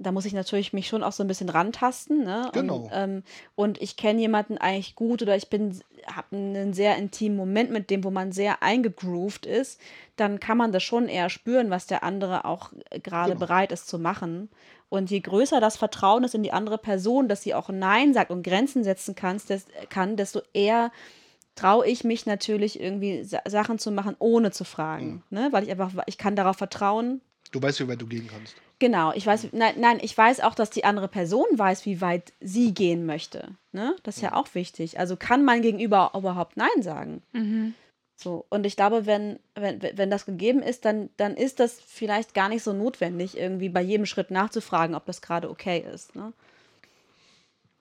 Da 0.02 0.12
muss 0.12 0.26
ich 0.26 0.34
natürlich 0.34 0.74
mich 0.74 0.88
schon 0.88 1.04
auch 1.04 1.12
so 1.12 1.24
ein 1.24 1.28
bisschen 1.28 1.50
rantasten. 1.50 2.24
Ne? 2.24 2.50
Genau. 2.54 2.76
Und, 2.78 2.90
ähm, 2.94 3.24
und 3.56 3.82
ich 3.82 3.96
kenne 3.98 4.20
jemanden 4.20 4.58
eigentlich 4.58 4.96
gut 4.96 5.22
oder 5.22 5.36
ich 5.36 5.50
bin 5.50 5.80
habe 6.08 6.36
einen 6.36 6.74
sehr 6.74 6.98
intimen 6.98 7.38
Moment 7.38 7.70
mit 7.72 7.90
dem, 7.90 8.04
wo 8.04 8.10
man 8.10 8.32
sehr 8.32 8.64
eingegroovt 8.64 9.46
ist, 9.46 9.80
dann 10.16 10.40
kann 10.40 10.58
man 10.58 10.72
das 10.72 10.82
schon 10.84 11.08
eher 11.08 11.30
spüren, 11.30 11.70
was 11.70 11.86
der 11.86 12.04
andere 12.04 12.46
auch 12.46 12.72
äh, 12.90 13.00
gerade 13.00 13.34
Genau. 13.34 13.40
bereit 13.46 13.72
ist 13.72 13.88
zu 13.88 14.00
machen. 14.00 14.50
Und 14.90 15.10
je 15.12 15.20
größer 15.22 15.62
das 15.62 15.78
Vertrauen 15.78 16.24
ist 16.24 16.36
in 16.36 16.44
die 16.44 16.52
andere 16.52 16.78
Person, 16.78 17.28
dass 17.30 17.44
sie 17.44 17.54
auch 17.54 17.70
Nein 17.70 18.14
sagt 18.14 18.32
und 18.32 18.44
Grenzen 18.44 18.84
setzen 18.84 19.16
kannst, 19.16 19.50
des, 19.50 19.66
kann, 19.90 20.18
desto 20.18 20.42
eher 20.54 20.92
traue 21.56 21.86
ich 21.88 22.04
mich 22.04 22.26
natürlich 22.26 22.80
irgendwie 22.80 23.24
Sa 23.24 23.40
Sachen 23.48 23.78
zu 23.78 23.92
machen, 23.92 24.16
ohne 24.20 24.52
zu 24.52 24.64
fragen. 24.64 25.24
Ne? 25.30 25.50
Weil 25.52 25.64
ich 25.64 25.72
einfach, 25.72 25.94
ich 26.08 26.18
kann 26.18 26.36
darauf 26.36 26.58
vertrauen, 26.58 27.22
Du 27.52 27.62
weißt, 27.62 27.82
wie 27.82 27.88
weit 27.88 28.02
du 28.02 28.08
gehen 28.08 28.30
kannst. 28.32 28.56
Genau, 28.80 29.12
ich 29.14 29.26
weiß, 29.28 29.50
nein, 29.52 29.76
nein, 29.78 30.00
ich 30.02 30.18
weiß 30.18 30.40
auch, 30.40 30.56
dass 30.56 30.70
die 30.70 30.86
andere 30.86 31.08
Person 31.08 31.46
weiß, 31.52 31.86
wie 31.86 32.02
weit 32.02 32.34
sie 32.40 32.74
gehen 32.74 33.06
möchte. 33.06 33.50
Ne? 33.74 33.96
Das 34.04 34.16
ist 34.18 34.24
ja 34.24 34.34
auch 34.34 34.48
wichtig. 34.56 34.98
Also 34.98 35.18
kann 35.18 35.44
mein 35.46 35.62
Gegenüber 35.62 36.12
überhaupt 36.16 36.58
Nein 36.58 36.82
sagen. 36.82 37.22
So, 38.16 38.46
und 38.50 38.66
ich 38.66 38.76
glaube, 38.76 39.06
wenn, 39.06 39.40
wenn, 39.56 39.82
wenn 39.82 40.10
das 40.10 40.26
gegeben 40.26 40.62
ist, 40.62 40.86
dann, 40.86 41.10
dann 41.18 41.36
ist 41.36 41.60
das 41.60 41.80
vielleicht 41.86 42.34
gar 42.34 42.50
nicht 42.50 42.64
so 42.64 42.72
notwendig, 42.74 43.38
irgendwie 43.38 43.70
bei 43.70 43.82
jedem 43.82 44.06
Schritt 44.06 44.32
nachzufragen, 44.32 44.96
ob 44.96 45.06
das 45.06 45.22
gerade 45.22 45.50
okay 45.50 45.84
ist. 45.94 46.16
Ne? 46.16 46.32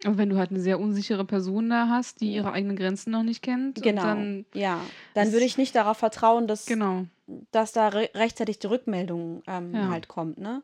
Aber 0.05 0.17
wenn 0.17 0.31
du 0.31 0.39
halt 0.39 0.51
eine 0.51 0.61
sehr 0.61 0.81
unsichere 0.81 1.27
Person 1.27 1.69
da 1.69 1.89
hast, 1.89 2.23
die 2.23 2.33
ihre 2.33 2.53
eigenen 2.53 2.77
Grenzen 2.77 3.11
noch 3.11 3.23
nicht 3.23 3.43
kennt, 3.43 3.79
und 3.79 3.83
Genau. 3.85 4.03
dann 4.03 4.47
ja, 4.55 4.81
dann 5.15 5.33
würde 5.33 5.45
ich 5.45 5.59
nicht 5.59 5.75
darauf 5.75 5.99
vertrauen, 5.99 6.47
dass, 6.47 6.65
genau. 6.65 7.05
Dass 7.53 7.73
da 7.73 7.89
re 7.89 8.11
rechtzeitig 8.15 8.59
die 8.59 8.67
Rückmeldung 8.69 9.43
ähm, 9.47 9.75
Ja. 9.75 9.89
halt 9.91 10.09
kommt, 10.09 10.39
ne? 10.39 10.63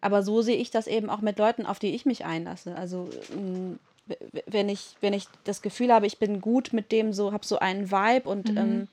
Aber 0.00 0.22
so 0.22 0.40
sehe 0.40 0.56
ich 0.56 0.70
das 0.70 0.86
eben 0.86 1.10
auch 1.10 1.20
mit 1.20 1.38
Leuten, 1.38 1.66
auf 1.66 1.78
die 1.78 1.94
ich 1.94 2.06
mich 2.06 2.24
einlasse. 2.24 2.74
Also 2.74 3.08
m, 3.34 3.78
w- 4.06 4.16
w- 4.32 4.42
wenn 4.46 4.68
ich, 4.70 4.96
wenn 5.02 5.12
ich 5.12 5.26
das 5.44 5.60
Gefühl 5.60 5.92
habe, 5.92 6.06
ich 6.06 6.18
bin 6.18 6.40
gut 6.40 6.72
mit 6.72 6.90
dem 6.90 7.12
so, 7.12 7.32
habe 7.32 7.44
so 7.44 7.58
einen 7.58 7.90
Vibe 7.90 8.28
und 8.28 8.50
Mhm. 8.50 8.56
ähm, 8.58 8.88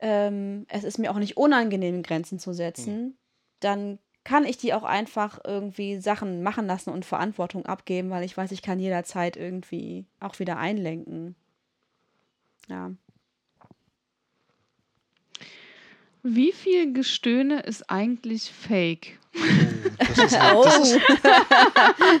ähm, 0.00 0.66
es 0.68 0.84
ist 0.84 0.98
mir 0.98 1.10
auch 1.12 1.18
nicht 1.18 1.36
unangenehm, 1.36 2.02
Grenzen 2.02 2.38
zu 2.38 2.52
setzen, 2.52 3.16
dann 3.60 3.98
kann 4.24 4.44
ich 4.44 4.56
die 4.56 4.74
auch 4.74 4.82
einfach 4.82 5.38
irgendwie 5.44 5.98
Sachen 6.00 6.42
machen 6.42 6.66
lassen 6.66 6.90
und 6.90 7.04
Verantwortung 7.04 7.66
abgeben, 7.66 8.10
weil 8.10 8.24
ich 8.24 8.36
weiß, 8.36 8.52
ich 8.52 8.62
kann 8.62 8.78
jederzeit 8.80 9.36
irgendwie 9.36 10.06
auch 10.20 10.38
wieder 10.38 10.56
einlenken. 10.58 11.34
Ja. 12.68 12.90
Wie 16.22 16.52
viel 16.52 16.92
Gestöhne 16.92 17.60
ist 17.60 17.90
eigentlich 17.90 18.50
fake? 18.50 19.18
Oh, 19.34 19.38
das, 19.98 20.18
ist, 20.18 20.32
das, 20.32 20.78
ist, 20.78 21.00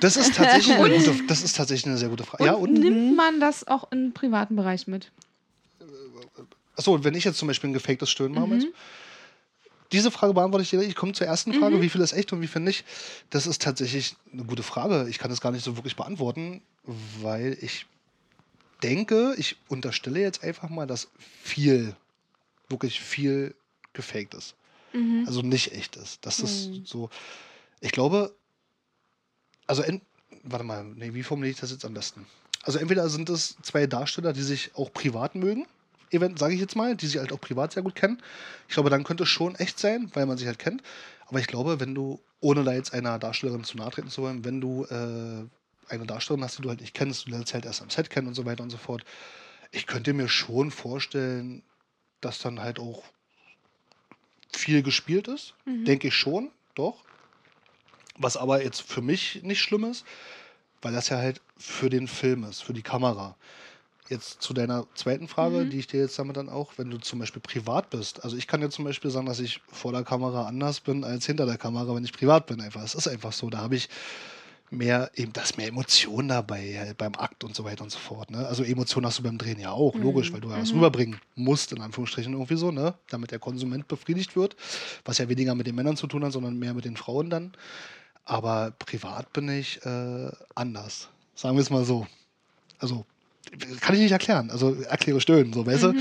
das, 0.00 0.16
ist 0.16 0.34
tatsächlich 0.34 0.76
eine 0.76 0.96
gute, 0.96 1.26
das 1.26 1.42
ist 1.42 1.56
tatsächlich 1.56 1.86
eine 1.86 1.98
sehr 1.98 2.08
gute 2.08 2.24
Frage. 2.24 2.44
Ja, 2.44 2.52
und? 2.54 2.72
nimmt 2.72 3.16
man 3.16 3.40
das 3.40 3.66
auch 3.66 3.90
im 3.90 4.12
privaten 4.12 4.56
Bereich 4.56 4.86
mit? 4.86 5.10
Achso, 6.76 7.02
wenn 7.04 7.14
ich 7.14 7.24
jetzt 7.24 7.38
zum 7.38 7.48
Beispiel 7.48 7.70
ein 7.70 7.74
gefaktes 7.74 8.10
Stöhnen 8.10 8.34
mache, 8.34 8.58
du? 8.58 8.72
Diese 9.92 10.10
Frage 10.10 10.34
beantworte 10.34 10.62
ich 10.62 10.70
dir. 10.70 10.80
Ich 10.82 10.94
komme 10.94 11.12
zur 11.12 11.26
ersten 11.26 11.52
Frage. 11.52 11.82
Wie 11.82 11.88
viel 11.88 12.00
ist 12.00 12.12
echt 12.12 12.32
und 12.32 12.40
wie 12.40 12.46
viel 12.46 12.62
nicht? 12.62 12.84
Das 13.28 13.46
ist 13.46 13.60
tatsächlich 13.60 14.14
eine 14.32 14.44
gute 14.44 14.62
Frage. 14.62 15.08
Ich 15.10 15.18
kann 15.18 15.30
das 15.30 15.40
gar 15.40 15.50
nicht 15.50 15.64
so 15.64 15.76
wirklich 15.76 15.96
beantworten, 15.96 16.62
weil 17.20 17.58
ich 17.60 17.86
denke, 18.84 19.34
ich 19.36 19.56
unterstelle 19.68 20.20
jetzt 20.20 20.44
einfach 20.44 20.68
mal, 20.68 20.86
dass 20.86 21.08
viel, 21.42 21.96
wirklich 22.68 23.00
viel 23.00 23.54
gefaked 23.92 24.34
ist. 24.34 24.54
Also 25.26 25.42
nicht 25.42 25.72
echt 25.72 25.96
ist. 25.96 26.24
Das 26.26 26.40
ist 26.40 26.70
so. 26.84 27.10
Ich 27.80 27.92
glaube, 27.92 28.34
also, 29.66 29.82
ent, 29.82 30.02
warte 30.42 30.64
mal, 30.64 30.84
nee, 30.84 31.14
wie 31.14 31.22
formuliere 31.22 31.52
ich 31.52 31.60
das 31.60 31.70
jetzt 31.70 31.84
am 31.84 31.94
besten? 31.94 32.26
Also, 32.64 32.78
entweder 32.78 33.08
sind 33.08 33.30
es 33.30 33.56
zwei 33.62 33.86
Darsteller, 33.86 34.32
die 34.32 34.42
sich 34.42 34.74
auch 34.74 34.92
privat 34.92 35.36
mögen, 35.36 35.66
event, 36.10 36.38
sage 36.38 36.54
ich 36.54 36.60
jetzt 36.60 36.74
mal, 36.76 36.96
die 36.96 37.06
sich 37.06 37.18
halt 37.18 37.32
auch 37.32 37.40
privat 37.40 37.72
sehr 37.72 37.82
gut 37.82 37.94
kennen. 37.94 38.20
Ich 38.68 38.74
glaube, 38.74 38.90
dann 38.90 39.04
könnte 39.04 39.22
es 39.22 39.28
schon 39.28 39.54
echt 39.54 39.78
sein, 39.78 40.10
weil 40.14 40.26
man 40.26 40.38
sich 40.38 40.46
halt 40.46 40.58
kennt. 40.58 40.82
Aber 41.26 41.38
ich 41.38 41.46
glaube, 41.46 41.78
wenn 41.78 41.94
du, 41.94 42.20
ohne 42.40 42.64
da 42.64 42.72
jetzt 42.72 42.92
einer 42.92 43.18
Darstellerin 43.18 43.62
zu 43.62 43.76
nahe 43.76 43.90
treten 43.90 44.08
zu 44.08 44.22
wollen, 44.22 44.44
wenn 44.44 44.60
du 44.60 44.84
äh, 44.86 45.46
eine 45.92 46.06
Darstellerin 46.06 46.44
hast, 46.44 46.58
die 46.58 46.62
du 46.62 46.68
halt 46.68 46.80
nicht 46.80 46.94
kennst, 46.94 47.26
du 47.26 47.30
lernst 47.30 47.54
halt 47.54 47.64
erst 47.64 47.82
am 47.82 47.90
Set 47.90 48.10
kennen 48.10 48.26
und 48.26 48.34
so 48.34 48.44
weiter 48.44 48.62
und 48.62 48.70
so 48.70 48.76
fort, 48.76 49.04
ich 49.70 49.86
könnte 49.86 50.12
mir 50.12 50.28
schon 50.28 50.72
vorstellen, 50.72 51.62
dass 52.20 52.40
dann 52.40 52.60
halt 52.60 52.80
auch 52.80 53.04
viel 54.52 54.82
gespielt 54.82 55.28
ist. 55.28 55.54
Denke 55.86 56.08
ich 56.08 56.14
schon, 56.14 56.50
doch. 56.74 57.04
Was 58.18 58.36
aber 58.36 58.62
jetzt 58.62 58.82
für 58.82 59.02
mich 59.02 59.42
nicht 59.42 59.60
schlimm 59.60 59.84
ist, 59.84 60.04
weil 60.82 60.92
das 60.92 61.08
ja 61.08 61.18
halt 61.18 61.40
für 61.56 61.90
den 61.90 62.06
Film 62.08 62.44
ist, 62.44 62.62
für 62.62 62.72
die 62.72 62.82
Kamera. 62.82 63.36
Jetzt 64.08 64.42
zu 64.42 64.52
deiner 64.52 64.86
zweiten 64.94 65.28
Frage, 65.28 65.66
die 65.66 65.78
ich 65.78 65.86
dir 65.86 66.00
jetzt 66.00 66.18
damit 66.18 66.36
dann 66.36 66.48
auch, 66.48 66.72
wenn 66.76 66.90
du 66.90 66.98
zum 66.98 67.20
Beispiel 67.20 67.40
privat 67.40 67.90
bist. 67.90 68.24
Also 68.24 68.36
ich 68.36 68.48
kann 68.48 68.60
dir 68.60 68.68
zum 68.68 68.84
Beispiel 68.84 69.10
sagen, 69.10 69.26
dass 69.26 69.38
ich 69.38 69.60
vor 69.70 69.92
der 69.92 70.02
Kamera 70.02 70.48
anders 70.48 70.80
bin 70.80 71.04
als 71.04 71.26
hinter 71.26 71.46
der 71.46 71.58
Kamera, 71.58 71.94
wenn 71.94 72.04
ich 72.04 72.12
privat 72.12 72.46
bin. 72.46 72.60
Einfach, 72.60 72.82
es 72.82 72.94
ist 72.94 73.06
einfach 73.06 73.32
so. 73.32 73.50
Da 73.50 73.58
habe 73.58 73.76
ich 73.76 73.88
mehr, 74.70 75.10
eben, 75.14 75.32
da 75.32 75.42
ist 75.42 75.56
mehr 75.56 75.68
Emotion 75.68 76.28
dabei 76.28 76.78
halt 76.78 76.96
beim 76.98 77.14
Akt 77.14 77.44
und 77.44 77.54
so 77.54 77.64
weiter 77.64 77.82
und 77.82 77.90
so 77.90 77.98
fort. 77.98 78.30
Ne? 78.30 78.46
Also 78.46 78.62
Emotionen 78.62 79.06
hast 79.06 79.18
du 79.18 79.22
beim 79.22 79.38
Drehen 79.38 79.58
ja 79.58 79.72
auch, 79.72 79.94
logisch, 79.96 80.32
weil 80.32 80.40
du 80.40 80.50
ja 80.50 80.60
was 80.60 80.72
rüberbringen 80.72 81.20
musst, 81.34 81.72
in 81.72 81.80
Anführungsstrichen 81.80 82.32
irgendwie 82.32 82.56
so, 82.56 82.70
ne? 82.70 82.94
damit 83.08 83.32
der 83.32 83.38
Konsument 83.38 83.88
befriedigt 83.88 84.36
wird, 84.36 84.56
was 85.04 85.18
ja 85.18 85.28
weniger 85.28 85.54
mit 85.54 85.66
den 85.66 85.74
Männern 85.74 85.96
zu 85.96 86.06
tun 86.06 86.24
hat, 86.24 86.32
sondern 86.32 86.58
mehr 86.58 86.74
mit 86.74 86.84
den 86.84 86.96
Frauen 86.96 87.30
dann. 87.30 87.52
Aber 88.24 88.72
privat 88.78 89.32
bin 89.32 89.48
ich 89.48 89.84
äh, 89.84 90.30
anders. 90.54 91.08
Sagen 91.34 91.56
wir 91.56 91.62
es 91.62 91.70
mal 91.70 91.84
so. 91.84 92.06
Also, 92.78 93.04
kann 93.80 93.96
ich 93.96 94.02
nicht 94.02 94.12
erklären. 94.12 94.50
Also, 94.50 94.74
erkläre 94.74 95.20
stöhnen, 95.20 95.52
so, 95.52 95.66
weißt 95.66 95.82
du? 95.84 95.94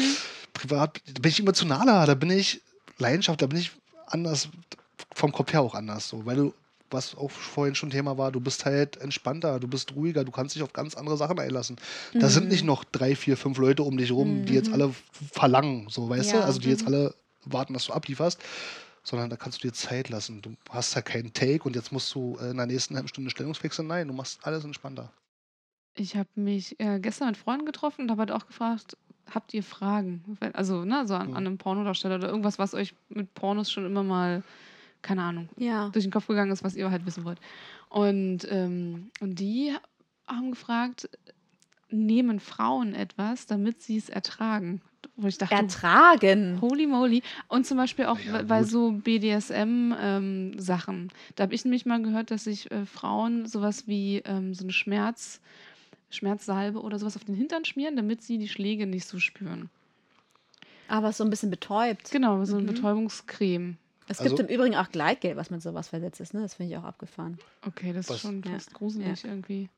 Privat 0.53 1.01
bin 1.05 1.29
ich 1.31 1.39
emotionaler, 1.39 2.05
da 2.05 2.13
bin 2.13 2.29
ich 2.29 2.61
Leidenschaft, 2.97 3.41
da 3.41 3.47
bin 3.47 3.57
ich 3.57 3.71
anders, 4.05 4.49
vom 5.13 5.31
Kopf 5.31 5.53
her 5.53 5.61
auch 5.61 5.73
anders, 5.73 6.09
so, 6.09 6.25
weil 6.25 6.35
du, 6.35 6.53
was 6.91 7.15
auch 7.15 7.31
vorhin 7.31 7.75
schon 7.75 7.89
Thema 7.89 8.17
war, 8.17 8.31
du 8.31 8.39
bist 8.39 8.65
halt 8.65 8.97
entspannter, 8.97 9.59
du 9.59 9.67
bist 9.67 9.95
ruhiger, 9.95 10.23
du 10.23 10.31
kannst 10.31 10.55
dich 10.55 10.63
auf 10.63 10.73
ganz 10.73 10.95
andere 10.95 11.17
Sachen 11.17 11.39
einlassen. 11.39 11.77
Da 12.13 12.29
sind 12.29 12.49
nicht 12.49 12.63
noch 12.63 12.83
drei, 12.83 13.15
vier, 13.15 13.37
fünf 13.37 13.57
Leute 13.57 13.83
um 13.83 13.97
dich 13.97 14.11
rum, 14.11 14.45
die 14.45 14.53
jetzt 14.53 14.71
alle 14.71 14.93
verlangen, 15.31 15.87
so, 15.89 16.09
weißt 16.09 16.33
du? 16.33 16.37
Ja. 16.37 16.43
Also, 16.43 16.59
die 16.59 16.69
jetzt 16.69 16.85
alle 16.85 17.13
warten, 17.45 17.73
dass 17.73 17.85
du 17.85 17.93
ablieferst 17.93 18.39
sondern 19.01 19.29
da 19.29 19.37
kannst 19.37 19.63
du 19.63 19.67
dir 19.67 19.73
Zeit 19.73 20.09
lassen. 20.09 20.41
Du 20.41 20.55
hast 20.69 20.93
ja 20.93 21.01
keinen 21.01 21.33
Take 21.33 21.63
und 21.63 21.75
jetzt 21.75 21.91
musst 21.91 22.13
du 22.13 22.37
äh, 22.39 22.51
in 22.51 22.57
der 22.57 22.65
nächsten 22.67 22.95
halben 22.95 23.07
Stunde 23.07 23.31
Stellungswechsel. 23.31 23.83
Nein, 23.85 24.07
du 24.07 24.13
machst 24.13 24.39
alles 24.43 24.63
entspannter. 24.63 25.11
Ich 25.95 26.15
habe 26.15 26.29
mich 26.35 26.79
äh, 26.79 26.99
gestern 26.99 27.29
mit 27.29 27.37
Freunden 27.37 27.65
getroffen 27.65 28.03
und 28.03 28.11
habe 28.11 28.19
halt 28.19 28.31
auch 28.31 28.45
gefragt, 28.45 28.97
habt 29.33 29.53
ihr 29.53 29.63
Fragen? 29.63 30.37
Also, 30.53 30.85
ne, 30.85 31.07
so 31.07 31.15
an, 31.15 31.29
Mhm. 31.29 31.35
an 31.35 31.47
einem 31.47 31.57
Pornodarsteller 31.57 32.15
oder 32.15 32.29
irgendwas, 32.29 32.59
was 32.59 32.73
euch 32.73 32.93
mit 33.09 33.33
Pornos 33.33 33.71
schon 33.71 33.85
immer 33.85 34.03
mal, 34.03 34.43
keine 35.01 35.23
Ahnung, 35.23 35.49
Ja. 35.57 35.89
durch 35.89 36.05
den 36.05 36.11
Kopf 36.11 36.27
gegangen 36.27 36.51
ist, 36.51 36.63
was 36.63 36.75
ihr 36.75 36.89
halt 36.91 37.05
wissen 37.05 37.23
wollt. 37.25 37.39
Und, 37.89 38.47
ähm, 38.49 39.09
und 39.19 39.39
die 39.39 39.73
haben 40.27 40.51
gefragt, 40.51 41.09
nehmen 41.89 42.39
Frauen 42.39 42.93
etwas, 42.93 43.47
damit 43.47 43.81
sie 43.81 43.97
es 43.97 44.09
ertragen? 44.09 44.81
Wo 45.15 45.27
ich 45.27 45.37
dachte, 45.37 45.55
Ertragen. 45.55 46.59
Holy 46.61 46.87
moly. 46.87 47.23
Und 47.47 47.65
zum 47.65 47.77
Beispiel 47.77 48.05
auch 48.05 48.19
Ja, 48.19 48.31
bei- 48.33 48.43
bei 48.43 48.59
gut. 48.61 48.69
so 48.69 48.91
BDSM-Sachen. 48.91 51.09
da 51.35 51.43
habe 51.43 51.53
ich 51.55 51.63
nämlich 51.65 51.85
mal 51.85 52.01
gehört, 52.01 52.31
dass 52.31 52.43
sich 52.45 52.69
äh, 52.71 52.85
Frauen 52.85 53.45
sowas 53.45 53.87
wie 53.87 54.17
ähm, 54.25 54.53
so 54.53 54.63
eine 54.63 54.73
Schmerz, 54.73 55.41
Schmerzsalbe 56.09 56.81
oder 56.81 56.99
sowas 56.99 57.15
auf 57.15 57.25
den 57.25 57.35
Hintern 57.35 57.65
schmieren, 57.65 57.95
damit 57.95 58.21
sie 58.23 58.37
die 58.37 58.49
Schläge 58.49 58.87
nicht 58.87 59.05
so 59.07 59.19
spüren. 59.19 59.69
Aber 60.87 61.11
so 61.13 61.23
ein 61.23 61.29
bisschen 61.29 61.51
betäubt. 61.51 62.11
Genau, 62.11 62.43
so 62.45 62.55
eine 62.55 62.63
Mhm. 62.63 62.67
Betäubungscreme. 62.73 63.77
Es 64.09 64.19
Also- 64.19 64.35
gibt 64.35 64.49
im 64.49 64.53
Übrigen 64.55 64.75
auch 64.75 64.89
Gleitgel, 64.89 65.35
was 65.37 65.49
mit 65.51 65.61
sowas 65.61 65.87
versetzt 65.87 66.19
ist. 66.19 66.33
Ne? 66.33 66.41
Das 66.41 66.55
finde 66.55 66.73
ich 66.73 66.77
auch 66.77 66.83
abgefahren. 66.83 67.37
Okay, 67.65 67.93
das 67.93 68.09
Was? 68.09 68.15
ist 68.17 68.21
schon 68.23 68.41
Ja. 68.43 68.51
fast 68.51 68.73
gruselig 68.73 69.23
irgendwie. 69.23 69.69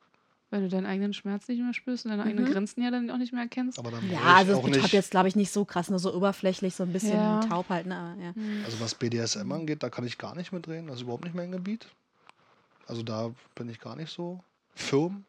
Weil 0.50 0.62
du 0.64 0.68
deinen 0.68 0.86
eigenen 0.86 1.14
Schmerz 1.14 1.48
nicht 1.48 1.62
mehr 1.62 1.74
spürst 1.74 2.04
und 2.06 2.12
deine 2.12 2.24
eigenen 2.24 2.46
Mhm. 2.46 2.52
Grenzen 2.52 2.82
ja 2.82 2.92
dann 2.92 3.10
auch 3.10 3.18
nicht 3.18 3.32
mehr 3.32 3.44
erkennst. 3.44 3.78
Aber 3.80 3.92
dann 3.92 4.06
Ja, 4.10 4.18
ich 4.20 4.26
also 4.26 4.54
auch 4.58 4.64
betäubt 4.64 4.84
nicht. 4.84 4.94
jetzt, 4.94 5.12
glaube 5.12 5.28
ich, 5.30 5.36
nicht 5.38 5.52
so 5.52 5.64
krass, 5.64 5.90
nur 5.90 6.00
so 6.00 6.14
oberflächlich, 6.14 6.76
so 6.76 6.84
ein 6.84 6.92
bisschen 6.92 7.14
Ja. 7.14 7.40
taub 7.42 7.70
halt. 7.70 7.86
Ne? 7.86 7.96
Aber, 7.98 8.22
ja. 8.22 8.34
Also 8.66 8.80
was 8.82 8.96
BDSM 8.96 9.50
angeht, 9.52 9.82
da 9.84 9.90
kann 9.90 10.06
ich 10.06 10.18
gar 10.18 10.36
nicht 10.36 10.52
mitreden. 10.52 10.88
Das 10.88 10.98
ist 10.98 11.02
überhaupt 11.04 11.24
nicht 11.24 11.36
mein 11.36 11.52
Gebiet. 11.52 11.88
Also 12.88 13.04
da 13.04 13.32
bin 13.56 13.70
ich 13.70 13.80
gar 13.80 13.96
nicht 13.96 14.12
so 14.12 14.44
firm. 14.76 15.24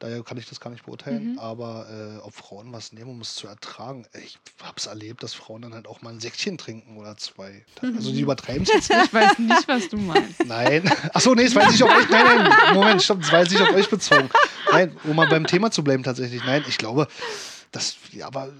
Daher 0.00 0.22
kann 0.22 0.38
ich 0.38 0.48
das 0.48 0.60
gar 0.60 0.70
nicht 0.70 0.84
beurteilen. 0.84 1.32
Mhm. 1.32 1.38
Aber 1.38 1.86
äh, 1.90 2.18
ob 2.22 2.34
Frauen 2.34 2.72
was 2.72 2.92
nehmen, 2.92 3.10
um 3.10 3.20
es 3.20 3.34
zu 3.34 3.48
ertragen, 3.48 4.06
ich 4.24 4.38
habe 4.62 4.74
es 4.76 4.86
erlebt, 4.86 5.22
dass 5.22 5.34
Frauen 5.34 5.62
dann 5.62 5.74
halt 5.74 5.88
auch 5.88 6.02
mal 6.02 6.10
ein 6.10 6.20
Säckchen 6.20 6.56
trinken 6.56 6.96
oder 6.98 7.16
zwei. 7.16 7.64
Also 7.82 8.12
die 8.12 8.20
übertreiben 8.20 8.62
es 8.62 8.68
jetzt 8.68 8.90
nicht. 8.90 9.04
Ich 9.06 9.12
weiß 9.12 9.38
nicht, 9.38 9.68
was 9.68 9.88
du 9.88 9.96
meinst. 9.96 10.44
Nein. 10.44 10.88
Achso, 11.12 11.34
nee, 11.34 11.44
das 11.44 11.54
weiß 11.54 11.74
ich 11.74 11.82
auf 11.82 11.90
euch. 11.90 12.08
Nein, 12.10 12.24
nein, 12.24 12.74
Moment, 12.74 13.02
stopp, 13.02 13.20
das 13.20 13.32
weiß 13.32 13.50
ich 13.50 13.60
auf 13.60 13.74
euch 13.74 13.90
bezogen. 13.90 14.30
Nein, 14.70 14.96
um 15.04 15.16
mal 15.16 15.28
beim 15.28 15.46
Thema 15.46 15.70
zu 15.70 15.82
bleiben 15.82 16.04
tatsächlich. 16.04 16.44
Nein, 16.44 16.64
ich 16.68 16.78
glaube, 16.78 17.08
dass, 17.72 17.96
ja, 18.12 18.26
aber 18.26 18.52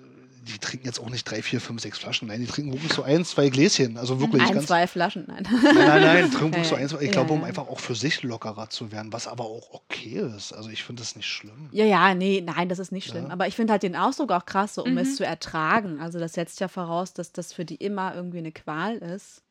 die 0.49 0.59
trinken 0.59 0.87
jetzt 0.87 0.99
auch 1.01 1.11
nicht 1.11 1.25
drei, 1.31 1.43
vier, 1.43 1.61
fünf, 1.61 1.81
sechs 1.83 1.99
Flaschen. 1.99 2.29
Nein, 2.29 2.41
die 2.41 2.47
trinken 2.47 2.73
wirklich 2.73 2.93
so 2.93 3.03
ein, 3.03 3.25
zwei 3.25 3.49
Gläschen. 3.51 3.97
Also 3.99 4.21
wirklich 4.21 4.43
Ein, 4.43 4.55
ganz. 4.55 4.67
zwei 4.67 4.87
Flaschen, 4.87 5.25
nein. 5.29 5.47
Nein, 5.51 5.75
nein, 5.75 6.03
nein, 6.03 6.31
trinken 6.31 6.53
wirklich 6.55 6.67
so 6.69 6.75
Ja, 6.77 6.81
ein, 6.83 6.89
zwei. 6.89 6.99
Ich 7.01 7.07
ja, 7.07 7.13
glaube, 7.13 7.33
um 7.33 7.41
ja. 7.43 7.47
einfach 7.47 7.69
auch 7.69 7.81
für 7.81 7.95
sich 7.95 8.23
lockerer 8.23 8.71
zu 8.71 8.91
werden, 8.91 9.13
was 9.13 9.27
aber 9.29 9.45
auch 9.45 9.73
okay 9.75 10.21
ist. 10.37 10.53
Also 10.53 10.71
ich 10.71 10.83
finde 10.85 11.03
das 11.03 11.15
nicht 11.17 11.27
schlimm. 11.29 11.69
Ja, 11.73 11.85
ja, 11.85 12.15
nee, 12.15 12.43
nein, 12.45 12.69
das 12.69 12.79
ist 12.79 12.93
nicht 12.93 13.09
schlimm. 13.09 13.27
Ja. 13.27 13.31
Aber 13.31 13.47
ich 13.47 13.55
finde 13.57 13.73
halt 13.73 13.83
den 13.83 13.95
Ausdruck 13.97 14.33
auch 14.33 14.47
krass, 14.47 14.75
so, 14.75 14.85
um 14.85 14.93
Mhm. 14.93 14.99
es 14.99 15.17
zu 15.17 15.25
ertragen. 15.25 16.01
Also 16.01 16.19
das 16.19 16.33
setzt 16.33 16.61
ja 16.61 16.69
voraus, 16.69 17.13
dass 17.13 17.33
das 17.33 17.53
für 17.53 17.65
die 17.65 17.77
immer 17.77 18.15
irgendwie 18.15 18.39
eine 18.39 18.53
Qual 18.53 18.97
ist. 18.97 19.43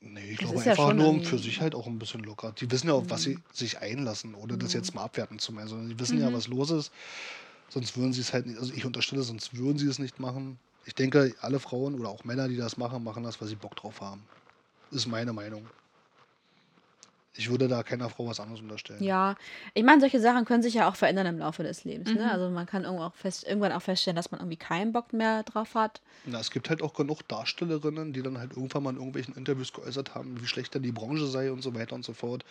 Nee, 0.00 0.20
ich 0.32 0.38
Das 0.38 0.48
glaube 0.50 0.64
ja 0.64 0.70
einfach 0.72 0.86
schon 0.88 0.96
nur 0.96 1.08
um 1.08 1.16
Mhm. 1.18 1.24
für 1.24 1.38
sich 1.38 1.60
halt 1.60 1.74
auch 1.74 1.86
ein 1.86 1.98
bisschen 1.98 2.22
locker. 2.24 2.52
Die 2.58 2.70
wissen 2.70 2.88
ja, 2.88 2.94
auf 2.94 3.04
was 3.10 3.22
sie 3.22 3.38
sich 3.52 3.78
einlassen, 3.80 4.34
ohne 4.34 4.56
das 4.56 4.72
jetzt 4.72 4.94
mal 4.94 5.04
abwerten 5.04 5.38
zu 5.38 5.52
meinen. 5.52 5.68
Sondern 5.68 5.90
die 5.90 5.98
wissen 6.00 6.18
ja, 6.18 6.30
Mhm. 6.30 6.34
was 6.34 6.48
los 6.48 6.70
ist. 6.70 6.90
Sonst 7.72 7.96
würden 7.96 8.12
sie 8.12 8.20
es 8.20 8.34
halt 8.34 8.44
nicht, 8.44 8.58
also 8.58 8.74
ich 8.74 8.84
unterstelle, 8.84 9.22
sonst 9.22 9.56
würden 9.56 9.78
sie 9.78 9.88
es 9.88 9.98
nicht 9.98 10.20
machen. 10.20 10.58
Ich 10.84 10.94
denke, 10.94 11.34
alle 11.40 11.58
Frauen 11.58 11.98
oder 11.98 12.10
auch 12.10 12.22
Männer, 12.24 12.46
die 12.48 12.56
das 12.56 12.76
machen, 12.76 13.02
machen 13.02 13.22
das, 13.22 13.40
weil 13.40 13.48
sie 13.48 13.54
Bock 13.54 13.76
drauf 13.76 14.02
haben. 14.02 14.22
Ist 14.90 15.06
meine 15.06 15.32
Meinung. 15.32 15.64
Ich 17.34 17.48
würde 17.48 17.68
da 17.68 17.82
keiner 17.82 18.10
Frau 18.10 18.26
was 18.26 18.40
anderes 18.40 18.60
unterstellen. 18.60 19.02
Ja, 19.02 19.36
ich 19.72 19.84
meine, 19.84 20.02
solche 20.02 20.20
Sachen 20.20 20.44
können 20.44 20.62
sich 20.62 20.74
ja 20.74 20.86
auch 20.86 20.96
verändern 20.96 21.26
im 21.26 21.38
Laufe 21.38 21.62
des 21.62 21.84
Lebens. 21.84 22.10
Mhm. 22.10 22.16
Ne? 22.16 22.30
Also 22.30 22.50
man 22.50 22.66
kann 22.66 22.84
irgendwo 22.84 23.04
auch 23.04 23.14
fest, 23.14 23.44
irgendwann 23.44 23.72
auch 23.72 23.80
feststellen, 23.80 24.16
dass 24.16 24.30
man 24.30 24.40
irgendwie 24.40 24.58
keinen 24.58 24.92
Bock 24.92 25.14
mehr 25.14 25.42
drauf 25.44 25.74
hat. 25.74 26.02
Na, 26.26 26.40
es 26.40 26.50
gibt 26.50 26.68
halt 26.68 26.82
auch 26.82 26.92
genug 26.92 27.26
Darstellerinnen, 27.26 28.12
die 28.12 28.22
dann 28.22 28.36
halt 28.36 28.50
irgendwann 28.50 28.82
mal 28.82 28.90
in 28.90 28.96
irgendwelchen 28.96 29.34
Interviews 29.34 29.72
geäußert 29.72 30.14
haben, 30.14 30.38
wie 30.42 30.46
schlecht 30.46 30.74
denn 30.74 30.82
die 30.82 30.92
Branche 30.92 31.26
sei 31.26 31.50
und 31.50 31.62
so 31.62 31.74
weiter 31.74 31.94
und 31.94 32.04
so 32.04 32.12
fort. 32.12 32.44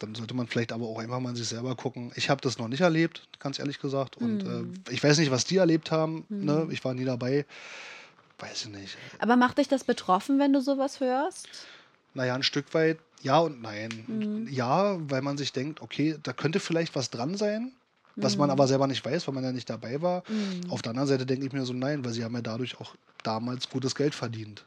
Dann 0.00 0.14
sollte 0.14 0.34
man 0.34 0.46
vielleicht 0.48 0.72
aber 0.72 0.86
auch 0.86 0.98
einfach 0.98 1.20
mal 1.20 1.30
an 1.30 1.36
sich 1.36 1.46
selber 1.48 1.76
gucken. 1.76 2.10
Ich 2.16 2.28
habe 2.28 2.40
das 2.40 2.58
noch 2.58 2.68
nicht 2.68 2.80
erlebt, 2.80 3.28
ganz 3.38 3.58
ehrlich 3.58 3.78
gesagt. 3.78 4.16
Und 4.16 4.44
Mhm. 4.44 4.74
äh, 4.88 4.92
ich 4.92 5.02
weiß 5.02 5.18
nicht, 5.18 5.30
was 5.30 5.44
die 5.44 5.56
erlebt 5.56 5.90
haben. 5.90 6.26
Ne? 6.28 6.66
Ich 6.70 6.84
war 6.84 6.94
nie 6.94 7.04
dabei. 7.04 7.46
Weiß 8.38 8.64
ich 8.64 8.70
nicht. 8.70 8.96
Aber 9.20 9.36
macht 9.36 9.58
dich 9.58 9.68
das 9.68 9.84
betroffen, 9.84 10.38
wenn 10.38 10.52
du 10.52 10.60
sowas 10.60 11.00
hörst? 11.00 11.48
Naja, 12.14 12.34
ein 12.34 12.42
Stück 12.42 12.74
weit 12.74 12.98
ja 13.22 13.38
und 13.38 13.62
nein. 13.62 13.88
Mhm. 14.06 14.48
Ja, 14.50 14.96
weil 15.10 15.22
man 15.22 15.38
sich 15.38 15.52
denkt, 15.52 15.80
okay, 15.80 16.16
da 16.22 16.32
könnte 16.32 16.60
vielleicht 16.60 16.94
was 16.96 17.10
dran 17.10 17.36
sein, 17.36 17.72
was 18.16 18.34
Mhm. 18.34 18.40
man 18.40 18.50
aber 18.50 18.66
selber 18.66 18.86
nicht 18.88 19.04
weiß, 19.04 19.26
weil 19.28 19.34
man 19.34 19.44
ja 19.44 19.52
nicht 19.52 19.70
dabei 19.70 20.02
war. 20.02 20.24
Auf 20.68 20.82
der 20.82 20.90
anderen 20.90 21.08
Seite 21.08 21.24
denke 21.26 21.46
ich 21.46 21.52
mir 21.52 21.64
so, 21.64 21.72
nein, 21.72 22.04
weil 22.04 22.12
sie 22.12 22.24
haben 22.24 22.34
ja 22.34 22.42
dadurch 22.42 22.80
auch 22.80 22.94
damals 23.22 23.70
gutes 23.70 23.94
Geld 23.94 24.14
verdient. 24.14 24.64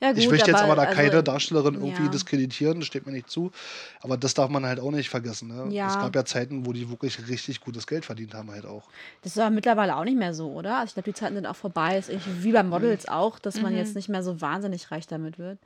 Ja, 0.00 0.10
gut, 0.10 0.18
ich 0.18 0.28
möchte 0.28 0.50
jetzt 0.50 0.60
aber 0.60 0.74
da 0.76 0.82
also, 0.82 0.94
keine 0.94 1.22
Darstellerin 1.22 1.74
irgendwie 1.74 2.02
ja. 2.02 2.08
diskreditieren, 2.08 2.80
das 2.80 2.86
steht 2.86 3.06
mir 3.06 3.12
nicht 3.12 3.30
zu. 3.30 3.50
Aber 4.00 4.16
das 4.16 4.34
darf 4.34 4.50
man 4.50 4.66
halt 4.66 4.80
auch 4.80 4.90
nicht 4.90 5.08
vergessen. 5.08 5.48
Ne? 5.48 5.74
Ja. 5.74 5.88
Es 5.88 5.98
gab 5.98 6.14
ja 6.14 6.24
Zeiten, 6.24 6.66
wo 6.66 6.72
die 6.72 6.90
wirklich 6.90 7.28
richtig 7.28 7.60
gutes 7.60 7.86
Geld 7.86 8.04
verdient 8.04 8.34
haben, 8.34 8.50
halt 8.50 8.66
auch. 8.66 8.88
Das 9.22 9.32
ist 9.32 9.38
aber 9.38 9.50
mittlerweile 9.50 9.96
auch 9.96 10.04
nicht 10.04 10.18
mehr 10.18 10.34
so, 10.34 10.50
oder? 10.52 10.78
Also 10.78 10.88
ich 10.88 10.94
glaube, 10.94 11.10
die 11.10 11.14
Zeiten 11.14 11.34
sind 11.34 11.46
auch 11.46 11.56
vorbei. 11.56 11.98
Ist 11.98 12.10
wie 12.42 12.52
bei 12.52 12.62
Models 12.62 13.08
auch, 13.08 13.38
dass 13.38 13.60
man 13.60 13.72
Mhm. 13.72 13.78
jetzt 13.78 13.94
nicht 13.94 14.08
mehr 14.08 14.22
so 14.22 14.40
wahnsinnig 14.40 14.90
reich 14.90 15.06
damit 15.06 15.38
wird. 15.38 15.58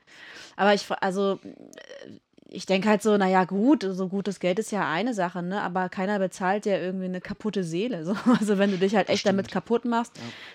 Aber 0.56 0.74
ich, 0.74 0.86
also, 1.00 1.38
äh, 1.42 2.10
ich 2.48 2.64
denke 2.66 2.88
halt 2.88 3.02
so, 3.02 3.16
naja, 3.16 3.44
gut, 3.44 3.82
so 3.88 4.08
gutes 4.08 4.38
Geld 4.38 4.58
ist 4.58 4.70
ja 4.70 4.88
eine 4.88 5.14
Sache, 5.14 5.42
ne? 5.42 5.62
Aber 5.62 5.88
keiner 5.88 6.18
bezahlt 6.18 6.64
dir 6.64 6.80
irgendwie 6.80 7.06
eine 7.06 7.20
kaputte 7.20 7.64
Seele. 7.64 7.96
So. 8.06 8.14
Also 8.38 8.58
wenn 8.58 8.70
du 8.70 8.78
dich 8.78 8.94
halt 8.94 9.08
echt 9.08 9.26
damit 9.26 9.50
kaputt 9.50 9.84
machst, 9.84 10.12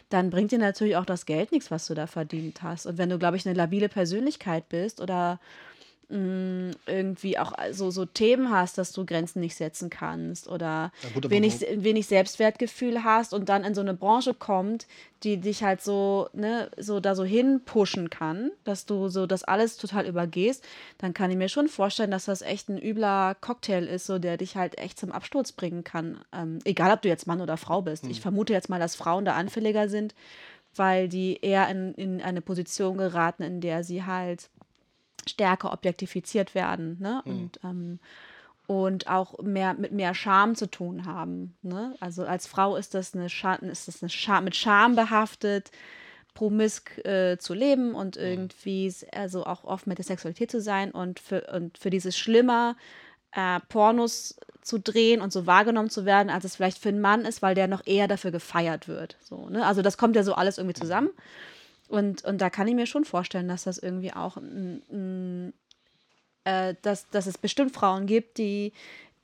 dann 0.10 0.30
bringt 0.30 0.52
dir 0.52 0.60
natürlich 0.60 0.96
auch 0.96 1.06
das 1.06 1.26
Geld 1.26 1.52
nichts, 1.52 1.70
was 1.70 1.86
du 1.88 1.94
da 1.94 2.08
verdient 2.08 2.64
hast. 2.64 2.86
Und 2.86 2.98
wenn 2.98 3.10
du, 3.10 3.18
glaube 3.20 3.36
ich, 3.36 3.46
eine 3.46 3.56
labile 3.56 3.90
Persönlichkeit 3.90 4.70
bist 4.70 5.02
oder 5.02 5.40
mh, 6.12 6.72
irgendwie 6.86 7.38
auch 7.38 7.54
so, 7.72 7.90
so 7.90 8.06
Themen 8.06 8.52
hast, 8.52 8.78
dass 8.78 8.92
du 8.92 9.06
Grenzen 9.06 9.40
nicht 9.40 9.56
setzen 9.56 9.90
kannst 9.90 10.48
oder 10.48 10.92
gut, 11.14 11.30
wenig, 11.30 11.66
wenig 11.76 12.08
Selbstwertgefühl 12.08 13.04
hast 13.04 13.34
und 13.34 13.50
dann 13.50 13.64
in 13.64 13.74
so 13.74 13.82
eine 13.82 13.94
Branche 13.94 14.34
kommt, 14.34 14.88
die 15.24 15.38
dich 15.38 15.64
halt 15.64 15.82
so, 15.82 16.30
ne, 16.34 16.70
so 16.78 17.00
da 17.00 17.16
so 17.16 17.24
hinpushen 17.24 18.10
kann, 18.10 18.52
dass 18.64 18.86
du 18.86 19.08
so 19.08 19.26
das 19.28 19.44
alles 19.44 19.78
total 19.78 20.06
übergehst, 20.08 20.64
dann 20.98 21.14
kann 21.14 21.32
ich 21.32 21.38
mir 21.38 21.50
schon 21.50 21.68
vorstellen, 21.68 22.12
dass 22.12 22.26
das 22.26 22.42
echt 22.42 22.70
ein 22.70 22.82
übler 22.82 23.36
Cocktail 23.40 23.84
ist, 23.84 24.06
so 24.06 24.20
der 24.20 24.38
dich 24.38 24.56
halt 24.56 24.78
echt 24.78 25.00
zum 25.00 25.12
Absturz 25.12 25.52
bringen 25.52 25.84
kann. 25.84 26.20
Ähm, 26.34 26.60
egal, 26.66 26.92
ob 26.92 27.02
du 27.02 27.08
jetzt 27.08 27.28
Mann 27.28 27.42
oder 27.42 27.58
Frau 27.58 27.82
bist. 27.82 28.06
Ich 28.08 28.22
vermute 28.22 28.54
jetzt 28.54 28.70
mal, 28.70 28.80
dass 28.80 28.96
Frauen 28.96 29.26
da 29.26 29.36
anfälliger 29.36 29.90
sind, 29.90 30.16
weil 30.76 31.08
die 31.08 31.38
eher 31.42 31.70
in, 31.70 31.94
in 31.96 32.22
eine 32.22 32.42
Position 32.42 32.98
geraten, 32.98 33.44
in 33.44 33.62
der 33.62 33.84
sie 33.84 34.04
halt 34.04 34.50
stärker 35.30 35.72
objektifiziert 35.74 36.56
werden, 36.56 36.98
ne? 37.00 37.22
Und, 37.26 37.60
ähm, 37.64 38.00
und 38.68 39.08
auch 39.10 39.40
mehr 39.40 39.74
mit 39.74 39.92
mehr 39.92 40.14
Scham 40.14 40.56
zu 40.56 40.70
tun 40.70 41.06
haben. 41.06 41.56
Ne? 41.62 41.94
Also 42.00 42.24
als 42.24 42.48
Frau 42.48 42.78
ist 42.78 42.94
das 42.94 43.14
eine 43.14 43.28
Scham, 43.30 43.60
ist 43.62 43.88
das 43.90 44.02
eine 44.02 44.10
Scham, 44.10 44.46
mit 44.46 44.56
Scham 44.56 44.96
behaftet, 44.96 45.72
promisk 46.34 46.98
äh, 47.06 47.38
zu 47.38 47.54
leben 47.54 47.94
und 47.96 48.16
irgendwie 48.16 48.88
s- 48.88 49.06
also 49.12 49.46
auch 49.46 49.66
oft 49.66 49.88
mit 49.88 49.98
der 49.98 50.06
Sexualität 50.06 50.50
zu 50.52 50.62
sein 50.62 50.92
und 50.92 51.20
für, 51.20 51.42
und 51.54 51.78
für 51.78 51.90
dieses 51.90 52.18
Schlimmer 52.18 52.78
äh, 53.34 53.60
Pornos 53.68 54.38
zu 54.62 54.80
drehen 54.80 55.20
und 55.22 55.34
so 55.34 55.46
wahrgenommen 55.48 55.90
zu 55.90 56.06
werden, 56.06 56.30
als 56.30 56.46
es 56.46 56.56
vielleicht 56.56 56.78
für 56.78 56.90
einen 56.90 57.02
Mann 57.02 57.26
ist, 57.26 57.42
weil 57.42 57.56
der 57.56 57.68
noch 57.68 57.86
eher 57.86 58.08
dafür 58.08 58.32
gefeiert 58.32 58.88
wird. 58.88 59.18
So, 59.22 59.50
ne? 59.50 59.66
Also 59.66 59.82
das 59.82 59.98
kommt 59.98 60.16
ja 60.16 60.24
so 60.24 60.34
alles 60.36 60.58
irgendwie 60.58 60.80
zusammen. 60.80 61.10
Und, 61.92 62.24
und 62.24 62.40
da 62.40 62.50
kann 62.50 62.68
ich 62.70 62.76
mir 62.76 62.86
schon 62.86 63.04
vorstellen, 63.04 63.50
dass 63.50 63.66
das 63.66 63.78
irgendwie 63.78 64.14
auch 64.14 64.38
ein, 64.38 64.82
ein, 64.90 65.54
äh, 66.46 66.74
dass, 66.82 67.10
dass 67.10 67.28
es 67.28 67.38
bestimmt 67.38 67.74
Frauen 67.74 68.06
gibt, 68.06 68.38
die 68.38 68.72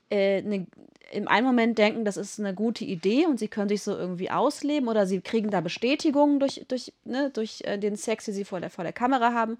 äh, 0.09 0.41
ne, 0.41 0.67
im 1.11 1.29
einen 1.29 1.47
Moment 1.47 1.77
denken, 1.77 2.03
das 2.03 2.17
ist 2.17 2.39
eine 2.39 2.53
gute 2.53 2.83
Idee 2.83 3.25
und 3.25 3.39
sie 3.39 3.47
können 3.47 3.69
sich 3.69 3.81
so 3.81 3.95
irgendwie 3.95 4.29
ausleben 4.29 4.89
oder 4.89 5.07
sie 5.07 5.21
kriegen 5.21 5.49
da 5.49 5.61
Bestätigung 5.61 6.41
durch, 6.41 6.65
durch, 6.67 6.91
ne, 7.05 7.31
durch 7.33 7.61
äh, 7.63 7.77
den 7.77 7.95
Sex, 7.95 8.25
den 8.25 8.33
sie 8.33 8.43
vor 8.43 8.59
der, 8.59 8.69
vor 8.69 8.83
der 8.83 8.91
Kamera 8.91 9.31
haben 9.31 9.57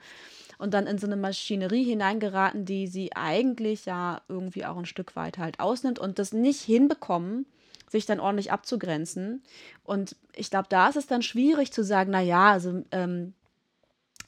und 0.57 0.73
dann 0.73 0.85
in 0.85 0.97
so 0.97 1.07
eine 1.07 1.15
Maschinerie 1.15 1.85
hineingeraten, 1.85 2.65
die 2.65 2.87
sie 2.87 3.15
eigentlich 3.15 3.85
ja 3.85 4.21
irgendwie 4.27 4.65
auch 4.65 4.77
ein 4.77 4.85
Stück 4.85 5.15
weit 5.15 5.37
halt 5.37 5.61
ausnimmt 5.61 5.99
und 5.99 6.19
das 6.19 6.33
nicht 6.33 6.61
hinbekommen, 6.61 7.45
sich 7.89 8.05
dann 8.05 8.19
ordentlich 8.19 8.51
abzugrenzen. 8.51 9.43
Und 9.83 10.15
ich 10.33 10.49
glaube, 10.49 10.67
da 10.69 10.89
ist 10.89 10.97
es 10.97 11.07
dann 11.07 11.21
schwierig 11.21 11.71
zu 11.71 11.83
sagen, 11.83 12.11
na 12.11 12.21
ja, 12.21 12.51
also 12.51 12.83
ähm, 12.91 13.33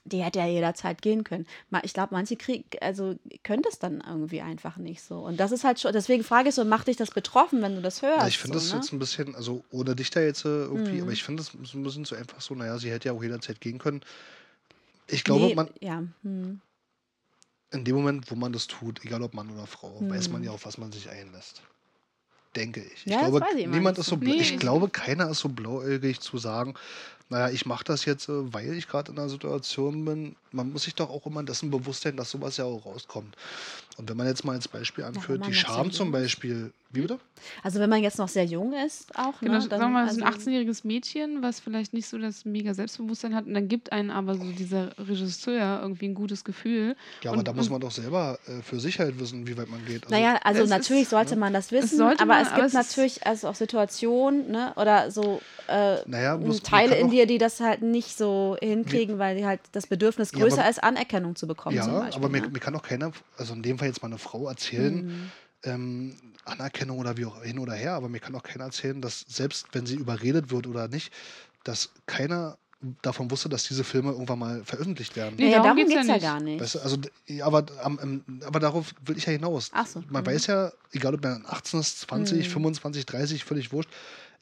die 0.04 0.22
hätte 0.22 0.38
ja 0.38 0.46
jederzeit 0.46 1.02
gehen 1.02 1.24
können. 1.24 1.46
Ich 1.82 1.92
glaube, 1.92 2.14
manche 2.14 2.36
krieg, 2.36 2.78
also 2.80 3.16
können 3.42 3.62
das 3.62 3.78
dann 3.78 4.02
irgendwie 4.06 4.40
einfach 4.40 4.76
nicht 4.76 5.02
so. 5.02 5.20
Und 5.20 5.38
das 5.38 5.52
ist 5.52 5.64
halt 5.64 5.78
schon, 5.78 5.92
deswegen 5.92 6.24
frage 6.24 6.48
ich 6.48 6.54
so, 6.54 6.64
macht 6.64 6.88
dich 6.88 6.96
das 6.96 7.10
betroffen, 7.10 7.60
wenn 7.62 7.76
du 7.76 7.82
das 7.82 8.02
hörst? 8.02 8.20
Ja, 8.20 8.28
ich 8.28 8.38
finde 8.38 8.58
so, 8.58 8.64
das 8.64 8.72
ne? 8.72 8.80
jetzt 8.80 8.92
ein 8.92 8.98
bisschen, 8.98 9.34
also 9.34 9.64
ohne 9.70 9.94
dich 9.94 10.10
da 10.10 10.20
jetzt 10.20 10.44
äh, 10.44 10.48
irgendwie, 10.48 11.02
aber 11.02 11.12
ich 11.12 11.22
finde 11.22 11.42
das 11.42 11.54
ein 11.54 11.82
bisschen 11.82 12.04
so 12.04 12.16
einfach 12.16 12.40
so, 12.40 12.54
naja, 12.54 12.78
sie 12.78 12.90
hätte 12.90 13.08
ja 13.08 13.14
auch 13.14 13.22
jederzeit 13.22 13.60
gehen 13.60 13.78
können. 13.78 14.00
Ich 15.06 15.24
glaube, 15.24 15.46
nee, 15.46 15.54
man, 15.54 15.70
ja, 15.80 16.02
hm. 16.22 16.60
in 17.72 17.84
dem 17.84 17.96
Moment, 17.96 18.30
wo 18.30 18.36
man 18.36 18.52
das 18.52 18.66
tut, 18.68 19.04
egal 19.04 19.22
ob 19.22 19.34
Mann 19.34 19.50
oder 19.50 19.66
Frau, 19.66 20.00
weiß 20.08 20.26
Hm. 20.26 20.32
man 20.32 20.44
ja, 20.44 20.50
auf 20.50 20.64
was 20.64 20.78
man 20.78 20.92
sich 20.92 21.10
einlässt. 21.10 21.62
Denke 22.56 22.80
ich. 22.80 23.04
Ja, 23.06 23.16
ich 23.16 23.20
das 23.20 23.30
glaube, 23.30 23.46
ich 23.56 23.66
niemand 23.68 23.98
ist 23.98 24.06
so. 24.06 24.16
Nee, 24.16 24.32
ich- 24.34 24.58
glaube, 24.58 24.88
keiner 24.88 25.30
ist 25.30 25.38
so 25.38 25.48
blauäugig 25.48 26.20
zu 26.20 26.36
sagen, 26.38 26.74
naja, 27.30 27.48
ich 27.50 27.64
mache 27.64 27.84
das 27.84 28.04
jetzt, 28.04 28.28
äh, 28.28 28.52
weil 28.52 28.74
ich 28.74 28.86
gerade 28.88 29.12
in 29.12 29.18
einer 29.18 29.28
Situation 29.28 30.04
bin. 30.04 30.36
Man 30.52 30.72
muss 30.72 30.82
sich 30.82 30.94
doch 30.94 31.08
auch 31.10 31.24
immer 31.26 31.42
dessen 31.44 31.70
bewusst 31.70 32.02
sein, 32.02 32.16
dass 32.16 32.30
sowas 32.30 32.56
ja 32.56 32.64
auch 32.64 32.84
rauskommt. 32.84 33.36
Und 33.96 34.08
wenn 34.10 34.16
man 34.16 34.26
jetzt 34.26 34.44
mal 34.44 34.52
als 34.54 34.66
Beispiel 34.66 35.04
anführt, 35.04 35.40
man 35.40 35.48
die 35.50 35.54
Scham 35.54 35.90
zum. 35.92 36.10
Beispiel, 36.10 36.72
wie 36.90 37.02
bitte? 37.02 37.20
Also 37.62 37.78
wenn 37.78 37.88
man 37.90 38.02
jetzt 38.02 38.18
noch 38.18 38.28
sehr 38.28 38.44
jung 38.44 38.72
ist, 38.72 39.16
auch, 39.16 39.38
Genau, 39.40 39.54
ne? 39.54 39.60
sagen 39.60 39.80
wir 39.80 39.88
mal, 39.88 40.06
ist 40.08 40.16
ein 40.20 40.24
also- 40.24 40.50
18-jähriges 40.50 40.84
Mädchen, 40.86 41.40
was 41.42 41.60
vielleicht 41.60 41.92
nicht 41.92 42.08
so 42.08 42.18
das 42.18 42.44
mega 42.44 42.74
Selbstbewusstsein 42.74 43.34
hat 43.34 43.46
und 43.46 43.54
dann 43.54 43.68
gibt 43.68 43.92
einen 43.92 44.10
aber 44.10 44.34
so 44.34 44.42
dieser 44.52 44.90
Regisseur 44.98 45.80
irgendwie 45.82 46.06
ein 46.06 46.14
gutes 46.14 46.42
Gefühl. 46.44 46.96
Ja, 47.22 47.30
aber 47.30 47.38
Und- 47.40 47.48
da 47.48 47.52
muss 47.52 47.70
man 47.70 47.80
doch 47.80 47.90
selber 47.92 48.38
äh, 48.46 48.62
für 48.62 48.80
sich 48.80 48.98
halt 48.98 49.20
wissen, 49.20 49.46
wie 49.46 49.56
weit 49.56 49.68
man 49.70 49.84
geht. 49.86 50.04
Also, 50.04 50.14
Naja, 50.14 50.40
also 50.42 50.64
natürlich 50.64 51.02
ist- 51.04 51.10
sollte 51.10 51.36
man 51.36 51.52
das 51.52 51.70
wissen, 51.70 52.00
aber 52.00 52.24
man, 52.24 52.42
es 52.42 52.48
aber 52.48 52.56
gibt 52.56 52.68
es 52.68 52.72
natürlich 52.74 53.24
also 53.26 53.48
auch 53.48 53.54
Situationen, 53.54 54.50
ne, 54.50 54.72
oder 54.76 55.10
so 55.10 55.40
äh, 55.68 55.98
Naja, 56.06 56.36
bloß 56.36 56.62
Teile 56.62 56.96
in 56.96 57.06
auch- 57.06 57.12
dir, 57.20 57.26
die 57.26 57.38
das 57.38 57.60
halt 57.60 57.82
nicht 57.82 58.16
so 58.16 58.56
hinkriegen, 58.60 59.18
weil 59.18 59.36
die 59.36 59.46
halt 59.46 59.60
das 59.72 59.86
Bedürfnis 59.86 60.32
Ja, 60.32 60.38
größer 60.40 60.60
aber- 60.62 60.70
ist, 60.70 60.82
Anerkennung 60.82 61.36
zu 61.36 61.46
bekommen 61.46 61.76
Ja, 61.76 61.84
zum 61.84 61.92
Beispiel. 61.94 62.14
aber 62.16 62.28
mir, 62.28 62.40
ne? 62.42 62.48
mir 62.48 62.60
kann 62.60 62.74
auch 62.74 62.82
keiner, 62.82 63.12
also 63.36 63.54
in 63.54 63.62
dem 63.62 63.78
Fall 63.78 63.88
jetzt 63.88 64.02
mal 64.02 64.08
eine 64.08 64.18
Frau 64.18 64.48
erzählen, 64.48 65.06
Mhm. 65.06 65.30
ähm, 65.64 66.16
Anerkennung 66.44 66.98
oder 66.98 67.16
wie 67.16 67.26
auch 67.26 67.42
hin 67.42 67.58
oder 67.58 67.74
her, 67.74 67.92
aber 67.94 68.08
mir 68.08 68.18
kann 68.20 68.34
auch 68.34 68.42
keiner 68.42 68.64
erzählen, 68.64 69.00
dass 69.00 69.24
selbst 69.28 69.66
wenn 69.72 69.86
sie 69.86 69.96
überredet 69.96 70.50
wird 70.50 70.66
oder 70.66 70.88
nicht, 70.88 71.12
dass 71.64 71.90
keiner 72.06 72.56
davon 73.02 73.30
wusste, 73.30 73.50
dass 73.50 73.64
diese 73.64 73.84
Filme 73.84 74.10
irgendwann 74.12 74.38
mal 74.38 74.64
veröffentlicht 74.64 75.14
werden. 75.14 75.34
Nee, 75.36 75.50
ja, 75.50 75.62
darum 75.62 75.76
geht 75.76 75.88
es 75.88 76.06
ja 76.06 76.14
ja 76.14 76.18
gar 76.18 76.40
nicht. 76.40 76.62
Weißt 76.62 76.76
du, 76.76 76.78
also, 76.78 76.96
ja, 77.26 77.44
aber, 77.44 77.66
am- 77.82 77.98
am- 77.98 78.24
aber 78.46 78.58
darauf 78.58 78.94
will 79.04 79.18
ich 79.18 79.26
ja 79.26 79.32
hinaus. 79.32 79.68
Ach 79.74 79.86
so, 79.86 80.02
Man 80.08 80.22
mhm. 80.22 80.26
weiß 80.28 80.46
ja, 80.46 80.72
egal 80.92 81.14
ob 81.14 81.22
man 81.22 81.44
18 81.46 81.78
ist, 81.78 82.00
20, 82.00 82.48
Mhm. 82.48 82.52
25, 82.52 83.04
30, 83.04 83.44
völlig 83.44 83.70
wurscht, 83.70 83.90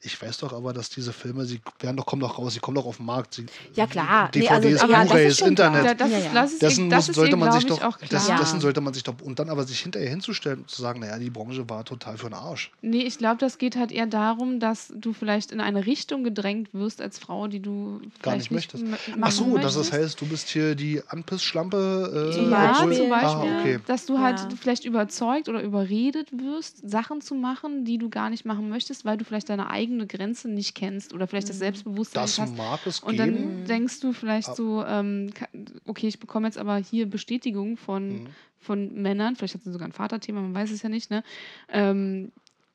Ich 0.01 0.21
weiß 0.21 0.37
doch 0.37 0.53
aber, 0.53 0.71
dass 0.71 0.89
diese 0.89 1.11
Filme, 1.11 1.43
sie 1.45 1.59
werden 1.81 1.97
doch, 1.97 2.05
kommen 2.05 2.21
doch 2.21 2.37
raus, 2.37 2.53
sie 2.53 2.61
kommen 2.61 2.75
doch 2.75 2.85
auf 2.85 2.97
den 2.97 3.05
Markt. 3.05 3.33
Sie, 3.33 3.45
Ja, 3.75 3.85
klar. 3.85 4.29
Nee, 4.33 4.41
DVDs, 4.41 4.81
also, 4.81 4.87
Blu-rays, 5.07 5.41
Internet. 5.41 5.85
Da, 5.85 5.93
das, 5.93 6.09
Ja, 6.11 6.17
ja. 6.19 6.33
das 6.33 6.57
Dessen 6.59 6.89
das 6.89 7.07
muss, 7.07 7.15
sollte 7.17 7.35
man 7.35 7.51
sich 7.51 7.65
doch, 7.65 7.97
das, 8.09 8.27
Ja. 8.29 8.37
dessen 8.37 8.61
sollte 8.61 8.79
man 8.79 8.93
sich 8.93 9.03
doch, 9.03 9.15
und 9.21 9.39
dann 9.39 9.49
aber 9.49 9.65
sich 9.65 9.81
hinterher 9.81 10.09
hinzustellen 10.09 10.59
und 10.59 10.69
zu 10.69 10.81
sagen, 10.81 11.01
naja, 11.01 11.19
die 11.19 11.29
Branche 11.29 11.69
war 11.69 11.83
total 11.83 12.17
für 12.17 12.27
den 12.29 12.35
Arsch. 12.35 12.71
Nee, 12.81 13.01
ich 13.01 13.17
glaube, 13.17 13.37
das 13.39 13.57
geht 13.57 13.75
halt 13.75 13.91
eher 13.91 14.05
darum, 14.05 14.61
dass 14.61 14.93
du 14.95 15.11
vielleicht 15.11 15.51
in 15.51 15.59
eine 15.59 15.85
Richtung 15.85 16.23
gedrängt 16.23 16.73
wirst 16.73 17.01
als 17.01 17.19
Frau, 17.19 17.47
die 17.47 17.59
du 17.59 17.99
Gar 18.21 18.33
vielleicht 18.35 18.51
nicht 18.51 18.51
möchtest. 18.51 18.85
Ach 19.19 19.31
so, 19.31 19.57
dass 19.57 19.75
das 19.75 19.91
heißt, 19.91 20.21
du 20.21 20.27
bist 20.27 20.47
hier 20.47 20.75
die 20.75 21.01
Anpissschlampe. 21.09 22.29
Äh, 22.31 22.33
Zum 22.35 22.51
ja, 22.51 22.67
Beispiel. 22.71 22.93
zum 22.97 23.09
Beispiel, 23.09 23.51
Ah, 23.51 23.59
okay. 23.59 23.79
dass 23.85 24.05
du 24.05 24.19
halt 24.19 24.39
Ja. 24.39 24.47
vielleicht 24.59 24.85
überzeugt 24.85 25.49
oder 25.49 25.61
überredet 25.61 26.29
wirst, 26.31 26.89
Sachen 26.89 27.19
zu 27.19 27.35
machen, 27.35 27.83
die 27.83 27.97
du 27.97 28.09
gar 28.09 28.29
nicht 28.29 28.45
machen 28.45 28.69
möchtest, 28.69 29.03
weil 29.03 29.17
du 29.17 29.25
vielleicht 29.25 29.49
deine 29.49 29.69
eigene 29.69 29.88
Grenze 30.07 30.49
nicht 30.49 30.75
kennst 30.75 31.13
oder 31.13 31.27
vielleicht 31.27 31.49
das 31.49 31.57
Selbstbewusstsein 31.59 32.23
Das 32.23 32.37
hast. 32.39 32.55
mag 32.57 32.79
es 32.85 32.99
Und 32.99 33.17
geben. 33.17 33.33
dann 33.57 33.65
denkst 33.65 33.99
du 34.01 34.13
vielleicht 34.13 34.55
so, 34.55 34.83
ähm, 34.85 35.31
ka- 35.33 35.47
okay, 35.85 36.07
ich 36.07 36.19
bekomme 36.19 36.47
jetzt 36.47 36.57
aber 36.57 36.77
hier 36.77 37.09
Bestätigung 37.09 37.77
von, 37.77 38.09
Mhm. 38.23 38.27
von 38.59 38.93
Männern, 39.01 39.35
vielleicht 39.35 39.55
hat 39.55 39.63
sie 39.63 39.71
sogar 39.71 39.87
ein 39.87 39.91
Vaterthema, 39.93 40.41
man 40.41 40.53
weiß 40.53 40.71
es 40.71 40.81
ja 40.81 40.89
nicht, 40.89 41.09
ne? 41.09 41.23
Ähm, 41.69 42.31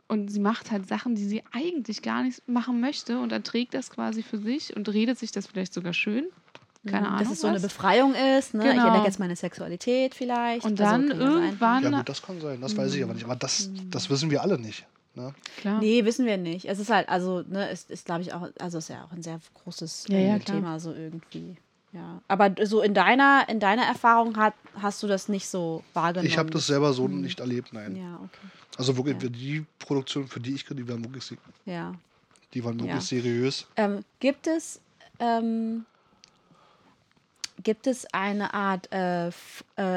und 0.08 0.28
sie 0.30 0.40
macht 0.40 0.70
halt 0.70 0.86
Sachen, 0.86 1.14
die 1.14 1.24
sie 1.24 1.42
eigentlich 1.52 2.02
gar 2.02 2.22
nicht 2.22 2.46
machen 2.48 2.80
möchte 2.80 3.18
und 3.20 3.32
erträgt 3.32 3.72
das 3.74 3.90
quasi 3.90 4.22
für 4.22 4.38
sich 4.38 4.76
und 4.76 4.88
redet 4.92 5.18
sich 5.18 5.32
das 5.32 5.46
vielleicht 5.46 5.72
sogar 5.72 5.94
schön. 5.94 6.26
Keine 6.86 7.08
Ahnung. 7.08 7.20
Dass 7.20 7.32
es 7.32 7.40
so 7.40 7.46
eine 7.46 7.56
was. 7.56 7.62
Befreiung 7.62 8.14
ist, 8.14 8.52
ne? 8.52 8.64
Ich 8.64 8.70
Genau. 8.72 8.84
entdecke 8.88 9.06
jetzt 9.06 9.18
meine 9.18 9.34
Sexualität 9.36 10.14
vielleicht. 10.14 10.66
Und 10.66 10.78
Also, 10.78 10.92
dann 10.92 11.08
sein. 11.08 11.18
irgendwann, 11.18 11.82
Ja, 11.82 11.90
gut, 11.90 12.08
das 12.10 12.20
kann 12.20 12.38
sein, 12.42 12.60
das 12.60 12.76
weiß 12.76 12.94
ich 12.94 13.02
aber 13.02 13.14
nicht. 13.14 13.24
Aber 13.24 13.36
das, 13.36 13.70
das 13.90 14.10
wissen 14.10 14.30
wir 14.30 14.42
alle 14.42 14.58
nicht. 14.58 14.84
Ne? 15.16 15.32
klar. 15.58 15.78
Nee, 15.80 16.04
wissen 16.04 16.26
wir 16.26 16.36
nicht. 16.36 16.64
Es 16.66 16.78
ist 16.80 16.90
halt, 16.90 17.08
also, 17.08 17.42
ne, 17.48 17.68
es 17.70 17.84
ist, 17.84 18.04
glaube 18.04 18.22
ich, 18.22 18.32
auch, 18.32 18.48
also 18.58 18.78
ist 18.78 18.88
ja 18.88 19.04
auch 19.04 19.12
ein 19.12 19.22
sehr 19.22 19.40
großes 19.62 20.06
Ja, 20.08 20.18
ja, 20.18 20.36
äh, 20.36 20.38
klar. 20.40 20.56
Thema, 20.58 20.80
so 20.80 20.92
irgendwie. 20.92 21.56
Ja. 21.92 22.20
Aber 22.26 22.52
so 22.66 22.82
in 22.82 22.92
deiner, 22.94 23.48
in 23.48 23.60
deiner 23.60 23.84
Erfahrung 23.84 24.36
hat, 24.36 24.54
hast 24.82 25.00
du 25.04 25.06
das 25.06 25.28
nicht 25.28 25.46
so 25.46 25.84
wahrgenommen? 25.92 26.26
Ich 26.26 26.36
habe 26.36 26.50
das 26.50 26.66
selber 26.66 26.92
so 26.92 27.06
nicht 27.06 27.38
erlebt, 27.38 27.72
nein. 27.72 27.94
Ja, 27.94 28.16
okay. 28.16 28.46
Also 28.76 28.96
wirklich, 28.96 29.22
Ja. 29.22 29.28
die 29.28 29.64
Produktion, 29.78 30.26
für 30.26 30.40
die 30.40 30.54
ich 30.54 30.64
die 30.64 30.88
waren 30.88 31.04
wirklich, 31.04 31.38
Ja. 31.64 31.94
die 32.52 32.64
waren 32.64 32.74
wirklich 32.80 32.94
Ja. 32.96 33.00
seriös. 33.00 33.66
Ähm, 33.76 34.04
gibt 34.18 34.48
es, 34.48 34.80
ähm, 35.20 35.86
gibt 37.62 37.86
es 37.86 38.06
eine 38.12 38.52
Art, 38.52 38.90
äh, 38.92 39.28
äh, 39.28 39.32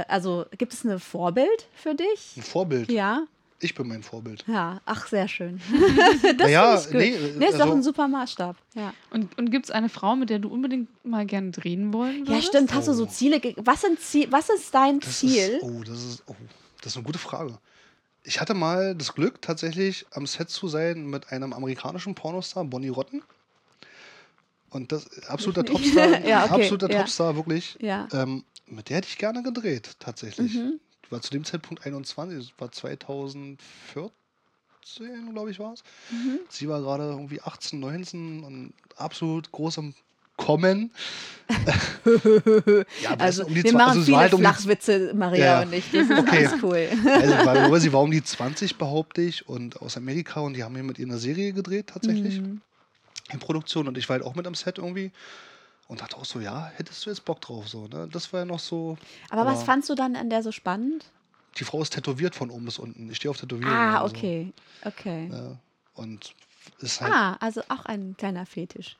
also 0.07 0.45
gibt 0.57 0.73
es 0.73 0.83
ein 0.83 0.99
Vorbild 0.99 1.67
für 1.73 1.95
dich? 1.95 2.33
Ein 2.37 2.43
Vorbild. 2.43 2.91
Ja. 2.91 3.23
Ich 3.59 3.73
bin 3.73 3.87
mein 3.87 4.03
Vorbild. 4.03 4.43
Ja, 4.47 4.81
ach, 4.85 5.07
sehr 5.07 5.27
schön. 5.27 5.59
naja, 6.37 6.77
Finde 6.77 7.05
ich 7.05 7.13
gut. 7.13 7.21
nee, 7.23 7.37
nee, 7.39 7.45
ist 7.47 7.55
doch 7.55 7.61
also- 7.61 7.73
ein 7.73 7.81
super 7.83 8.07
Maßstab. 8.07 8.55
Ja, 8.75 8.93
Und, 9.09 9.35
und 9.37 9.49
gibt 9.49 9.65
es 9.65 9.71
eine 9.71 9.89
Frau, 9.89 10.15
mit 10.15 10.29
der 10.29 10.37
du 10.39 10.49
unbedingt 10.49 10.89
mal 11.03 11.25
gerne 11.25 11.49
drehen 11.51 11.91
wollen 11.91 12.27
würdest? 12.27 12.43
ja 12.45 12.49
stimmt. 12.59 12.73
Hast 12.73 12.87
du 12.87 12.93
so 12.93 13.03
Oh. 13.05 13.07
Ziele? 13.07 13.41
Was, 13.57 13.81
sind 13.81 13.99
Ziel, 13.99 14.31
was 14.31 14.49
ist 14.49 14.73
dein 14.75 14.99
Das 14.99 15.19
Ziel? 15.19 15.55
Ist, 15.55 15.63
oh, 15.63 15.81
das 15.83 16.03
ist, 16.03 16.23
oh, 16.27 16.35
das 16.81 16.91
ist 16.91 16.97
eine 16.97 17.05
gute 17.05 17.17
Frage. 17.19 17.57
Ich 18.23 18.39
hatte 18.41 18.53
mal 18.53 18.93
das 18.93 19.13
Glück, 19.15 19.41
tatsächlich 19.41 20.05
am 20.11 20.27
Set 20.27 20.49
zu 20.51 20.67
sein 20.67 21.07
mit 21.07 21.31
einem 21.31 21.51
amerikanischen 21.53 22.13
Pornostar, 22.13 22.63
Bonnie 22.65 22.89
Rotten. 22.89 23.23
Und 24.69 24.91
das 24.91 25.07
absoluter. 25.29 25.63
Topstar, 25.65 26.25
Ja, 26.25 26.43
okay, 26.43 26.53
absoluter 26.53 26.91
ja. 26.91 26.99
Topstar, 26.99 27.35
wirklich. 27.35 27.77
Ja. 27.79 28.07
Ähm, 28.13 28.43
mit 28.67 28.89
der 28.89 28.97
hätte 28.97 29.07
ich 29.09 29.17
gerne 29.17 29.41
gedreht, 29.41 29.95
tatsächlich. 29.99 30.53
Mhm. 30.55 30.79
War 31.09 31.21
zu 31.21 31.31
dem 31.31 31.43
Zeitpunkt 31.45 31.85
21, 31.85 32.37
das 32.37 32.53
war 32.59 32.71
2014, 32.71 33.59
glaube 35.33 35.51
ich, 35.51 35.59
war 35.59 35.73
es. 35.73 35.83
Mhm. 36.11 36.39
Sie 36.49 36.67
war 36.67 36.81
gerade 36.81 37.03
irgendwie 37.03 37.41
18, 37.41 37.79
19 37.79 38.43
und 38.43 38.73
absolut 38.97 39.51
groß 39.51 39.77
am 39.79 39.93
Kommen. 40.37 40.91
ja, 43.01 43.15
Also, 43.17 43.45
um 43.45 43.53
die 43.55 43.63
wir 43.63 43.73
machen 43.73 43.89
also 43.89 44.01
viele 44.03 44.17
halt 44.17 44.33
um 44.35 44.41
Flachwitze, 44.41 45.13
Maria 45.15 45.45
Ja. 45.45 45.61
und 45.61 45.73
ich. 45.73 45.85
Das 45.91 46.09
ist 46.09 46.19
Okay. 46.19 46.43
ganz 46.43 46.61
cool. 46.63 46.89
Also, 47.05 47.33
weil, 47.45 47.79
sie 47.81 47.91
war 47.93 48.01
um 48.01 48.11
die 48.11 48.23
20, 48.23 48.77
behaupte 48.77 49.21
ich, 49.21 49.47
und 49.47 49.81
aus 49.81 49.97
Amerika 49.97 50.41
und 50.41 50.53
die 50.53 50.63
haben 50.63 50.75
hier 50.75 50.83
mit 50.83 50.99
ihr 50.99 51.05
eine 51.07 51.17
Serie 51.17 51.53
gedreht, 51.53 51.87
tatsächlich, 51.87 52.39
Mhm. 52.41 52.61
in 53.31 53.39
Produktion. 53.39 53.87
Und 53.87 53.97
ich 53.97 54.07
war 54.09 54.15
halt 54.17 54.23
auch 54.25 54.35
mit 54.35 54.45
am 54.45 54.53
Set 54.55 54.77
irgendwie 54.77 55.11
und 55.87 56.01
dachte 56.01 56.17
auch 56.17 56.25
so, 56.25 56.39
ja, 56.39 56.71
hättest 56.75 57.05
du 57.05 57.09
jetzt 57.09 57.25
Bock 57.25 57.41
drauf, 57.41 57.67
so, 57.67 57.87
ne? 57.87 58.07
Das 58.11 58.31
war 58.33 58.41
ja 58.41 58.45
noch 58.45 58.59
so. 58.59 58.97
Aber 59.29 59.45
was 59.45 59.57
aber 59.57 59.65
fandst 59.65 59.89
du 59.89 59.95
dann 59.95 60.15
an 60.15 60.29
der 60.29 60.43
so 60.43 60.51
spannend? 60.51 61.05
Die 61.57 61.63
Frau 61.63 61.81
ist 61.81 61.93
tätowiert 61.93 62.35
von 62.35 62.51
oben 62.51 62.65
bis 62.65 62.77
unten. 62.77 63.09
Ich 63.09 63.17
stehe 63.17 63.29
auf 63.31 63.37
Tätowierungen. 63.37 63.79
Ah, 63.79 64.01
also, 64.01 64.15
okay. 64.15 64.53
Okay. 64.85 65.29
Ja, 65.31 65.57
und 65.95 66.35
ist 66.79 67.01
halt, 67.01 67.13
Ah, 67.13 67.33
also 67.39 67.61
auch 67.69 67.85
ein 67.85 68.15
kleiner 68.17 68.45
Fetisch. 68.45 68.97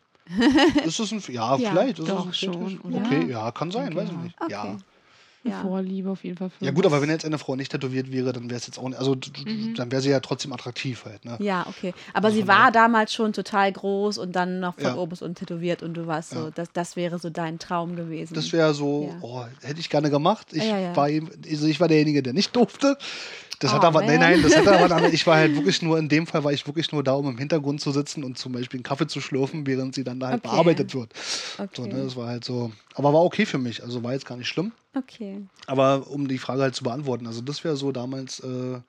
ist 0.85 0.99
es 0.99 1.11
ein, 1.11 1.21
ja, 1.33 1.57
Ja, 1.59 1.69
vielleicht 1.71 1.99
ist 1.99 2.09
doch 2.09 2.19
es 2.19 2.25
ein 2.25 2.53
schon, 2.53 2.81
oder? 2.81 2.97
Okay, 3.05 3.29
ja, 3.29 3.51
kann 3.51 3.71
sein, 3.71 3.95
weiß 3.95 4.09
ich 4.09 4.15
nicht. 4.17 4.41
Okay. 4.41 4.51
Ja. 4.53 4.77
Ja. 5.49 5.61
Vorliebe 5.61 6.09
auf 6.09 6.23
jeden 6.23 6.37
Fall 6.37 6.49
für 6.49 6.63
Ja 6.65 6.71
gut, 6.71 6.85
aber 6.85 7.01
wenn 7.01 7.09
jetzt 7.09 7.25
eine 7.25 7.37
Frau 7.37 7.55
nicht 7.55 7.71
tätowiert 7.71 8.11
wäre, 8.11 8.33
dann 8.33 8.49
wäre 8.49 8.57
es 8.59 8.67
jetzt 8.67 8.77
auch 8.79 8.87
nicht, 8.89 8.97
also 8.99 9.15
Mhm. 9.45 9.73
dann 9.75 9.91
wäre 9.91 10.01
sie 10.01 10.09
ja 10.09 10.19
trotzdem 10.19 10.53
attraktiv 10.53 11.05
halt, 11.05 11.25
ne? 11.25 11.37
Ja, 11.39 11.65
okay. 11.67 11.93
Aber 12.13 12.27
Also 12.27 12.39
sie 12.39 12.47
war 12.47 12.71
damals 12.71 13.13
schon 13.13 13.33
total 13.33 13.71
groß 13.71 14.17
und 14.17 14.35
dann 14.35 14.59
noch 14.59 14.75
von 14.75 14.83
Ja. 14.83 14.95
oben 14.95 15.17
unten 15.19 15.35
tätowiert 15.35 15.83
und 15.83 15.93
du 15.95 16.07
warst 16.07 16.31
so, 16.31 16.45
Ja. 16.45 16.51
das, 16.51 16.69
das 16.73 16.95
wäre 16.95 17.19
so 17.19 17.29
dein 17.29 17.59
Traum 17.59 17.95
gewesen. 17.95 18.33
Das 18.33 18.51
wäre 18.53 18.73
so, 18.73 19.09
Ja. 19.09 19.17
oh, 19.21 19.45
hätte 19.61 19.79
ich 19.79 19.89
gerne 19.89 20.09
gemacht. 20.09 20.47
Ich 20.53 20.63
Ja, 20.63 20.77
ja. 20.79 20.95
war 20.95 21.09
eben, 21.09 21.29
also 21.49 21.67
ich 21.67 21.79
war 21.79 21.87
derjenige, 21.87 22.21
der 22.23 22.33
nicht 22.33 22.55
durfte. 22.55 22.97
Das 23.59 23.71
hat 23.73 23.83
Oh, 23.83 23.87
aber, 23.87 24.01
nein, 24.01 24.19
man. 24.19 24.29
nein, 24.33 24.41
das 24.43 24.55
hat 24.55 24.67
aber, 24.67 24.95
aber 24.95 25.11
ich 25.11 25.25
war 25.25 25.37
halt 25.37 25.55
wirklich 25.55 25.81
nur, 25.81 25.97
in 25.97 26.09
dem 26.09 26.27
Fall 26.27 26.43
war 26.43 26.53
ich 26.53 26.67
wirklich 26.67 26.91
nur 26.91 27.03
da, 27.03 27.13
um 27.13 27.27
im 27.27 27.39
Hintergrund 27.39 27.81
zu 27.81 27.91
sitzen 27.91 28.23
und 28.23 28.37
zum 28.37 28.51
Beispiel 28.51 28.77
einen 28.77 28.83
Kaffee 28.83 29.07
zu 29.07 29.19
schlürfen, 29.19 29.65
während 29.65 29.95
sie 29.95 30.03
dann 30.03 30.19
da 30.19 30.27
halt 30.27 30.45
Okay. 30.45 30.49
bearbeitet 30.53 30.93
wird. 30.93 31.11
okay. 31.57 31.69
So, 31.75 31.85
ne, 31.87 32.03
das 32.03 32.15
war 32.15 32.27
halt 32.27 32.45
so, 32.45 32.71
aber 32.93 33.13
war 33.13 33.23
okay 33.23 33.47
für 33.47 33.57
mich, 33.57 33.81
also 33.81 34.03
war 34.03 34.13
jetzt 34.13 34.27
gar 34.27 34.37
nicht 34.37 34.47
schlimm. 34.47 34.73
Okay. 34.97 35.45
Aber 35.67 36.07
um 36.07 36.27
die 36.27 36.37
Frage 36.37 36.61
halt 36.61 36.75
zu 36.75 36.83
beantworten, 36.83 37.27
also 37.27 37.41
das 37.41 37.63
wäre 37.63 37.75
so 37.77 37.91
damals, 37.91 38.39
äh, 38.39 38.79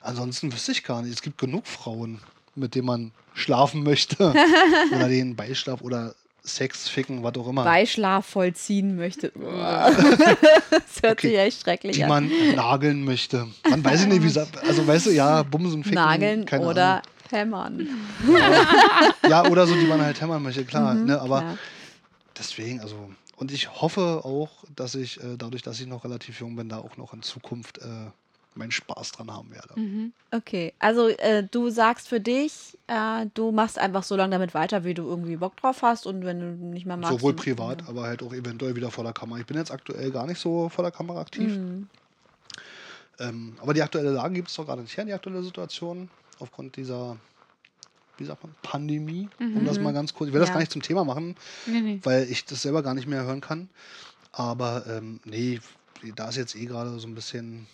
ansonsten 0.00 0.52
wüsste 0.52 0.72
ich 0.72 0.84
gar 0.84 1.02
nicht, 1.02 1.12
es 1.12 1.22
gibt 1.22 1.38
genug 1.38 1.66
Frauen, 1.66 2.20
mit 2.54 2.74
denen 2.74 2.86
man 2.86 3.12
schlafen 3.34 3.82
möchte 3.82 4.34
oder 4.94 5.08
denen 5.08 5.36
Beischlaf 5.36 5.80
oder 5.80 6.14
Sex, 6.46 6.88
Ficken, 6.90 7.22
was 7.22 7.34
auch 7.36 7.48
immer. 7.48 7.64
Beischlaf 7.64 8.26
vollziehen 8.26 8.96
möchte. 8.96 9.32
das 10.70 11.02
hört 11.02 11.18
Okay. 11.18 11.28
sich 11.28 11.38
echt 11.38 11.62
schrecklich 11.62 11.96
die 11.96 12.04
an. 12.04 12.08
man 12.10 12.30
nageln 12.54 13.02
möchte. 13.02 13.46
Man 13.68 13.82
weiß 13.82 14.02
ich 14.02 14.08
nicht, 14.08 14.22
wie 14.22 14.40
also 14.66 14.86
weißt 14.86 15.06
du, 15.06 15.10
ja, 15.10 15.42
Bumsen, 15.42 15.82
Ficken, 15.82 15.94
Nageln 15.94 16.46
oder 16.60 17.00
hämmern. 17.30 17.88
Ahnung. 18.26 19.16
Ja, 19.28 19.46
oder 19.46 19.66
so, 19.66 19.74
die 19.74 19.86
man 19.86 20.02
halt 20.02 20.20
hämmern 20.20 20.42
möchte, 20.42 20.64
klar. 20.64 20.94
Mhm, 20.94 21.06
ne, 21.06 21.20
aber 21.20 21.40
ja. 21.40 21.58
deswegen, 22.38 22.80
also, 22.80 23.10
und 23.36 23.52
ich 23.52 23.80
hoffe 23.80 24.22
auch, 24.24 24.64
dass 24.74 24.94
ich, 24.94 25.22
äh, 25.22 25.36
dadurch, 25.36 25.62
dass 25.62 25.80
ich 25.80 25.86
noch 25.86 26.04
relativ 26.04 26.40
jung 26.40 26.56
bin, 26.56 26.68
da 26.68 26.78
auch 26.78 26.96
noch 26.96 27.12
in 27.12 27.22
Zukunft 27.22 27.78
äh, 27.78 28.10
meinen 28.56 28.70
Spaß 28.70 29.12
dran 29.12 29.32
haben 29.32 29.50
werde. 29.50 29.78
Mhm. 29.78 30.12
Okay, 30.30 30.72
also 30.78 31.08
äh, 31.08 31.46
du 31.48 31.70
sagst 31.70 32.08
für 32.08 32.20
dich, 32.20 32.78
äh, 32.86 33.26
du 33.34 33.50
machst 33.50 33.78
einfach 33.78 34.02
so 34.02 34.16
lange 34.16 34.32
damit 34.32 34.54
weiter, 34.54 34.84
wie 34.84 34.94
du 34.94 35.02
irgendwie 35.04 35.36
Bock 35.36 35.56
drauf 35.56 35.82
hast 35.82 36.06
und 36.06 36.24
wenn 36.24 36.40
du 36.40 36.46
nicht 36.66 36.86
mehr 36.86 36.96
magst. 36.96 37.12
Sowohl 37.12 37.34
privat, 37.34 37.82
ja. 37.82 37.88
aber 37.88 38.04
halt 38.04 38.22
auch 38.22 38.32
eventuell 38.32 38.76
wieder 38.76 38.90
vor 38.90 39.04
der 39.04 39.12
Kamera. 39.12 39.40
Ich 39.40 39.46
bin 39.46 39.56
jetzt 39.56 39.70
aktuell 39.70 40.10
gar 40.10 40.26
nicht 40.26 40.38
so 40.40 40.68
vor 40.68 40.84
der 40.84 40.92
Kamera 40.92 41.20
aktiv. 41.20 41.56
Mhm. 41.56 41.88
Ähm, 43.18 43.56
aber 43.60 43.74
die 43.74 43.82
aktuelle 43.82 44.10
Lage 44.10 44.34
gibt 44.34 44.48
es 44.48 44.54
doch 44.54 44.66
gerade 44.66 44.82
nicht 44.82 44.96
her, 44.96 45.04
die 45.04 45.12
aktuelle 45.12 45.42
Situation, 45.42 46.08
aufgrund 46.40 46.76
dieser, 46.76 47.16
wie 48.18 48.24
sagt 48.24 48.42
man, 48.42 48.54
Pandemie. 48.62 49.28
Um 49.38 49.64
das 49.64 49.78
mal 49.80 49.92
ganz 49.92 50.14
kurz, 50.14 50.28
ich 50.28 50.32
will 50.34 50.40
das 50.40 50.48
Ja. 50.50 50.54
gar 50.54 50.60
nicht 50.60 50.72
zum 50.72 50.82
Thema 50.82 51.04
machen, 51.04 51.34
Nee, 51.66 51.80
nee. 51.80 52.00
weil 52.02 52.30
ich 52.30 52.44
das 52.44 52.62
selber 52.62 52.82
gar 52.82 52.94
nicht 52.94 53.06
mehr 53.08 53.24
hören 53.24 53.40
kann. 53.40 53.68
Aber 54.32 54.84
ähm, 54.86 55.20
nee, 55.24 55.60
da 56.16 56.28
ist 56.28 56.36
jetzt 56.36 56.54
eh 56.56 56.66
gerade 56.66 56.98
so 56.98 57.06
ein 57.08 57.14
bisschen 57.14 57.66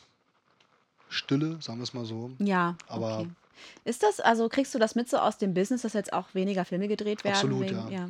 Stille, 1.08 1.58
sagen 1.60 1.78
wir 1.78 1.84
es 1.84 1.94
mal 1.94 2.04
so. 2.04 2.30
Ja, 2.38 2.76
Aber- 2.88 3.20
okay. 3.20 3.30
Ist 3.84 4.02
das, 4.02 4.20
also 4.20 4.48
kriegst 4.48 4.74
du 4.74 4.78
das 4.78 4.94
mit 4.94 5.10
so 5.10 5.18
aus 5.18 5.36
dem 5.36 5.52
Business, 5.52 5.82
dass 5.82 5.92
jetzt 5.92 6.14
auch 6.14 6.32
weniger 6.34 6.64
Filme 6.64 6.88
gedreht 6.88 7.24
werden? 7.24 7.34
Absolut, 7.34 7.60
wegen, 7.64 7.74
ja. 7.76 7.88
ja. 7.90 8.08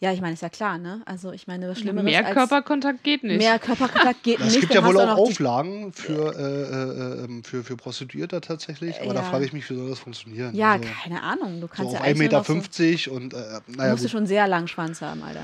Ja, 0.00 0.12
ich 0.12 0.20
meine, 0.20 0.34
ist 0.34 0.42
ja 0.42 0.48
klar, 0.48 0.78
ne? 0.78 1.02
Also 1.06 1.32
ich 1.32 1.46
meine, 1.46 1.68
was 1.68 1.78
Schlimmeres 1.80 2.04
Mehr 2.04 2.24
als 2.24 2.34
Körperkontakt 2.34 3.02
geht 3.02 3.24
nicht. 3.24 3.38
mehr 3.38 3.58
Körperkontakt 3.58 4.22
geht 4.22 4.38
Es 4.40 4.46
nicht. 4.46 4.60
gibt 4.60 4.74
dann 4.74 4.82
ja 4.82 4.88
wohl 4.88 4.94
du 4.94 5.00
auch 5.00 5.16
Auflagen 5.18 5.92
für, 5.92 6.34
äh, 6.36 7.22
äh, 7.22 7.24
ähm, 7.24 7.42
für, 7.42 7.64
für 7.64 7.76
Prostituierte 7.76 8.40
tatsächlich, 8.40 9.00
aber 9.02 9.14
da 9.14 9.20
Ja. 9.22 9.26
frage 9.30 9.44
ich 9.44 9.52
mich, 9.52 9.68
wie 9.68 9.74
soll 9.74 9.88
das 9.88 9.98
funktionieren? 9.98 10.54
Ja, 10.54 10.72
Also, 10.72 10.84
keine 11.02 11.22
Ahnung. 11.22 11.60
Du 11.60 11.66
so 11.66 11.68
kannst 11.68 11.94
auf 11.96 12.06
ja 12.06 12.12
1,50 12.12 12.14
nur 12.14 12.14
noch 12.14 12.48
Meter 12.48 12.98
so, 13.04 13.10
und 13.12 13.34
äh, 13.34 13.36
naja, 13.76 13.90
musst 13.92 14.04
du 14.04 14.06
gut. 14.08 14.10
schon 14.12 14.26
sehr 14.26 14.46
langen 14.46 14.68
Schwanz 14.68 15.00
haben, 15.02 15.22
Alter. 15.22 15.42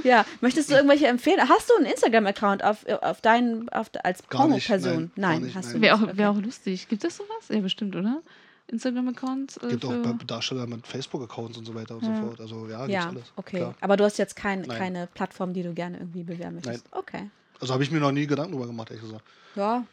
Ja, 0.03 0.26
möchtest 0.41 0.70
du 0.70 0.76
irgendwelche 0.76 1.08
empfehlen? 1.08 1.47
Hast 1.47 1.70
du 1.70 1.76
einen 1.78 1.86
Instagram-Account 1.86 2.64
auf, 2.64 2.86
auf 3.01 3.22
deinen, 3.22 3.70
auf, 3.70 3.89
als 4.03 4.22
Porno-Person? 4.24 5.12
nein, 5.16 5.32
Nein, 5.34 5.41
nicht, 5.43 5.55
hast 5.55 5.66
nein. 5.68 5.76
du 5.76 5.82
Wäre 5.82 5.95
auch, 5.95 6.01
nicht. 6.01 6.18
wär 6.18 6.32
auch 6.32 6.38
lustig. 6.41 6.88
Gibt 6.88 7.03
es 7.03 7.18
sowas? 7.18 7.47
Ja, 7.49 7.60
bestimmt, 7.60 7.95
oder? 7.95 8.22
Instagram-Account? 8.68 9.60
Äh, 9.64 9.68
Gibt 9.70 9.86
auch 9.86 9.93
Darsteller 10.26 10.68
mit 10.68 10.86
Facebook-Accounts 10.86 11.58
und 11.58 11.66
so 11.66 11.74
weiter 11.74 11.95
und 11.95 12.03
so 12.03 12.14
fort. 12.14 12.39
Also 12.41 12.68
ja, 12.68 12.86
gibt's 12.86 12.93
Ja, 13.03 13.10
alles. 13.10 13.24
okay. 13.36 13.58
Klar. 13.58 13.76
Aber 13.80 13.97
du 13.97 14.03
hast 14.03 14.18
jetzt 14.18 14.36
kein, 14.36 14.62
Nein. 14.62 14.78
keine 14.78 15.08
Plattform, 15.08 15.53
die 15.53 15.64
du 15.64 15.74
gerne 15.74 15.97
irgendwie 15.97 16.24
bewerben 16.24 16.55
möchtest? 16.55 16.86
Okay. 16.91 17.30
Also 17.62 17.74
habe 17.74 17.84
ich 17.84 17.91
mir 17.91 17.99
noch 17.99 18.12
nie 18.12 18.28
Gedanken 18.28 18.51
drüber 18.53 18.68
gemacht, 18.68 18.89
ehrlich 18.91 19.03
gesagt. 19.05 19.24
Ja. 19.55 19.86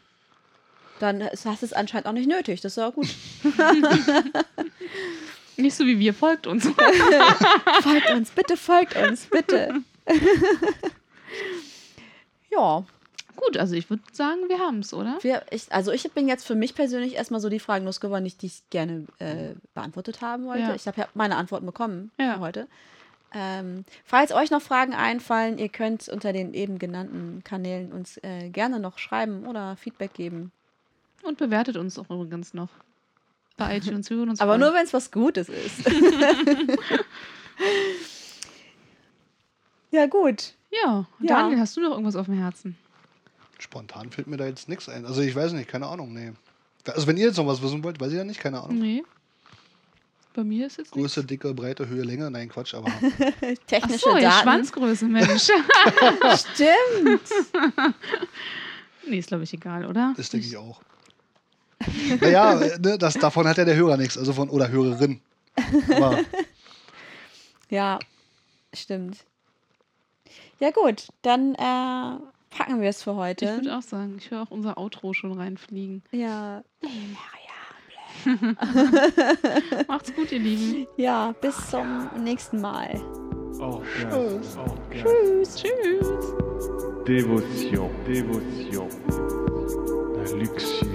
Dann 0.99 1.23
hast 1.23 1.45
du 1.45 1.65
es 1.65 1.73
anscheinend 1.73 2.07
auch 2.07 2.13
nicht 2.13 2.27
nötig. 2.29 2.61
Das 2.61 2.73
ist 2.73 2.77
ja 2.77 2.89
gut. 2.89 3.07
Nicht 5.57 5.75
so 5.75 5.85
wie 5.85 5.99
wir, 5.99 6.13
folgt 6.13 6.47
uns. 6.47 6.67
folgt 7.81 8.09
uns, 8.11 8.31
bitte 8.31 8.57
folgt 8.57 8.97
uns, 8.97 9.25
bitte. 9.27 9.81
ja. 12.51 12.83
Gut, 13.37 13.57
also 13.57 13.75
ich 13.75 13.89
würde 13.89 14.03
sagen, 14.13 14.47
wir 14.47 14.59
haben 14.59 14.79
es, 14.79 14.93
oder? 14.93 15.17
Wir, 15.21 15.43
ich, 15.51 15.71
also 15.71 15.91
ich 15.91 16.09
bin 16.11 16.27
jetzt 16.29 16.45
für 16.45 16.55
mich 16.55 16.73
persönlich 16.73 17.15
erstmal 17.15 17.41
so 17.41 17.49
die 17.49 17.59
Fragen 17.59 17.85
losgeworden, 17.85 18.25
die 18.25 18.45
ich 18.45 18.63
gerne 18.69 19.05
äh, 19.19 19.55
beantwortet 19.73 20.21
haben 20.21 20.45
wollte. 20.45 20.61
Ja. 20.63 20.75
Ich 20.75 20.87
habe 20.87 21.01
ja 21.01 21.07
meine 21.13 21.35
Antworten 21.35 21.65
bekommen 21.65 22.11
Ja. 22.17 22.39
heute. 22.39 22.67
Ähm, 23.33 23.83
falls 24.05 24.31
euch 24.31 24.51
noch 24.51 24.61
Fragen 24.61 24.93
einfallen, 24.93 25.57
ihr 25.57 25.67
könnt 25.67 26.07
unter 26.07 26.31
den 26.31 26.53
eben 26.53 26.79
genannten 26.79 27.43
Kanälen 27.43 27.91
uns 27.91 28.17
äh, 28.23 28.49
gerne 28.49 28.79
noch 28.79 28.97
schreiben 28.97 29.45
oder 29.45 29.75
Feedback 29.75 30.13
geben. 30.13 30.53
Und 31.25 31.37
bewertet 31.37 31.77
uns 31.77 31.97
auch 31.97 32.09
übrigens 32.09 32.53
noch. 32.53 32.69
Bei 33.57 33.77
iTunes. 33.77 34.09
Wir 34.09 34.21
uns 34.21 34.39
Aber 34.41 34.57
nur, 34.57 34.73
wenn 34.73 34.85
es 34.85 34.93
was 34.93 35.11
Gutes 35.11 35.49
ist. 35.49 35.89
ja, 39.91 40.05
gut. 40.07 40.53
Ja, 40.71 41.05
Ja. 41.19 41.41
Daniel, 41.41 41.59
hast 41.59 41.75
du 41.77 41.81
noch 41.81 41.91
irgendwas 41.91 42.15
auf 42.15 42.25
dem 42.25 42.37
Herzen? 42.37 42.77
Spontan 43.59 44.11
fällt 44.11 44.27
mir 44.27 44.37
da 44.37 44.45
jetzt 44.45 44.67
nichts 44.67 44.89
ein. 44.89 45.05
Also 45.05 45.21
ich 45.21 45.33
weiß 45.35 45.53
nicht, 45.53 45.69
keine 45.69 45.87
Ahnung, 45.87 46.13
nee. 46.13 46.33
Also 46.85 47.07
wenn 47.07 47.17
ihr 47.17 47.27
jetzt 47.27 47.37
noch 47.37 47.47
was 47.47 47.61
wissen 47.61 47.83
wollt, 47.83 47.99
weiß 47.99 48.11
ich 48.11 48.17
ja 48.17 48.23
nicht, 48.23 48.39
keine 48.39 48.61
Ahnung. 48.61 48.77
Nee. 48.77 49.03
Bei 50.33 50.43
mir 50.43 50.67
ist 50.67 50.77
jetzt 50.77 50.93
nichts. 50.93 51.15
Größe, 51.15 51.23
Dicke, 51.25 51.53
Breite, 51.53 51.87
Höhe, 51.87 52.03
Länge, 52.03 52.29
nein, 52.29 52.49
Quatsch, 52.49 52.73
aber 52.73 52.87
Ach 52.91 53.55
Technische 53.65 53.99
so, 53.99 54.17
ja, 54.17 54.29
Daten. 54.31 54.43
Schwanzgröße, 54.43 55.05
Mensch. 55.05 55.43
Stimmt. 56.35 57.21
nee, 59.07 59.19
ist, 59.19 59.29
glaube 59.29 59.45
ich, 59.45 59.53
egal, 59.53 59.85
oder? 59.85 60.13
das 60.17 60.29
denke 60.29 60.45
ich 60.45 60.57
auch. 60.57 60.81
Naja, 62.21 62.55
ne, 62.79 62.97
das, 62.97 63.15
davon 63.15 63.47
hat 63.47 63.57
ja 63.57 63.65
der 63.65 63.75
Hörer 63.75 63.97
nichts, 63.97 64.17
also 64.17 64.33
von, 64.33 64.49
oder 64.49 64.69
Hörerin. 64.69 65.21
Aber 65.95 66.19
Ja, 67.69 67.99
stimmt. 68.73 69.25
Ja, 70.59 70.71
gut. 70.71 71.07
Dann 71.21 71.55
äh, 71.55 72.19
packen 72.55 72.79
wir 72.81 72.89
es 72.89 73.03
für 73.03 73.11
Ich 73.11 73.17
heute. 73.17 73.55
würde 73.55 73.77
auch 73.77 73.81
sagen, 73.81 74.15
ich 74.19 74.31
höre 74.31 74.43
auch 74.43 74.51
unser 74.51 74.77
Outro 74.77 75.13
schon 75.13 75.33
reinfliegen. 75.33 76.01
Ja. 76.11 76.63
Macht's 79.87 80.13
gut, 80.15 80.31
ihr 80.31 80.39
Lieben. 80.39 80.87
Ja, 80.97 81.33
bis 81.41 81.69
zum 81.69 82.09
nächsten 82.23 82.61
Mal. 82.61 83.01
Orgasme, 83.59 84.39
orgasme. 84.57 84.79
Tschüss. 84.91 85.55
Tschüss. 85.55 86.07
Dévotion, 87.05 87.89
dévotion. 88.07 88.89
La 90.15 90.31
luxure, 90.31 90.87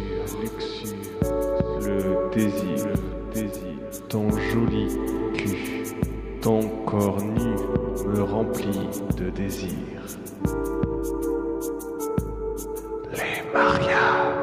désir, 2.35 2.87
désir, 3.35 4.07
ton 4.09 4.31
joli 4.31 4.89
cul, 5.35 5.95
ton 6.41 6.61
corps 6.87 7.23
nu 7.23 7.55
me 8.09 8.23
remplit 8.23 9.03
de 9.17 9.31
désir. 9.31 9.71
Les 13.13 13.53
mariages. 13.53 14.40